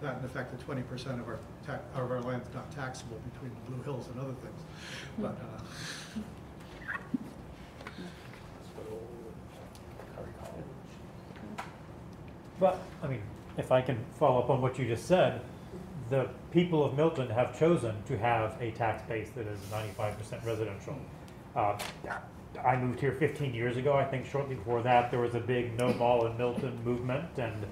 That 0.00 0.18
in 0.18 0.24
effect, 0.24 0.56
the 0.56 0.62
twenty 0.62 0.82
percent 0.82 1.20
of 1.20 1.28
our 1.28 1.38
tax, 1.66 1.82
of 1.94 2.10
our 2.10 2.20
land's 2.22 2.48
not 2.54 2.70
taxable 2.70 3.18
between 3.32 3.50
the 3.50 3.70
Blue 3.70 3.82
Hills 3.82 4.08
and 4.08 4.20
other 4.20 4.34
things. 4.34 4.60
But, 5.18 5.36
uh, 5.40 6.22
But, 12.58 12.80
I 13.02 13.06
mean, 13.06 13.20
if 13.58 13.70
I 13.70 13.82
can 13.82 14.02
follow 14.18 14.40
up 14.40 14.48
on 14.48 14.62
what 14.62 14.78
you 14.78 14.86
just 14.86 15.04
said, 15.04 15.42
the 16.08 16.26
people 16.52 16.82
of 16.84 16.96
Milton 16.96 17.28
have 17.28 17.58
chosen 17.58 17.94
to 18.04 18.16
have 18.16 18.56
a 18.62 18.70
tax 18.70 19.02
base 19.02 19.28
that 19.36 19.46
is 19.46 19.58
ninety-five 19.70 20.16
percent 20.16 20.42
residential. 20.42 20.96
Uh, 21.54 21.78
I 22.64 22.76
moved 22.76 22.98
here 23.00 23.12
fifteen 23.12 23.52
years 23.52 23.76
ago, 23.76 23.92
I 23.92 24.04
think 24.04 24.24
shortly 24.24 24.54
before 24.54 24.80
that, 24.82 25.10
there 25.10 25.20
was 25.20 25.34
a 25.34 25.40
big 25.40 25.76
no 25.78 25.92
mall 25.94 26.24
in 26.26 26.38
Milton 26.38 26.82
movement, 26.82 27.28
and, 27.36 27.66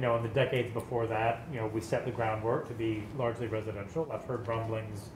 you 0.00 0.06
know, 0.06 0.16
in 0.16 0.22
the 0.22 0.30
decades 0.30 0.72
before 0.72 1.06
that, 1.06 1.42
you 1.52 1.60
know, 1.60 1.66
we 1.66 1.78
set 1.78 2.06
the 2.06 2.10
groundwork 2.10 2.66
to 2.66 2.72
be 2.72 3.04
largely 3.18 3.46
residential. 3.48 4.10
I've 4.10 4.24
heard 4.24 4.48
rumblings, 4.48 5.10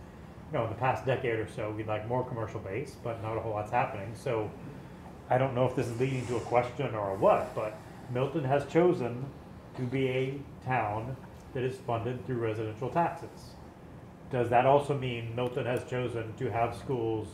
you 0.53 0.59
know, 0.59 0.65
in 0.65 0.69
the 0.69 0.77
past 0.77 1.07
decade 1.07 1.39
or 1.39 1.49
so, 1.49 1.71
we'd 1.71 1.87
like 1.87 2.07
more 2.07 2.23
commercial 2.23 2.61
base, 2.61 2.95
but 3.03 3.23
not 3.23 3.35
a 3.39 3.41
whole 3.41 3.53
lot's 3.53 3.71
happening, 3.71 4.15
so 4.15 4.51
I 5.31 5.39
don't 5.39 5.55
know 5.55 5.65
if 5.65 5.75
this 5.75 5.87
is 5.87 5.99
leading 5.99 6.27
to 6.27 6.37
a 6.37 6.41
question 6.41 6.95
or 6.95 7.13
a 7.13 7.15
what, 7.15 7.55
but 7.55 7.79
Milton 8.13 8.45
has 8.45 8.67
chosen 8.67 9.25
to 9.79 9.83
be 9.85 10.07
a 10.11 10.39
town 10.67 11.17
that 11.55 11.63
is 11.63 11.79
funded 11.87 12.27
through 12.27 12.41
residential 12.41 12.91
taxes. 12.91 13.55
Does 14.31 14.51
that 14.51 14.67
also 14.67 14.99
mean 14.99 15.35
Milton 15.35 15.65
has 15.65 15.83
chosen 15.89 16.35
to 16.35 16.51
have 16.51 16.77
schools 16.77 17.29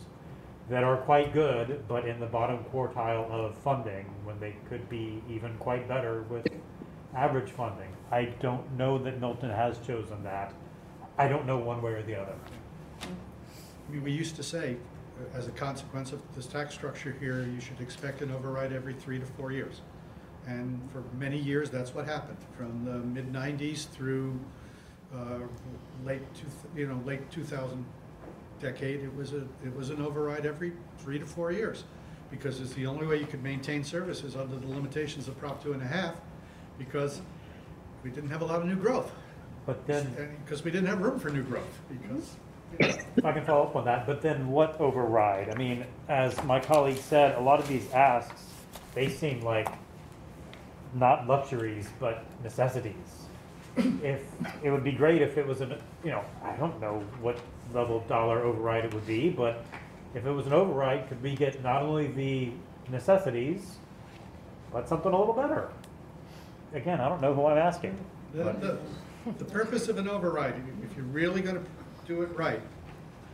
that 0.69 0.85
are 0.85 0.99
quite 0.99 1.33
good, 1.33 1.83
but 1.89 2.07
in 2.07 2.21
the 2.21 2.27
bottom 2.27 2.65
quartile 2.73 3.29
of 3.29 3.57
funding, 3.57 4.07
when 4.23 4.39
they 4.39 4.55
could 4.69 4.89
be 4.89 5.21
even 5.29 5.53
quite 5.59 5.89
better 5.89 6.23
with 6.31 6.47
average 7.15 7.51
funding? 7.51 7.89
I 8.11 8.25
don't 8.41 8.77
know 8.77 8.99
that 8.99 9.21
Milton 9.21 9.51
has 9.51 9.79
chosen 9.79 10.23
that. 10.25 10.53
I 11.19 11.29
don't 11.29 11.47
know 11.47 11.59
one 11.59 11.83
way 11.83 11.93
or 11.93 12.03
the 12.03 12.21
other. 12.21 12.35
I 13.03 13.93
mean, 13.93 14.03
we 14.03 14.13
used 14.13 14.37
to 14.37 14.43
say, 14.43 14.77
uh, 15.19 15.37
as 15.37 15.49
a 15.49 15.51
consequence 15.51 16.13
of 16.13 16.21
this 16.35 16.47
tax 16.47 16.75
structure 16.75 17.15
here, 17.21 17.43
you 17.43 17.61
should 17.61 17.81
expect 17.81 18.23
an 18.23 18.31
override 18.31 18.73
every 18.73 18.95
three 18.95 19.19
to 19.19 19.27
four 19.27 19.53
years. 19.53 19.81
And 20.47 20.81
for 20.93 21.03
many 21.19 21.39
years, 21.39 21.71
that's 21.71 21.95
what 21.95 22.07
happened, 22.07 22.39
from 22.57 22.85
the 22.85 22.93
mid-nineties 22.93 23.85
through 23.85 24.39
uh, 25.15 25.41
late, 26.05 26.23
you 26.75 26.87
know, 26.87 27.01
late 27.05 27.31
2000 27.31 27.85
decade, 28.61 29.01
it 29.01 29.15
was 29.15 29.33
a, 29.33 29.47
it 29.65 29.75
was 29.75 29.91
an 29.91 30.01
override 30.01 30.47
every 30.47 30.73
three 30.99 31.19
to 31.19 31.27
four 31.27 31.51
years. 31.53 31.85
Because 32.31 32.61
it's 32.61 32.73
the 32.75 32.87
only 32.87 33.07
way 33.07 33.19
you 33.19 33.27
could 33.27 33.43
maintain 33.43 33.83
services 33.83 34.37
under 34.37 34.57
the 34.57 34.69
limitations 34.69 35.27
of 35.27 35.39
Prop 35.39 35.63
two 35.63 35.73
and 35.73 35.83
a 35.83 35.87
half, 35.87 36.15
because 36.81 37.21
we 38.03 38.11
didn't 38.11 38.31
have 38.31 38.43
a 38.43 38.45
lot 38.45 38.61
of 38.61 38.67
new 38.67 38.75
growth. 38.75 39.13
But 39.67 39.87
then, 39.87 40.37
Because 40.45 40.65
we 40.65 40.71
didn't 40.73 40.89
have 40.89 41.01
room 41.01 41.21
for 41.21 41.29
new 41.29 41.43
growth, 41.43 41.79
because 41.89 42.37
if 42.79 43.25
I 43.25 43.33
can 43.33 43.45
follow 43.45 43.65
up 43.65 43.77
on 43.77 43.85
that, 43.85 44.07
but 44.07 44.23
then 44.23 44.49
what 44.49 44.81
override? 44.81 45.51
I 45.51 45.55
mean, 45.55 45.85
as 46.09 46.43
my 46.45 46.59
colleague 46.59 46.97
said, 46.97 47.37
a 47.37 47.41
lot 47.41 47.61
of 47.61 47.69
these 47.69 47.89
asks, 47.93 48.43
they 48.95 49.09
seem 49.09 49.43
like 49.43 49.69
not 50.95 51.29
luxuries, 51.29 51.89
but 52.01 52.25
necessities. 52.43 52.95
If, 54.03 54.23
it 54.63 54.71
would 54.71 54.83
be 54.83 54.93
great 54.93 55.23
if 55.23 55.39
it 55.39 55.47
was 55.47 55.61
an, 55.61 55.77
you 56.03 56.11
know, 56.11 56.25
I 56.43 56.57
don't 56.57 56.81
know 56.81 57.05
what 57.21 57.39
level 57.73 57.99
of 57.99 58.09
dollar 58.09 58.41
override 58.41 58.87
it 58.87 58.95
would 58.95 59.07
be, 59.07 59.31
but 59.31 59.65
if 60.15 60.27
it 60.27 60.31
was 60.31 60.47
an 60.47 60.53
override, 60.53 61.09
could 61.09 61.23
we 61.23 61.37
get 61.37 61.63
not 61.63 61.83
only 61.83 62.09
the 62.09 62.51
necessities, 62.91 63.77
but 64.73 64.89
something 64.89 65.13
a 65.13 65.19
little 65.19 65.35
better? 65.35 65.71
Again, 66.73 67.01
I 67.01 67.09
don't 67.09 67.21
know 67.21 67.35
who 67.35 67.47
I'm 67.47 67.59
asking. 67.59 67.99
The, 68.33 68.45
the, 68.45 68.79
the 69.39 69.45
purpose 69.45 69.89
of 69.89 69.99
an 69.99 70.09
override, 70.09 70.55
if 70.89 70.97
you're 70.97 71.07
really 71.07 71.43
gonna 71.43 71.63
do 72.07 72.23
it 72.23 72.37
right, 72.37 72.61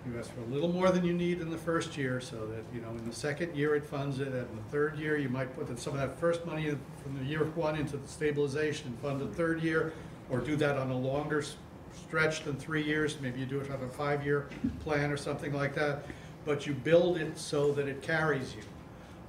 you 0.06 0.18
ask 0.18 0.32
for 0.32 0.40
a 0.40 0.44
little 0.44 0.72
more 0.72 0.90
than 0.90 1.04
you 1.04 1.12
need 1.12 1.40
in 1.40 1.50
the 1.50 1.58
first 1.58 1.96
year, 1.98 2.20
so 2.20 2.46
that, 2.46 2.64
you 2.72 2.80
know, 2.80 2.90
in 2.90 3.04
the 3.04 3.14
second 3.14 3.54
year 3.56 3.74
it 3.74 3.84
funds 3.84 4.20
it, 4.20 4.28
and 4.28 4.36
in 4.36 4.56
the 4.56 4.70
third 4.70 4.98
year, 4.98 5.18
you 5.18 5.28
might 5.28 5.54
put 5.56 5.78
some 5.78 5.94
of 5.94 6.00
that 6.00 6.18
first 6.18 6.46
money 6.46 6.70
from 7.02 7.18
the 7.18 7.24
year 7.24 7.44
one 7.56 7.76
into 7.76 7.96
the 7.96 8.08
stabilization, 8.08 8.88
and 8.88 8.98
fund 9.00 9.20
the 9.20 9.26
third 9.26 9.60
year, 9.62 9.92
or 10.30 10.38
do 10.38 10.56
that 10.56 10.78
on 10.78 10.90
a 10.90 10.96
longer 10.96 11.44
stretch 11.92 12.44
than 12.44 12.56
three 12.56 12.84
years, 12.84 13.18
maybe 13.20 13.40
you 13.40 13.46
do 13.46 13.60
it 13.60 13.70
on 13.70 13.82
a 13.82 13.88
five-year 13.88 14.48
plan 14.80 15.10
or 15.10 15.16
something 15.16 15.52
like 15.52 15.74
that, 15.74 16.04
but 16.44 16.66
you 16.66 16.72
build 16.72 17.16
it 17.16 17.36
so 17.36 17.72
that 17.72 17.88
it 17.88 18.00
carries 18.00 18.54
you. 18.54 18.62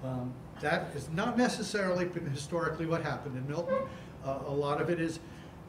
Um, 0.07 0.31
That 0.61 0.87
is 0.95 1.09
not 1.09 1.37
necessarily 1.37 2.09
historically 2.31 2.85
what 2.85 3.03
happened 3.03 3.37
in 3.37 3.47
Milton. 3.47 3.77
Uh, 4.25 4.39
A 4.47 4.51
lot 4.51 4.81
of 4.81 4.89
it 4.89 4.99
is, 4.99 5.19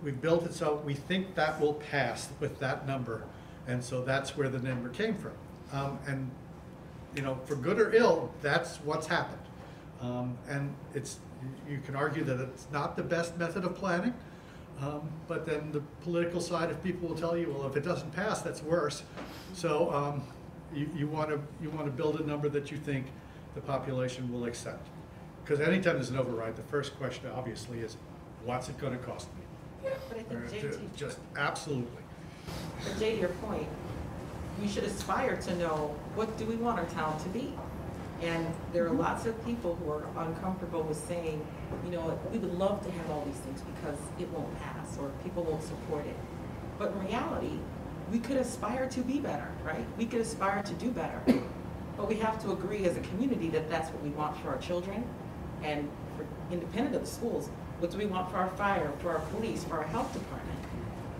we've 0.03 0.21
built 0.21 0.45
it 0.47 0.55
so 0.55 0.81
we 0.85 0.95
think 0.95 1.35
that 1.35 1.61
will 1.61 1.75
pass 1.75 2.29
with 2.41 2.59
that 2.61 2.87
number, 2.87 3.25
and 3.67 3.85
so 3.85 4.03
that's 4.03 4.37
where 4.37 4.49
the 4.49 4.59
number 4.61 4.89
came 4.89 5.15
from. 5.17 5.33
Um, 5.73 5.99
And, 6.07 6.31
you 7.15 7.23
know, 7.23 7.39
for 7.45 7.55
good 7.57 7.79
or 7.81 7.93
ill, 7.95 8.33
that's 8.41 8.77
what's 8.79 9.07
happened. 9.07 9.43
Um, 10.01 10.39
And 10.49 10.75
it's, 10.95 11.19
you- 11.69 11.81
can 11.85 11.95
argue 11.95 12.25
that 12.25 12.41
it's 12.41 12.67
not 12.73 12.97
the 12.97 13.03
best 13.03 13.37
method 13.39 13.65
of 13.65 13.75
planning, 13.75 14.15
um, 14.81 15.09
but 15.27 15.45
then 15.45 15.71
the 15.73 15.81
political 16.03 16.41
side 16.41 16.71
of 16.71 16.83
people 16.83 17.09
will 17.09 17.17
tell 17.17 17.37
you, 17.37 17.53
well, 17.53 17.67
if 17.69 17.77
it 17.77 17.85
doesn't 17.85 18.13
pass, 18.13 18.41
that's 18.43 18.63
worse. 18.63 19.03
So 19.53 19.93
um, 19.93 20.23
you 20.75 21.07
want 21.09 21.31
to, 21.31 21.41
you 21.63 21.71
want 21.71 21.87
to 21.87 21.91
build 21.93 22.21
a 22.21 22.25
number 22.27 22.49
that 22.51 22.71
you 22.71 22.77
think 22.79 23.07
the 23.59 23.67
population 23.67 24.33
will 24.33 24.45
accept. 24.45 24.87
Because 25.45 25.61
anytime 25.61 25.95
there's 25.95 26.11
an 26.11 26.17
override, 26.17 26.55
the 26.55 26.63
first 26.63 26.97
question 26.97 27.29
obviously 27.35 27.81
is, 27.81 27.97
what's 28.45 28.69
it 28.69 28.79
going 28.79 28.93
to 28.93 28.99
cost 28.99 29.27
me? 29.35 29.43
But 29.83 29.93
I 29.93 30.23
think 30.23 30.31
uh, 30.31 30.35
Or 30.37 30.47
Jette, 30.47 30.97
Just 30.97 31.19
absolutely. 31.37 32.03
but 32.85 32.99
Jay, 33.01 33.15
to 33.17 33.21
your 33.21 33.31
point, 33.31 33.67
we 34.63 34.69
should 34.69 34.85
aspire 34.85 35.37
to 35.37 35.57
know, 35.57 35.97
what 36.15 36.39
do 36.39 36.45
we 36.45 36.55
want 36.55 36.79
our 36.79 36.87
town 36.87 37.19
to 37.21 37.29
be? 37.31 37.53
And 38.23 38.47
there 38.73 38.85
are 38.87 38.91
mm-hmm. 38.91 39.01
lots 39.01 39.27
of 39.27 39.45
people 39.45 39.75
who 39.77 39.91
are 39.91 40.05
uncomfortable 40.25 40.83
with 40.83 40.97
saying, 40.97 41.45
you 41.85 41.91
know, 41.91 42.19
we 42.31 42.39
would 42.39 42.55
love 42.55 42.85
to 42.85 42.93
have 42.93 43.11
all 43.11 43.25
these 43.25 43.41
things 43.41 43.61
because 43.63 43.99
it 44.21 44.29
won't 44.31 44.57
pass 44.61 44.97
or 44.99 45.11
people 45.25 45.43
won't 45.43 45.65
support 45.65 46.07
it. 46.07 46.17
But 46.79 46.93
in 46.93 47.07
reality, 47.07 47.59
we 48.13 48.21
could 48.21 48.37
aspire 48.37 48.89
to 48.89 49.01
be 49.01 49.19
better, 49.19 49.51
right? 49.65 49.85
We 49.97 50.07
could 50.07 50.21
aspire 50.21 50.63
to 50.63 50.75
do 50.75 50.91
better. 50.93 51.21
But 51.99 52.09
we 52.09 52.15
have 52.17 52.41
to 52.45 52.53
agree 52.53 52.85
as 52.85 52.97
a 52.97 53.01
community 53.01 53.49
that 53.51 53.69
that's 53.69 53.91
what 53.91 54.01
we 54.05 54.11
want 54.11 54.39
for 54.39 54.51
our 54.51 54.59
children 54.59 55.05
and 55.65 55.91
for, 56.17 56.25
independent 56.53 56.95
of 56.95 57.03
the 57.03 57.09
schools. 57.09 57.49
What 57.81 57.91
do 57.91 57.99
we 57.99 58.07
want 58.07 58.31
for 58.31 58.37
our 58.37 58.49
fire, 58.51 58.93
for 59.01 59.11
our 59.11 59.19
police, 59.33 59.65
for 59.65 59.79
our 59.79 59.83
health 59.89 60.13
department? 60.13 60.59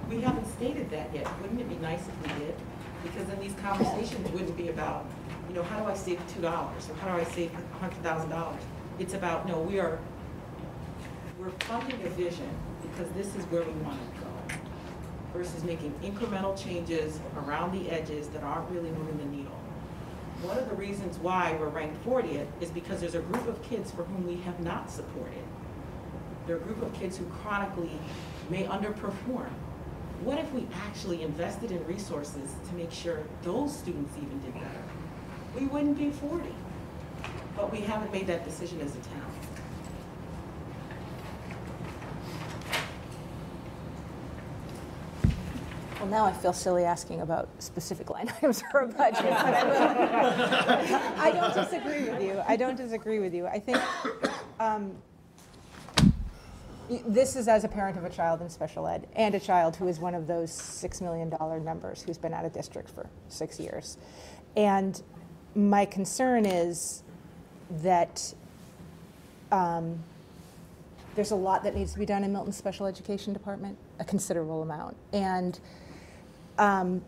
We 0.09 0.21
haven't 0.21 0.47
stated 0.47 0.89
that 0.91 1.13
yet. 1.13 1.27
Wouldn't 1.43 1.61
it 1.61 1.69
be 1.69 1.75
nice 1.77 2.01
if 2.01 2.23
we 2.23 2.45
did? 2.45 2.55
Because 3.03 3.27
then 3.27 3.41
these 3.41 3.55
conversations 3.55 4.31
wouldn't 4.31 4.57
be 4.57 4.69
about, 4.69 5.05
you 5.49 5.55
know, 5.57 5.65
how 5.65 5.81
do 5.81 5.87
I 5.87 5.95
save 5.95 6.21
two 6.33 6.41
dollars 6.41 6.89
or 6.89 6.95
how 6.95 7.15
do 7.15 7.21
I 7.21 7.25
save 7.25 7.53
a 7.53 7.79
hundred 7.79 8.03
thousand 8.05 8.31
dollars? 8.31 8.63
It's 9.01 9.15
about, 9.15 9.49
no, 9.49 9.61
we 9.61 9.81
are, 9.81 9.99
we're 11.41 11.51
funding 11.51 12.01
a 12.07 12.11
vision 12.11 12.49
because 12.83 13.11
this 13.13 13.35
is 13.35 13.45
where 13.47 13.63
we 13.63 13.73
want 13.83 13.99
to 14.01 14.21
go 14.21 14.27
versus 15.33 15.63
making 15.65 15.93
incremental 16.03 16.57
changes 16.57 17.21
around 17.37 17.73
the 17.73 17.91
edges 17.91 18.29
that 18.29 18.43
aren't 18.45 18.71
really 18.71 18.91
moving 18.91 19.19
the 19.19 19.25
needle. 19.25 19.58
One 20.43 20.57
of 20.57 20.69
the 20.69 20.77
reasons 20.77 21.19
why 21.19 21.57
we're 21.59 21.69
ranked 21.69 22.05
40th 22.07 22.47
is 22.61 22.71
because 22.71 23.01
there's 23.01 23.17
a 23.17 23.21
group 23.21 23.49
of 23.49 23.61
kids 23.63 23.91
for 23.91 24.05
whom 24.05 24.25
we 24.25 24.37
have 24.43 24.61
not 24.61 24.89
supported. 24.89 25.43
There 26.47 26.55
are 26.55 26.61
a 26.61 26.63
group 26.63 26.81
of 26.81 26.95
kids 26.95 27.17
who 27.17 27.25
chronically 27.43 27.99
may 28.49 28.65
underperform. 28.65 29.51
What 30.23 30.39
if 30.39 30.53
we 30.53 30.69
actually 30.87 31.23
invested 31.23 31.73
in 31.73 31.85
resources 31.87 32.53
to 32.69 32.75
make 32.75 32.93
sure 32.93 33.25
those 33.43 33.77
students 33.77 34.15
even 34.17 34.41
did 34.41 34.55
better? 34.55 34.83
We 35.59 35.67
wouldn't 35.67 35.99
be 35.99 36.11
40. 36.11 36.55
But 37.57 37.73
we 37.73 37.81
haven't 37.81 38.13
made 38.13 38.29
that 38.29 38.45
decision 38.45 38.81
as 38.81 38.95
a 38.95 39.01
town. 39.01 39.28
Well, 45.99 46.09
now 46.09 46.25
I 46.25 46.33
feel 46.33 46.53
silly 46.53 46.85
asking 46.85 47.23
about 47.23 47.49
specific 47.59 48.09
line 48.09 48.29
items 48.37 48.63
for 48.71 48.79
a 48.81 48.87
budget. 48.87 49.25
I 49.33 51.33
don't 51.35 51.55
disagree 51.55 52.09
with 52.09 52.23
you. 52.23 52.41
I 52.47 52.55
don't 52.55 52.77
disagree 52.77 53.19
with 53.19 53.35
you. 53.35 53.49
I 53.49 53.59
think 53.59 53.79
um, 54.61 54.93
this 56.89 57.35
is 57.35 57.49
as 57.49 57.65
a 57.65 57.69
parent 57.69 57.99
of 57.99 58.05
a 58.05 58.11
child 58.11 58.41
in 58.41 58.49
special 58.49 58.87
ed 58.87 59.09
and 59.17 59.35
a 59.35 59.41
child 59.41 59.75
who 59.75 59.89
is 59.89 59.99
one 59.99 60.15
of 60.15 60.29
those 60.29 60.53
$6 60.53 61.03
million 61.03 61.35
numbers 61.65 62.03
who's 62.03 62.17
been 62.17 62.33
out 62.33 62.45
of 62.45 62.53
district 62.53 62.91
for 62.91 63.11
six 63.27 63.59
years. 63.59 63.99
And 64.57 65.03
my 65.57 65.85
concern 65.85 66.47
is 66.47 67.03
that 67.83 68.35
um, 69.51 69.99
there's 71.17 71.33
a 71.33 71.37
lot 71.37 71.65
that 71.65 71.75
needs 71.75 71.93
to 71.93 71.99
be 71.99 72.07
done 72.07 72.23
in 72.23 72.33
Milton's 72.33 72.57
special 72.57 72.87
education 72.87 73.33
department, 73.33 73.77
a 73.99 74.05
considerable 74.05 74.63
amount. 74.63 74.97
And 75.13 75.59
um, 76.59 77.03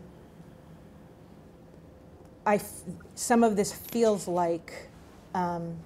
I 2.45 2.55
f- 2.55 2.81
some 3.15 3.43
of 3.43 3.55
this 3.55 3.73
feels 3.73 4.27
like 4.27 4.89
um, 5.35 5.77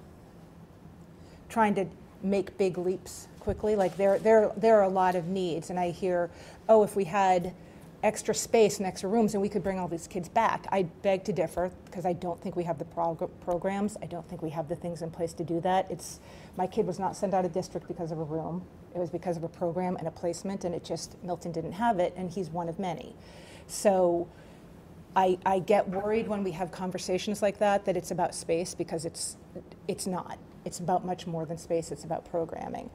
trying 1.48 1.74
to 1.76 1.86
make 2.22 2.58
big 2.58 2.78
leaps 2.78 3.28
quickly. 3.40 3.76
Like 3.76 3.96
there, 3.96 4.18
there, 4.18 4.52
there 4.56 4.78
are 4.80 4.84
a 4.84 4.88
lot 4.90 5.16
of 5.16 5.28
needs, 5.28 5.70
and 5.70 5.78
I 5.80 5.90
hear, 5.90 6.30
oh, 6.68 6.82
if 6.84 6.96
we 6.96 7.04
had 7.04 7.54
extra 8.02 8.34
space 8.34 8.78
and 8.78 8.86
extra 8.86 9.08
rooms, 9.08 9.34
and 9.34 9.42
we 9.42 9.48
could 9.48 9.62
bring 9.64 9.78
all 9.78 9.88
these 9.88 10.06
kids 10.08 10.28
back. 10.28 10.66
I 10.72 10.84
beg 11.02 11.24
to 11.24 11.32
differ 11.32 11.72
because 11.86 12.06
I 12.06 12.14
don't 12.14 12.40
think 12.42 12.56
we 12.56 12.64
have 12.64 12.78
the 12.78 12.86
prog- 12.86 13.30
programs. 13.40 13.96
I 14.02 14.06
don't 14.06 14.28
think 14.28 14.42
we 14.42 14.50
have 14.50 14.68
the 14.68 14.76
things 14.76 15.02
in 15.02 15.10
place 15.10 15.32
to 15.34 15.44
do 15.44 15.60
that. 15.62 15.90
It's 15.90 16.20
my 16.56 16.66
kid 16.66 16.86
was 16.86 16.98
not 16.98 17.16
sent 17.16 17.34
out 17.34 17.44
of 17.44 17.52
district 17.52 17.88
because 17.88 18.12
of 18.12 18.18
a 18.20 18.24
room. 18.24 18.64
It 18.94 18.98
was 19.00 19.10
because 19.10 19.36
of 19.36 19.44
a 19.44 19.48
program 19.48 19.96
and 19.96 20.08
a 20.08 20.12
placement, 20.12 20.64
and 20.64 20.74
it 20.74 20.84
just 20.84 21.16
Milton 21.24 21.52
didn't 21.52 21.72
have 21.72 21.98
it, 22.00 22.14
and 22.16 22.30
he's 22.30 22.50
one 22.50 22.68
of 22.68 22.78
many. 22.78 23.14
So 23.66 24.28
I, 25.14 25.38
I 25.46 25.60
get 25.60 25.88
worried 25.88 26.28
when 26.28 26.44
we 26.44 26.52
have 26.52 26.70
conversations 26.70 27.42
like 27.42 27.58
that 27.58 27.84
that 27.86 27.96
it's 27.96 28.10
about 28.10 28.34
space 28.34 28.74
because 28.74 29.04
it's 29.04 29.36
it's 29.88 30.06
not. 30.06 30.38
It's 30.64 30.80
about 30.80 31.04
much 31.04 31.26
more 31.26 31.46
than 31.46 31.58
space. 31.58 31.90
It's 31.92 32.04
about 32.04 32.28
programming. 32.30 32.90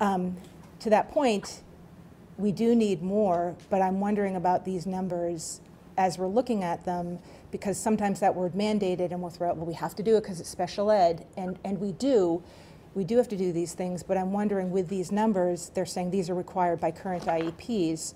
Um, 0.00 0.36
to 0.80 0.90
that 0.90 1.10
point, 1.10 1.62
we 2.36 2.52
do 2.52 2.74
need 2.74 3.02
more, 3.02 3.56
but 3.70 3.80
I'm 3.80 4.00
wondering 4.00 4.36
about 4.36 4.64
these 4.64 4.86
numbers 4.86 5.60
as 5.96 6.18
we're 6.18 6.26
looking 6.28 6.62
at 6.62 6.84
them 6.84 7.18
because 7.50 7.78
sometimes 7.78 8.20
that 8.20 8.34
word 8.34 8.52
mandated 8.52 9.12
and 9.12 9.22
we'll 9.22 9.30
throw 9.30 9.48
out, 9.48 9.56
well, 9.56 9.66
we 9.66 9.74
have 9.74 9.94
to 9.96 10.02
do 10.02 10.16
it 10.16 10.22
because 10.22 10.40
it's 10.40 10.50
special 10.50 10.90
ed, 10.90 11.24
and, 11.36 11.58
and 11.64 11.80
we 11.80 11.92
do. 11.92 12.42
we 12.94 13.04
do 13.04 13.16
have 13.18 13.28
to 13.28 13.36
do 13.36 13.52
these 13.52 13.74
things, 13.74 14.02
but 14.02 14.16
I'm 14.16 14.32
wondering 14.32 14.70
with 14.70 14.88
these 14.88 15.12
numbers, 15.12 15.70
they're 15.74 15.86
saying 15.86 16.10
these 16.10 16.30
are 16.30 16.34
required 16.34 16.80
by 16.80 16.90
current 16.90 17.24
IEPs. 17.24 18.14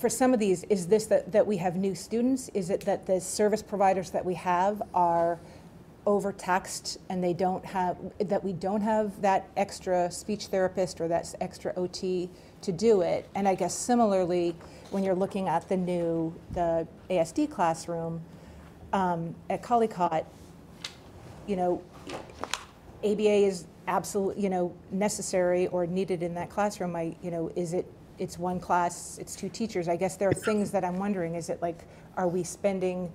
For 0.00 0.08
some 0.08 0.32
of 0.32 0.40
these, 0.40 0.64
is 0.64 0.86
this 0.86 1.04
that, 1.06 1.30
that 1.30 1.46
we 1.46 1.58
have 1.58 1.76
new 1.76 1.94
students? 1.94 2.48
Is 2.54 2.70
it 2.70 2.80
that 2.86 3.04
the 3.04 3.20
service 3.20 3.62
providers 3.62 4.08
that 4.12 4.24
we 4.24 4.32
have 4.32 4.80
are 4.94 5.38
overtaxed 6.06 6.96
and 7.10 7.22
they 7.22 7.34
don't 7.34 7.62
have, 7.66 7.98
that 8.18 8.42
we 8.42 8.54
don't 8.54 8.80
have 8.80 9.20
that 9.20 9.50
extra 9.58 10.10
speech 10.10 10.46
therapist 10.46 11.02
or 11.02 11.08
that 11.08 11.34
extra 11.42 11.74
OT 11.76 12.30
to 12.62 12.72
do 12.72 13.02
it? 13.02 13.28
And 13.34 13.46
I 13.46 13.54
guess 13.54 13.74
similarly, 13.74 14.56
when 14.90 15.04
you're 15.04 15.14
looking 15.14 15.48
at 15.48 15.68
the 15.68 15.76
new, 15.76 16.34
the 16.52 16.88
ASD 17.10 17.50
classroom 17.50 18.22
um, 18.94 19.34
at 19.50 19.62
Collicot, 19.62 20.24
you 21.46 21.56
know, 21.56 21.82
ABA 23.04 23.20
is 23.20 23.66
absolutely, 23.86 24.42
you 24.42 24.48
know, 24.48 24.74
necessary 24.90 25.66
or 25.66 25.86
needed 25.86 26.22
in 26.22 26.32
that 26.36 26.48
classroom. 26.48 26.96
I, 26.96 27.14
you 27.22 27.30
know, 27.30 27.52
is 27.54 27.74
it, 27.74 27.84
it's 28.20 28.38
one 28.38 28.60
class, 28.60 29.18
it's 29.18 29.34
two 29.34 29.48
teachers. 29.48 29.88
I 29.88 29.96
guess 29.96 30.16
there 30.16 30.28
are 30.28 30.34
things 30.34 30.70
that 30.72 30.84
I'm 30.84 30.98
wondering, 30.98 31.34
is 31.34 31.48
it 31.48 31.60
like, 31.62 31.78
are 32.16 32.28
we 32.28 32.44
spending, 32.44 33.10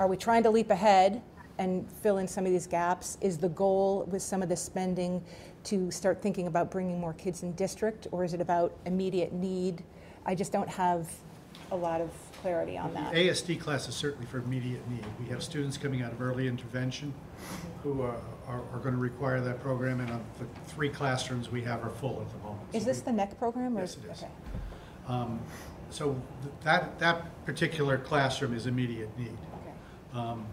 are 0.00 0.08
we 0.08 0.16
trying 0.16 0.42
to 0.42 0.50
leap 0.50 0.70
ahead 0.70 1.22
and 1.58 1.88
fill 2.02 2.18
in 2.18 2.26
some 2.26 2.44
of 2.44 2.50
these 2.50 2.66
gaps? 2.66 3.16
Is 3.20 3.38
the 3.38 3.50
goal 3.50 4.04
with 4.10 4.20
some 4.20 4.42
of 4.42 4.48
the 4.48 4.56
spending 4.56 5.22
to 5.62 5.92
start 5.92 6.20
thinking 6.20 6.48
about 6.48 6.72
bringing 6.72 7.00
more 7.00 7.12
kids 7.12 7.44
in 7.44 7.52
district, 7.52 8.08
or 8.10 8.24
is 8.24 8.34
it 8.34 8.40
about 8.40 8.76
immediate 8.84 9.32
need? 9.32 9.84
I 10.26 10.34
just 10.34 10.50
don't 10.50 10.68
have 10.68 11.08
a 11.70 11.76
lot 11.76 12.00
of 12.00 12.10
clarity 12.44 12.76
on 12.76 12.92
that. 12.92 13.10
The 13.10 13.28
ASD 13.28 13.58
class 13.58 13.88
is 13.88 13.94
certainly 13.94 14.26
for 14.26 14.36
immediate 14.36 14.86
need. 14.90 15.02
We 15.18 15.26
have 15.30 15.42
students 15.42 15.78
coming 15.78 16.02
out 16.02 16.12
of 16.12 16.20
early 16.20 16.46
intervention 16.46 17.14
who 17.82 18.02
are, 18.02 18.18
are, 18.46 18.60
are 18.70 18.80
going 18.80 18.94
to 18.94 19.00
require 19.00 19.40
that 19.40 19.62
program, 19.62 20.00
and 20.00 20.10
uh, 20.10 20.18
the 20.38 20.44
three 20.70 20.90
classrooms 20.90 21.50
we 21.50 21.62
have 21.62 21.82
are 21.82 21.88
full 21.88 22.20
at 22.20 22.30
the 22.30 22.38
moment. 22.46 22.60
Is 22.74 22.84
this 22.84 23.00
the 23.00 23.12
NEC 23.12 23.38
program? 23.38 23.78
or 23.78 23.80
Yes, 23.80 23.96
it 23.96 24.10
is. 24.12 24.18
okay. 24.22 24.30
Um, 25.08 25.40
So 25.90 26.20
th- 26.42 26.54
that, 26.64 26.98
that 26.98 27.46
particular 27.46 27.96
classroom 27.96 28.52
is 28.54 28.66
immediate 28.66 29.08
need. 29.18 29.38
Um, 30.12 30.44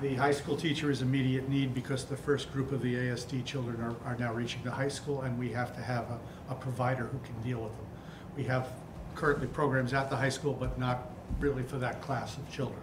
The 0.00 0.14
high 0.14 0.30
school 0.32 0.56
teacher 0.56 0.88
is 0.88 1.02
immediate 1.02 1.48
need 1.48 1.74
because 1.74 2.04
the 2.04 2.16
first 2.16 2.52
group 2.52 2.70
of 2.70 2.80
the 2.80 2.94
ASD 2.94 3.44
children 3.44 3.80
are, 3.80 3.96
are 4.08 4.16
now 4.18 4.32
reaching 4.32 4.62
the 4.62 4.70
high 4.70 4.88
school, 4.88 5.22
and 5.22 5.36
we 5.36 5.50
have 5.50 5.74
to 5.74 5.82
have 5.82 6.04
a, 6.10 6.18
a 6.48 6.54
provider 6.54 7.06
who 7.06 7.18
can 7.18 7.34
deal 7.42 7.58
with 7.60 7.72
them. 7.72 7.86
We 8.36 8.44
have 8.44 8.68
currently 9.16 9.48
programs 9.48 9.92
at 9.92 10.08
the 10.10 10.16
high 10.16 10.28
school, 10.28 10.52
but 10.54 10.78
not 10.78 11.09
really 11.38 11.62
for 11.62 11.78
that 11.78 12.00
class 12.02 12.36
of 12.36 12.50
children. 12.50 12.80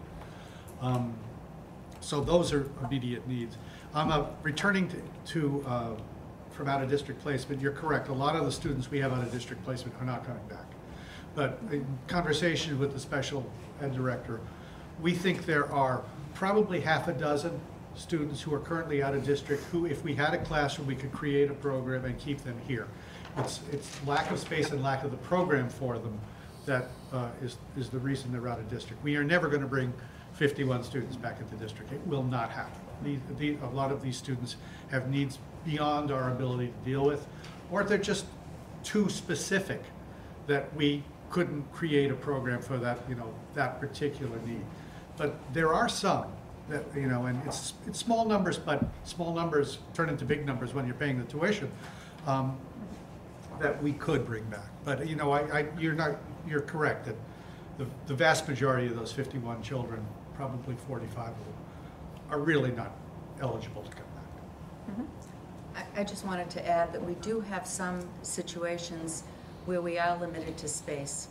Um, 0.81 1.13
So 1.99 2.21
those 2.21 2.53
are 2.53 2.69
immediate 2.85 3.27
needs. 3.27 3.57
I'm 3.93 4.11
uh, 4.11 4.27
returning 4.43 4.87
to, 4.89 5.01
to, 5.33 5.65
uh, 5.67 5.95
from 6.51 6.69
out-of-district 6.69 7.21
placement, 7.21 7.61
you're 7.61 7.71
correct, 7.73 8.07
a 8.09 8.13
lot 8.13 8.35
of 8.35 8.45
the 8.45 8.51
students 8.51 8.89
we 8.91 8.99
have 8.99 9.11
out-of-district 9.11 9.63
placement 9.65 9.99
are 9.99 10.05
not 10.05 10.25
coming 10.25 10.47
back. 10.47 10.65
But 11.33 11.59
in 11.71 11.85
conversation 12.07 12.79
with 12.79 12.93
the 12.93 12.99
special 12.99 13.43
ed 13.81 13.93
director, 13.93 14.39
we 15.01 15.13
think 15.13 15.45
there 15.45 15.71
are 15.71 16.03
probably 16.33 16.79
half 16.79 17.07
a 17.07 17.13
dozen 17.13 17.59
students 17.95 18.41
who 18.41 18.53
are 18.53 18.59
currently 18.59 19.01
out 19.01 19.15
of 19.15 19.25
district 19.25 19.63
who, 19.71 19.85
if 19.87 20.03
we 20.03 20.13
had 20.13 20.33
a 20.33 20.37
classroom, 20.37 20.87
we 20.87 20.95
could 20.95 21.11
create 21.11 21.49
a 21.49 21.53
program 21.55 22.05
and 22.05 22.17
keep 22.19 22.43
them 22.43 22.59
here. 22.67 22.87
It's, 23.37 23.59
it's 23.71 23.89
lack 24.05 24.29
of 24.31 24.39
space 24.39 24.71
and 24.71 24.83
lack 24.83 25.03
of 25.03 25.11
the 25.11 25.17
program 25.17 25.67
for 25.67 25.97
them 25.97 26.19
that 26.67 26.89
uh, 27.11 27.29
is, 27.41 27.57
is 27.75 27.89
the 27.89 27.97
reason 27.97 28.31
they're 28.31 28.47
out 28.47 28.59
of 28.59 28.69
district. 28.69 29.03
We 29.03 29.15
are 29.15 29.23
never 29.23 29.47
going 29.47 29.61
to 29.61 29.67
bring 29.67 29.91
51 30.33 30.83
students 30.83 31.15
back 31.15 31.39
into 31.39 31.55
district. 31.55 31.91
It 31.91 32.05
will 32.05 32.23
not 32.23 32.51
happen. 32.51 32.79
The, 33.03 33.17
the, 33.39 33.57
a 33.65 33.69
lot 33.69 33.91
of 33.91 34.03
these 34.03 34.15
students 34.15 34.57
have 34.91 35.09
needs 35.09 35.39
beyond 35.65 36.11
our 36.11 36.31
ability 36.31 36.67
to 36.67 36.89
deal 36.89 37.03
with, 37.03 37.25
or 37.71 37.83
they're 37.83 37.97
just 37.97 38.25
too 38.83 39.09
specific 39.09 39.81
that 40.45 40.73
we 40.75 41.03
couldn't 41.29 41.63
create 41.73 42.11
a 42.11 42.15
program 42.15 42.61
for 42.61 42.77
that, 42.77 42.99
you 43.09 43.15
know, 43.15 43.33
that 43.53 43.79
particular 43.79 44.37
need. 44.45 44.63
But 45.17 45.35
there 45.53 45.73
are 45.73 45.89
some 45.89 46.27
that, 46.69 46.83
you 46.95 47.07
know, 47.07 47.25
and 47.25 47.41
it's, 47.45 47.73
it's 47.85 47.99
small 47.99 48.25
numbers, 48.25 48.57
but 48.57 48.83
small 49.03 49.33
numbers 49.33 49.79
turn 49.93 50.09
into 50.09 50.25
big 50.25 50.45
numbers 50.45 50.73
when 50.73 50.85
you're 50.85 50.95
paying 50.95 51.17
the 51.17 51.25
tuition, 51.25 51.71
um, 52.25 52.57
that 53.59 53.81
we 53.81 53.93
could 53.93 54.25
bring 54.25 54.43
back. 54.45 54.69
But, 54.83 55.07
you 55.07 55.15
know, 55.15 55.31
I, 55.31 55.59
I, 55.59 55.67
you're 55.79 55.93
not, 55.93 56.17
you're 56.47 56.61
correct 56.61 57.05
that 57.05 57.15
the, 57.77 57.85
the 58.07 58.13
vast 58.13 58.47
majority 58.47 58.87
of 58.87 58.95
those 58.95 59.11
51 59.11 59.61
children, 59.61 60.05
probably 60.35 60.75
45 60.87 61.29
of 61.29 61.35
them, 61.35 61.35
are 62.31 62.39
really 62.39 62.71
not 62.71 62.91
eligible 63.41 63.83
to 63.83 63.89
come 63.91 64.05
back. 64.15 65.05
I, 65.75 66.01
I 66.01 66.03
just 66.03 66.25
wanted 66.25 66.49
to 66.51 66.67
add 66.67 66.91
that 66.93 67.03
we 67.03 67.13
do 67.15 67.39
have 67.41 67.67
some 67.67 68.01
situations 68.23 69.23
where 69.65 69.81
we 69.81 69.99
are 69.99 70.17
limited 70.17 70.57
to 70.57 70.67
space 70.67 71.27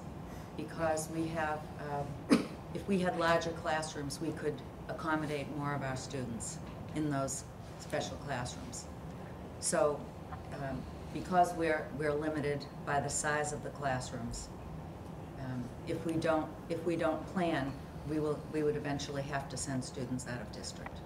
because 0.56 1.08
we 1.14 1.26
have, 1.28 1.60
um, 1.90 2.46
if 2.74 2.86
we 2.86 2.98
had 2.98 3.18
larger 3.18 3.50
classrooms, 3.50 4.20
we 4.20 4.30
could 4.32 4.54
accommodate 4.88 5.54
more 5.56 5.74
of 5.74 5.82
our 5.82 5.96
students 5.96 6.58
in 6.94 7.10
those 7.10 7.44
special 7.80 8.16
classrooms. 8.26 8.86
So, 9.60 10.00
um, 10.54 10.80
because 11.12 11.52
we're, 11.54 11.86
we're 11.98 12.12
limited 12.12 12.64
by 12.84 13.00
the 13.00 13.08
size 13.08 13.52
of 13.52 13.62
the 13.62 13.70
classrooms, 13.70 14.48
if 15.88 16.04
we 16.04 16.14
don't, 16.14 16.48
if 16.68 16.84
we 16.84 16.96
don't 16.96 17.24
plan, 17.34 17.72
we 18.08 18.20
will, 18.20 18.38
we 18.52 18.62
would 18.62 18.76
eventually 18.76 19.22
have 19.22 19.48
to 19.48 19.56
send 19.56 19.84
students 19.84 20.26
out 20.28 20.40
of 20.40 20.50
district. 20.52 20.96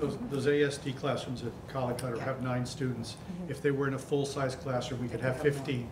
Those, 0.00 0.18
those 0.30 0.46
ASD 0.46 0.96
classrooms 0.96 1.44
at 1.44 1.52
Collicot 1.68 2.18
have 2.18 2.42
nine 2.42 2.66
students. 2.66 3.12
Mm-hmm. 3.12 3.50
If 3.50 3.62
they 3.62 3.70
were 3.70 3.86
in 3.86 3.94
a 3.94 3.98
full-size 3.98 4.56
classroom, 4.56 5.00
we 5.00 5.08
could 5.08 5.20
have 5.20 5.40
fifteen. 5.40 5.88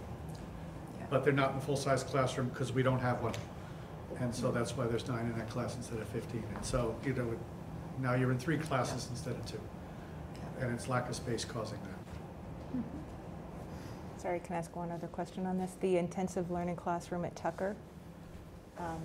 But 1.09 1.25
they're 1.25 1.33
not 1.33 1.53
in 1.53 1.59
a 1.59 1.61
full-size 1.61 2.03
classroom 2.03 2.49
because 2.49 2.73
we 2.73 2.83
don't 2.83 2.99
have 2.99 3.23
one. 3.23 3.35
And 4.19 4.35
so 4.35 4.47
mm-hmm. 4.47 4.59
that's 4.59 4.77
why 4.77 4.87
there's 4.87 5.07
nine 5.07 5.27
in 5.27 5.39
that 5.39 5.49
class 5.49 5.77
instead 5.77 5.99
of 5.99 6.09
fifteen. 6.09 6.45
And 6.55 6.65
so, 6.65 6.97
you 7.07 7.13
know, 7.13 7.33
now 8.01 8.15
you're 8.15 8.33
in 8.33 8.39
three 8.39 8.59
classes 8.59 9.09
instead 9.11 9.35
of 9.35 9.47
two. 9.47 9.61
And 10.61 10.73
it's 10.73 10.89
lack 10.89 11.09
of 11.09 11.15
space 11.15 11.45
causing 11.45 11.79
that. 11.79 12.79
Mm-hmm. 12.79 12.99
Sorry, 14.19 14.41
can 14.41 14.57
I 14.57 14.59
ask 14.59 14.75
one 14.75 14.91
other 14.91 15.09
question 15.09 15.47
on 15.47 15.59
this? 15.59 15.77
The 15.81 15.97
intensive 15.97 16.51
learning 16.51 16.77
classroom 16.77 17.25
at 17.25 17.37
Tucker. 17.37 17.77
Um, 18.79 19.01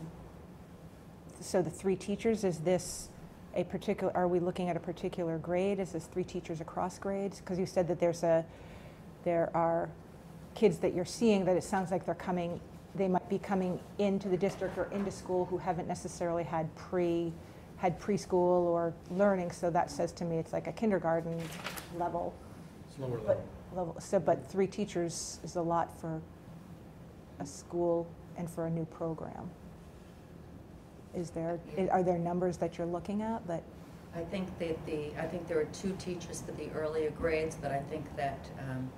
So 1.41 1.61
the 1.61 1.69
three 1.69 1.95
teachers, 1.95 2.43
is 2.43 2.59
this 2.59 3.09
a 3.55 3.63
particular, 3.63 4.15
are 4.15 4.27
we 4.27 4.39
looking 4.39 4.69
at 4.69 4.75
a 4.75 4.79
particular 4.79 5.37
grade? 5.37 5.79
Is 5.79 5.91
this 5.91 6.05
three 6.05 6.23
teachers 6.23 6.61
across 6.61 6.99
grades? 6.99 7.39
Because 7.39 7.59
you 7.59 7.65
said 7.65 7.87
that 7.87 7.99
there's 7.99 8.23
a, 8.23 8.45
there 9.23 9.49
are 9.53 9.89
kids 10.55 10.77
that 10.79 10.93
you're 10.93 11.05
seeing 11.05 11.45
that 11.45 11.55
it 11.55 11.63
sounds 11.63 11.91
like 11.91 12.05
they're 12.05 12.15
coming, 12.15 12.59
they 12.95 13.07
might 13.07 13.27
be 13.29 13.37
coming 13.39 13.79
into 13.99 14.27
the 14.29 14.37
district 14.37 14.77
or 14.77 14.85
into 14.91 15.11
school 15.11 15.45
who 15.45 15.57
haven't 15.57 15.87
necessarily 15.87 16.43
had 16.43 16.73
pre, 16.75 17.31
had 17.77 17.99
preschool 17.99 18.33
or 18.65 18.93
learning, 19.11 19.51
so 19.51 19.69
that 19.69 19.91
says 19.91 20.11
to 20.11 20.25
me 20.25 20.37
it's 20.37 20.53
like 20.53 20.67
a 20.67 20.71
kindergarten 20.71 21.39
level. 21.97 22.33
It's 22.89 22.99
lower 22.99 23.17
But- 23.17 23.27
level. 23.27 23.43
level, 23.75 23.95
so, 23.99 24.19
but 24.19 24.47
three 24.49 24.67
teachers 24.67 25.39
is 25.43 25.55
a 25.55 25.61
lot 25.61 25.95
for 25.99 26.19
a 27.39 27.45
school 27.45 28.07
and 28.37 28.49
for 28.49 28.67
a 28.67 28.69
new 28.69 28.85
program. 28.85 29.49
Is 31.15 31.31
there, 31.31 31.59
are 31.91 32.03
there 32.03 32.17
numbers 32.17 32.57
that 32.57 32.77
you're 32.77 32.87
looking 32.87 33.21
at 33.21 33.45
that, 33.47 33.63
I 34.15 34.21
think 34.21 34.47
that 34.59 34.83
the, 34.85 35.11
I 35.19 35.25
think 35.27 35.47
there 35.47 35.59
are 35.59 35.65
two 35.65 35.95
teachers 35.99 36.41
for 36.41 36.51
the 36.53 36.69
earlier 36.71 37.11
grades, 37.11 37.55
but 37.55 37.71
I 37.71 37.79
think 37.79 38.15
that 38.15 38.39
um, 38.59 38.89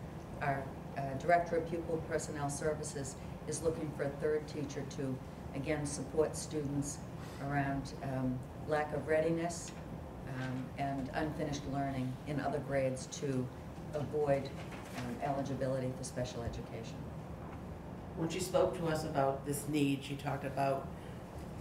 our 0.41 0.63
uh, 0.97 1.01
Director 1.19 1.57
of 1.57 1.69
Pupil 1.69 2.01
Personnel 2.09 2.49
Services 2.49 3.15
is 3.47 3.61
looking 3.61 3.91
for 3.97 4.03
a 4.03 4.09
third 4.21 4.47
teacher 4.47 4.83
to, 4.97 5.15
again, 5.55 5.85
support 5.85 6.35
students 6.35 6.99
around 7.47 7.93
um, 8.03 8.37
lack 8.67 8.93
of 8.93 9.07
readiness 9.07 9.71
um, 10.41 10.65
and 10.77 11.09
unfinished 11.15 11.63
learning 11.73 12.11
in 12.27 12.39
other 12.41 12.59
grades 12.59 13.07
to 13.07 13.45
avoid 13.93 14.49
um, 14.97 15.15
eligibility 15.23 15.91
for 15.97 16.03
special 16.03 16.43
education. 16.43 16.97
When 18.19 18.27
she 18.27 18.41
spoke 18.41 18.77
to 18.79 18.87
us 18.87 19.05
about 19.05 19.45
this 19.45 19.65
need, 19.69 20.03
she 20.03 20.15
talked 20.15 20.43
about 20.43 20.85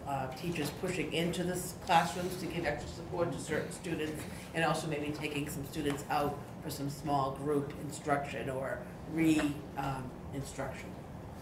uh, 0.09 0.26
teachers 0.35 0.70
pushing 0.80 1.12
into 1.12 1.44
the 1.44 1.56
classrooms 1.86 2.36
to 2.39 2.47
give 2.47 2.66
extra 2.66 2.90
support 2.90 3.30
to 3.30 3.39
certain 3.39 3.70
students, 3.70 4.20
and 4.55 4.64
also 4.64 4.89
maybe 4.89 5.12
taking 5.12 5.48
some 5.48 5.64
students 5.66 6.02
out 6.10 6.36
for 6.64 6.68
some 6.68 6.90
small 6.90 7.30
group 7.43 7.72
instruction 7.85 8.51
or 8.51 8.80
re-instruction. 9.12 10.89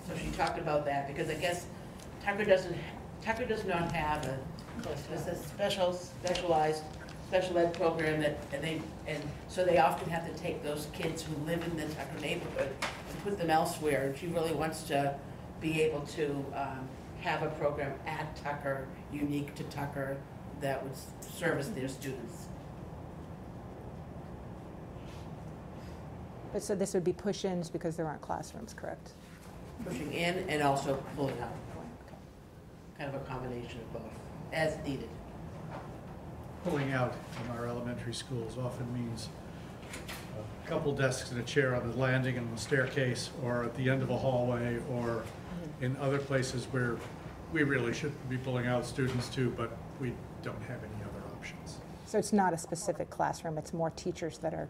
So 0.06 0.14
she 0.22 0.30
talked 0.32 0.58
about 0.58 0.84
that, 0.84 1.08
because 1.08 1.30
I 1.30 1.34
guess 1.34 1.64
Tucker 2.22 2.44
doesn't, 2.44 2.76
Tucker 3.22 3.46
does 3.46 3.64
not 3.64 3.90
have 3.92 4.22
a, 4.26 4.38
special, 5.56 5.94
specialized, 5.94 6.82
special 7.28 7.56
ed 7.56 7.72
program 7.72 8.20
that, 8.20 8.38
and 8.52 8.62
they, 8.62 8.82
and 9.06 9.22
so 9.48 9.64
they 9.64 9.78
often 9.78 10.10
have 10.10 10.30
to 10.30 10.38
take 10.42 10.62
those 10.62 10.88
kids 10.92 11.22
who 11.22 11.34
live 11.46 11.64
in 11.64 11.74
the 11.78 11.86
Tucker 11.94 12.20
neighborhood 12.20 12.68
put 13.26 13.38
them 13.38 13.50
elsewhere, 13.50 14.06
and 14.06 14.16
she 14.16 14.28
really 14.28 14.52
wants 14.52 14.84
to 14.84 15.14
be 15.60 15.82
able 15.82 16.00
to, 16.02 16.44
um, 16.54 16.88
have 17.22 17.42
a 17.42 17.48
program 17.50 17.92
at 18.06 18.36
Tucker, 18.36 18.86
unique 19.12 19.52
to 19.56 19.64
Tucker, 19.64 20.16
that 20.60 20.80
would 20.82 20.92
service 21.20 21.68
their 21.68 21.88
students. 21.88 22.46
But 26.52 26.62
so 26.62 26.76
this 26.76 26.94
would 26.94 27.02
be 27.02 27.12
push-ins 27.12 27.68
because 27.68 27.96
there 27.96 28.06
aren't 28.06 28.20
classrooms, 28.20 28.72
correct? 28.72 29.14
Pushing 29.84 30.12
in 30.12 30.48
and 30.48 30.62
also 30.62 31.02
pulling 31.16 31.38
out. 31.40 31.52
Kind 32.96 33.14
of 33.14 33.20
a 33.20 33.24
combination 33.24 33.80
of 33.80 33.92
both, 33.92 34.12
as 34.52 34.78
needed. 34.86 35.08
Pulling 36.64 36.92
out 36.92 37.14
in 37.44 37.50
our 37.50 37.66
elementary 37.66 38.14
schools 38.14 38.56
often 38.56 38.92
means 38.94 39.28
a 40.66 40.68
couple 40.68 40.92
desks 40.92 41.30
and 41.30 41.40
a 41.40 41.44
chair 41.44 41.74
on 41.76 41.88
the 41.88 41.96
landing 41.96 42.36
and 42.36 42.52
the 42.52 42.60
staircase, 42.60 43.30
or 43.44 43.64
at 43.64 43.74
the 43.76 43.88
end 43.88 44.02
of 44.02 44.10
a 44.10 44.16
hallway, 44.16 44.78
or 44.90 45.24
in 45.80 45.96
other 45.98 46.18
places 46.18 46.64
where 46.66 46.96
we 47.52 47.62
really 47.62 47.92
should 47.92 48.12
be 48.28 48.36
pulling 48.36 48.66
out 48.66 48.84
students 48.84 49.28
too, 49.28 49.52
but 49.56 49.76
we 50.00 50.12
don't 50.42 50.60
have 50.62 50.78
any 50.82 51.02
other 51.04 51.36
options. 51.36 51.78
So 52.06 52.18
it's 52.18 52.32
not 52.32 52.52
a 52.52 52.58
specific 52.58 53.10
classroom, 53.10 53.58
it's 53.58 53.72
more 53.72 53.90
teachers 53.90 54.38
that 54.38 54.54
are, 54.54 54.68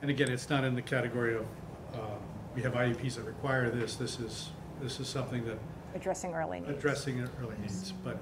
And 0.00 0.10
again, 0.10 0.30
it's 0.30 0.48
not 0.48 0.64
in 0.64 0.74
the 0.74 0.82
category 0.82 1.34
of, 1.34 1.46
um, 1.94 2.18
we 2.54 2.62
have 2.62 2.74
IEPs 2.74 3.16
that 3.16 3.24
require 3.24 3.70
this, 3.70 3.96
this 3.96 4.20
is, 4.20 4.50
this 4.80 5.00
is 5.00 5.08
something 5.08 5.44
that 5.46 5.58
addressing 5.94 6.34
early 6.34 6.60
needs. 6.60 6.70
addressing 6.70 7.28
early 7.40 7.56
needs, 7.60 7.92
but 8.04 8.16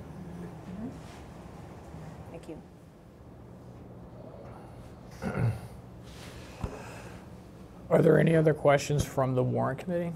Thank 2.31 2.49
you. 2.49 2.57
Are 7.91 8.01
there 8.03 8.19
any 8.19 8.37
other 8.37 8.55
questions 8.55 9.05
from 9.05 9.35
the 9.35 9.43
warrant 9.43 9.81
committee? 9.81 10.13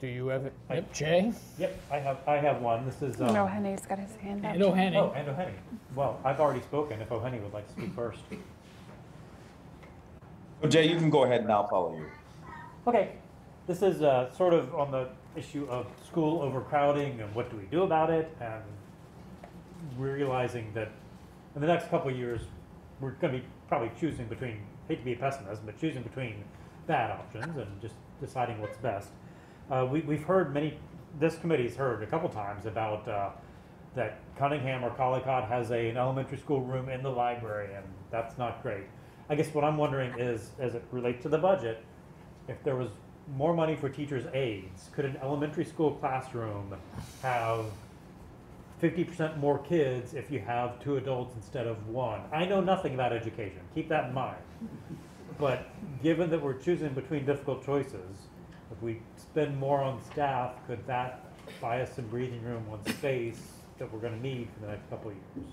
Do 0.00 0.06
you 0.08 0.28
have 0.28 0.46
it? 0.46 0.52
Yep, 0.68 0.92
Jay? 0.92 1.32
Yep, 1.58 1.80
I 1.90 1.98
have, 1.98 2.18
I 2.26 2.36
have 2.36 2.60
one. 2.60 2.84
This 2.84 3.02
is, 3.02 3.20
um. 3.20 3.32
No, 3.32 3.46
Henny's 3.46 3.86
got 3.86 4.00
his 4.00 4.16
hand 4.16 4.44
up. 4.44 4.54
And 4.54 4.62
O'Henny. 4.62 4.96
Oh, 4.96 5.12
and 5.14 5.28
O'Henny. 5.28 5.54
Well, 5.94 6.18
I've 6.24 6.40
already 6.40 6.60
spoken, 6.62 7.00
if 7.00 7.12
O'Henny 7.12 7.38
would 7.38 7.52
like 7.52 7.66
to 7.68 7.72
speak 7.72 7.94
first. 7.94 8.18
Well, 10.60 10.70
Jay, 10.70 10.88
you 10.88 10.96
can 10.96 11.08
go 11.08 11.24
ahead 11.24 11.42
and 11.42 11.52
I'll 11.52 11.68
follow 11.68 11.94
you. 11.96 12.06
Okay, 12.86 13.12
this 13.68 13.80
is 13.82 14.02
uh, 14.02 14.30
sort 14.32 14.54
of 14.54 14.74
on 14.74 14.90
the 14.90 15.08
issue 15.36 15.66
of 15.70 15.86
school 16.04 16.42
overcrowding 16.42 17.20
and 17.20 17.32
what 17.34 17.48
do 17.50 17.56
we 17.56 17.64
do 17.64 17.84
about 17.84 18.10
it, 18.10 18.36
and 18.40 18.62
we're 19.96 20.14
realizing 20.16 20.72
that 20.74 20.90
in 21.54 21.60
the 21.60 21.66
next 21.66 21.88
couple 21.88 22.10
of 22.10 22.16
years, 22.16 22.40
we're 23.00 23.12
going 23.12 23.32
to 23.34 23.38
be 23.40 23.44
probably 23.68 23.90
choosing 23.98 24.26
between, 24.26 24.60
hate 24.88 24.98
to 24.98 25.04
be 25.04 25.12
a 25.12 25.16
pessimist, 25.16 25.64
but 25.66 25.78
choosing 25.78 26.02
between 26.02 26.44
bad 26.86 27.10
options 27.10 27.56
and 27.56 27.80
just 27.80 27.94
deciding 28.20 28.60
what's 28.60 28.76
best. 28.78 29.08
Uh, 29.70 29.86
we, 29.90 30.00
we've 30.00 30.24
heard 30.24 30.52
many, 30.52 30.78
this 31.18 31.36
committee's 31.38 31.76
heard 31.76 32.02
a 32.02 32.06
couple 32.06 32.28
times 32.28 32.66
about 32.66 33.06
uh, 33.08 33.30
that 33.94 34.20
Cunningham 34.38 34.84
or 34.84 34.90
Collicot 34.90 35.48
has 35.48 35.70
a, 35.70 35.90
an 35.90 35.96
elementary 35.96 36.38
school 36.38 36.62
room 36.62 36.88
in 36.88 37.02
the 37.02 37.10
library, 37.10 37.74
and 37.74 37.84
that's 38.10 38.38
not 38.38 38.62
great. 38.62 38.84
I 39.28 39.34
guess 39.34 39.52
what 39.54 39.64
I'm 39.64 39.76
wondering 39.76 40.18
is, 40.18 40.50
as 40.58 40.74
it 40.74 40.84
relates 40.90 41.22
to 41.22 41.28
the 41.28 41.38
budget, 41.38 41.84
if 42.48 42.62
there 42.64 42.76
was 42.76 42.88
more 43.36 43.54
money 43.54 43.76
for 43.76 43.88
teachers' 43.88 44.24
aides, 44.34 44.90
could 44.92 45.04
an 45.04 45.16
elementary 45.22 45.64
school 45.64 45.92
classroom 45.92 46.74
have 47.22 47.66
fifty 48.82 49.04
percent 49.04 49.38
more 49.38 49.60
kids 49.60 50.12
if 50.12 50.28
you 50.28 50.40
have 50.40 50.82
two 50.82 50.96
adults 50.96 51.36
instead 51.36 51.68
of 51.68 51.86
one? 51.86 52.20
I 52.32 52.44
know 52.44 52.60
nothing 52.60 52.94
about 52.94 53.12
education, 53.12 53.60
keep 53.76 53.88
that 53.88 54.08
in 54.08 54.12
mind. 54.12 54.42
But 55.38 55.70
given 56.02 56.28
that 56.30 56.42
we're 56.42 56.58
choosing 56.58 56.92
between 56.92 57.24
difficult 57.24 57.64
choices, 57.64 58.26
if 58.72 58.82
we 58.82 59.00
spend 59.16 59.56
more 59.56 59.80
on 59.80 60.02
staff, 60.02 60.54
could 60.66 60.84
that 60.88 61.24
buy 61.60 61.80
us 61.80 61.94
some 61.94 62.06
breathing 62.06 62.42
room 62.42 62.66
on 62.72 62.84
space 62.92 63.40
that 63.78 63.90
we're 63.92 64.00
gonna 64.00 64.18
need 64.20 64.48
for 64.52 64.66
the 64.66 64.72
next 64.72 64.90
couple 64.90 65.12
of 65.12 65.16
years? 65.36 65.52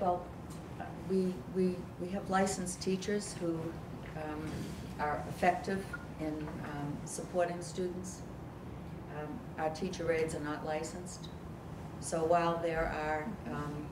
Well, 0.00 0.24
we, 1.10 1.34
we, 1.56 1.74
we 2.00 2.08
have 2.10 2.30
licensed 2.30 2.80
teachers 2.80 3.34
who 3.40 3.58
um, 4.16 4.50
are 5.00 5.24
effective 5.30 5.84
in 6.20 6.46
um, 6.64 6.96
supporting 7.04 7.60
students. 7.62 8.22
Um, 9.18 9.28
Our 9.58 9.70
teacher 9.70 10.10
aides 10.12 10.34
are 10.34 10.40
not 10.40 10.64
licensed. 10.64 11.28
So 12.00 12.24
while 12.24 12.58
there 12.62 12.86
are, 12.86 13.28
um, 13.52 13.86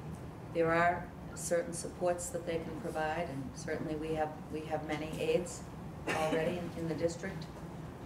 there 0.55 0.73
are 0.73 1.05
certain 1.35 1.73
supports 1.73 2.28
that 2.31 2.47
they 2.47 2.59
can 2.59 2.81
provide, 2.81 3.28
and 3.31 3.51
certainly 3.55 3.97
we 3.97 4.15
have, 4.15 4.31
we 4.53 4.61
have 4.61 4.86
many 4.86 5.11
aides 5.20 5.61
already 6.09 6.59
in, 6.59 6.70
in 6.78 6.89
the 6.89 6.94
district, 6.94 7.44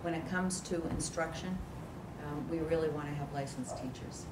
when 0.02 0.14
it 0.14 0.26
comes 0.30 0.60
to 0.60 0.82
instruction, 0.88 1.56
um, 2.26 2.48
we 2.50 2.58
really 2.58 2.88
want 2.88 3.06
to 3.08 3.14
have 3.14 3.32
licensed 3.34 3.76
teachers. 3.76 4.24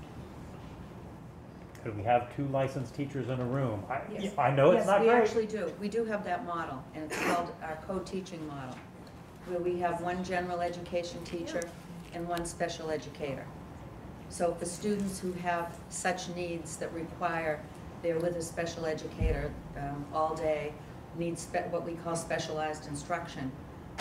Could 1.85 1.97
we 1.97 2.03
have 2.03 2.35
two 2.35 2.47
licensed 2.49 2.95
teachers 2.95 3.29
in 3.29 3.39
a 3.41 3.45
room? 3.45 3.85
I, 3.89 4.01
Yes. 4.19 4.37
I 4.37 4.51
know 4.51 4.73
it's 4.73 4.87
not 4.87 5.01
Yes, 5.01 5.03
we 5.03 5.07
great. 5.09 5.23
actually 5.23 5.47
do. 5.47 5.73
We 5.81 5.89
do 5.89 6.05
have 6.05 6.25
that 6.25 6.45
model, 6.47 6.83
and 6.95 7.05
it's 7.05 7.19
called 7.25 7.53
our 7.63 7.79
co-teaching 7.87 8.47
model, 8.47 8.75
where 9.49 9.61
we 9.61 9.79
have 9.81 10.01
one 10.01 10.23
general 10.25 10.61
education 10.61 11.23
teacher 11.25 11.63
and 12.15 12.29
one 12.29 12.45
special 12.45 12.91
educator. 12.91 13.47
So 14.29 14.55
for 14.55 14.67
students 14.67 15.19
who 15.19 15.33
have 15.33 15.77
such 15.89 16.29
needs 16.31 16.77
that 16.77 16.93
require, 16.93 17.61
they're 18.03 18.19
with 18.19 18.37
a 18.37 18.43
special 18.43 18.85
educator 18.87 19.53
um, 19.77 20.05
all 20.13 20.35
day, 20.35 20.73
need 21.17 21.39
what 21.71 21.85
we 21.85 21.95
call 21.95 22.15
specialized 22.15 22.87
instruction, 22.87 23.51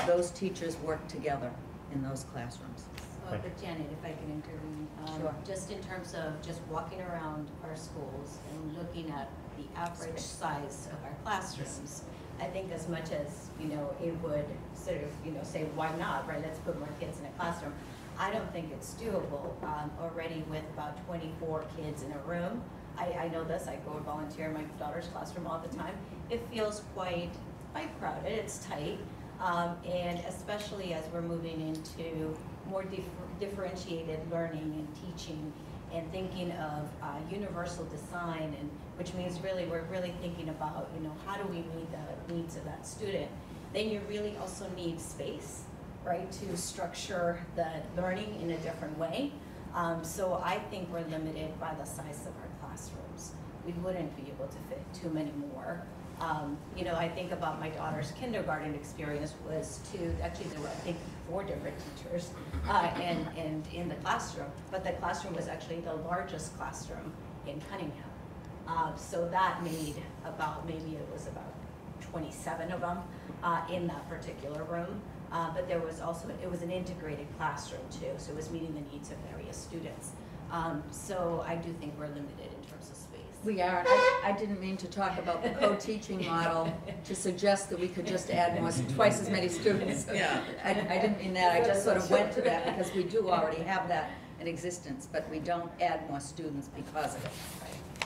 those 0.06 0.30
teachers 0.32 0.76
work 0.78 1.06
together 1.07 1.52
in 1.94 2.03
those 2.03 2.26
classrooms. 2.26 2.84
But 3.30 3.41
Janet, 3.61 3.88
if 3.91 4.06
I 4.06 4.14
can 4.14 4.32
intervene, 4.32 4.88
um, 5.06 5.19
Sure. 5.19 5.36
just 5.45 5.72
in 5.72 5.82
terms 5.84 6.14
of 6.14 6.41
just 6.41 6.61
walking 6.69 7.02
around 7.02 7.49
our 7.68 7.76
schools 7.76 8.38
and 8.53 8.78
looking 8.78 9.11
at 9.11 9.30
the 9.57 9.80
average 9.80 10.19
size 10.19 10.88
of 10.91 11.03
our 11.03 11.15
classrooms, 11.24 12.03
I 12.40 12.46
think 12.46 12.72
as 12.72 12.88
much 12.88 13.12
as, 13.12 13.50
you 13.60 13.68
know, 13.68 13.96
it 14.04 14.14
would 14.22 14.46
sort 14.74 14.98
of, 14.98 15.10
you 15.26 15.32
know, 15.32 15.44
say, 15.44 15.66
why 15.76 15.94
not, 15.98 16.28
right, 16.28 16.42
let's 16.42 16.60
put 16.60 16.78
more 16.80 16.90
kids 17.00 17.20
in 17.20 17.26
a 17.26 17.30
classroom. 17.32 17.74
I 18.20 18.32
don't 18.32 18.52
think 18.52 18.72
it's 18.72 18.96
doable, 18.96 19.62
um, 19.64 19.92
already 20.02 20.44
with 20.50 20.64
about 20.74 21.04
twenty-four 21.06 21.66
kids 21.78 22.04
in 22.04 22.12
a 22.12 22.18
room. 22.20 22.62
I, 22.98 23.12
I 23.12 23.28
know 23.30 23.44
this, 23.44 23.68
I 23.68 23.76
go 23.86 23.94
and 23.98 24.06
volunteer 24.06 24.48
in 24.48 24.54
my 24.54 24.64
daughter's 24.80 25.08
classroom 25.08 25.46
all 25.48 25.60
the 25.60 25.76
time. 25.76 25.94
It 26.30 26.42
feels 26.52 26.82
quite, 26.96 27.30
quite 27.74 27.90
crowded, 28.00 28.32
it's 28.32 28.66
tight. 28.66 28.98
Um, 29.40 29.78
and 29.86 30.18
especially 30.28 30.94
as 30.94 31.04
we're 31.14 31.22
moving 31.22 31.62
into 31.68 32.36
more 32.68 32.84
dif- 32.84 33.06
differentiated 33.40 34.20
learning 34.32 34.64
and 34.64 34.88
teaching 34.96 35.54
and 35.94 36.12
thinking 36.12 36.52
of 36.54 36.90
uh, 37.02 37.16
universal 37.32 37.86
design 37.86 38.56
and 38.60 38.70
which 38.98 39.14
means 39.14 39.40
really 39.42 39.66
we're 39.66 39.84
really 39.84 40.14
thinking 40.22 40.50
about 40.50 40.90
you 40.96 41.04
know 41.04 41.14
how 41.26 41.38
do 41.38 41.48
we 41.48 41.58
meet 41.58 41.88
the 41.92 42.34
needs 42.34 42.56
of 42.56 42.66
that 42.66 42.86
student? 42.86 43.30
Then 43.74 43.90
you 43.90 44.02
really 44.10 44.36
also 44.38 44.66
need 44.76 45.00
space 45.00 45.64
right 46.06 46.32
to 46.32 46.58
structure 46.58 47.40
the 47.56 47.68
learning 47.96 48.40
in 48.42 48.52
a 48.52 48.58
different 48.58 48.98
way. 48.98 49.32
Um, 49.76 50.04
so 50.04 50.42
i 50.44 50.58
think 50.72 50.90
we're 50.92 51.06
limited 51.08 51.60
by 51.60 51.74
the 51.76 51.86
size 51.86 52.22
of 52.26 52.34
our 52.38 52.50
classrooms. 52.62 53.34
We 53.66 53.74
wouldn't 53.74 54.16
be 54.16 54.32
able 54.32 54.48
to 54.48 54.58
fit 54.70 54.82
too 54.94 55.10
many 55.10 55.32
more 55.54 55.84
um, 56.19 56.57
you 56.76 56.84
know, 56.84 56.95
I 56.95 57.07
think 57.10 57.31
about 57.31 57.60
my 57.60 57.69
daughter's 57.69 58.11
kindergarten 58.11 58.73
experience 58.73 59.35
was 59.48 59.80
to, 59.91 59.99
actually 60.23 60.48
there 60.48 60.61
were, 60.61 60.68
I 60.68 60.81
think, 60.85 60.98
four 61.30 61.44
different 61.44 61.76
teachers, 61.95 62.31
uh, 62.68 62.91
and, 63.02 63.27
and 63.38 63.68
in 63.73 63.88
the 63.89 63.95
classroom, 63.95 64.52
but 64.72 64.84
the 64.84 64.94
classroom 64.94 65.35
was 65.35 65.48
actually 65.48 65.81
the 65.81 65.94
largest 65.94 66.57
classroom 66.57 67.14
in 67.45 67.61
Cunningham. 67.69 68.10
Uh, 68.68 68.95
so 68.95 69.27
that 69.30 69.64
made 69.64 69.95
about, 70.26 70.65
maybe 70.68 70.95
it 70.95 71.07
was 71.14 71.27
about 71.27 71.53
twenty-seven 72.02 72.72
of 72.72 72.81
them, 72.81 72.98
uh, 73.44 73.61
in 73.72 73.88
that 73.88 74.07
particular 74.10 74.64
room. 74.64 75.02
Uh, 75.31 75.53
but 75.53 75.68
there 75.68 75.80
was 75.80 75.99
also, 75.99 76.30
it 76.41 76.49
was 76.49 76.61
an 76.61 76.72
integrated 76.72 77.27
classroom 77.38 77.81
too, 77.91 78.11
so 78.18 78.31
it 78.31 78.35
was 78.35 78.49
meeting 78.49 78.73
the 78.73 78.94
needs 78.94 79.11
of 79.11 79.18
various 79.31 79.57
students. 79.57 80.11
Um, 80.52 80.81
so 80.89 81.44
I 81.45 81.56
do 81.56 81.73
think 81.73 81.94
we're 81.99 82.07
limited 82.07 82.49
We 83.48 83.61
are, 83.61 83.86
I, 83.88 84.22
I 84.26 84.32
didn't 84.34 84.60
mean 84.60 84.76
to 84.76 84.88
talk 84.88 85.18
about 85.18 85.41
the 85.41 85.52
co-teaching 85.52 86.26
model 86.26 86.69
to 87.06 87.15
suggest 87.15 87.69
that 87.69 87.80
we 87.80 87.88
could 87.88 88.06
just 88.06 88.30
add 88.30 88.60
more, 88.60 88.74
twice 88.94 89.22
as 89.22 89.30
many 89.30 89.48
students. 89.48 90.06
Yeah. 90.14 90.44
I, 90.65 90.72
I 90.72 90.99
didn't 90.99 91.18
mean 91.18 91.34
that, 91.36 91.53
I 91.53 91.65
just 91.65 91.86
sort 91.86 91.95
of 91.95 92.11
went 92.11 92.34
to 92.34 92.41
that 92.41 92.65
because 92.65 92.94
we 92.94 93.03
do 93.03 93.30
already 93.30 93.61
have 93.61 93.88
that 93.88 94.11
in 94.41 94.48
existence, 94.48 95.07
but 95.10 95.30
we 95.30 95.40
don't 95.40 95.72
add 95.80 96.10
more 96.10 96.19
students 96.19 96.68
because 96.76 97.15
of 97.15 97.24
it. 97.24 97.32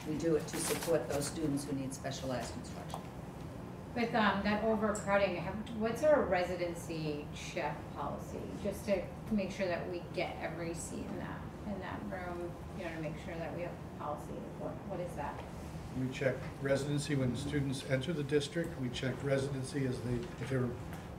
We 0.07 0.13
do 0.19 0.35
it 0.35 0.45
to 0.45 0.57
support 0.57 1.09
those 1.09 1.25
students 1.25 1.63
who 1.63 1.75
need 1.75 1.91
specialized 1.91 2.53
instruction. 2.57 2.99
With 3.95 4.13
um, 4.13 4.41
that 4.43 4.63
overcrowding, 4.63 5.37
have, 5.37 5.55
what's 5.79 6.03
our 6.03 6.21
residency 6.21 7.25
chef 7.33 7.73
policy? 7.95 8.37
Just 8.63 8.85
to 8.85 9.01
make 9.31 9.49
sure 9.49 9.65
that 9.65 9.89
we 9.89 10.03
get 10.15 10.37
every 10.39 10.75
seat 10.75 11.03
in 11.11 11.17
that, 11.17 11.41
in 11.65 11.79
that 11.81 11.99
room, 12.11 12.51
you 12.77 12.85
know, 12.85 12.91
to 12.91 13.01
make 13.01 13.15
sure 13.25 13.33
that 13.39 13.57
we 13.57 13.63
have 13.63 13.71
policy. 14.01 14.39
What, 14.59 14.71
what 14.89 14.99
is 14.99 15.11
that? 15.15 15.39
We 15.99 16.07
check 16.13 16.35
residency 16.61 17.15
when 17.15 17.35
students 17.35 17.83
enter 17.89 18.13
the 18.13 18.23
district. 18.23 18.79
We 18.81 18.89
check 18.89 19.13
residency 19.23 19.85
as 19.85 19.99
they, 19.99 20.15
if 20.41 20.49
they're, 20.49 20.69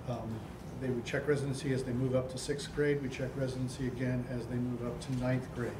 um, 0.08 0.34
they 0.80 0.88
would 0.88 1.04
check 1.04 1.28
residency 1.28 1.72
as 1.72 1.84
they 1.84 1.92
move 1.92 2.14
up 2.16 2.30
to 2.32 2.38
sixth 2.38 2.74
grade. 2.74 3.02
We 3.02 3.08
check 3.08 3.28
residency 3.36 3.86
again 3.86 4.24
as 4.30 4.46
they 4.46 4.56
move 4.56 4.84
up 4.86 4.98
to 5.00 5.16
ninth 5.20 5.46
grade. 5.54 5.72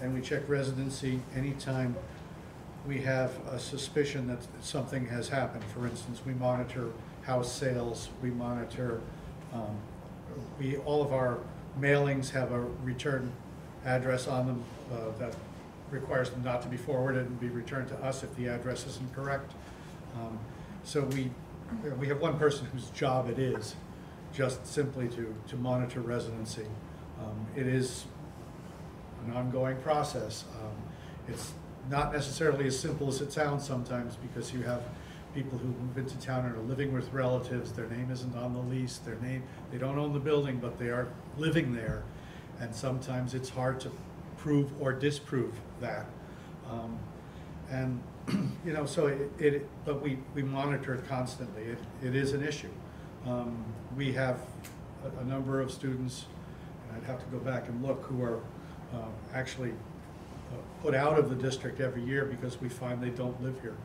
and 0.00 0.14
we 0.14 0.20
check 0.20 0.48
residency 0.48 1.20
anytime 1.34 1.96
we 2.86 3.00
have 3.00 3.32
a 3.50 3.58
suspicion 3.58 4.28
that 4.28 4.38
something 4.62 5.06
has 5.06 5.28
happened. 5.28 5.64
For 5.74 5.86
instance, 5.86 6.20
we 6.24 6.34
monitor 6.34 6.90
house 7.22 7.52
sales, 7.52 8.08
we 8.22 8.30
monitor, 8.30 9.00
um, 9.52 9.76
we, 10.58 10.76
all 10.78 11.02
of 11.02 11.12
our 11.12 11.38
mailings 11.80 12.30
have 12.30 12.52
a 12.52 12.60
return 12.82 13.32
address 13.84 14.28
on 14.28 14.46
them 14.46 14.64
uh, 14.92 15.18
that 15.18 15.34
requires 15.90 16.30
them 16.30 16.42
not 16.42 16.62
to 16.62 16.68
be 16.68 16.76
forwarded 16.76 17.26
and 17.26 17.40
be 17.40 17.48
returned 17.48 17.88
to 17.88 17.96
us 17.96 18.22
if 18.22 18.34
the 18.36 18.48
address 18.48 18.86
isn't 18.86 19.14
correct. 19.14 19.52
Um, 20.16 20.38
So 20.84 21.02
we, 21.04 21.30
we 21.98 22.08
have 22.08 22.20
one 22.20 22.38
person 22.38 22.66
whose 22.72 22.90
job 22.90 23.28
it 23.28 23.38
is 23.38 23.76
just 24.32 24.66
simply 24.66 25.08
to, 25.08 25.34
to 25.48 25.56
monitor 25.56 26.00
residency. 26.00 26.66
Um, 27.20 27.46
It 27.56 27.66
is 27.66 28.06
an 29.26 29.32
ongoing 29.34 29.76
process. 29.78 30.44
Um, 30.60 30.76
It's 31.28 31.52
not 31.90 32.12
necessarily 32.12 32.66
as 32.66 32.78
simple 32.78 33.08
as 33.08 33.20
it 33.20 33.32
sounds 33.32 33.66
sometimes 33.66 34.16
because 34.16 34.52
you 34.52 34.62
have 34.62 34.82
people 35.34 35.58
who 35.58 35.68
move 35.68 35.96
into 35.96 36.18
town 36.18 36.44
and 36.46 36.54
are 36.54 36.60
living 36.62 36.92
with 36.92 37.12
relatives, 37.12 37.72
their 37.72 37.86
name 37.88 38.10
isn't 38.10 38.36
on 38.36 38.54
the 38.54 38.60
lease, 38.60 38.98
their 38.98 39.16
name, 39.16 39.42
they 39.70 39.78
don't 39.78 39.98
own 39.98 40.12
the 40.12 40.18
building, 40.18 40.58
but 40.58 40.78
they 40.78 40.88
are 40.88 41.06
living 41.36 41.74
there. 41.74 42.02
And 42.60 42.74
sometimes 42.74 43.34
it's 43.34 43.48
hard 43.48 43.78
to 43.80 43.90
prove 44.38 44.70
or 44.80 44.92
disprove 44.92 45.54
that. 45.80 46.06
Um, 46.70 46.98
And, 47.70 48.00
you 48.64 48.72
know, 48.72 48.86
so 48.86 49.08
it, 49.08 49.30
it, 49.38 49.68
but 49.84 50.00
we, 50.02 50.18
we 50.34 50.42
monitor 50.42 50.94
it 50.94 51.06
constantly. 51.06 51.62
It, 51.64 51.78
it 52.02 52.14
is 52.16 52.32
an 52.32 52.42
issue. 52.42 52.70
Um, 53.26 53.62
We 53.96 54.12
have 54.14 54.38
a, 55.04 55.20
a 55.20 55.24
number 55.24 55.60
of 55.60 55.70
students, 55.70 56.24
and 56.88 56.96
I'd 56.96 57.06
have 57.06 57.20
to 57.20 57.26
go 57.30 57.38
back 57.38 57.68
and 57.68 57.82
look, 57.84 58.02
who 58.04 58.22
are 58.22 58.36
um, 58.94 59.12
actually 59.34 59.70
uh, 59.72 60.56
put 60.82 60.94
out 60.94 61.18
of 61.18 61.28
the 61.28 61.36
district 61.36 61.80
every 61.80 62.02
year 62.02 62.24
because 62.24 62.58
we 62.60 62.68
find 62.70 63.02
they 63.02 63.10
don't 63.10 63.40
live 63.42 63.60
here. 63.60 63.76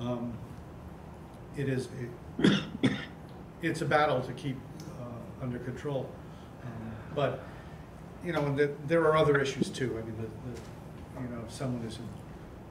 Um, 0.00 0.34
It 1.56 1.68
is, 1.68 1.88
it- 2.38 2.60
it's 3.62 3.82
a 3.82 3.86
battle 3.86 4.20
to 4.20 4.32
keep 4.32 4.56
uh, 5.00 5.44
under 5.44 5.58
control. 5.58 6.08
Um, 6.64 6.92
But, 7.14 7.44
you 8.24 8.32
know, 8.32 8.44
and 8.46 8.56
the- 8.56 8.72
there 8.86 9.02
are 9.04 9.16
other 9.16 9.38
issues 9.40 9.68
too. 9.68 9.98
I 9.98 10.02
mean, 10.06 10.16
the, 10.16 10.22
the, 10.50 11.22
you 11.22 11.28
know, 11.34 11.42
if 11.46 11.52
someone 11.52 11.84
is 11.86 11.96
in 11.96 12.08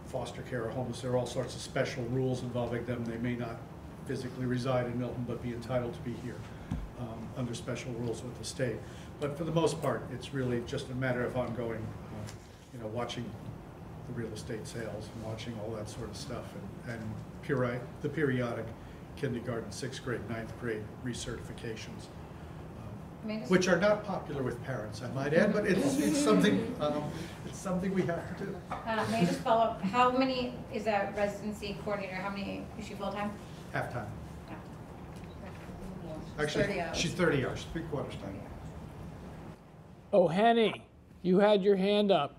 foster 0.08 0.42
care 0.44 0.66
or 0.66 0.70
homeless, 0.70 1.02
there 1.02 1.12
are 1.12 1.18
all 1.18 1.26
sorts 1.26 1.56
of 1.56 1.62
special 1.62 2.04
rules 2.06 2.44
involving 2.44 2.86
them. 2.86 3.04
They 3.06 3.18
may 3.18 3.36
not 3.36 3.58
physically 4.08 4.46
reside 4.46 4.88
in 4.88 5.00
Milton, 5.00 5.26
but 5.28 5.42
be 5.42 5.50
entitled 5.54 5.94
to 5.94 6.00
be 6.02 6.14
here 6.24 6.36
um, 7.00 7.20
under 7.38 7.54
special 7.54 7.92
rules 7.94 8.22
with 8.24 8.38
the 8.38 8.44
state. 8.44 8.76
But 9.20 9.38
for 9.38 9.44
the 9.44 9.52
most 9.52 9.82
part, 9.82 10.04
it's 10.14 10.34
really 10.34 10.62
just 10.66 10.90
a 10.90 10.96
matter 10.96 11.24
of 11.24 11.38
ongoing, 11.38 11.80
uh, 11.80 12.32
you 12.74 12.80
know, 12.80 12.88
watching 12.88 13.24
the 14.08 14.14
real 14.14 14.32
estate 14.34 14.68
sales 14.68 15.10
and 15.16 15.24
watching 15.24 15.54
all 15.64 15.72
that 15.76 15.88
sort 15.88 16.10
of 16.10 16.18
stuff 16.18 16.46
and, 16.88 16.96
and 16.96 17.04
peri- 17.44 17.80
the 18.02 18.10
periodic 18.10 18.66
kindergarten, 19.16 19.72
sixth 19.72 20.04
grade, 20.04 20.28
ninth 20.30 20.52
grade 20.60 20.84
recertifications, 21.06 22.08
um, 22.80 22.90
May 22.90 22.90
I 22.90 22.90
just- 22.98 23.11
which 23.48 23.68
are 23.68 23.78
not 23.80 24.04
popular 24.04 24.42
with 24.42 24.62
parents, 24.64 25.02
I 25.04 25.08
might 25.14 25.34
add, 25.34 25.54
but 25.54 25.66
it's, 25.66 26.00
it's 26.00 26.18
something, 26.18 26.76
um, 26.80 27.04
it's 27.46 27.60
something 27.60 27.94
we 27.94 28.02
have 28.04 28.38
to 28.38 28.46
do. 28.46 28.56
Uh, 28.72 29.06
may 29.12 29.22
I 29.22 29.26
just 29.26 29.40
follow 29.42 29.62
up, 29.62 29.82
how 29.82 30.12
many 30.12 30.56
is 30.74 30.86
that 30.86 31.16
residency 31.16 31.78
coordinator, 31.84 32.16
how 32.16 32.30
many, 32.30 32.66
is 32.80 32.88
she 32.88 32.96
full-time? 32.96 33.32
Halftime. 33.74 34.06
30 36.38 36.44
Actually, 36.44 36.82
hours. 36.82 36.98
she's 36.98 37.12
thirty 37.12 37.46
hours, 37.46 37.66
three 37.74 37.84
quarters 37.84 38.16
time. 38.16 38.40
Oh, 40.14 40.28
Henny, 40.28 40.84
you 41.22 41.40
had 41.40 41.62
your 41.62 41.76
hand 41.76 42.12
up. 42.12 42.36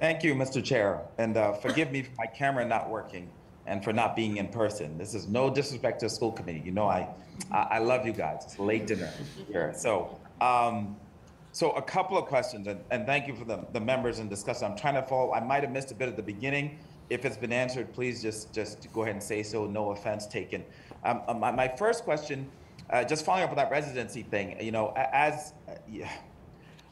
Thank 0.00 0.22
you, 0.22 0.34
Mr. 0.34 0.62
Chair, 0.62 1.00
and 1.16 1.36
uh, 1.36 1.52
forgive 1.52 1.90
me 1.92 2.02
for 2.02 2.10
my 2.18 2.26
camera 2.26 2.66
not 2.66 2.90
working 2.90 3.30
and 3.66 3.82
for 3.82 3.92
not 3.92 4.14
being 4.14 4.36
in 4.36 4.48
person. 4.48 4.98
This 4.98 5.14
is 5.14 5.28
no 5.28 5.50
disrespect 5.50 6.00
to 6.00 6.06
the 6.06 6.10
school 6.10 6.32
committee. 6.32 6.62
You 6.64 6.72
know, 6.72 6.86
I, 6.86 7.08
I, 7.50 7.78
love 7.78 8.06
you 8.06 8.12
guys. 8.12 8.42
It's 8.44 8.58
late 8.58 8.86
dinner 8.86 9.10
here. 9.48 9.72
So, 9.76 10.18
um, 10.40 10.96
so 11.52 11.70
a 11.72 11.82
couple 11.82 12.18
of 12.18 12.26
questions, 12.26 12.66
and, 12.66 12.80
and 12.90 13.06
thank 13.06 13.26
you 13.26 13.34
for 13.34 13.44
the, 13.44 13.64
the 13.72 13.80
members 13.80 14.18
and 14.18 14.28
discussion. 14.28 14.64
I'm 14.64 14.76
trying 14.76 14.94
to 14.94 15.02
follow. 15.02 15.32
I 15.32 15.40
might 15.40 15.62
have 15.62 15.72
missed 15.72 15.90
a 15.92 15.94
bit 15.94 16.08
at 16.08 16.16
the 16.16 16.22
beginning. 16.22 16.78
If 17.10 17.24
it's 17.24 17.36
been 17.36 17.52
answered, 17.52 17.92
please 17.92 18.22
just 18.22 18.52
just 18.52 18.90
go 18.92 19.02
ahead 19.02 19.14
and 19.14 19.22
say 19.22 19.42
so. 19.42 19.66
No 19.66 19.90
offense 19.90 20.26
taken. 20.26 20.64
Um, 21.04 21.22
uh, 21.28 21.34
my, 21.34 21.50
my 21.52 21.68
first 21.68 22.04
question, 22.04 22.50
uh, 22.90 23.04
just 23.04 23.24
following 23.24 23.44
up 23.44 23.50
on 23.50 23.56
that 23.56 23.70
residency 23.70 24.22
thing. 24.22 24.60
You 24.60 24.72
know, 24.72 24.92
as 24.96 25.52
uh, 25.68 25.74
yeah, 25.88 26.10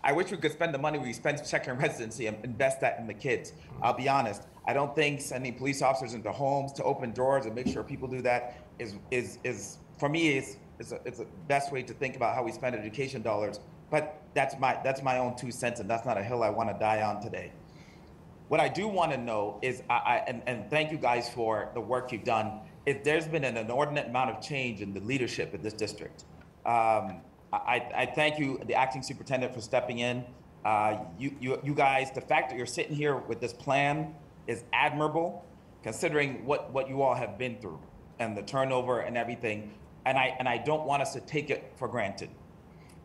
I 0.04 0.12
wish 0.12 0.30
we 0.30 0.36
could 0.36 0.52
spend 0.52 0.74
the 0.74 0.78
money 0.78 0.98
we 0.98 1.12
spend 1.12 1.44
checking 1.46 1.74
residency 1.74 2.26
and 2.26 2.36
invest 2.44 2.80
that 2.82 2.98
in 2.98 3.06
the 3.06 3.14
kids. 3.14 3.52
I'll 3.82 3.94
be 3.94 4.08
honest. 4.08 4.42
I 4.64 4.72
don't 4.72 4.94
think 4.94 5.20
sending 5.20 5.54
police 5.54 5.82
officers 5.82 6.14
into 6.14 6.30
homes 6.30 6.72
to 6.74 6.84
open 6.84 7.12
doors 7.12 7.46
and 7.46 7.54
make 7.54 7.66
sure 7.66 7.82
people 7.82 8.08
do 8.08 8.22
that 8.22 8.58
is 8.78 8.94
is 9.10 9.38
is 9.44 9.78
for 9.98 10.08
me 10.08 10.36
is 10.36 10.56
is 10.78 10.92
a, 10.92 11.00
is 11.04 11.18
the 11.18 11.26
best 11.48 11.72
way 11.72 11.82
to 11.82 11.92
think 11.94 12.16
about 12.16 12.34
how 12.34 12.42
we 12.42 12.52
spend 12.52 12.76
education 12.76 13.22
dollars. 13.22 13.60
But 13.90 14.22
that's 14.34 14.58
my 14.58 14.78
that's 14.84 15.02
my 15.02 15.18
own 15.18 15.36
two 15.36 15.50
cents, 15.50 15.80
and 15.80 15.90
that's 15.90 16.06
not 16.06 16.16
a 16.16 16.22
hill 16.22 16.42
I 16.42 16.50
want 16.50 16.70
to 16.70 16.78
die 16.78 17.02
on 17.02 17.20
today. 17.20 17.52
What 18.48 18.60
I 18.60 18.68
do 18.68 18.86
want 18.86 19.12
to 19.12 19.18
know 19.18 19.58
is, 19.62 19.82
I, 19.88 19.94
I 19.94 20.16
and, 20.26 20.42
and 20.46 20.70
thank 20.70 20.92
you 20.92 20.98
guys 20.98 21.28
for 21.28 21.70
the 21.74 21.80
work 21.80 22.12
you've 22.12 22.24
done. 22.24 22.60
If 22.84 23.02
there's 23.02 23.26
been 23.26 23.44
an 23.44 23.56
inordinate 23.56 24.08
amount 24.08 24.30
of 24.30 24.42
change 24.42 24.80
in 24.80 24.92
the 24.92 25.00
leadership 25.00 25.54
in 25.54 25.62
this 25.62 25.72
district, 25.72 26.24
um, 26.66 27.22
I, 27.52 27.86
I 27.94 28.12
thank 28.14 28.38
you, 28.38 28.60
the 28.66 28.74
acting 28.74 29.02
superintendent, 29.02 29.54
for 29.54 29.60
stepping 29.60 29.98
in. 29.98 30.24
Uh, 30.64 30.98
you, 31.18 31.34
you, 31.40 31.60
you 31.62 31.74
guys, 31.74 32.10
the 32.12 32.20
fact 32.20 32.50
that 32.50 32.56
you're 32.56 32.66
sitting 32.66 32.94
here 32.94 33.16
with 33.16 33.40
this 33.40 33.52
plan 33.52 34.14
is 34.46 34.64
admirable, 34.72 35.44
considering 35.82 36.44
what, 36.44 36.72
what 36.72 36.88
you 36.88 37.02
all 37.02 37.14
have 37.14 37.38
been 37.38 37.58
through 37.60 37.80
and 38.18 38.36
the 38.36 38.42
turnover 38.42 39.00
and 39.00 39.16
everything. 39.16 39.72
And 40.04 40.18
I, 40.18 40.36
and 40.38 40.48
I 40.48 40.58
don't 40.58 40.84
want 40.84 41.02
us 41.02 41.12
to 41.14 41.20
take 41.20 41.50
it 41.50 41.72
for 41.76 41.88
granted. 41.88 42.30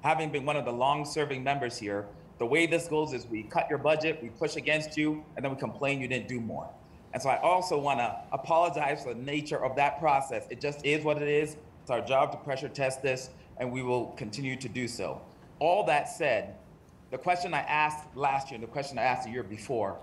Having 0.02 0.32
been 0.32 0.46
one 0.46 0.56
of 0.56 0.66
the 0.66 0.72
long-serving 0.72 1.44
members 1.44 1.78
here, 1.78 2.06
the 2.38 2.46
way 2.46 2.68
this 2.68 2.88
goes 2.88 3.14
is 3.14 3.26
we 3.26 3.44
cut 3.44 3.68
your 3.70 3.80
budget, 3.80 4.20
we 4.22 4.30
push 4.30 4.56
against 4.56 4.96
you, 4.96 5.24
and 5.36 5.44
then 5.44 5.52
we 5.52 5.60
complain 5.60 6.00
you 6.00 6.08
didn't 6.08 6.28
do 6.28 6.40
more. 6.40 6.70
And 7.14 7.22
so 7.22 7.30
I 7.30 7.40
also 7.40 7.80
want 7.80 8.00
to 8.00 8.16
apologize 8.32 9.04
for 9.04 9.14
the 9.14 9.22
nature 9.22 9.64
of 9.64 9.76
that 9.76 10.00
process. 10.00 10.46
It 10.50 10.62
just 10.62 10.86
is 10.86 11.04
what 11.04 11.22
it 11.22 11.28
is. 11.28 11.58
It's 11.82 11.90
our 11.90 12.02
job 12.02 12.32
to 12.32 12.38
pressure 12.38 12.70
test 12.70 13.02
this, 13.02 13.32
and 13.58 13.72
we 13.72 13.82
will 13.82 14.08
continue 14.18 14.56
to 14.58 14.70
do 14.70 14.88
so. 14.88 15.22
All 15.60 15.84
that 15.86 16.10
said, 16.10 16.56
the 17.10 17.18
question 17.18 17.54
I 17.54 17.62
asked 17.62 18.06
last 18.16 18.52
year 18.52 18.56
and 18.56 18.64
the 18.64 18.72
question 18.72 19.00
I 19.00 19.04
asked 19.04 19.24
the 19.24 19.32
year 19.32 19.44
before 19.44 19.98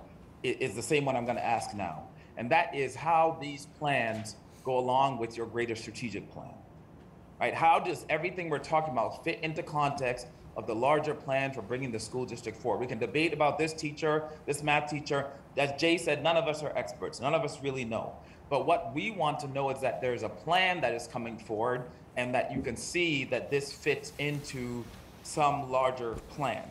is 0.45 0.75
the 0.75 0.83
same 0.83 1.05
one 1.05 1.17
I'm 1.17 1.25
going 1.25 1.37
to 1.37 1.45
ask 1.45 1.75
now. 1.75 2.05
And 2.37 2.51
that 2.51 2.75
is 2.75 2.95
how 2.95 3.39
these 3.41 3.67
plans 3.79 4.37
go 4.65 4.79
along 4.79 5.19
with 5.19 5.37
your 5.37 5.47
greater 5.47 5.77
strategic 5.77 6.31
plan 6.31 6.55
right? 7.41 7.55
How 7.55 7.79
does 7.79 8.07
everything 8.09 8.49
we're 8.49 8.59
talking 8.59 8.93
about 8.93 9.25
fit 9.25 9.41
into 9.43 9.63
context 9.63 10.29
of 10.57 10.67
the 10.67 10.75
larger 10.75 11.15
plan 11.15 11.53
for 11.53 11.63
bringing 11.63 11.91
the 11.91 11.99
school 11.99 12.25
district 12.25 12.59
forward? 12.59 12.81
We 12.81 12.87
can 12.87 12.99
debate 12.99 13.33
about 13.33 13.59
this 13.59 13.73
teacher, 13.73 14.25
this 14.47 14.63
math 14.63 14.91
teacher. 14.91 15.27
As 15.57 15.79
Jay 15.79 15.99
said, 15.99 16.23
none 16.23 16.37
of 16.37 16.47
us 16.47 16.63
are 16.63 16.73
experts. 16.77 17.21
None 17.21 17.35
of 17.35 17.43
us 17.43 17.63
really 17.63 17.85
know. 17.85 18.15
But 18.51 18.67
what 18.67 18.95
we 18.95 19.11
want 19.11 19.41
to 19.41 19.49
know 19.49 19.71
is 19.71 19.81
that 19.81 20.01
there's 20.01 20.23
a 20.23 20.29
plan 20.29 20.81
that 20.83 20.95
is 20.95 21.07
coming 21.07 21.39
forward 21.39 21.83
and 22.17 22.35
that 22.35 22.53
you 22.53 22.63
can 22.63 22.77
see 22.77 23.25
that 23.25 23.51
this 23.51 23.73
fits 23.73 24.13
into 24.19 24.85
some 25.23 25.71
larger 25.71 26.15
plan. 26.31 26.63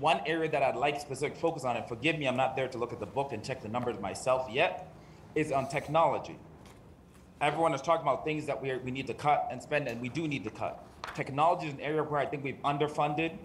One 0.00 0.20
area 0.26 0.50
that 0.50 0.62
I'd 0.62 0.76
like 0.76 1.00
specific 1.00 1.36
focus 1.36 1.64
on, 1.64 1.76
and 1.76 1.86
forgive 1.86 2.18
me, 2.18 2.28
I'm 2.28 2.36
not 2.36 2.56
there 2.56 2.68
to 2.68 2.78
look 2.78 2.92
at 2.92 3.00
the 3.00 3.06
book 3.06 3.32
and 3.32 3.44
check 3.44 3.62
the 3.62 3.68
numbers 3.68 3.98
myself 4.00 4.48
yet, 4.50 4.92
is 5.34 5.52
on 5.52 5.68
technology 5.68 6.36
everyone 7.40 7.74
is 7.74 7.82
talking 7.82 8.02
about 8.02 8.24
things 8.24 8.46
that 8.46 8.60
we, 8.60 8.76
we 8.78 8.90
need 8.90 9.06
to 9.06 9.14
cut 9.14 9.48
and 9.50 9.62
spend, 9.62 9.88
and 9.88 10.00
we 10.00 10.08
do 10.08 10.26
need 10.26 10.44
to 10.44 10.50
cut. 10.50 10.84
Technology 11.14 11.68
is 11.68 11.74
an 11.74 11.80
area 11.80 12.02
where 12.02 12.20
I 12.20 12.26
think 12.26 12.44
we've 12.44 12.60
underfunded. 12.62 13.36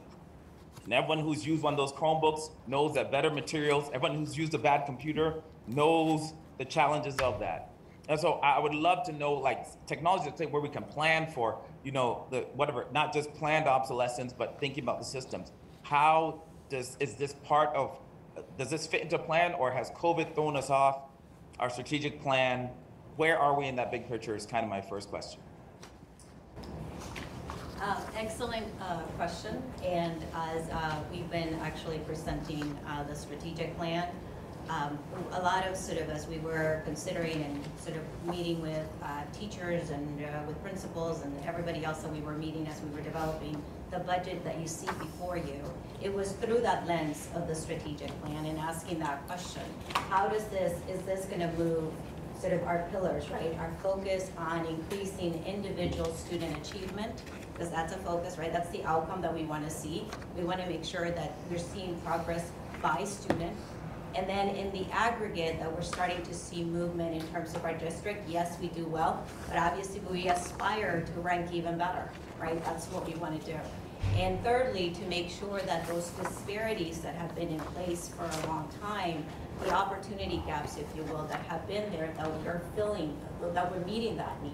And 0.83 0.93
everyone 0.93 1.19
who's 1.19 1.45
used 1.45 1.63
one 1.63 1.73
of 1.73 1.77
those 1.77 1.93
Chromebooks 1.93 2.51
knows 2.67 2.93
that 2.95 3.11
better 3.11 3.29
materials, 3.29 3.89
everyone 3.93 4.17
who's 4.17 4.37
used 4.37 4.53
a 4.53 4.57
bad 4.57 4.85
computer 4.85 5.35
knows 5.67 6.33
the 6.57 6.65
challenges 6.65 7.15
of 7.17 7.39
that. 7.39 7.69
And 8.09 8.19
so 8.19 8.33
I 8.33 8.59
would 8.59 8.75
love 8.75 9.05
to 9.05 9.13
know, 9.13 9.33
like, 9.33 9.65
technology 9.85 10.29
thing 10.31 10.51
where 10.51 10.61
we 10.61 10.67
can 10.67 10.83
plan 10.83 11.31
for, 11.31 11.59
you 11.85 11.93
know, 11.93 12.25
the 12.31 12.41
whatever, 12.53 12.85
not 12.91 13.13
just 13.13 13.33
planned 13.33 13.65
obsolescence, 13.65 14.33
but 14.33 14.59
thinking 14.59 14.83
about 14.83 14.99
the 14.99 15.05
systems. 15.05 15.53
How 15.83 16.41
does 16.69 16.97
is 16.99 17.15
this 17.15 17.33
part 17.43 17.69
of 17.75 17.99
does 18.57 18.69
this 18.69 18.87
fit 18.87 19.01
into 19.01 19.19
plan, 19.19 19.53
or 19.53 19.71
has 19.71 19.91
COVID 19.91 20.33
thrown 20.33 20.55
us 20.55 20.69
off 20.69 21.03
our 21.59 21.69
strategic 21.69 22.21
plan? 22.21 22.69
Where 23.15 23.37
are 23.37 23.57
we 23.57 23.67
in 23.67 23.75
that 23.75 23.91
big 23.91 24.07
picture? 24.07 24.35
Is 24.35 24.45
kind 24.45 24.63
of 24.63 24.69
my 24.69 24.81
first 24.81 25.09
question. 25.09 25.39
Uh, 27.79 27.99
Excellent 28.15 28.65
uh, 28.81 29.01
question, 29.17 29.61
and 29.83 30.23
as 30.33 30.69
uh, 30.69 30.95
we've 31.11 31.29
been 31.29 31.53
actually 31.55 31.99
presenting 31.99 32.77
uh, 32.87 33.03
the 33.03 33.13
strategic 33.13 33.75
plan, 33.77 34.07
um, 34.69 34.97
a 35.33 35.41
lot 35.41 35.67
of 35.67 35.75
sort 35.75 35.99
of, 35.99 36.09
as 36.09 36.25
we 36.27 36.37
were 36.39 36.81
considering 36.85 37.43
and 37.43 37.63
sort 37.77 37.97
of 37.97 38.03
meeting 38.33 38.61
with 38.61 38.87
uh, 39.03 39.23
teachers 39.33 39.89
and 39.89 40.23
uh, 40.23 40.27
with 40.47 40.61
principals 40.63 41.23
and 41.23 41.45
everybody 41.45 41.83
else 41.83 42.01
that 42.03 42.11
we 42.13 42.21
were 42.21 42.37
meeting 42.37 42.65
as 42.67 42.79
we 42.81 42.89
were 42.95 43.01
developing 43.01 43.61
the 43.93 43.99
budget 43.99 44.43
that 44.43 44.59
you 44.59 44.67
see 44.67 44.87
before 44.97 45.37
you, 45.37 45.61
it 46.01 46.11
was 46.11 46.31
through 46.33 46.59
that 46.59 46.87
lens 46.87 47.29
of 47.35 47.47
the 47.47 47.53
strategic 47.53 48.09
plan 48.23 48.45
and 48.45 48.57
asking 48.57 48.97
that 48.99 49.25
question. 49.27 49.61
How 50.09 50.27
does 50.27 50.45
this, 50.45 50.79
is 50.89 50.99
this 51.03 51.25
gonna 51.25 51.51
move 51.53 51.93
sort 52.41 52.53
of 52.53 52.63
our 52.63 52.87
pillars, 52.91 53.29
right? 53.29 53.55
Our 53.59 53.71
focus 53.83 54.31
on 54.37 54.65
increasing 54.65 55.43
individual 55.45 56.11
student 56.15 56.57
achievement, 56.57 57.21
because 57.53 57.69
that's 57.69 57.93
a 57.93 57.97
focus, 57.97 58.37
right? 58.39 58.51
That's 58.51 58.69
the 58.71 58.83
outcome 58.83 59.21
that 59.21 59.33
we 59.33 59.43
wanna 59.43 59.69
see. 59.69 60.07
We 60.35 60.43
wanna 60.43 60.67
make 60.67 60.83
sure 60.83 61.11
that 61.11 61.33
we're 61.49 61.59
seeing 61.59 61.95
progress 62.01 62.49
by 62.81 63.05
student. 63.05 63.55
And 64.15 64.27
then 64.27 64.49
in 64.49 64.71
the 64.71 64.91
aggregate, 64.91 65.59
that 65.59 65.71
we're 65.71 65.81
starting 65.81 66.21
to 66.23 66.33
see 66.33 66.63
movement 66.63 67.15
in 67.15 67.27
terms 67.29 67.55
of 67.55 67.63
our 67.63 67.73
district. 67.73 68.27
Yes, 68.27 68.57
we 68.59 68.67
do 68.67 68.85
well, 68.85 69.23
but 69.47 69.57
obviously 69.57 70.01
we 70.01 70.29
aspire 70.29 71.01
to 71.01 71.21
rank 71.21 71.53
even 71.53 71.77
better, 71.77 72.09
right? 72.39 72.63
That's 72.65 72.87
what 72.87 73.07
we 73.07 73.13
wanna 73.15 73.39
do. 73.39 73.55
And 74.17 74.41
thirdly, 74.43 74.91
to 74.91 75.05
make 75.07 75.29
sure 75.29 75.59
that 75.61 75.87
those 75.87 76.09
disparities 76.11 76.99
that 76.99 77.15
have 77.15 77.33
been 77.35 77.49
in 77.49 77.59
place 77.59 78.09
for 78.09 78.23
a 78.23 78.47
long 78.47 78.69
time, 78.81 79.25
the 79.63 79.71
opportunity 79.71 80.41
gaps, 80.45 80.77
if 80.77 80.85
you 80.95 81.03
will, 81.03 81.23
that 81.23 81.41
have 81.47 81.67
been 81.67 81.91
there, 81.91 82.13
that 82.17 82.31
we're 82.41 82.61
filling, 82.75 83.17
that 83.53 83.71
we're 83.71 83.85
meeting 83.85 84.15
that 84.17 84.41
need. 84.43 84.53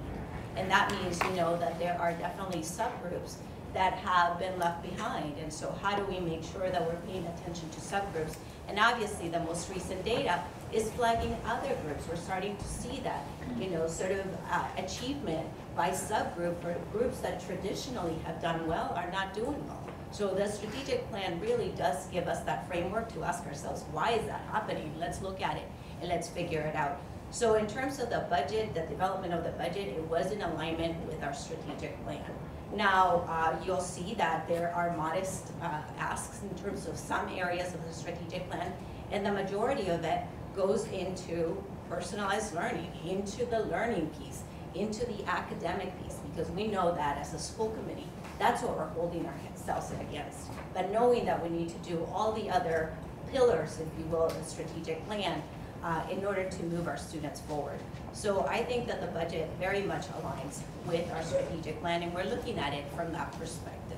And 0.56 0.70
that 0.72 0.92
means, 0.92 1.20
you 1.24 1.32
know, 1.32 1.58
that 1.58 1.80
there 1.80 1.98
are 2.00 2.14
definitely 2.14 2.62
subgroups 2.62 3.36
that 3.74 3.94
have 3.94 4.40
been 4.40 4.58
left 4.60 4.82
behind. 4.82 5.38
And 5.38 5.52
so 5.52 5.72
how 5.82 5.96
do 5.96 6.04
we 6.06 6.20
make 6.20 6.44
sure 6.44 6.70
that 6.70 6.86
we're 6.86 7.00
paying 7.08 7.26
attention 7.28 7.70
to 7.70 7.80
subgroups? 7.80 8.36
And 8.68 8.80
obviously, 8.80 9.30
the 9.30 9.40
most 9.42 9.70
recent 9.70 10.04
data 10.04 10.44
is 10.72 10.92
flagging 10.92 11.36
other 11.46 11.76
groups. 11.86 12.08
We're 12.08 12.16
starting 12.16 12.56
to 12.56 12.66
see 12.66 13.00
that, 13.04 13.26
you 13.60 13.70
know, 13.70 13.88
sort 13.88 14.12
of 14.12 14.26
uh, 14.52 14.66
achievement 14.78 15.48
by 15.80 15.92
subgroup 15.92 16.62
for 16.62 16.76
groups 16.92 17.20
that 17.20 17.40
traditionally 17.48 18.18
have 18.26 18.42
done 18.42 18.68
well 18.68 18.92
are 18.98 19.10
not 19.12 19.34
doing 19.34 19.66
well. 19.66 19.82
So 20.12 20.34
the 20.34 20.46
strategic 20.46 21.10
plan 21.10 21.40
really 21.40 21.70
does 21.78 22.06
give 22.08 22.28
us 22.28 22.42
that 22.42 22.68
framework 22.68 23.08
to 23.14 23.24
ask 23.24 23.46
ourselves, 23.46 23.86
why 23.94 24.12
is 24.12 24.26
that 24.26 24.42
happening? 24.52 24.94
Let's 25.00 25.22
look 25.22 25.42
at 25.42 25.56
it 25.56 25.64
and 26.02 26.10
let's 26.10 26.28
figure 26.28 26.60
it 26.60 26.76
out. 26.76 27.00
So 27.32 27.56
in 27.56 27.66
terms 27.66 28.00
of 28.00 28.10
the 28.10 28.26
budget, 28.30 28.74
the 28.74 28.82
development 28.82 29.34
of 29.34 29.46
the 29.46 29.52
budget, 29.52 29.88
it 29.88 30.04
was 30.10 30.34
in 30.34 30.42
alignment 30.42 31.02
with 31.06 31.24
our 31.24 31.34
strategic 31.34 32.04
plan. 32.04 32.30
Now, 32.76 33.24
uh, 33.30 33.56
you'll 33.66 33.80
see 33.80 34.16
that 34.16 34.50
there 34.50 34.76
are 34.76 34.98
modest 34.98 35.54
uh, 35.62 35.80
asks 35.98 36.42
in 36.42 36.54
terms 36.62 36.88
of 36.88 36.98
some 36.98 37.30
areas 37.30 37.74
of 37.74 37.88
the 37.88 37.94
strategic 37.94 38.50
plan, 38.50 38.74
and 39.12 39.26
the 39.26 39.32
majority 39.32 39.88
of 39.88 40.04
it 40.04 40.24
goes 40.58 40.88
into 40.88 41.64
personalized 41.90 42.54
learning, 42.54 42.92
into 43.08 43.46
the 43.46 43.62
learning 43.62 44.08
piece, 44.20 44.44
into 44.76 45.06
the 45.06 45.26
academic 45.26 45.92
piece, 46.04 46.18
because 46.30 46.52
we 46.52 46.68
know 46.68 46.94
that 46.96 47.18
as 47.18 47.34
a 47.34 47.40
school 47.40 47.70
committee, 47.72 48.08
that's 48.38 48.62
what 48.62 48.78
we're 48.78 48.88
holding 48.88 49.26
ourselves 49.26 49.92
against. 50.00 50.48
But 50.74 50.92
knowing 50.92 51.26
that 51.26 51.42
we 51.44 51.50
need 51.50 51.70
to 51.70 51.90
do 51.90 52.08
all 52.14 52.32
the 52.32 52.50
other 52.50 52.96
pillars, 53.32 53.80
if 53.80 53.88
you 54.00 54.06
will, 54.06 54.26
of 54.26 54.38
the 54.38 54.44
strategic 54.44 55.06
plan 55.08 55.42
uh, 55.84 56.04
in 56.10 56.26
order 56.26 56.50
to 56.50 56.64
move 56.64 56.88
our 56.88 56.98
students 56.98 57.42
forward. 57.42 57.80
So 58.14 58.46
I 58.48 58.64
think 58.64 58.88
that 58.88 59.02
the 59.02 59.08
budget 59.08 59.50
very 59.60 59.82
much 59.82 60.08
aligns 60.08 60.62
with 60.88 61.10
our 61.12 61.24
strategic 61.24 61.80
plan, 61.82 62.04
and 62.04 62.14
we're 62.14 62.24
looking 62.24 62.60
at 62.60 62.74
it 62.74 62.86
from 62.96 63.12
that 63.14 63.32
perspective. 63.40 63.98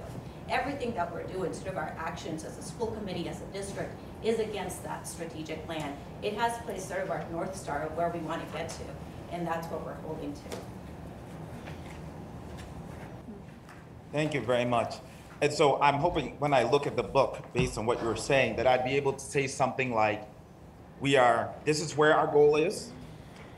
Everything 0.49 0.93
that 0.95 1.11
we're 1.13 1.23
doing, 1.23 1.53
sort 1.53 1.69
of 1.69 1.77
our 1.77 1.95
actions 1.97 2.43
as 2.43 2.57
a 2.57 2.61
school 2.61 2.87
committee, 2.87 3.29
as 3.29 3.41
a 3.41 3.45
district, 3.53 3.91
is 4.21 4.39
against 4.39 4.83
that 4.83 5.07
strategic 5.07 5.65
plan. 5.65 5.95
It 6.21 6.33
has 6.33 6.57
placed 6.65 6.89
sort 6.89 7.01
of 7.01 7.09
our 7.09 7.25
North 7.31 7.55
Star 7.55 7.83
of 7.83 7.95
where 7.95 8.09
we 8.09 8.19
want 8.19 8.45
to 8.45 8.57
get 8.57 8.69
to, 8.69 8.83
and 9.31 9.47
that's 9.47 9.67
what 9.67 9.85
we're 9.85 9.93
holding 10.05 10.33
to. 10.33 10.39
Thank 14.11 14.33
you 14.33 14.41
very 14.41 14.65
much. 14.65 14.95
And 15.41 15.51
so 15.51 15.81
I'm 15.81 15.95
hoping 15.95 16.35
when 16.39 16.53
I 16.53 16.63
look 16.63 16.85
at 16.85 16.95
the 16.95 17.03
book, 17.03 17.41
based 17.53 17.77
on 17.77 17.85
what 17.85 18.01
you 18.01 18.07
were 18.07 18.15
saying, 18.15 18.57
that 18.57 18.67
I'd 18.67 18.83
be 18.83 18.95
able 18.95 19.13
to 19.13 19.19
say 19.19 19.47
something 19.47 19.93
like, 19.93 20.27
we 20.99 21.15
are, 21.15 21.49
this 21.65 21.81
is 21.81 21.97
where 21.97 22.15
our 22.15 22.27
goal 22.27 22.57
is 22.57 22.91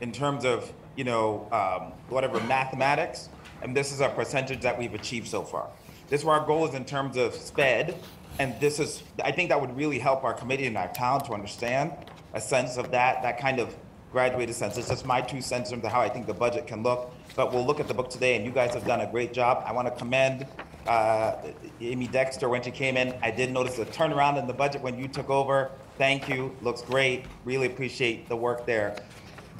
in 0.00 0.10
terms 0.10 0.44
of, 0.46 0.72
you 0.96 1.04
know, 1.04 1.46
um, 1.52 1.92
whatever 2.08 2.40
mathematics, 2.44 3.28
and 3.62 3.76
this 3.76 3.92
is 3.92 4.00
our 4.00 4.08
percentage 4.08 4.62
that 4.62 4.78
we've 4.78 4.94
achieved 4.94 5.28
so 5.28 5.42
far. 5.42 5.68
This 6.08 6.20
is 6.20 6.24
where 6.24 6.38
our 6.38 6.46
goal 6.46 6.66
is 6.66 6.74
in 6.74 6.84
terms 6.84 7.16
of 7.16 7.34
SPED, 7.34 7.96
and 8.38 8.58
this 8.60 8.78
is, 8.78 9.02
I 9.22 9.32
think 9.32 9.50
that 9.50 9.60
would 9.60 9.76
really 9.76 9.98
help 9.98 10.24
our 10.24 10.32
committee 10.32 10.66
and 10.66 10.76
our 10.78 10.92
town 10.92 11.22
to 11.24 11.32
understand 11.32 11.92
a 12.32 12.40
sense 12.40 12.78
of 12.78 12.90
that, 12.92 13.22
that 13.22 13.38
kind 13.38 13.60
of 13.60 13.76
graduated 14.14 14.54
sense. 14.54 14.78
It's 14.78 14.88
just 14.88 15.04
my 15.04 15.20
two 15.20 15.42
cents 15.42 15.70
in 15.70 15.74
terms 15.74 15.86
of 15.86 15.92
how 15.92 16.00
I 16.00 16.08
think 16.08 16.26
the 16.26 16.32
budget 16.32 16.68
can 16.68 16.84
look, 16.84 17.12
but 17.34 17.52
we'll 17.52 17.66
look 17.66 17.80
at 17.80 17.88
the 17.88 17.94
book 17.94 18.08
today, 18.08 18.36
and 18.36 18.44
you 18.44 18.52
guys 18.52 18.72
have 18.72 18.86
done 18.86 19.00
a 19.00 19.10
great 19.10 19.32
job. 19.32 19.64
I 19.66 19.72
want 19.72 19.88
to 19.88 19.94
commend 19.96 20.46
uh, 20.86 21.34
Amy 21.80 22.06
Dexter 22.06 22.48
when 22.48 22.62
she 22.62 22.70
came 22.70 22.96
in. 22.96 23.12
I 23.22 23.32
did 23.32 23.50
notice 23.50 23.76
a 23.80 23.84
turnaround 23.84 24.38
in 24.38 24.46
the 24.46 24.52
budget 24.52 24.82
when 24.82 24.96
you 24.96 25.08
took 25.08 25.30
over. 25.30 25.72
Thank 25.98 26.28
you. 26.28 26.54
Looks 26.62 26.80
great. 26.80 27.24
Really 27.44 27.66
appreciate 27.66 28.28
the 28.28 28.36
work 28.36 28.66
there. 28.66 28.96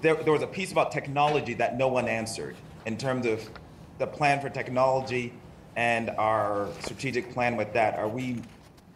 There, 0.02 0.14
there 0.14 0.32
was 0.32 0.42
a 0.42 0.46
piece 0.46 0.70
about 0.70 0.92
technology 0.92 1.54
that 1.54 1.76
no 1.76 1.88
one 1.88 2.06
answered 2.06 2.54
in 2.86 2.96
terms 2.96 3.26
of 3.26 3.50
the 3.98 4.06
plan 4.06 4.40
for 4.40 4.50
technology 4.50 5.32
and 5.74 6.10
our 6.10 6.68
strategic 6.78 7.32
plan 7.32 7.56
with 7.56 7.72
that. 7.72 7.98
Are 7.98 8.08
we 8.08 8.40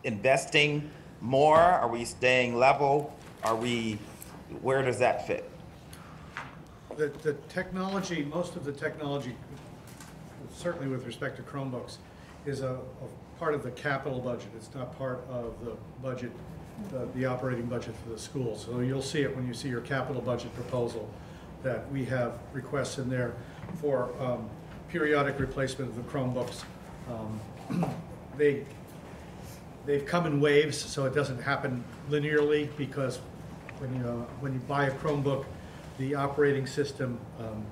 investing 0.04 0.88
more? 1.20 1.58
Are 1.58 1.88
we 1.88 2.04
staying 2.04 2.54
level? 2.54 3.12
Are 3.42 3.56
we, 3.56 3.98
where 4.62 4.82
does 4.82 4.98
that 4.98 5.26
fit? 5.26 5.50
The, 6.96 7.08
the 7.22 7.34
technology, 7.48 8.24
most 8.24 8.56
of 8.56 8.64
the 8.64 8.72
technology, 8.72 9.36
certainly 10.54 10.88
with 10.88 11.06
respect 11.06 11.36
to 11.36 11.42
Chromebooks, 11.42 11.98
is 12.46 12.60
a, 12.60 12.72
a 12.72 13.38
part 13.38 13.54
of 13.54 13.62
the 13.62 13.70
capital 13.72 14.20
budget. 14.20 14.48
It's 14.56 14.74
not 14.74 14.96
part 14.98 15.24
of 15.28 15.54
the 15.64 15.76
budget, 16.02 16.32
the, 16.90 17.08
the 17.14 17.26
operating 17.26 17.66
budget 17.66 17.94
for 18.02 18.10
the 18.10 18.18
school. 18.18 18.56
So 18.56 18.80
you'll 18.80 19.02
see 19.02 19.22
it 19.22 19.34
when 19.36 19.46
you 19.46 19.54
see 19.54 19.68
your 19.68 19.80
capital 19.82 20.22
budget 20.22 20.54
proposal, 20.54 21.08
that 21.62 21.90
we 21.92 22.04
have 22.06 22.34
requests 22.52 22.98
in 22.98 23.08
there 23.08 23.34
for 23.80 24.10
um, 24.20 24.48
periodic 24.88 25.38
replacement 25.38 25.90
of 25.90 25.96
the 25.96 26.10
Chromebooks. 26.10 26.64
Um, 27.08 27.90
They, 28.38 28.64
they've 29.84 30.06
come 30.06 30.24
in 30.26 30.40
waves, 30.40 30.78
so 30.78 31.04
it 31.06 31.14
doesn't 31.14 31.42
happen 31.42 31.82
linearly, 32.08 32.68
because 32.76 33.18
when 33.80 33.94
you, 33.96 34.08
uh, 34.08 34.12
when 34.40 34.52
you 34.52 34.60
buy 34.60 34.86
a 34.86 34.90
Chromebook, 34.90 35.44
the 35.98 36.14
operating 36.14 36.66
system 36.66 37.18
um, 37.38 37.64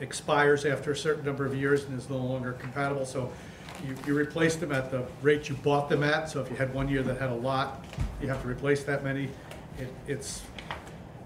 expires 0.00 0.64
after 0.64 0.92
a 0.92 0.96
certain 0.96 1.24
number 1.24 1.46
of 1.46 1.54
years 1.54 1.84
and 1.84 1.98
is 1.98 2.08
no 2.10 2.18
longer 2.18 2.52
compatible, 2.52 3.06
so 3.06 3.32
you, 3.86 3.94
you 4.06 4.16
replace 4.16 4.56
them 4.56 4.72
at 4.72 4.90
the 4.90 5.04
rate 5.22 5.48
you 5.48 5.54
bought 5.56 5.88
them 5.88 6.02
at, 6.02 6.28
so 6.28 6.40
if 6.40 6.50
you 6.50 6.56
had 6.56 6.72
one 6.72 6.88
year 6.88 7.02
that 7.02 7.18
had 7.18 7.30
a 7.30 7.34
lot, 7.34 7.84
you 8.20 8.28
have 8.28 8.40
to 8.42 8.48
replace 8.48 8.84
that 8.84 9.04
many. 9.04 9.28
It, 9.78 9.92
it's, 10.06 10.42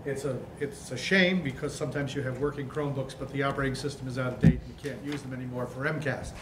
it's 0.05 0.25
a, 0.25 0.39
it's 0.59 0.91
a 0.91 0.97
shame, 0.97 1.43
because 1.43 1.75
sometimes 1.75 2.15
you 2.15 2.23
have 2.23 2.39
working 2.39 2.69
Chromebooks, 2.69 3.15
but 3.19 3.31
the 3.33 3.43
operating 3.43 3.75
system 3.75 4.09
is 4.09 4.19
out 4.19 4.33
of 4.33 4.41
date, 4.41 4.61
and 4.61 4.69
you 4.69 4.91
can't 4.91 5.05
use 5.05 5.23
them 5.23 5.35
anymore 5.35 5.67
for 5.67 5.85
MCAS. 5.85 6.33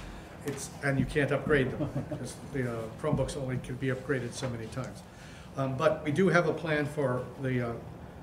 It's, 0.47 0.71
and 0.85 0.99
you 0.99 1.05
can't 1.05 1.33
upgrade 1.33 1.71
them, 1.73 1.91
because 2.09 2.37
the 2.53 2.73
uh, 2.73 2.83
Chromebooks 3.03 3.37
only 3.37 3.59
can 3.59 3.75
be 3.77 3.89
upgraded 3.89 4.33
so 4.33 4.49
many 4.49 4.67
times. 4.67 5.03
Um, 5.59 5.77
But 5.77 6.05
we 6.05 6.13
do 6.13 6.29
have 6.29 6.49
a 6.49 6.55
plan 6.55 6.87
for 6.87 7.25
the, 7.43 7.71
uh, 7.71 7.73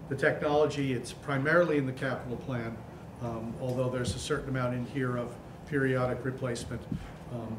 the 0.09 0.15
technology, 0.15 0.93
it's 0.93 1.11
primarily 1.11 1.77
in 1.77 1.85
the 1.85 1.91
capital 1.91 2.37
plan, 2.37 2.75
um, 3.21 3.53
although 3.61 3.89
there's 3.89 4.15
a 4.15 4.19
certain 4.19 4.49
amount 4.49 4.73
in 4.73 4.85
here 4.87 5.17
of 5.17 5.35
periodic 5.67 6.23
replacement. 6.23 6.81
Um, 7.33 7.57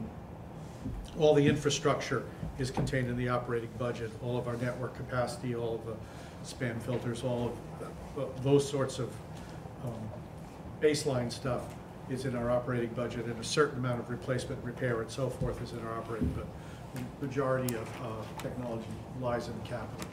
All 1.19 1.35
the 1.35 1.47
infrastructure 1.47 2.23
is 2.59 2.71
contained 2.71 3.09
in 3.09 3.17
the 3.17 3.29
operating 3.29 3.71
budget, 3.79 4.11
all 4.23 4.37
of 4.37 4.49
our 4.49 4.57
network 4.57 4.97
capacity, 4.97 5.55
all 5.55 5.75
of 5.75 5.87
the 5.87 5.97
spam 6.45 6.81
filters, 6.81 7.23
all 7.23 7.47
of 7.47 7.89
th- 8.15 8.29
those 8.43 8.69
sorts 8.69 8.99
of 8.99 9.11
um, 9.85 10.01
baseline 10.81 11.31
stuff 11.31 11.63
is 12.09 12.25
in 12.25 12.37
our 12.37 12.51
operating 12.51 12.91
budget, 12.91 13.25
and 13.27 13.39
a 13.41 13.45
certain 13.45 13.79
amount 13.79 13.99
of 13.99 14.09
replacement, 14.09 14.63
repair, 14.65 15.01
and 15.01 15.11
so 15.11 15.29
forth 15.29 15.61
is 15.63 15.73
in 15.73 15.81
our 15.81 15.99
operating, 15.99 16.33
but 16.37 16.47
the 16.95 17.27
majority 17.27 17.75
of 17.75 17.89
uh, 18.03 18.43
technology 18.43 18.87
lies 19.21 19.49
in 19.49 19.55
the 19.63 19.69
capital. 19.69 20.07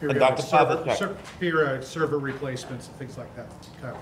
Periodic 0.00 0.20
Dr. 0.20 0.42
server- 0.42 0.76
Pavlicek. 0.84 1.82
ser- 1.82 1.82
server 1.82 2.18
replacements, 2.18 2.88
and 2.88 2.96
things 2.96 3.16
like 3.16 3.34
that, 3.36 3.46
capital. 3.80 4.00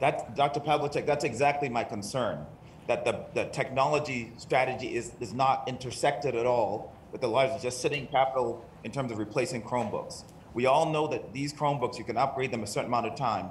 That, 0.00 0.34
Dr. 0.34 0.60
Pavlicek, 0.60 1.06
that's 1.06 1.24
exactly 1.24 1.68
my 1.68 1.84
concern, 1.84 2.44
that 2.86 3.04
the, 3.04 3.24
the 3.34 3.46
technology 3.50 4.32
strategy 4.36 4.96
is, 4.96 5.12
is 5.20 5.32
not 5.32 5.68
intersected 5.68 6.34
at 6.34 6.44
all 6.46 6.92
with 7.12 7.20
the 7.20 7.28
large, 7.28 7.62
just 7.62 7.80
sitting 7.80 8.06
capital 8.08 8.64
in 8.84 8.90
terms 8.92 9.10
of 9.12 9.18
replacing 9.18 9.62
Chromebooks. 9.62 10.24
We 10.54 10.66
all 10.66 10.90
know 10.90 11.06
that 11.08 11.32
these 11.32 11.52
Chromebooks, 11.52 11.98
you 11.98 12.04
can 12.04 12.16
upgrade 12.16 12.50
them 12.50 12.62
a 12.62 12.66
certain 12.66 12.88
amount 12.88 13.06
of 13.06 13.14
time. 13.14 13.50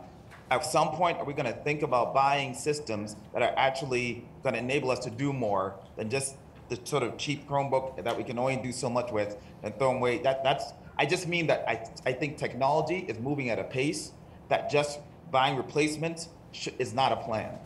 At 0.52 0.64
some 0.64 0.90
point, 0.90 1.18
are 1.18 1.26
we 1.26 1.34
gonna 1.34 1.54
think 1.54 1.82
about 1.82 2.14
buying 2.14 2.54
systems 2.54 3.16
that 3.34 3.42
are 3.42 3.54
actually 3.58 4.26
gonna 4.44 4.60
enable 4.60 4.92
us 4.92 5.00
to 5.00 5.10
do 5.10 5.34
more 5.34 5.76
than 5.96 6.10
just 6.10 6.36
the 6.70 6.80
sort 6.84 7.04
of 7.04 7.18
cheap 7.18 7.48
Chromebook 7.48 8.04
that 8.04 8.18
we 8.18 8.24
can 8.24 8.40
only 8.40 8.58
do 8.58 8.72
so 8.72 8.90
much 8.90 9.12
with 9.12 9.38
and 9.64 9.78
throw 9.78 9.90
them 9.90 9.98
away? 9.98 10.20
That, 10.20 10.44
that's, 10.44 10.74
I 10.98 11.06
just 11.06 11.28
mean 11.28 11.48
that 11.48 11.64
I, 11.68 11.88
I 12.06 12.14
think 12.14 12.38
technology 12.38 13.00
is 13.08 13.20
moving 13.20 13.50
at 13.50 13.60
a 13.60 13.64
pace 13.64 14.12
that 14.50 14.70
just 14.70 15.00
buying 15.32 15.58
replacements 15.58 16.30
sh- 16.52 16.70
is 16.80 16.94
not 16.94 17.12
a 17.12 17.18
plan. 17.18 17.58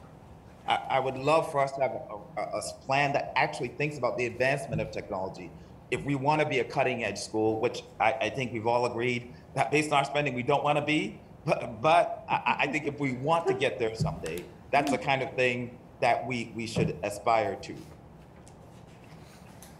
I, 0.67 0.79
I 0.89 0.99
would 0.99 1.17
love 1.17 1.51
for 1.51 1.59
us 1.59 1.71
to 1.73 1.81
have 1.81 1.91
a, 1.91 2.41
a, 2.41 2.43
a 2.59 2.61
plan 2.85 3.13
that 3.13 3.33
actually 3.35 3.69
thinks 3.69 3.97
about 3.97 4.17
the 4.17 4.25
advancement 4.25 4.81
of 4.81 4.91
technology. 4.91 5.51
If 5.91 6.03
we 6.05 6.15
want 6.15 6.41
to 6.41 6.47
be 6.47 6.59
a 6.59 6.63
cutting 6.63 7.03
edge 7.03 7.17
school, 7.17 7.59
which 7.59 7.83
I, 7.99 8.13
I 8.13 8.29
think 8.29 8.53
we've 8.53 8.67
all 8.67 8.85
agreed 8.85 9.33
that 9.55 9.71
based 9.71 9.91
on 9.91 9.99
our 9.99 10.05
spending, 10.05 10.33
we 10.33 10.43
don't 10.43 10.63
want 10.63 10.77
to 10.77 10.85
be, 10.85 11.19
but, 11.45 11.81
but 11.81 12.25
I, 12.29 12.57
I 12.59 12.67
think 12.67 12.85
if 12.85 12.99
we 12.99 13.13
want 13.13 13.47
to 13.47 13.53
get 13.53 13.79
there 13.79 13.95
someday, 13.95 14.43
that's 14.71 14.91
the 14.91 14.97
kind 14.97 15.23
of 15.23 15.33
thing 15.33 15.77
that 15.99 16.25
we, 16.27 16.51
we 16.55 16.67
should 16.67 16.97
aspire 17.03 17.55
to. 17.55 17.75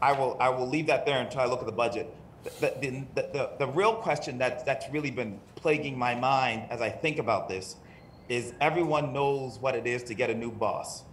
I 0.01 0.13
will, 0.13 0.38
I 0.39 0.49
will 0.49 0.67
leave 0.67 0.88
that 0.88 1.05
there 1.05 1.19
until 1.19 1.41
I 1.41 1.45
look 1.45 1.59
at 1.59 1.65
the 1.65 1.71
budget. 1.71 2.13
The, 2.43 2.73
the, 2.80 2.89
the, 3.15 3.21
the, 3.34 3.49
the 3.59 3.67
real 3.67 3.95
question 3.95 4.38
that, 4.38 4.65
that's 4.65 4.89
really 4.91 5.11
been 5.11 5.39
plaguing 5.55 5.97
my 5.97 6.15
mind 6.15 6.63
as 6.69 6.81
I 6.81 6.89
think 6.89 7.19
about 7.19 7.49
this 7.49 7.76
is 8.30 8.53
everyone 8.61 9.11
knows 9.11 9.59
what 9.59 9.76
it 9.76 9.85
is 9.85 10.03
to 10.03 10.13
get 10.13 10.30
a 10.30 10.35
new 10.35 10.51
boss. 10.51 11.03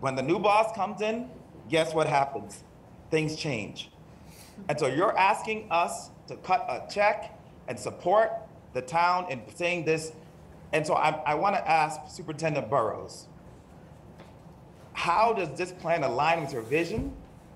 When 0.00 0.14
the 0.14 0.22
new 0.22 0.38
boss 0.38 0.74
comes 0.74 1.02
in, 1.02 1.28
guess 1.68 1.92
what 1.92 2.06
happens? 2.06 2.64
Things 3.10 3.36
change. 3.36 3.90
And 4.68 4.78
so 4.78 4.86
you're 4.86 5.16
asking 5.18 5.66
us 5.70 6.10
to 6.28 6.36
cut 6.36 6.64
a 6.68 6.90
check 6.90 7.38
and 7.68 7.78
support 7.78 8.32
the 8.72 8.80
town 8.80 9.30
in 9.30 9.42
saying 9.54 9.84
this. 9.84 10.12
And 10.72 10.86
so 10.86 10.94
I, 10.94 11.10
I 11.26 11.34
want 11.34 11.56
to 11.56 11.68
ask 11.68 12.00
Superintendent 12.08 12.70
Burrows, 12.70 13.26
how 14.92 15.32
does 15.32 15.56
this 15.58 15.72
plan 15.72 16.04
align 16.04 16.40
with 16.40 16.52
your 16.52 16.62
vision? 16.62 17.12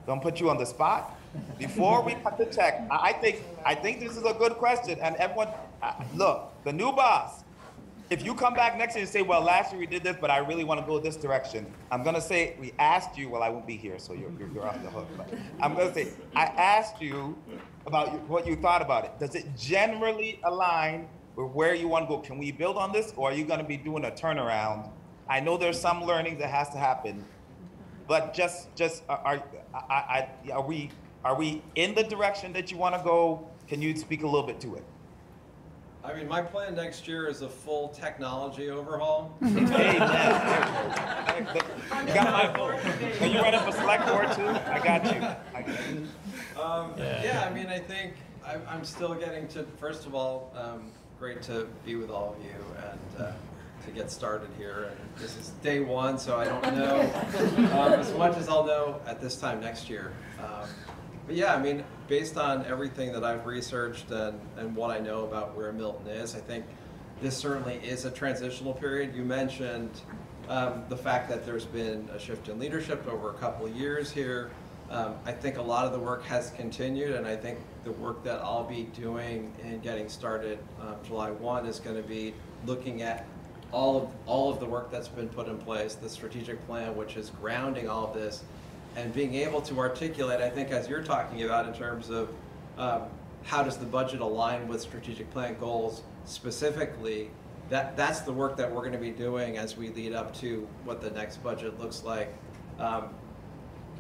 Don't 0.07 0.23
put 0.23 0.41
you 0.41 0.51
on 0.51 0.59
the 0.59 0.67
spot. 0.67 1.19
Before 1.59 2.03
we 2.03 2.15
cut 2.15 2.39
the 2.39 2.47
check, 2.47 2.87
I 2.91 3.13
think, 3.13 3.43
I 3.65 3.75
think 3.75 4.01
this 4.01 4.17
is 4.17 4.25
a 4.25 4.35
good 4.35 4.53
question. 4.55 4.99
And 5.01 5.17
everyone, 5.17 5.49
uh, 5.83 5.95
look, 6.15 6.53
the 6.65 6.73
new 6.73 6.93
boss, 6.93 7.43
if 8.11 8.25
you 8.25 8.35
come 8.35 8.55
back 8.55 8.77
next 8.77 8.95
year 8.95 9.03
and 9.03 9.11
say, 9.11 9.23
well, 9.23 9.41
last 9.41 9.73
year 9.73 9.81
we 9.81 9.87
did 9.87 10.05
this, 10.05 10.17
but 10.21 10.31
I 10.31 10.39
really 10.39 10.63
want 10.63 10.79
to 10.81 10.87
go 10.87 10.99
this 11.01 11.17
direction, 11.17 11.67
I'm 11.91 12.03
gonna 12.03 12.21
say, 12.21 12.55
we 12.61 12.73
asked 12.79 13.17
you, 13.17 13.31
well, 13.31 13.43
I 13.43 13.49
won't 13.49 13.67
be 13.67 13.77
here, 13.77 13.99
so 13.99 14.13
you're, 14.13 14.31
you're, 14.39 14.49
you're 14.53 14.67
off 14.67 14.81
the 14.83 14.91
hook. 14.91 15.09
But 15.17 15.33
I'm 15.61 15.75
gonna 15.75 15.93
say, 15.93 16.09
I 16.37 16.45
asked 16.45 17.01
you 17.01 17.37
about 17.87 18.21
what 18.29 18.47
you 18.47 18.57
thought 18.57 18.83
about 18.83 19.07
it. 19.07 19.19
Does 19.19 19.35
it 19.35 19.57
generally 19.57 20.39
align 20.45 21.09
with 21.35 21.51
where 21.53 21.75
you 21.75 21.89
want 21.89 22.09
to 22.09 22.15
go? 22.15 22.21
Can 22.21 22.39
we 22.39 22.53
build 22.53 22.77
on 22.77 22.93
this, 22.93 23.13
or 23.17 23.31
are 23.31 23.35
you 23.35 23.45
gonna 23.45 23.65
be 23.65 23.79
doing 23.79 24.05
a 24.05 24.11
turnaround? 24.11 24.91
I 25.29 25.41
know 25.41 25.57
there's 25.57 25.81
some 25.81 26.05
learning 26.05 26.39
that 26.39 26.51
has 26.51 26.69
to 26.71 26.79
happen, 26.79 27.25
but 28.07 28.35
just, 28.35 28.75
just, 28.75 29.03
are, 29.09 29.19
are, 29.19 29.43
I, 29.75 30.29
I, 30.47 30.51
are 30.53 30.63
we, 30.63 30.91
are 31.25 31.37
we 31.37 31.63
in 31.75 31.95
the 31.95 32.03
direction 32.03 32.53
that 32.53 32.71
you 32.71 32.77
want 32.77 32.95
to 32.95 33.03
go? 33.03 33.49
Can 33.69 33.81
you 33.81 33.97
speak 33.97 34.23
a 34.23 34.27
little 34.27 34.47
bit 34.47 34.61
to 34.61 34.75
it? 34.77 34.85
I 36.05 36.13
mean, 36.13 36.29
my 36.29 36.43
plan 36.43 36.75
next 36.75 37.09
year 37.09 37.29
is 37.29 37.41
a 37.41 37.49
full 37.49 37.89
technology 37.89 38.69
overhaul. 38.69 39.35
Amen. 39.43 39.63
You 42.07 42.15
got 42.15 42.31
my 42.31 42.53
vote. 42.55 42.79
Are 43.23 43.27
you 43.27 43.41
running 43.41 43.61
for 43.61 43.73
select 43.73 44.07
board 44.07 44.31
too? 44.33 44.49
I 44.49 44.81
got 44.85 45.05
you. 45.07 45.23
I 45.55 45.63
got 45.63 45.91
you. 45.91 46.07
Um, 46.61 46.93
yeah, 46.99 47.49
I 47.49 47.55
mean, 47.55 47.69
I 47.69 47.79
think 47.79 48.17
I'm, 48.47 48.61
I'm 48.69 48.85
still 48.85 49.15
getting 49.15 49.49
to, 49.49 49.65
first 49.81 50.05
of 50.05 50.15
all, 50.15 50.53
um, 50.55 50.91
great 51.19 51.41
to 51.43 51.67
be 51.87 51.95
with 51.97 52.11
all 52.11 52.37
of 52.37 52.45
you 52.45 52.55
and, 52.91 53.27
uh, 53.27 53.33
to 53.85 53.91
get 53.91 54.11
started 54.11 54.49
here. 54.59 54.91
And 54.91 54.99
this 55.17 55.37
is 55.37 55.49
day 55.63 55.81
one, 55.81 56.19
so 56.19 56.39
I 56.39 56.45
don't 56.45 56.77
know, 56.77 57.01
um, 57.73 57.93
as 57.93 58.13
much 58.15 58.37
as 58.37 58.49
I'll 58.49 58.65
know 58.65 59.01
at 59.07 59.21
this 59.21 59.37
time 59.37 59.61
next 59.61 59.89
year. 59.89 60.13
Um, 60.39 60.69
But 61.27 61.37
yeah, 61.37 61.55
I 61.55 61.63
mean, 61.63 61.85
based 62.07 62.37
on 62.37 62.67
everything 62.67 63.13
that 63.13 63.25
I've 63.25 63.47
researched 63.47 64.11
and, 64.11 64.39
and 64.59 64.77
what 64.77 64.91
I 64.91 64.99
know 64.99 65.25
about 65.25 65.57
where 65.57 65.73
Milton 65.73 66.09
is, 66.09 66.35
I 66.35 66.41
think 66.41 66.67
this 67.23 67.37
certainly 67.37 67.77
is 67.77 68.05
a 68.05 68.11
transitional 68.11 68.75
period. 68.75 69.15
You 69.15 69.25
mentioned 69.25 69.91
um, 70.49 70.85
the 70.91 70.97
fact 70.97 71.31
that 71.31 71.47
there's 71.47 71.65
been 71.65 72.11
a 72.13 72.19
shift 72.19 72.49
in 72.49 72.59
leadership 72.59 73.07
over 73.09 73.31
a 73.31 73.35
couple 73.35 73.65
of 73.65 73.75
years 73.75 74.11
here. 74.11 74.51
Um, 74.91 75.15
I 75.25 75.33
think 75.33 75.57
a 75.57 75.63
lot 75.63 75.87
of 75.87 75.93
the 75.93 75.99
work 75.99 76.25
has 76.25 76.51
continued, 76.51 77.17
and 77.17 77.27
I 77.27 77.37
think 77.37 77.59
the 77.85 77.93
work 77.93 78.23
that 78.25 78.41
I'll 78.41 78.69
be 78.69 78.83
doing 78.95 79.51
and 79.65 79.83
getting 79.83 80.11
started 80.11 80.59
um, 80.79 80.97
July 81.05 81.31
1 81.31 81.65
is 81.65 81.81
going 81.81 81.97
to 81.97 82.07
be 82.07 82.35
looking 82.67 83.01
at 83.01 83.27
all 83.75 83.97
of 84.03 84.09
all 84.27 84.53
of 84.53 84.61
the 84.61 84.67
work 84.67 84.91
that's 84.91 85.09
been 85.09 85.29
put 85.29 85.49
in 85.49 85.59
place, 85.59 85.97
the 85.97 86.09
strategic 86.09 86.65
plan, 86.67 86.95
which 86.97 87.17
is 87.17 87.31
grounding 87.31 87.89
all 87.89 88.07
of 88.07 88.15
this, 88.15 88.45
and 88.97 89.13
being 89.13 89.35
able 89.35 89.61
to 89.63 89.79
articulate. 89.79 90.41
I 90.41 90.49
think 90.49 90.71
as 90.71 90.89
you're 90.89 91.03
talking 91.03 91.43
about 91.43 91.67
in 91.67 91.75
terms 91.75 92.09
of 92.09 92.29
um, 92.79 93.03
how 93.43 93.63
does 93.63 93.77
the 93.77 93.87
budget 93.87 94.21
align 94.21 94.69
with 94.69 94.81
strategic 94.81 95.31
plan 95.31 95.57
goals 95.59 96.03
specifically. 96.25 97.31
That 97.69 97.97
that's 97.97 98.21
the 98.21 98.33
work 98.33 98.57
that 98.59 98.71
we're 98.71 98.83
going 98.83 98.93
to 98.93 98.99
be 98.99 99.11
doing 99.11 99.59
as 99.59 99.77
we 99.77 99.89
lead 99.91 100.13
up 100.13 100.35
to 100.37 100.69
what 100.85 101.01
the 101.01 101.11
next 101.11 101.39
budget 101.43 101.79
looks 101.81 102.05
like. 102.05 102.33
Um, 102.79 103.09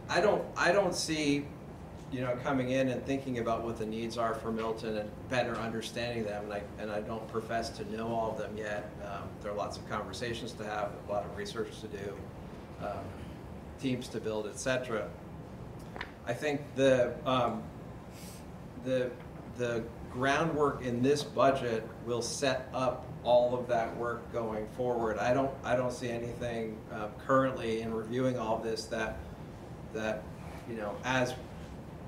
I 0.08 0.20
don't 0.20 0.44
I 0.56 0.70
don't 0.70 0.94
see 0.94 1.46
you 2.14 2.20
know 2.20 2.36
coming 2.44 2.70
in 2.70 2.90
and 2.90 3.04
thinking 3.04 3.38
about 3.38 3.64
what 3.64 3.76
the 3.76 3.84
needs 3.84 4.16
are 4.16 4.34
for 4.34 4.52
Milton 4.52 4.98
and 4.98 5.10
better 5.28 5.56
understanding 5.56 6.22
them 6.22 6.44
and 6.44 6.52
I 6.52 6.62
and 6.78 6.90
I 6.90 7.00
don't 7.00 7.26
profess 7.26 7.70
to 7.70 7.96
know 7.96 8.06
all 8.06 8.30
of 8.30 8.38
them 8.38 8.56
yet. 8.56 8.88
Um, 9.04 9.28
there 9.42 9.50
are 9.50 9.56
lots 9.56 9.76
of 9.76 9.88
conversations 9.88 10.52
to 10.52 10.64
have, 10.64 10.92
a 11.08 11.12
lot 11.12 11.24
of 11.24 11.36
research 11.36 11.80
to 11.80 11.88
do, 11.88 12.14
um, 12.82 13.04
teams 13.80 14.06
to 14.08 14.20
build, 14.20 14.46
etc. 14.46 15.08
I 16.26 16.34
think 16.34 16.60
the 16.76 17.14
um, 17.26 17.64
the 18.84 19.10
the 19.56 19.82
groundwork 20.12 20.82
in 20.82 21.02
this 21.02 21.24
budget 21.24 21.82
will 22.06 22.22
set 22.22 22.68
up 22.72 23.06
all 23.24 23.58
of 23.58 23.66
that 23.66 23.96
work 23.96 24.32
going 24.32 24.68
forward. 24.76 25.18
I 25.18 25.34
don't 25.34 25.50
I 25.64 25.74
don't 25.74 25.92
see 25.92 26.10
anything 26.10 26.78
um, 26.92 27.10
currently 27.26 27.80
in 27.80 27.92
reviewing 27.92 28.38
all 28.38 28.56
of 28.58 28.62
this 28.62 28.84
that 28.84 29.18
that 29.92 30.22
you 30.68 30.76
know 30.76 30.94
as 31.04 31.34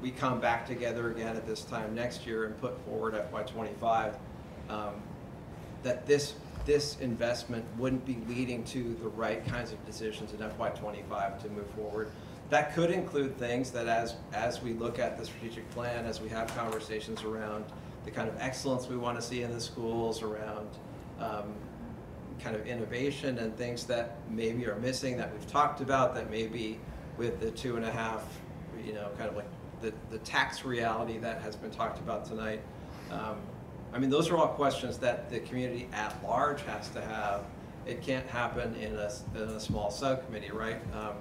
we 0.07 0.13
come 0.13 0.39
back 0.39 0.65
together 0.65 1.11
again 1.11 1.35
at 1.35 1.49
this 1.49 1.65
time 1.65 1.93
next 1.93 2.29
year 2.29 2.45
and 2.45 2.61
put 2.61 2.79
forward 2.85 3.15
FY25 3.33 4.15
um, 4.71 4.95
that 5.83 6.07
this 6.07 6.35
this 6.65 6.97
investment 7.01 7.65
wouldn't 7.77 8.07
be 8.07 8.17
leading 8.29 8.63
to 8.63 8.95
the 9.03 9.09
right 9.09 9.45
kinds 9.47 9.73
of 9.73 9.85
decisions 9.85 10.33
in 10.33 10.39
FY25 10.39 11.43
to 11.43 11.49
move 11.49 11.67
forward. 11.71 12.11
That 12.51 12.73
could 12.73 12.93
include 12.93 13.37
things 13.37 13.73
that 13.73 13.89
as, 13.89 14.15
as 14.33 14.63
we 14.63 14.75
look 14.75 14.99
at 15.01 15.19
the 15.19 15.25
strategic 15.25 15.69
plan, 15.71 16.07
as 16.07 16.21
we 16.21 16.29
have 16.29 16.49
conversations 16.57 17.23
around 17.23 17.65
the 18.05 18.11
kind 18.11 18.29
of 18.29 18.37
excellence 18.41 18.89
we 18.89 18.97
want 18.97 19.17
to 19.17 19.23
see 19.23 19.43
in 19.43 19.53
the 19.53 19.61
schools, 19.61 20.23
around 20.23 20.69
um, 21.21 21.55
kind 22.41 22.57
of 22.57 22.67
innovation 22.67 23.39
and 23.39 23.57
things 23.57 23.85
that 23.87 24.19
maybe 24.31 24.67
are 24.67 24.77
missing 24.77 25.17
that 25.17 25.33
we've 25.33 25.51
talked 25.51 25.81
about, 25.81 26.15
that 26.15 26.31
maybe 26.31 26.81
with 27.17 27.39
the 27.39 27.51
two 27.53 27.77
and 27.77 27.85
a 27.85 27.91
half, 27.93 28.25
you 28.85 28.93
know, 28.93 29.09
kind 29.17 29.31
of 29.31 29.37
like 29.37 29.47
the, 29.81 29.93
the 30.11 30.19
tax 30.19 30.65
reality 30.65 31.19
that 31.19 31.41
has 31.43 31.57
been 31.57 31.71
talked 31.71 31.99
about 31.99 32.25
tonight. 32.25 32.61
Um, 33.11 33.37
I 33.93 33.99
mean, 33.99 34.11
those 34.11 34.31
are 34.31 34.37
all 34.37 34.49
questions 34.49 34.99
that 34.99 35.31
the 35.31 35.41
community 35.41 35.89
at 35.93 36.15
large 36.23 36.63
has 36.63 36.89
to 36.91 37.01
have. 37.01 37.45
It 37.87 38.03
can't 38.03 38.27
happen 38.27 38.75
in 38.77 38.97
a, 38.97 39.11
in 39.35 39.43
a 39.43 39.61
small 39.61 39.91
subcommittee, 39.91 40.51
right? 40.51 40.81
Um, 40.95 41.15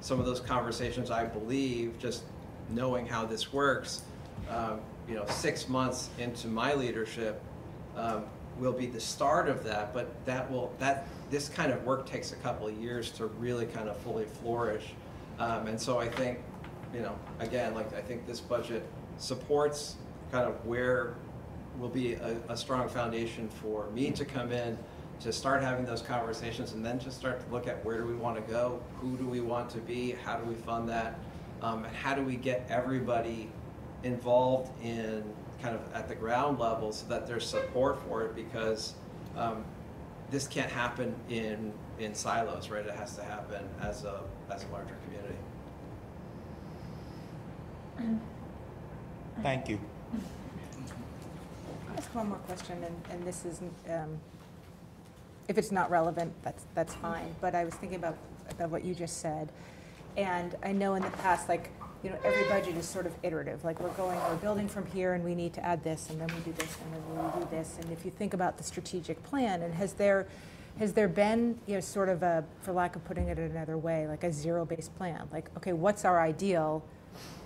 some 0.00 0.20
of 0.20 0.26
those 0.26 0.40
conversations, 0.40 1.10
I 1.10 1.24
believe, 1.24 1.98
just 1.98 2.22
knowing 2.70 3.06
how 3.06 3.26
this 3.26 3.52
works, 3.52 4.02
um, 4.48 4.80
you 5.08 5.14
know, 5.14 5.24
six 5.26 5.68
months 5.68 6.10
into 6.18 6.48
my 6.48 6.74
leadership 6.74 7.42
um, 7.96 8.24
will 8.58 8.72
be 8.72 8.86
the 8.86 9.00
start 9.00 9.48
of 9.48 9.64
that. 9.64 9.92
But 9.92 10.24
that 10.26 10.50
will 10.50 10.72
that 10.78 11.06
this 11.30 11.48
kind 11.48 11.72
of 11.72 11.84
work 11.84 12.06
takes 12.06 12.32
a 12.32 12.36
couple 12.36 12.68
of 12.68 12.76
years 12.76 13.10
to 13.12 13.26
really 13.26 13.66
kind 13.66 13.88
of 13.88 13.96
fully 13.98 14.26
flourish. 14.42 14.94
Um, 15.38 15.66
and 15.66 15.80
so 15.80 15.98
I 15.98 16.08
think, 16.08 16.38
you 16.94 17.00
know, 17.00 17.16
again, 17.40 17.74
like 17.74 17.94
I 17.94 18.00
think 18.00 18.26
this 18.26 18.40
budget 18.40 18.82
supports 19.18 19.96
kind 20.30 20.48
of 20.48 20.64
where 20.66 21.14
will 21.78 21.88
be 21.88 22.14
a, 22.14 22.36
a 22.48 22.56
strong 22.56 22.88
foundation 22.88 23.48
for 23.48 23.88
me 23.90 24.10
to 24.10 24.24
come 24.24 24.52
in 24.52 24.78
to 25.20 25.32
start 25.32 25.62
having 25.62 25.84
those 25.84 26.02
conversations 26.02 26.72
and 26.72 26.84
then 26.84 26.98
to 26.98 27.10
start 27.10 27.44
to 27.44 27.52
look 27.52 27.66
at 27.66 27.82
where 27.84 28.00
do 28.00 28.06
we 28.06 28.14
want 28.14 28.36
to 28.36 28.52
go, 28.52 28.80
who 28.96 29.16
do 29.16 29.26
we 29.26 29.40
want 29.40 29.70
to 29.70 29.78
be, 29.78 30.14
how 30.24 30.36
do 30.36 30.44
we 30.44 30.54
fund 30.54 30.88
that, 30.88 31.18
um, 31.62 31.84
and 31.84 31.96
how 31.96 32.14
do 32.14 32.22
we 32.22 32.36
get 32.36 32.66
everybody 32.68 33.50
involved 34.02 34.70
in 34.84 35.24
kind 35.62 35.74
of 35.74 35.80
at 35.94 36.08
the 36.08 36.14
ground 36.14 36.58
level 36.58 36.92
so 36.92 37.06
that 37.08 37.26
there's 37.26 37.46
support 37.46 37.98
for 38.06 38.24
it 38.24 38.34
because 38.34 38.94
um, 39.36 39.64
this 40.30 40.46
can't 40.46 40.70
happen 40.70 41.14
in 41.28 41.72
in 41.98 42.14
silos, 42.14 42.68
right? 42.68 42.84
It 42.84 42.94
has 42.94 43.16
to 43.16 43.22
happen 43.22 43.66
as 43.80 44.04
a 44.04 44.20
as 44.50 44.64
a 44.64 44.68
larger 44.68 44.96
community. 45.04 45.25
Thank 49.42 49.68
you. 49.68 49.78
Ask 51.96 52.14
one 52.14 52.28
more 52.28 52.38
question, 52.38 52.82
and, 52.84 52.94
and 53.10 53.26
this 53.26 53.44
isn't, 53.44 53.74
um, 53.90 54.18
if 55.48 55.56
it's 55.58 55.72
not 55.72 55.90
relevant, 55.90 56.32
that's, 56.42 56.64
that's 56.74 56.94
fine, 56.94 57.34
but 57.40 57.54
I 57.54 57.64
was 57.64 57.74
thinking 57.74 57.98
about, 57.98 58.16
about 58.50 58.70
what 58.70 58.84
you 58.84 58.94
just 58.94 59.20
said. 59.20 59.50
And 60.16 60.54
I 60.62 60.72
know 60.72 60.94
in 60.94 61.02
the 61.02 61.10
past, 61.10 61.48
like, 61.48 61.70
you 62.02 62.10
know, 62.10 62.16
every 62.24 62.44
budget 62.48 62.76
is 62.76 62.86
sort 62.86 63.06
of 63.06 63.12
iterative, 63.22 63.64
like 63.64 63.80
we're 63.80 63.90
going, 63.90 64.18
we're 64.18 64.36
building 64.36 64.68
from 64.68 64.86
here 64.86 65.14
and 65.14 65.24
we 65.24 65.34
need 65.34 65.52
to 65.54 65.64
add 65.64 65.82
this, 65.82 66.10
and 66.10 66.20
then 66.20 66.28
we 66.28 66.40
do 66.40 66.52
this, 66.52 66.76
and 66.82 66.92
then 66.94 67.32
we 67.34 67.40
do 67.40 67.48
this. 67.50 67.78
And 67.80 67.90
if 67.90 68.04
you 68.04 68.10
think 68.10 68.34
about 68.34 68.58
the 68.58 68.64
strategic 68.64 69.22
plan, 69.24 69.62
and 69.62 69.74
has 69.74 69.94
there 69.94 70.26
has 70.78 70.92
there 70.92 71.08
been, 71.08 71.58
you 71.66 71.74
know, 71.74 71.80
sort 71.80 72.10
of 72.10 72.22
a, 72.22 72.44
for 72.60 72.72
lack 72.72 72.96
of 72.96 73.04
putting 73.06 73.28
it 73.28 73.38
another 73.38 73.78
way, 73.78 74.06
like 74.06 74.22
a 74.24 74.30
zero-based 74.30 74.94
plan? 74.96 75.26
Like, 75.32 75.48
okay, 75.56 75.72
what's 75.72 76.04
our 76.04 76.20
ideal? 76.20 76.84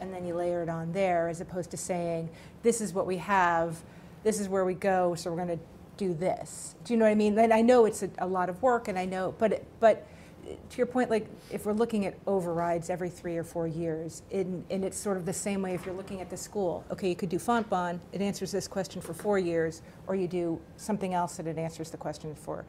And 0.00 0.12
then 0.12 0.26
you 0.26 0.34
layer 0.34 0.62
it 0.62 0.68
on 0.68 0.92
there, 0.92 1.28
as 1.28 1.40
opposed 1.40 1.70
to 1.72 1.76
saying, 1.76 2.28
this 2.62 2.80
is 2.80 2.92
what 2.92 3.06
we 3.06 3.18
have, 3.18 3.82
this 4.22 4.40
is 4.40 4.48
where 4.48 4.64
we 4.64 4.74
go, 4.74 5.14
so 5.14 5.30
we're 5.30 5.38
gonna 5.38 5.58
do 5.96 6.14
this. 6.14 6.74
Do 6.84 6.92
you 6.92 6.98
know 6.98 7.04
what 7.04 7.12
I 7.12 7.14
mean? 7.14 7.38
And 7.38 7.52
I 7.52 7.62
know 7.62 7.84
it's 7.84 8.02
a, 8.02 8.10
a 8.18 8.26
lot 8.26 8.48
of 8.48 8.62
work, 8.62 8.88
and 8.88 8.98
I 8.98 9.04
know, 9.04 9.34
but, 9.38 9.62
but 9.80 10.06
to 10.44 10.76
your 10.76 10.86
point, 10.86 11.10
like, 11.10 11.28
if 11.50 11.66
we're 11.66 11.72
looking 11.72 12.06
at 12.06 12.14
overrides 12.26 12.90
every 12.90 13.10
three 13.10 13.36
or 13.36 13.44
four 13.44 13.66
years, 13.66 14.22
in, 14.30 14.64
and 14.70 14.84
it's 14.84 14.98
sort 14.98 15.16
of 15.16 15.26
the 15.26 15.32
same 15.32 15.62
way 15.62 15.74
if 15.74 15.84
you're 15.84 15.94
looking 15.94 16.20
at 16.20 16.30
the 16.30 16.36
school. 16.36 16.84
Okay, 16.90 17.08
you 17.08 17.16
could 17.16 17.28
do 17.28 17.38
Fontbonne, 17.38 18.00
it 18.12 18.20
answers 18.20 18.50
this 18.50 18.66
question 18.66 19.00
for 19.00 19.14
four 19.14 19.38
years, 19.38 19.82
or 20.06 20.14
you 20.14 20.26
do 20.26 20.58
something 20.76 21.14
else 21.14 21.38
and 21.38 21.46
it 21.46 21.58
answers 21.58 21.90
the 21.90 21.96
question 21.96 22.34
for 22.34 22.64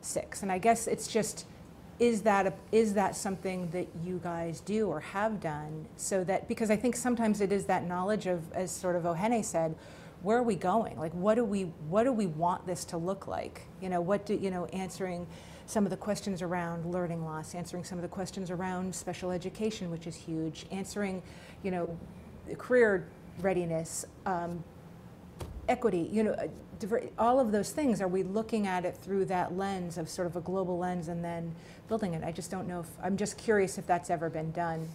six. 0.00 0.42
And 0.42 0.50
I 0.50 0.58
guess 0.58 0.86
it's 0.86 1.06
just, 1.06 1.46
is 2.02 2.22
that, 2.22 2.48
a, 2.48 2.52
is 2.72 2.94
that 2.94 3.14
something 3.14 3.70
that 3.70 3.86
you 4.02 4.20
guys 4.24 4.58
do 4.58 4.88
or 4.88 4.98
have 4.98 5.38
done 5.40 5.86
so 5.96 6.24
that, 6.24 6.48
because 6.48 6.68
I 6.68 6.74
think 6.74 6.96
sometimes 6.96 7.40
it 7.40 7.52
is 7.52 7.66
that 7.66 7.86
knowledge 7.86 8.26
of, 8.26 8.52
as 8.52 8.72
sort 8.72 8.96
of 8.96 9.04
Ohene 9.04 9.44
said, 9.44 9.76
where 10.22 10.36
are 10.36 10.42
we 10.42 10.56
going? 10.56 10.98
Like, 10.98 11.12
what 11.12 11.36
do 11.36 11.44
we, 11.44 11.62
what 11.88 12.02
do 12.02 12.12
we 12.12 12.26
want 12.26 12.66
this 12.66 12.84
to 12.86 12.96
look 12.96 13.28
like? 13.28 13.62
You 13.80 13.88
know, 13.88 14.00
what 14.00 14.26
do, 14.26 14.34
you 14.34 14.50
know, 14.50 14.64
answering 14.66 15.28
some 15.66 15.84
of 15.84 15.90
the 15.90 15.96
questions 15.96 16.42
around 16.42 16.86
learning 16.86 17.24
loss, 17.24 17.54
answering 17.54 17.84
some 17.84 17.98
of 17.98 18.02
the 18.02 18.08
questions 18.08 18.50
around 18.50 18.92
special 18.92 19.30
education, 19.30 19.88
which 19.88 20.08
is 20.08 20.16
huge, 20.16 20.66
answering, 20.72 21.22
you 21.62 21.70
know, 21.70 21.96
career 22.58 23.06
readiness, 23.40 24.06
um, 24.26 24.64
equity, 25.68 26.08
you 26.12 26.24
know, 26.24 26.34
all 27.18 27.38
of 27.38 27.52
those 27.52 27.70
things, 27.70 28.00
are 28.00 28.08
we 28.08 28.22
looking 28.22 28.66
at 28.66 28.84
it 28.84 28.96
through 28.96 29.24
that 29.26 29.56
lens 29.56 29.98
of 29.98 30.08
sort 30.08 30.26
of 30.26 30.36
a 30.36 30.40
global 30.40 30.78
lens 30.78 31.08
and 31.08 31.24
then 31.24 31.54
building 31.92 32.14
it? 32.14 32.24
I 32.24 32.32
just 32.32 32.50
don't 32.50 32.66
know 32.66 32.80
if, 32.80 32.86
I'm 33.02 33.18
just 33.18 33.36
curious 33.36 33.76
if 33.76 33.86
that's 33.86 34.08
ever 34.08 34.30
been 34.30 34.50
done. 34.52 34.88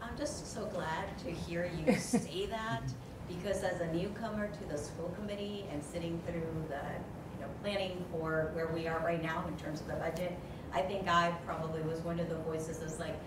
I'm 0.00 0.16
just 0.16 0.50
so 0.54 0.64
glad 0.64 1.18
to 1.18 1.30
hear 1.30 1.70
you 1.84 1.94
say 1.98 2.46
that, 2.46 2.84
because 3.28 3.62
as 3.62 3.82
a 3.82 3.92
newcomer 3.92 4.48
to 4.48 4.64
the 4.70 4.78
school 4.78 5.14
committee 5.20 5.66
and 5.70 5.84
sitting 5.84 6.18
through 6.26 6.64
the, 6.70 6.80
you 7.34 7.40
know, 7.42 7.48
planning 7.62 8.02
for 8.10 8.50
where 8.54 8.68
we 8.68 8.88
are 8.88 8.98
right 9.00 9.22
now 9.22 9.44
in 9.46 9.54
terms 9.58 9.82
of 9.82 9.88
the 9.88 9.92
budget, 9.96 10.32
I 10.72 10.80
think 10.80 11.06
I 11.06 11.34
probably 11.44 11.82
was 11.82 11.98
one 11.98 12.18
of 12.18 12.30
the 12.30 12.36
voices 12.36 12.78
that's 12.78 12.98
like, 12.98 13.18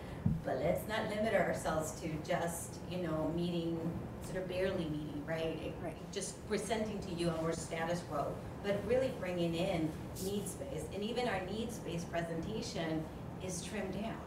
but 0.43 0.57
let's 0.63 0.87
not 0.87 1.07
limit 1.15 1.35
ourselves 1.35 2.01
to 2.01 2.09
just, 2.27 2.77
you 2.89 2.97
know, 3.03 3.31
meeting, 3.35 3.79
sort 4.23 4.37
of 4.37 4.49
barely 4.49 4.85
meeting, 4.85 5.21
right? 5.27 5.71
Right. 5.83 6.11
Just 6.11 6.43
presenting 6.47 6.97
to 7.01 7.11
you 7.13 7.29
our 7.29 7.53
status 7.53 8.01
quo, 8.09 8.33
but 8.65 8.81
really 8.87 9.13
bringing 9.19 9.55
in 9.55 9.91
needs-based, 10.23 10.87
and 10.93 11.03
even 11.03 11.27
our 11.27 11.41
needs-based 11.45 12.09
presentation 12.11 13.03
is 13.45 13.63
trimmed 13.63 13.93
down 13.93 14.17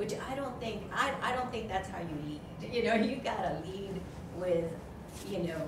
which 0.00 0.14
I 0.30 0.34
don't 0.34 0.58
think, 0.60 0.82
I, 0.94 1.12
I 1.20 1.36
don't 1.36 1.52
think 1.52 1.68
that's 1.68 1.86
how 1.90 1.98
you 1.98 2.16
lead. 2.26 2.72
You 2.74 2.84
know, 2.84 2.94
you 2.94 3.16
gotta 3.16 3.60
lead 3.66 4.00
with, 4.36 4.64
you 5.28 5.40
know, 5.40 5.60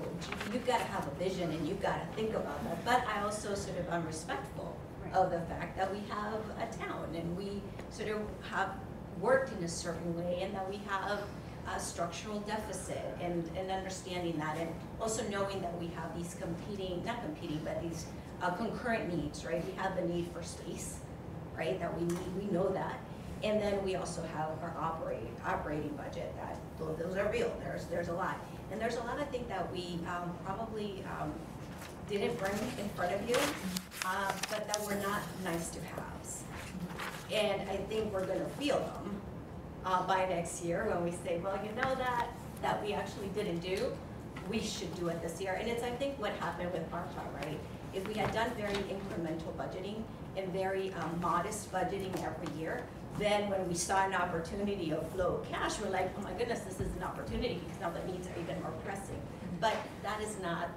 you've 0.51 0.65
gotta 0.65 0.85
have 0.85 1.07
a 1.07 1.11
vision 1.23 1.51
and 1.51 1.67
you've 1.67 1.83
gotta 1.83 2.05
think 2.15 2.31
about 2.31 2.63
that. 2.63 2.83
But 2.83 3.05
I 3.07 3.21
also 3.21 3.53
sort 3.53 3.77
of 3.77 3.87
am 3.89 4.03
respectful 4.07 4.75
of 5.13 5.29
the 5.29 5.41
fact 5.41 5.77
that 5.77 5.93
we 5.93 5.99
have 6.09 6.41
a 6.57 6.75
town 6.75 7.13
and 7.13 7.37
we 7.37 7.61
sort 7.91 8.09
of 8.09 8.21
have 8.49 8.71
worked 9.21 9.55
in 9.55 9.63
a 9.63 9.67
certain 9.67 10.17
way 10.17 10.39
and 10.41 10.55
that 10.55 10.67
we 10.67 10.81
have 10.87 11.19
a 11.67 11.79
structural 11.79 12.39
deficit 12.41 13.03
and, 13.21 13.49
and 13.57 13.71
understanding 13.71 14.37
that 14.37 14.57
and 14.57 14.69
also 14.99 15.23
knowing 15.29 15.61
that 15.61 15.77
we 15.79 15.87
have 15.87 16.15
these 16.15 16.35
competing, 16.39 17.03
not 17.05 17.23
competing, 17.23 17.61
but 17.63 17.81
these 17.81 18.05
uh, 18.41 18.51
concurrent 18.51 19.15
needs, 19.15 19.45
right? 19.45 19.65
We 19.65 19.73
have 19.73 19.95
the 19.95 20.03
need 20.03 20.27
for 20.33 20.43
space, 20.43 20.99
right, 21.57 21.79
that 21.79 21.97
we 21.97 22.05
need, 22.05 22.35
we 22.37 22.51
know 22.51 22.69
that. 22.69 22.99
And 23.43 23.61
then 23.61 23.83
we 23.83 23.95
also 23.95 24.21
have 24.35 24.49
our 24.61 24.73
operating, 24.79 25.35
operating 25.45 25.95
budget 25.95 26.33
that, 26.37 26.57
those 26.79 27.17
are 27.17 27.29
real, 27.31 27.53
there's, 27.63 27.85
there's 27.85 28.09
a 28.09 28.13
lot. 28.13 28.37
And 28.71 28.79
there's 28.79 28.95
a 28.95 29.01
lot 29.01 29.19
I 29.19 29.25
think 29.25 29.47
that 29.49 29.71
we 29.71 29.99
um, 30.07 30.33
probably 30.45 31.03
um, 31.19 31.33
didn't 32.09 32.37
bring 32.37 32.53
in 32.79 32.89
front 32.95 33.13
of 33.13 33.29
you, 33.29 33.35
uh, 34.05 34.31
but 34.49 34.67
that 34.67 34.81
were 34.85 34.95
not 34.95 35.21
nice 35.43 35.69
to 35.69 35.79
haves. 35.81 36.43
And 37.31 37.69
I 37.69 37.77
think 37.77 38.13
we're 38.13 38.25
gonna 38.25 38.49
feel 38.59 38.79
them 38.79 39.21
uh, 39.85 40.05
by 40.07 40.25
next 40.29 40.63
year 40.63 40.85
when 40.89 41.03
we 41.03 41.11
say, 41.11 41.39
well, 41.43 41.59
you 41.63 41.71
know 41.81 41.95
that, 41.95 42.27
that 42.61 42.83
we 42.83 42.93
actually 42.93 43.27
didn't 43.29 43.59
do, 43.59 43.91
we 44.49 44.59
should 44.59 44.93
do 44.95 45.07
it 45.07 45.21
this 45.21 45.39
year. 45.41 45.57
And 45.59 45.69
it's, 45.69 45.83
I 45.83 45.91
think, 45.91 46.19
what 46.19 46.31
happened 46.33 46.71
with 46.71 46.89
ARPA, 46.91 47.23
right? 47.35 47.59
If 47.93 48.07
we 48.07 48.13
had 48.13 48.33
done 48.33 48.49
very 48.57 48.73
incremental 48.73 49.53
budgeting 49.55 50.03
and 50.35 50.51
very 50.51 50.93
um, 50.95 51.19
modest 51.21 51.71
budgeting 51.71 52.11
every 52.23 52.59
year, 52.59 52.83
then 53.19 53.49
when 53.49 53.67
we 53.67 53.75
saw 53.75 54.05
an 54.05 54.15
opportunity 54.15 54.91
of 54.91 55.07
flow 55.11 55.35
of 55.35 55.49
cash, 55.49 55.79
we're 55.79 55.89
like, 55.89 56.11
oh 56.17 56.21
my 56.21 56.33
goodness, 56.33 56.61
this 56.61 56.79
is 56.79 56.91
an 56.95 57.03
opportunity 57.03 57.61
because 57.63 57.79
now 57.79 57.91
the 57.91 58.11
needs 58.11 58.27
are 58.27 58.41
even 58.41 58.59
more 58.61 58.71
pressing. 58.83 59.21
But 59.59 59.75
that 60.01 60.19
is 60.21 60.39
not, 60.41 60.69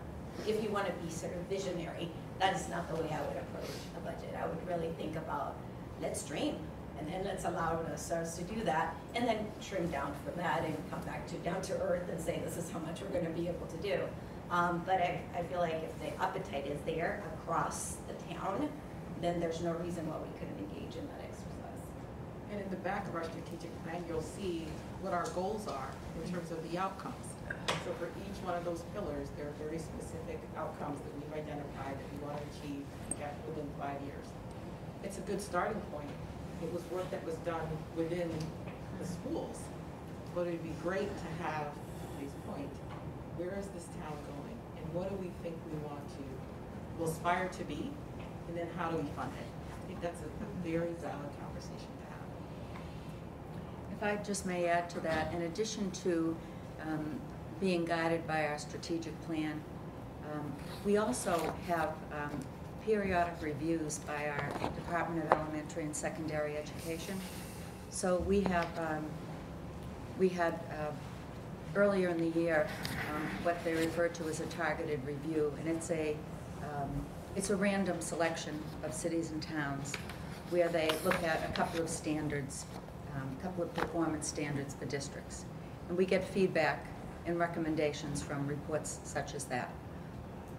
if 0.47 0.63
you 0.63 0.69
want 0.71 0.87
to 0.87 0.93
be 1.05 1.11
sort 1.11 1.33
of 1.33 1.41
visionary, 1.49 2.11
that 2.39 2.55
is 2.55 2.69
not 2.69 2.87
the 2.95 3.03
way 3.03 3.09
I 3.11 3.21
would 3.23 3.39
approach 3.39 3.71
a 3.97 4.01
budget. 4.01 4.37
I 4.39 4.47
would 4.47 4.69
really 4.69 4.93
think 4.99 5.17
about, 5.17 5.57
let's 6.03 6.23
dream, 6.25 6.57
and 6.99 7.09
then 7.09 7.25
let's 7.25 7.45
allow 7.45 7.81
ourselves 7.91 8.37
to 8.37 8.45
do 8.45 8.63
that, 8.65 8.95
and 9.15 9.27
then 9.27 9.47
trim 9.63 9.89
down 9.91 10.13
from 10.25 10.37
that 10.43 10.65
and 10.65 10.75
come 10.91 11.01
back 11.03 11.27
to 11.29 11.37
down 11.39 11.61
to 11.63 11.75
earth 11.81 12.09
and 12.11 12.21
say, 12.21 12.41
this 12.45 12.57
is 12.57 12.71
how 12.71 12.79
much 12.81 13.01
we're 13.01 13.09
gonna 13.09 13.35
be 13.35 13.49
able 13.49 13.67
to 13.67 13.77
do. 13.79 14.01
Um, 14.51 14.83
but 14.87 15.01
I, 15.01 15.21
I 15.35 15.43
feel 15.45 15.59
like 15.59 15.75
if 15.75 15.99
the 16.01 16.23
appetite 16.23 16.67
is 16.67 16.81
there 16.87 17.23
across 17.35 17.97
the 18.07 18.35
town, 18.35 18.69
then 19.21 19.41
there's 19.41 19.61
no 19.61 19.73
reason 19.73 20.07
why 20.07 20.17
we 20.19 20.31
couldn't 20.39 20.59
engage 20.59 20.95
in 20.95 21.07
that 21.09 21.21
exercise. 21.25 21.83
And 22.53 22.61
in 22.61 22.71
the 22.71 22.77
back 22.77 23.09
of 23.09 23.17
our 23.17 23.25
strategic 23.25 23.73
plan, 23.83 24.05
you'll 24.09 24.23
see 24.23 24.67
what 25.03 25.13
our 25.13 25.27
goals 25.35 25.67
are 25.67 25.91
in 26.23 26.31
terms 26.31 26.51
of 26.51 26.63
the 26.71 26.79
outcomes. 26.79 27.27
So 27.85 27.93
for 27.99 28.07
each 28.07 28.39
one 28.43 28.55
of 28.55 28.65
those 28.65 28.83
pillars, 28.95 29.29
there 29.37 29.47
are 29.47 29.57
very 29.63 29.79
specific 29.79 30.39
outcomes 30.57 31.01
that 31.03 31.13
we've 31.15 31.43
identified 31.43 31.95
that 31.99 32.09
we 32.15 32.19
want 32.27 32.39
to 32.39 32.45
achieve 32.59 32.83
within 33.47 33.67
five 33.79 34.01
years. 34.03 34.27
It's 35.03 35.19
a 35.19 35.23
good 35.23 35.41
starting 35.41 35.81
point. 35.93 36.11
It 36.63 36.73
was 36.73 36.83
work 36.91 37.11
that 37.11 37.25
was 37.25 37.37
done 37.37 37.67
within 37.97 38.31
the 39.01 39.07
schools. 39.07 39.61
But 40.35 40.47
it'd 40.47 40.63
be 40.63 40.75
great 40.83 41.11
to 41.17 41.43
have, 41.45 41.69
Lee's 42.21 42.31
point, 42.47 42.71
where 43.37 43.59
is 43.59 43.67
this 43.69 43.85
town 44.03 44.17
going? 44.27 44.57
And 44.77 44.95
what 44.95 45.09
do 45.11 45.17
we 45.17 45.31
think 45.43 45.57
we 45.71 45.79
want 45.87 46.07
to, 46.11 46.99
will 46.99 47.11
aspire 47.11 47.49
to 47.49 47.65
be? 47.65 47.91
And 48.49 48.57
then 48.57 48.69
how 48.77 48.91
do 48.91 48.97
we 48.97 49.09
fund 49.17 49.33
it? 49.39 49.47
I 49.85 49.87
think 49.87 50.01
that's 50.01 50.21
a 50.21 50.27
a 50.27 50.69
very 50.69 50.93
valid 51.01 51.31
conversation 51.41 51.91
to 52.01 52.07
have. 52.11 52.27
If 53.97 54.03
I 54.03 54.23
just 54.23 54.47
may 54.47 54.67
add 54.67 54.91
to 54.91 55.01
that, 55.01 55.33
in 55.33 55.43
addition 55.43 55.91
to 56.03 56.37
um, 56.83 57.21
being 57.61 57.85
guided 57.85 58.27
by 58.27 58.47
our 58.47 58.59
strategic 58.59 59.19
plan, 59.27 59.61
um, 60.33 60.53
we 60.85 60.97
also 60.97 61.55
have 61.69 61.95
um, 62.13 62.39
periodic 62.87 63.35
reviews 63.43 63.99
by 64.07 64.29
our 64.29 64.71
Department 64.77 65.25
of 65.25 65.33
Elementary 65.33 65.83
and 65.83 65.95
Secondary 65.95 66.57
Education. 66.57 67.21
So 67.91 68.19
we 68.19 68.43
have, 68.43 68.69
um, 68.79 69.05
we 70.21 70.29
had 70.29 70.55
uh, 70.71 70.93
earlier 71.75 72.11
in 72.11 72.19
the 72.19 72.39
year 72.39 72.69
um, 73.13 73.23
what 73.43 73.63
they 73.65 73.75
refer 73.75 74.07
to 74.07 74.29
as 74.29 74.39
a 74.39 74.47
targeted 74.47 75.05
review, 75.05 75.53
and 75.59 75.69
it's 75.69 75.91
a 75.91 76.17
um, 76.63 77.05
it's 77.35 77.51
a 77.51 77.57
random 77.57 78.01
selection 78.01 78.59
of 78.83 78.95
cities 78.95 79.31
and 79.31 79.43
towns 79.43 79.93
where 80.51 80.69
they 80.69 80.91
look 81.05 81.23
at 81.23 81.45
a 81.45 81.53
couple 81.53 81.81
of 81.81 81.89
standards, 81.89 82.65
um, 83.15 83.37
a 83.39 83.43
couple 83.43 83.65
of 83.65 83.75
performance 83.75 84.27
standards 84.27 84.75
for 84.75 84.87
districts. 84.87 85.45
And 85.89 85.99
we 85.99 86.07
get 86.07 86.25
feedback 86.25 86.87
and 87.27 87.39
recommendations 87.39 88.23
from 88.23 88.47
reports 88.47 89.01
such 89.05 89.35
as 89.35 89.45
that. 89.47 89.71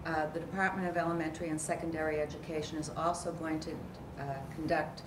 Uh, 0.08 0.24
the 0.32 0.40
Department 0.40 0.88
of 0.88 0.96
Elementary 0.96 1.50
and 1.50 1.60
Secondary 1.60 2.18
Education 2.18 2.78
is 2.78 2.90
also 2.96 3.30
going 3.32 3.60
to 3.60 3.72
uh, 4.18 4.24
conduct 4.54 5.02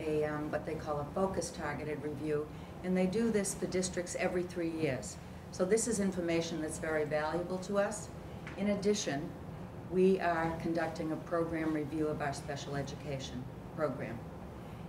a, 0.00 0.24
um, 0.24 0.50
what 0.50 0.66
they 0.66 0.74
call 0.74 0.98
a 0.98 1.04
focus 1.14 1.50
targeted 1.50 2.02
review, 2.02 2.44
and 2.82 2.96
they 2.96 3.06
do 3.06 3.30
this 3.30 3.54
for 3.54 3.66
districts 3.66 4.16
every 4.18 4.42
three 4.42 4.70
years. 4.70 5.18
So 5.52 5.64
this 5.64 5.86
is 5.86 6.00
information 6.00 6.60
that's 6.60 6.80
very 6.80 7.04
valuable 7.04 7.58
to 7.58 7.78
us. 7.78 8.08
In 8.58 8.70
addition, 8.70 9.30
we 9.92 10.18
are 10.18 10.52
conducting 10.60 11.12
a 11.12 11.16
program 11.16 11.72
review 11.72 12.08
of 12.08 12.20
our 12.20 12.32
special 12.32 12.74
education 12.74 13.44
program. 13.76 14.18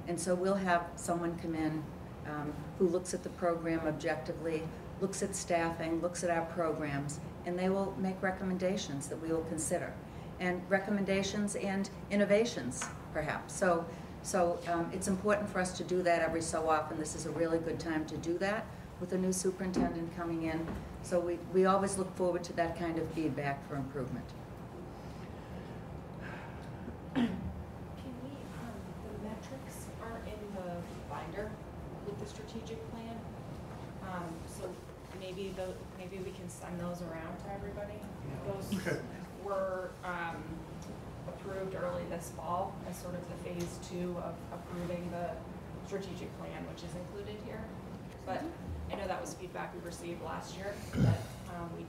And 0.08 0.20
so 0.20 0.34
we'll 0.34 0.56
have 0.56 0.88
someone 0.96 1.38
come 1.38 1.54
in 1.54 1.84
um, 2.26 2.52
who 2.80 2.88
looks 2.88 3.14
at 3.14 3.22
the 3.22 3.30
program 3.30 3.82
objectively, 3.86 4.64
looks 5.02 5.22
at 5.22 5.36
staffing, 5.36 6.02
looks 6.02 6.24
at 6.24 6.32
our 6.32 6.46
programs, 6.46 7.20
and 7.46 7.58
they 7.58 7.70
will 7.70 7.94
make 7.98 8.22
recommendations 8.22 9.08
that 9.08 9.22
we 9.22 9.30
will 9.30 9.46
consider, 9.50 9.94
and 10.40 10.62
recommendations 10.70 11.56
and 11.56 11.90
innovations, 12.10 12.84
perhaps. 13.14 13.54
So, 13.54 13.86
so 14.24 14.60
um, 14.68 14.90
it's 14.94 15.08
important 15.08 15.50
for 15.50 15.60
us 15.60 15.72
to 15.78 15.84
do 15.84 16.02
that 16.04 16.22
every 16.22 16.42
so 16.42 16.70
often. 16.70 16.98
This 17.00 17.16
is 17.16 17.26
a 17.26 17.32
really 17.32 17.60
good 17.60 17.80
time 17.80 18.06
to 18.06 18.18
do 18.18 18.38
that 18.40 18.66
with 19.00 19.14
a 19.14 19.18
new 19.18 19.34
superintendent 19.34 20.16
coming 20.16 20.44
in. 20.44 20.66
So 21.04 21.20
we, 21.20 21.40
we 21.54 21.66
always 21.66 21.98
look 21.98 22.16
forward 22.16 22.44
to 22.46 22.54
that 22.54 22.78
kind 22.78 23.00
of 23.00 23.10
feedback 23.14 23.68
for 23.68 23.76
improvement. 23.76 24.26
Can 27.16 27.28
we, 28.24 28.30
um, 28.62 28.78
the 29.08 29.28
metrics 29.28 29.86
are 30.04 30.20
in 30.26 30.40
the 30.56 30.82
binder 31.10 31.50
with 32.06 32.20
the 32.20 32.26
strategic 32.28 32.80
plan. 32.92 33.18
Um, 34.04 34.30
so 34.48 34.70
maybe 35.20 35.54
the, 35.56 35.74
can 36.72 36.80
send 36.80 36.92
those 36.92 37.02
around 37.04 37.38
to 37.40 37.54
everybody. 37.54 38.00
Those 38.48 38.80
Okay. 38.88 39.00
were, 39.44 39.92
um, 40.04 40.44
approved 41.28 41.76
early 41.76 42.04
this 42.10 42.32
fall 42.36 42.74
as 42.90 42.96
sort 42.98 43.16
of 43.16 43.22
the 43.30 43.36
phase 43.44 43.80
two 43.90 44.16
of 44.24 44.36
approving 44.52 45.10
the 45.12 45.32
strategic 45.86 46.36
plan, 46.40 46.66
which 46.70 46.84
is 46.84 46.94
included 46.96 47.38
here. 47.46 47.62
But 48.26 48.44
I 48.92 48.96
know 48.96 49.08
that 49.08 49.22
was 49.22 49.34
feedback 49.36 49.74
we 49.74 49.82
received 49.82 50.22
last 50.24 50.56
year, 50.58 50.74
that, 50.96 51.20
um, 51.56 51.70
we 51.78 51.86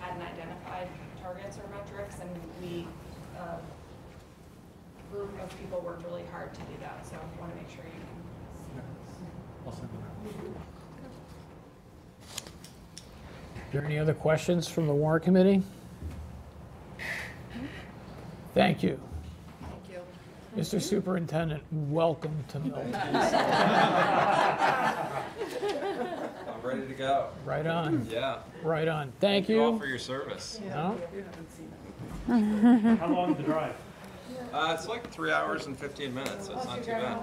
hadn't 0.00 0.22
identified 0.22 0.88
targets 1.22 1.58
or 1.58 1.68
metrics, 1.74 2.18
and 2.20 2.30
we, 2.62 2.86
uh, 3.38 3.58
group 5.12 5.30
of 5.42 5.58
people 5.58 5.80
worked 5.80 6.04
really 6.04 6.24
hard 6.26 6.52
to 6.54 6.60
do 6.60 6.76
that, 6.80 7.04
so 7.06 7.16
I 7.16 7.40
wanna 7.40 7.54
make 7.56 7.68
sure 7.68 7.84
you 7.84 7.90
can 7.90 8.20
I'll 9.66 9.72
send 9.72 9.90
them 9.90 10.02
out. 10.02 10.79
Are 13.70 13.74
there 13.74 13.84
any 13.84 13.98
other 14.00 14.14
questions 14.14 14.66
from 14.66 14.88
the 14.88 14.92
warrant 14.92 15.22
committee? 15.22 15.62
Thank 18.52 18.82
you. 18.82 19.00
Thank 19.60 19.88
you. 19.92 20.00
Mr. 20.60 20.82
Superintendent, 20.82 21.62
welcome 21.70 22.34
to 22.48 22.58
Milton. 22.58 22.92
I'm 22.96 23.12
ready 26.64 26.84
to 26.88 26.94
go. 26.94 27.28
Right 27.44 27.64
on, 27.64 28.08
Yeah. 28.10 28.38
right 28.64 28.88
on. 28.88 29.12
Thank 29.20 29.48
you 29.48 29.62
all 29.62 29.74
you. 29.74 29.78
for 29.78 29.86
your 29.86 29.98
service. 30.00 30.58
No? 30.68 30.98
You 31.14 31.22
haven't 31.22 31.50
seen 31.52 31.72
it. 32.28 32.98
How 32.98 33.06
long 33.06 33.34
the 33.34 33.44
drive? 33.44 33.76
Uh, 34.52 34.74
it's 34.76 34.88
like 34.88 35.08
three 35.12 35.30
hours 35.30 35.66
and 35.66 35.78
15 35.78 36.12
minutes, 36.12 36.48
so 36.48 36.56
it's 36.56 36.66
not 36.66 36.82
too 36.82 36.90
bad. 36.90 37.20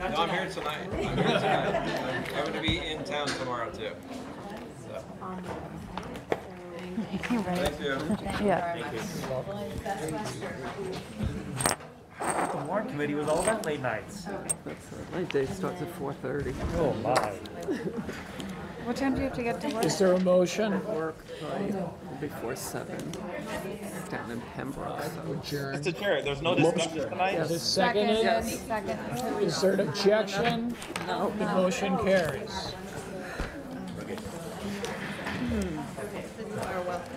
Not 0.00 0.10
No, 0.10 0.16
I'm 0.16 0.28
here 0.30 0.48
tonight. 0.50 0.88
I'm 0.92 1.16
here 1.16 1.24
tonight. 1.24 2.28
I'm 2.36 2.42
going 2.42 2.52
to 2.52 2.60
be 2.60 2.78
in 2.84 3.04
town 3.04 3.28
tomorrow 3.28 3.70
too. 3.70 3.92
So, 5.28 5.34
Thank 7.10 7.30
you. 7.30 7.44
Yeah. 8.46 8.76
The 12.52 12.64
warrant 12.66 12.88
committee 12.90 13.14
was 13.14 13.28
all 13.28 13.42
about 13.42 13.66
late 13.66 13.80
nights. 13.80 14.26
My 15.12 15.22
day 15.24 15.44
starts 15.46 15.82
at 15.82 15.90
four 15.92 16.14
thirty. 16.14 16.54
Oh, 16.76 16.94
my. 16.94 17.32
What 18.84 18.96
time 18.96 19.14
do 19.14 19.20
you 19.20 19.26
have 19.26 19.36
to 19.36 19.42
get 19.42 19.60
to 19.60 19.68
work? 19.68 19.84
Is 19.84 19.98
there 19.98 20.12
a 20.14 20.20
motion? 20.20 20.82
Work 20.94 21.18
by 21.42 21.70
before 22.20 22.56
seven, 22.56 22.96
down 24.10 24.30
in 24.30 24.40
Pembroke, 24.56 25.02
so. 25.02 25.32
Adjourn. 25.32 25.76
Mr. 25.76 25.96
Chair, 25.98 26.22
there's 26.22 26.40
no 26.40 26.54
discussion 26.54 27.10
tonight? 27.10 27.34
Is 27.34 27.50
it 27.50 27.58
seconded? 27.60 28.44
Second. 28.44 28.98
Is 29.42 29.60
there 29.60 29.74
an 29.74 29.80
objection? 29.80 30.74
No. 31.06 31.30
The 31.38 31.44
motion 31.44 31.98
carries. 31.98 32.74
I 36.78 36.84
don't 36.84 37.08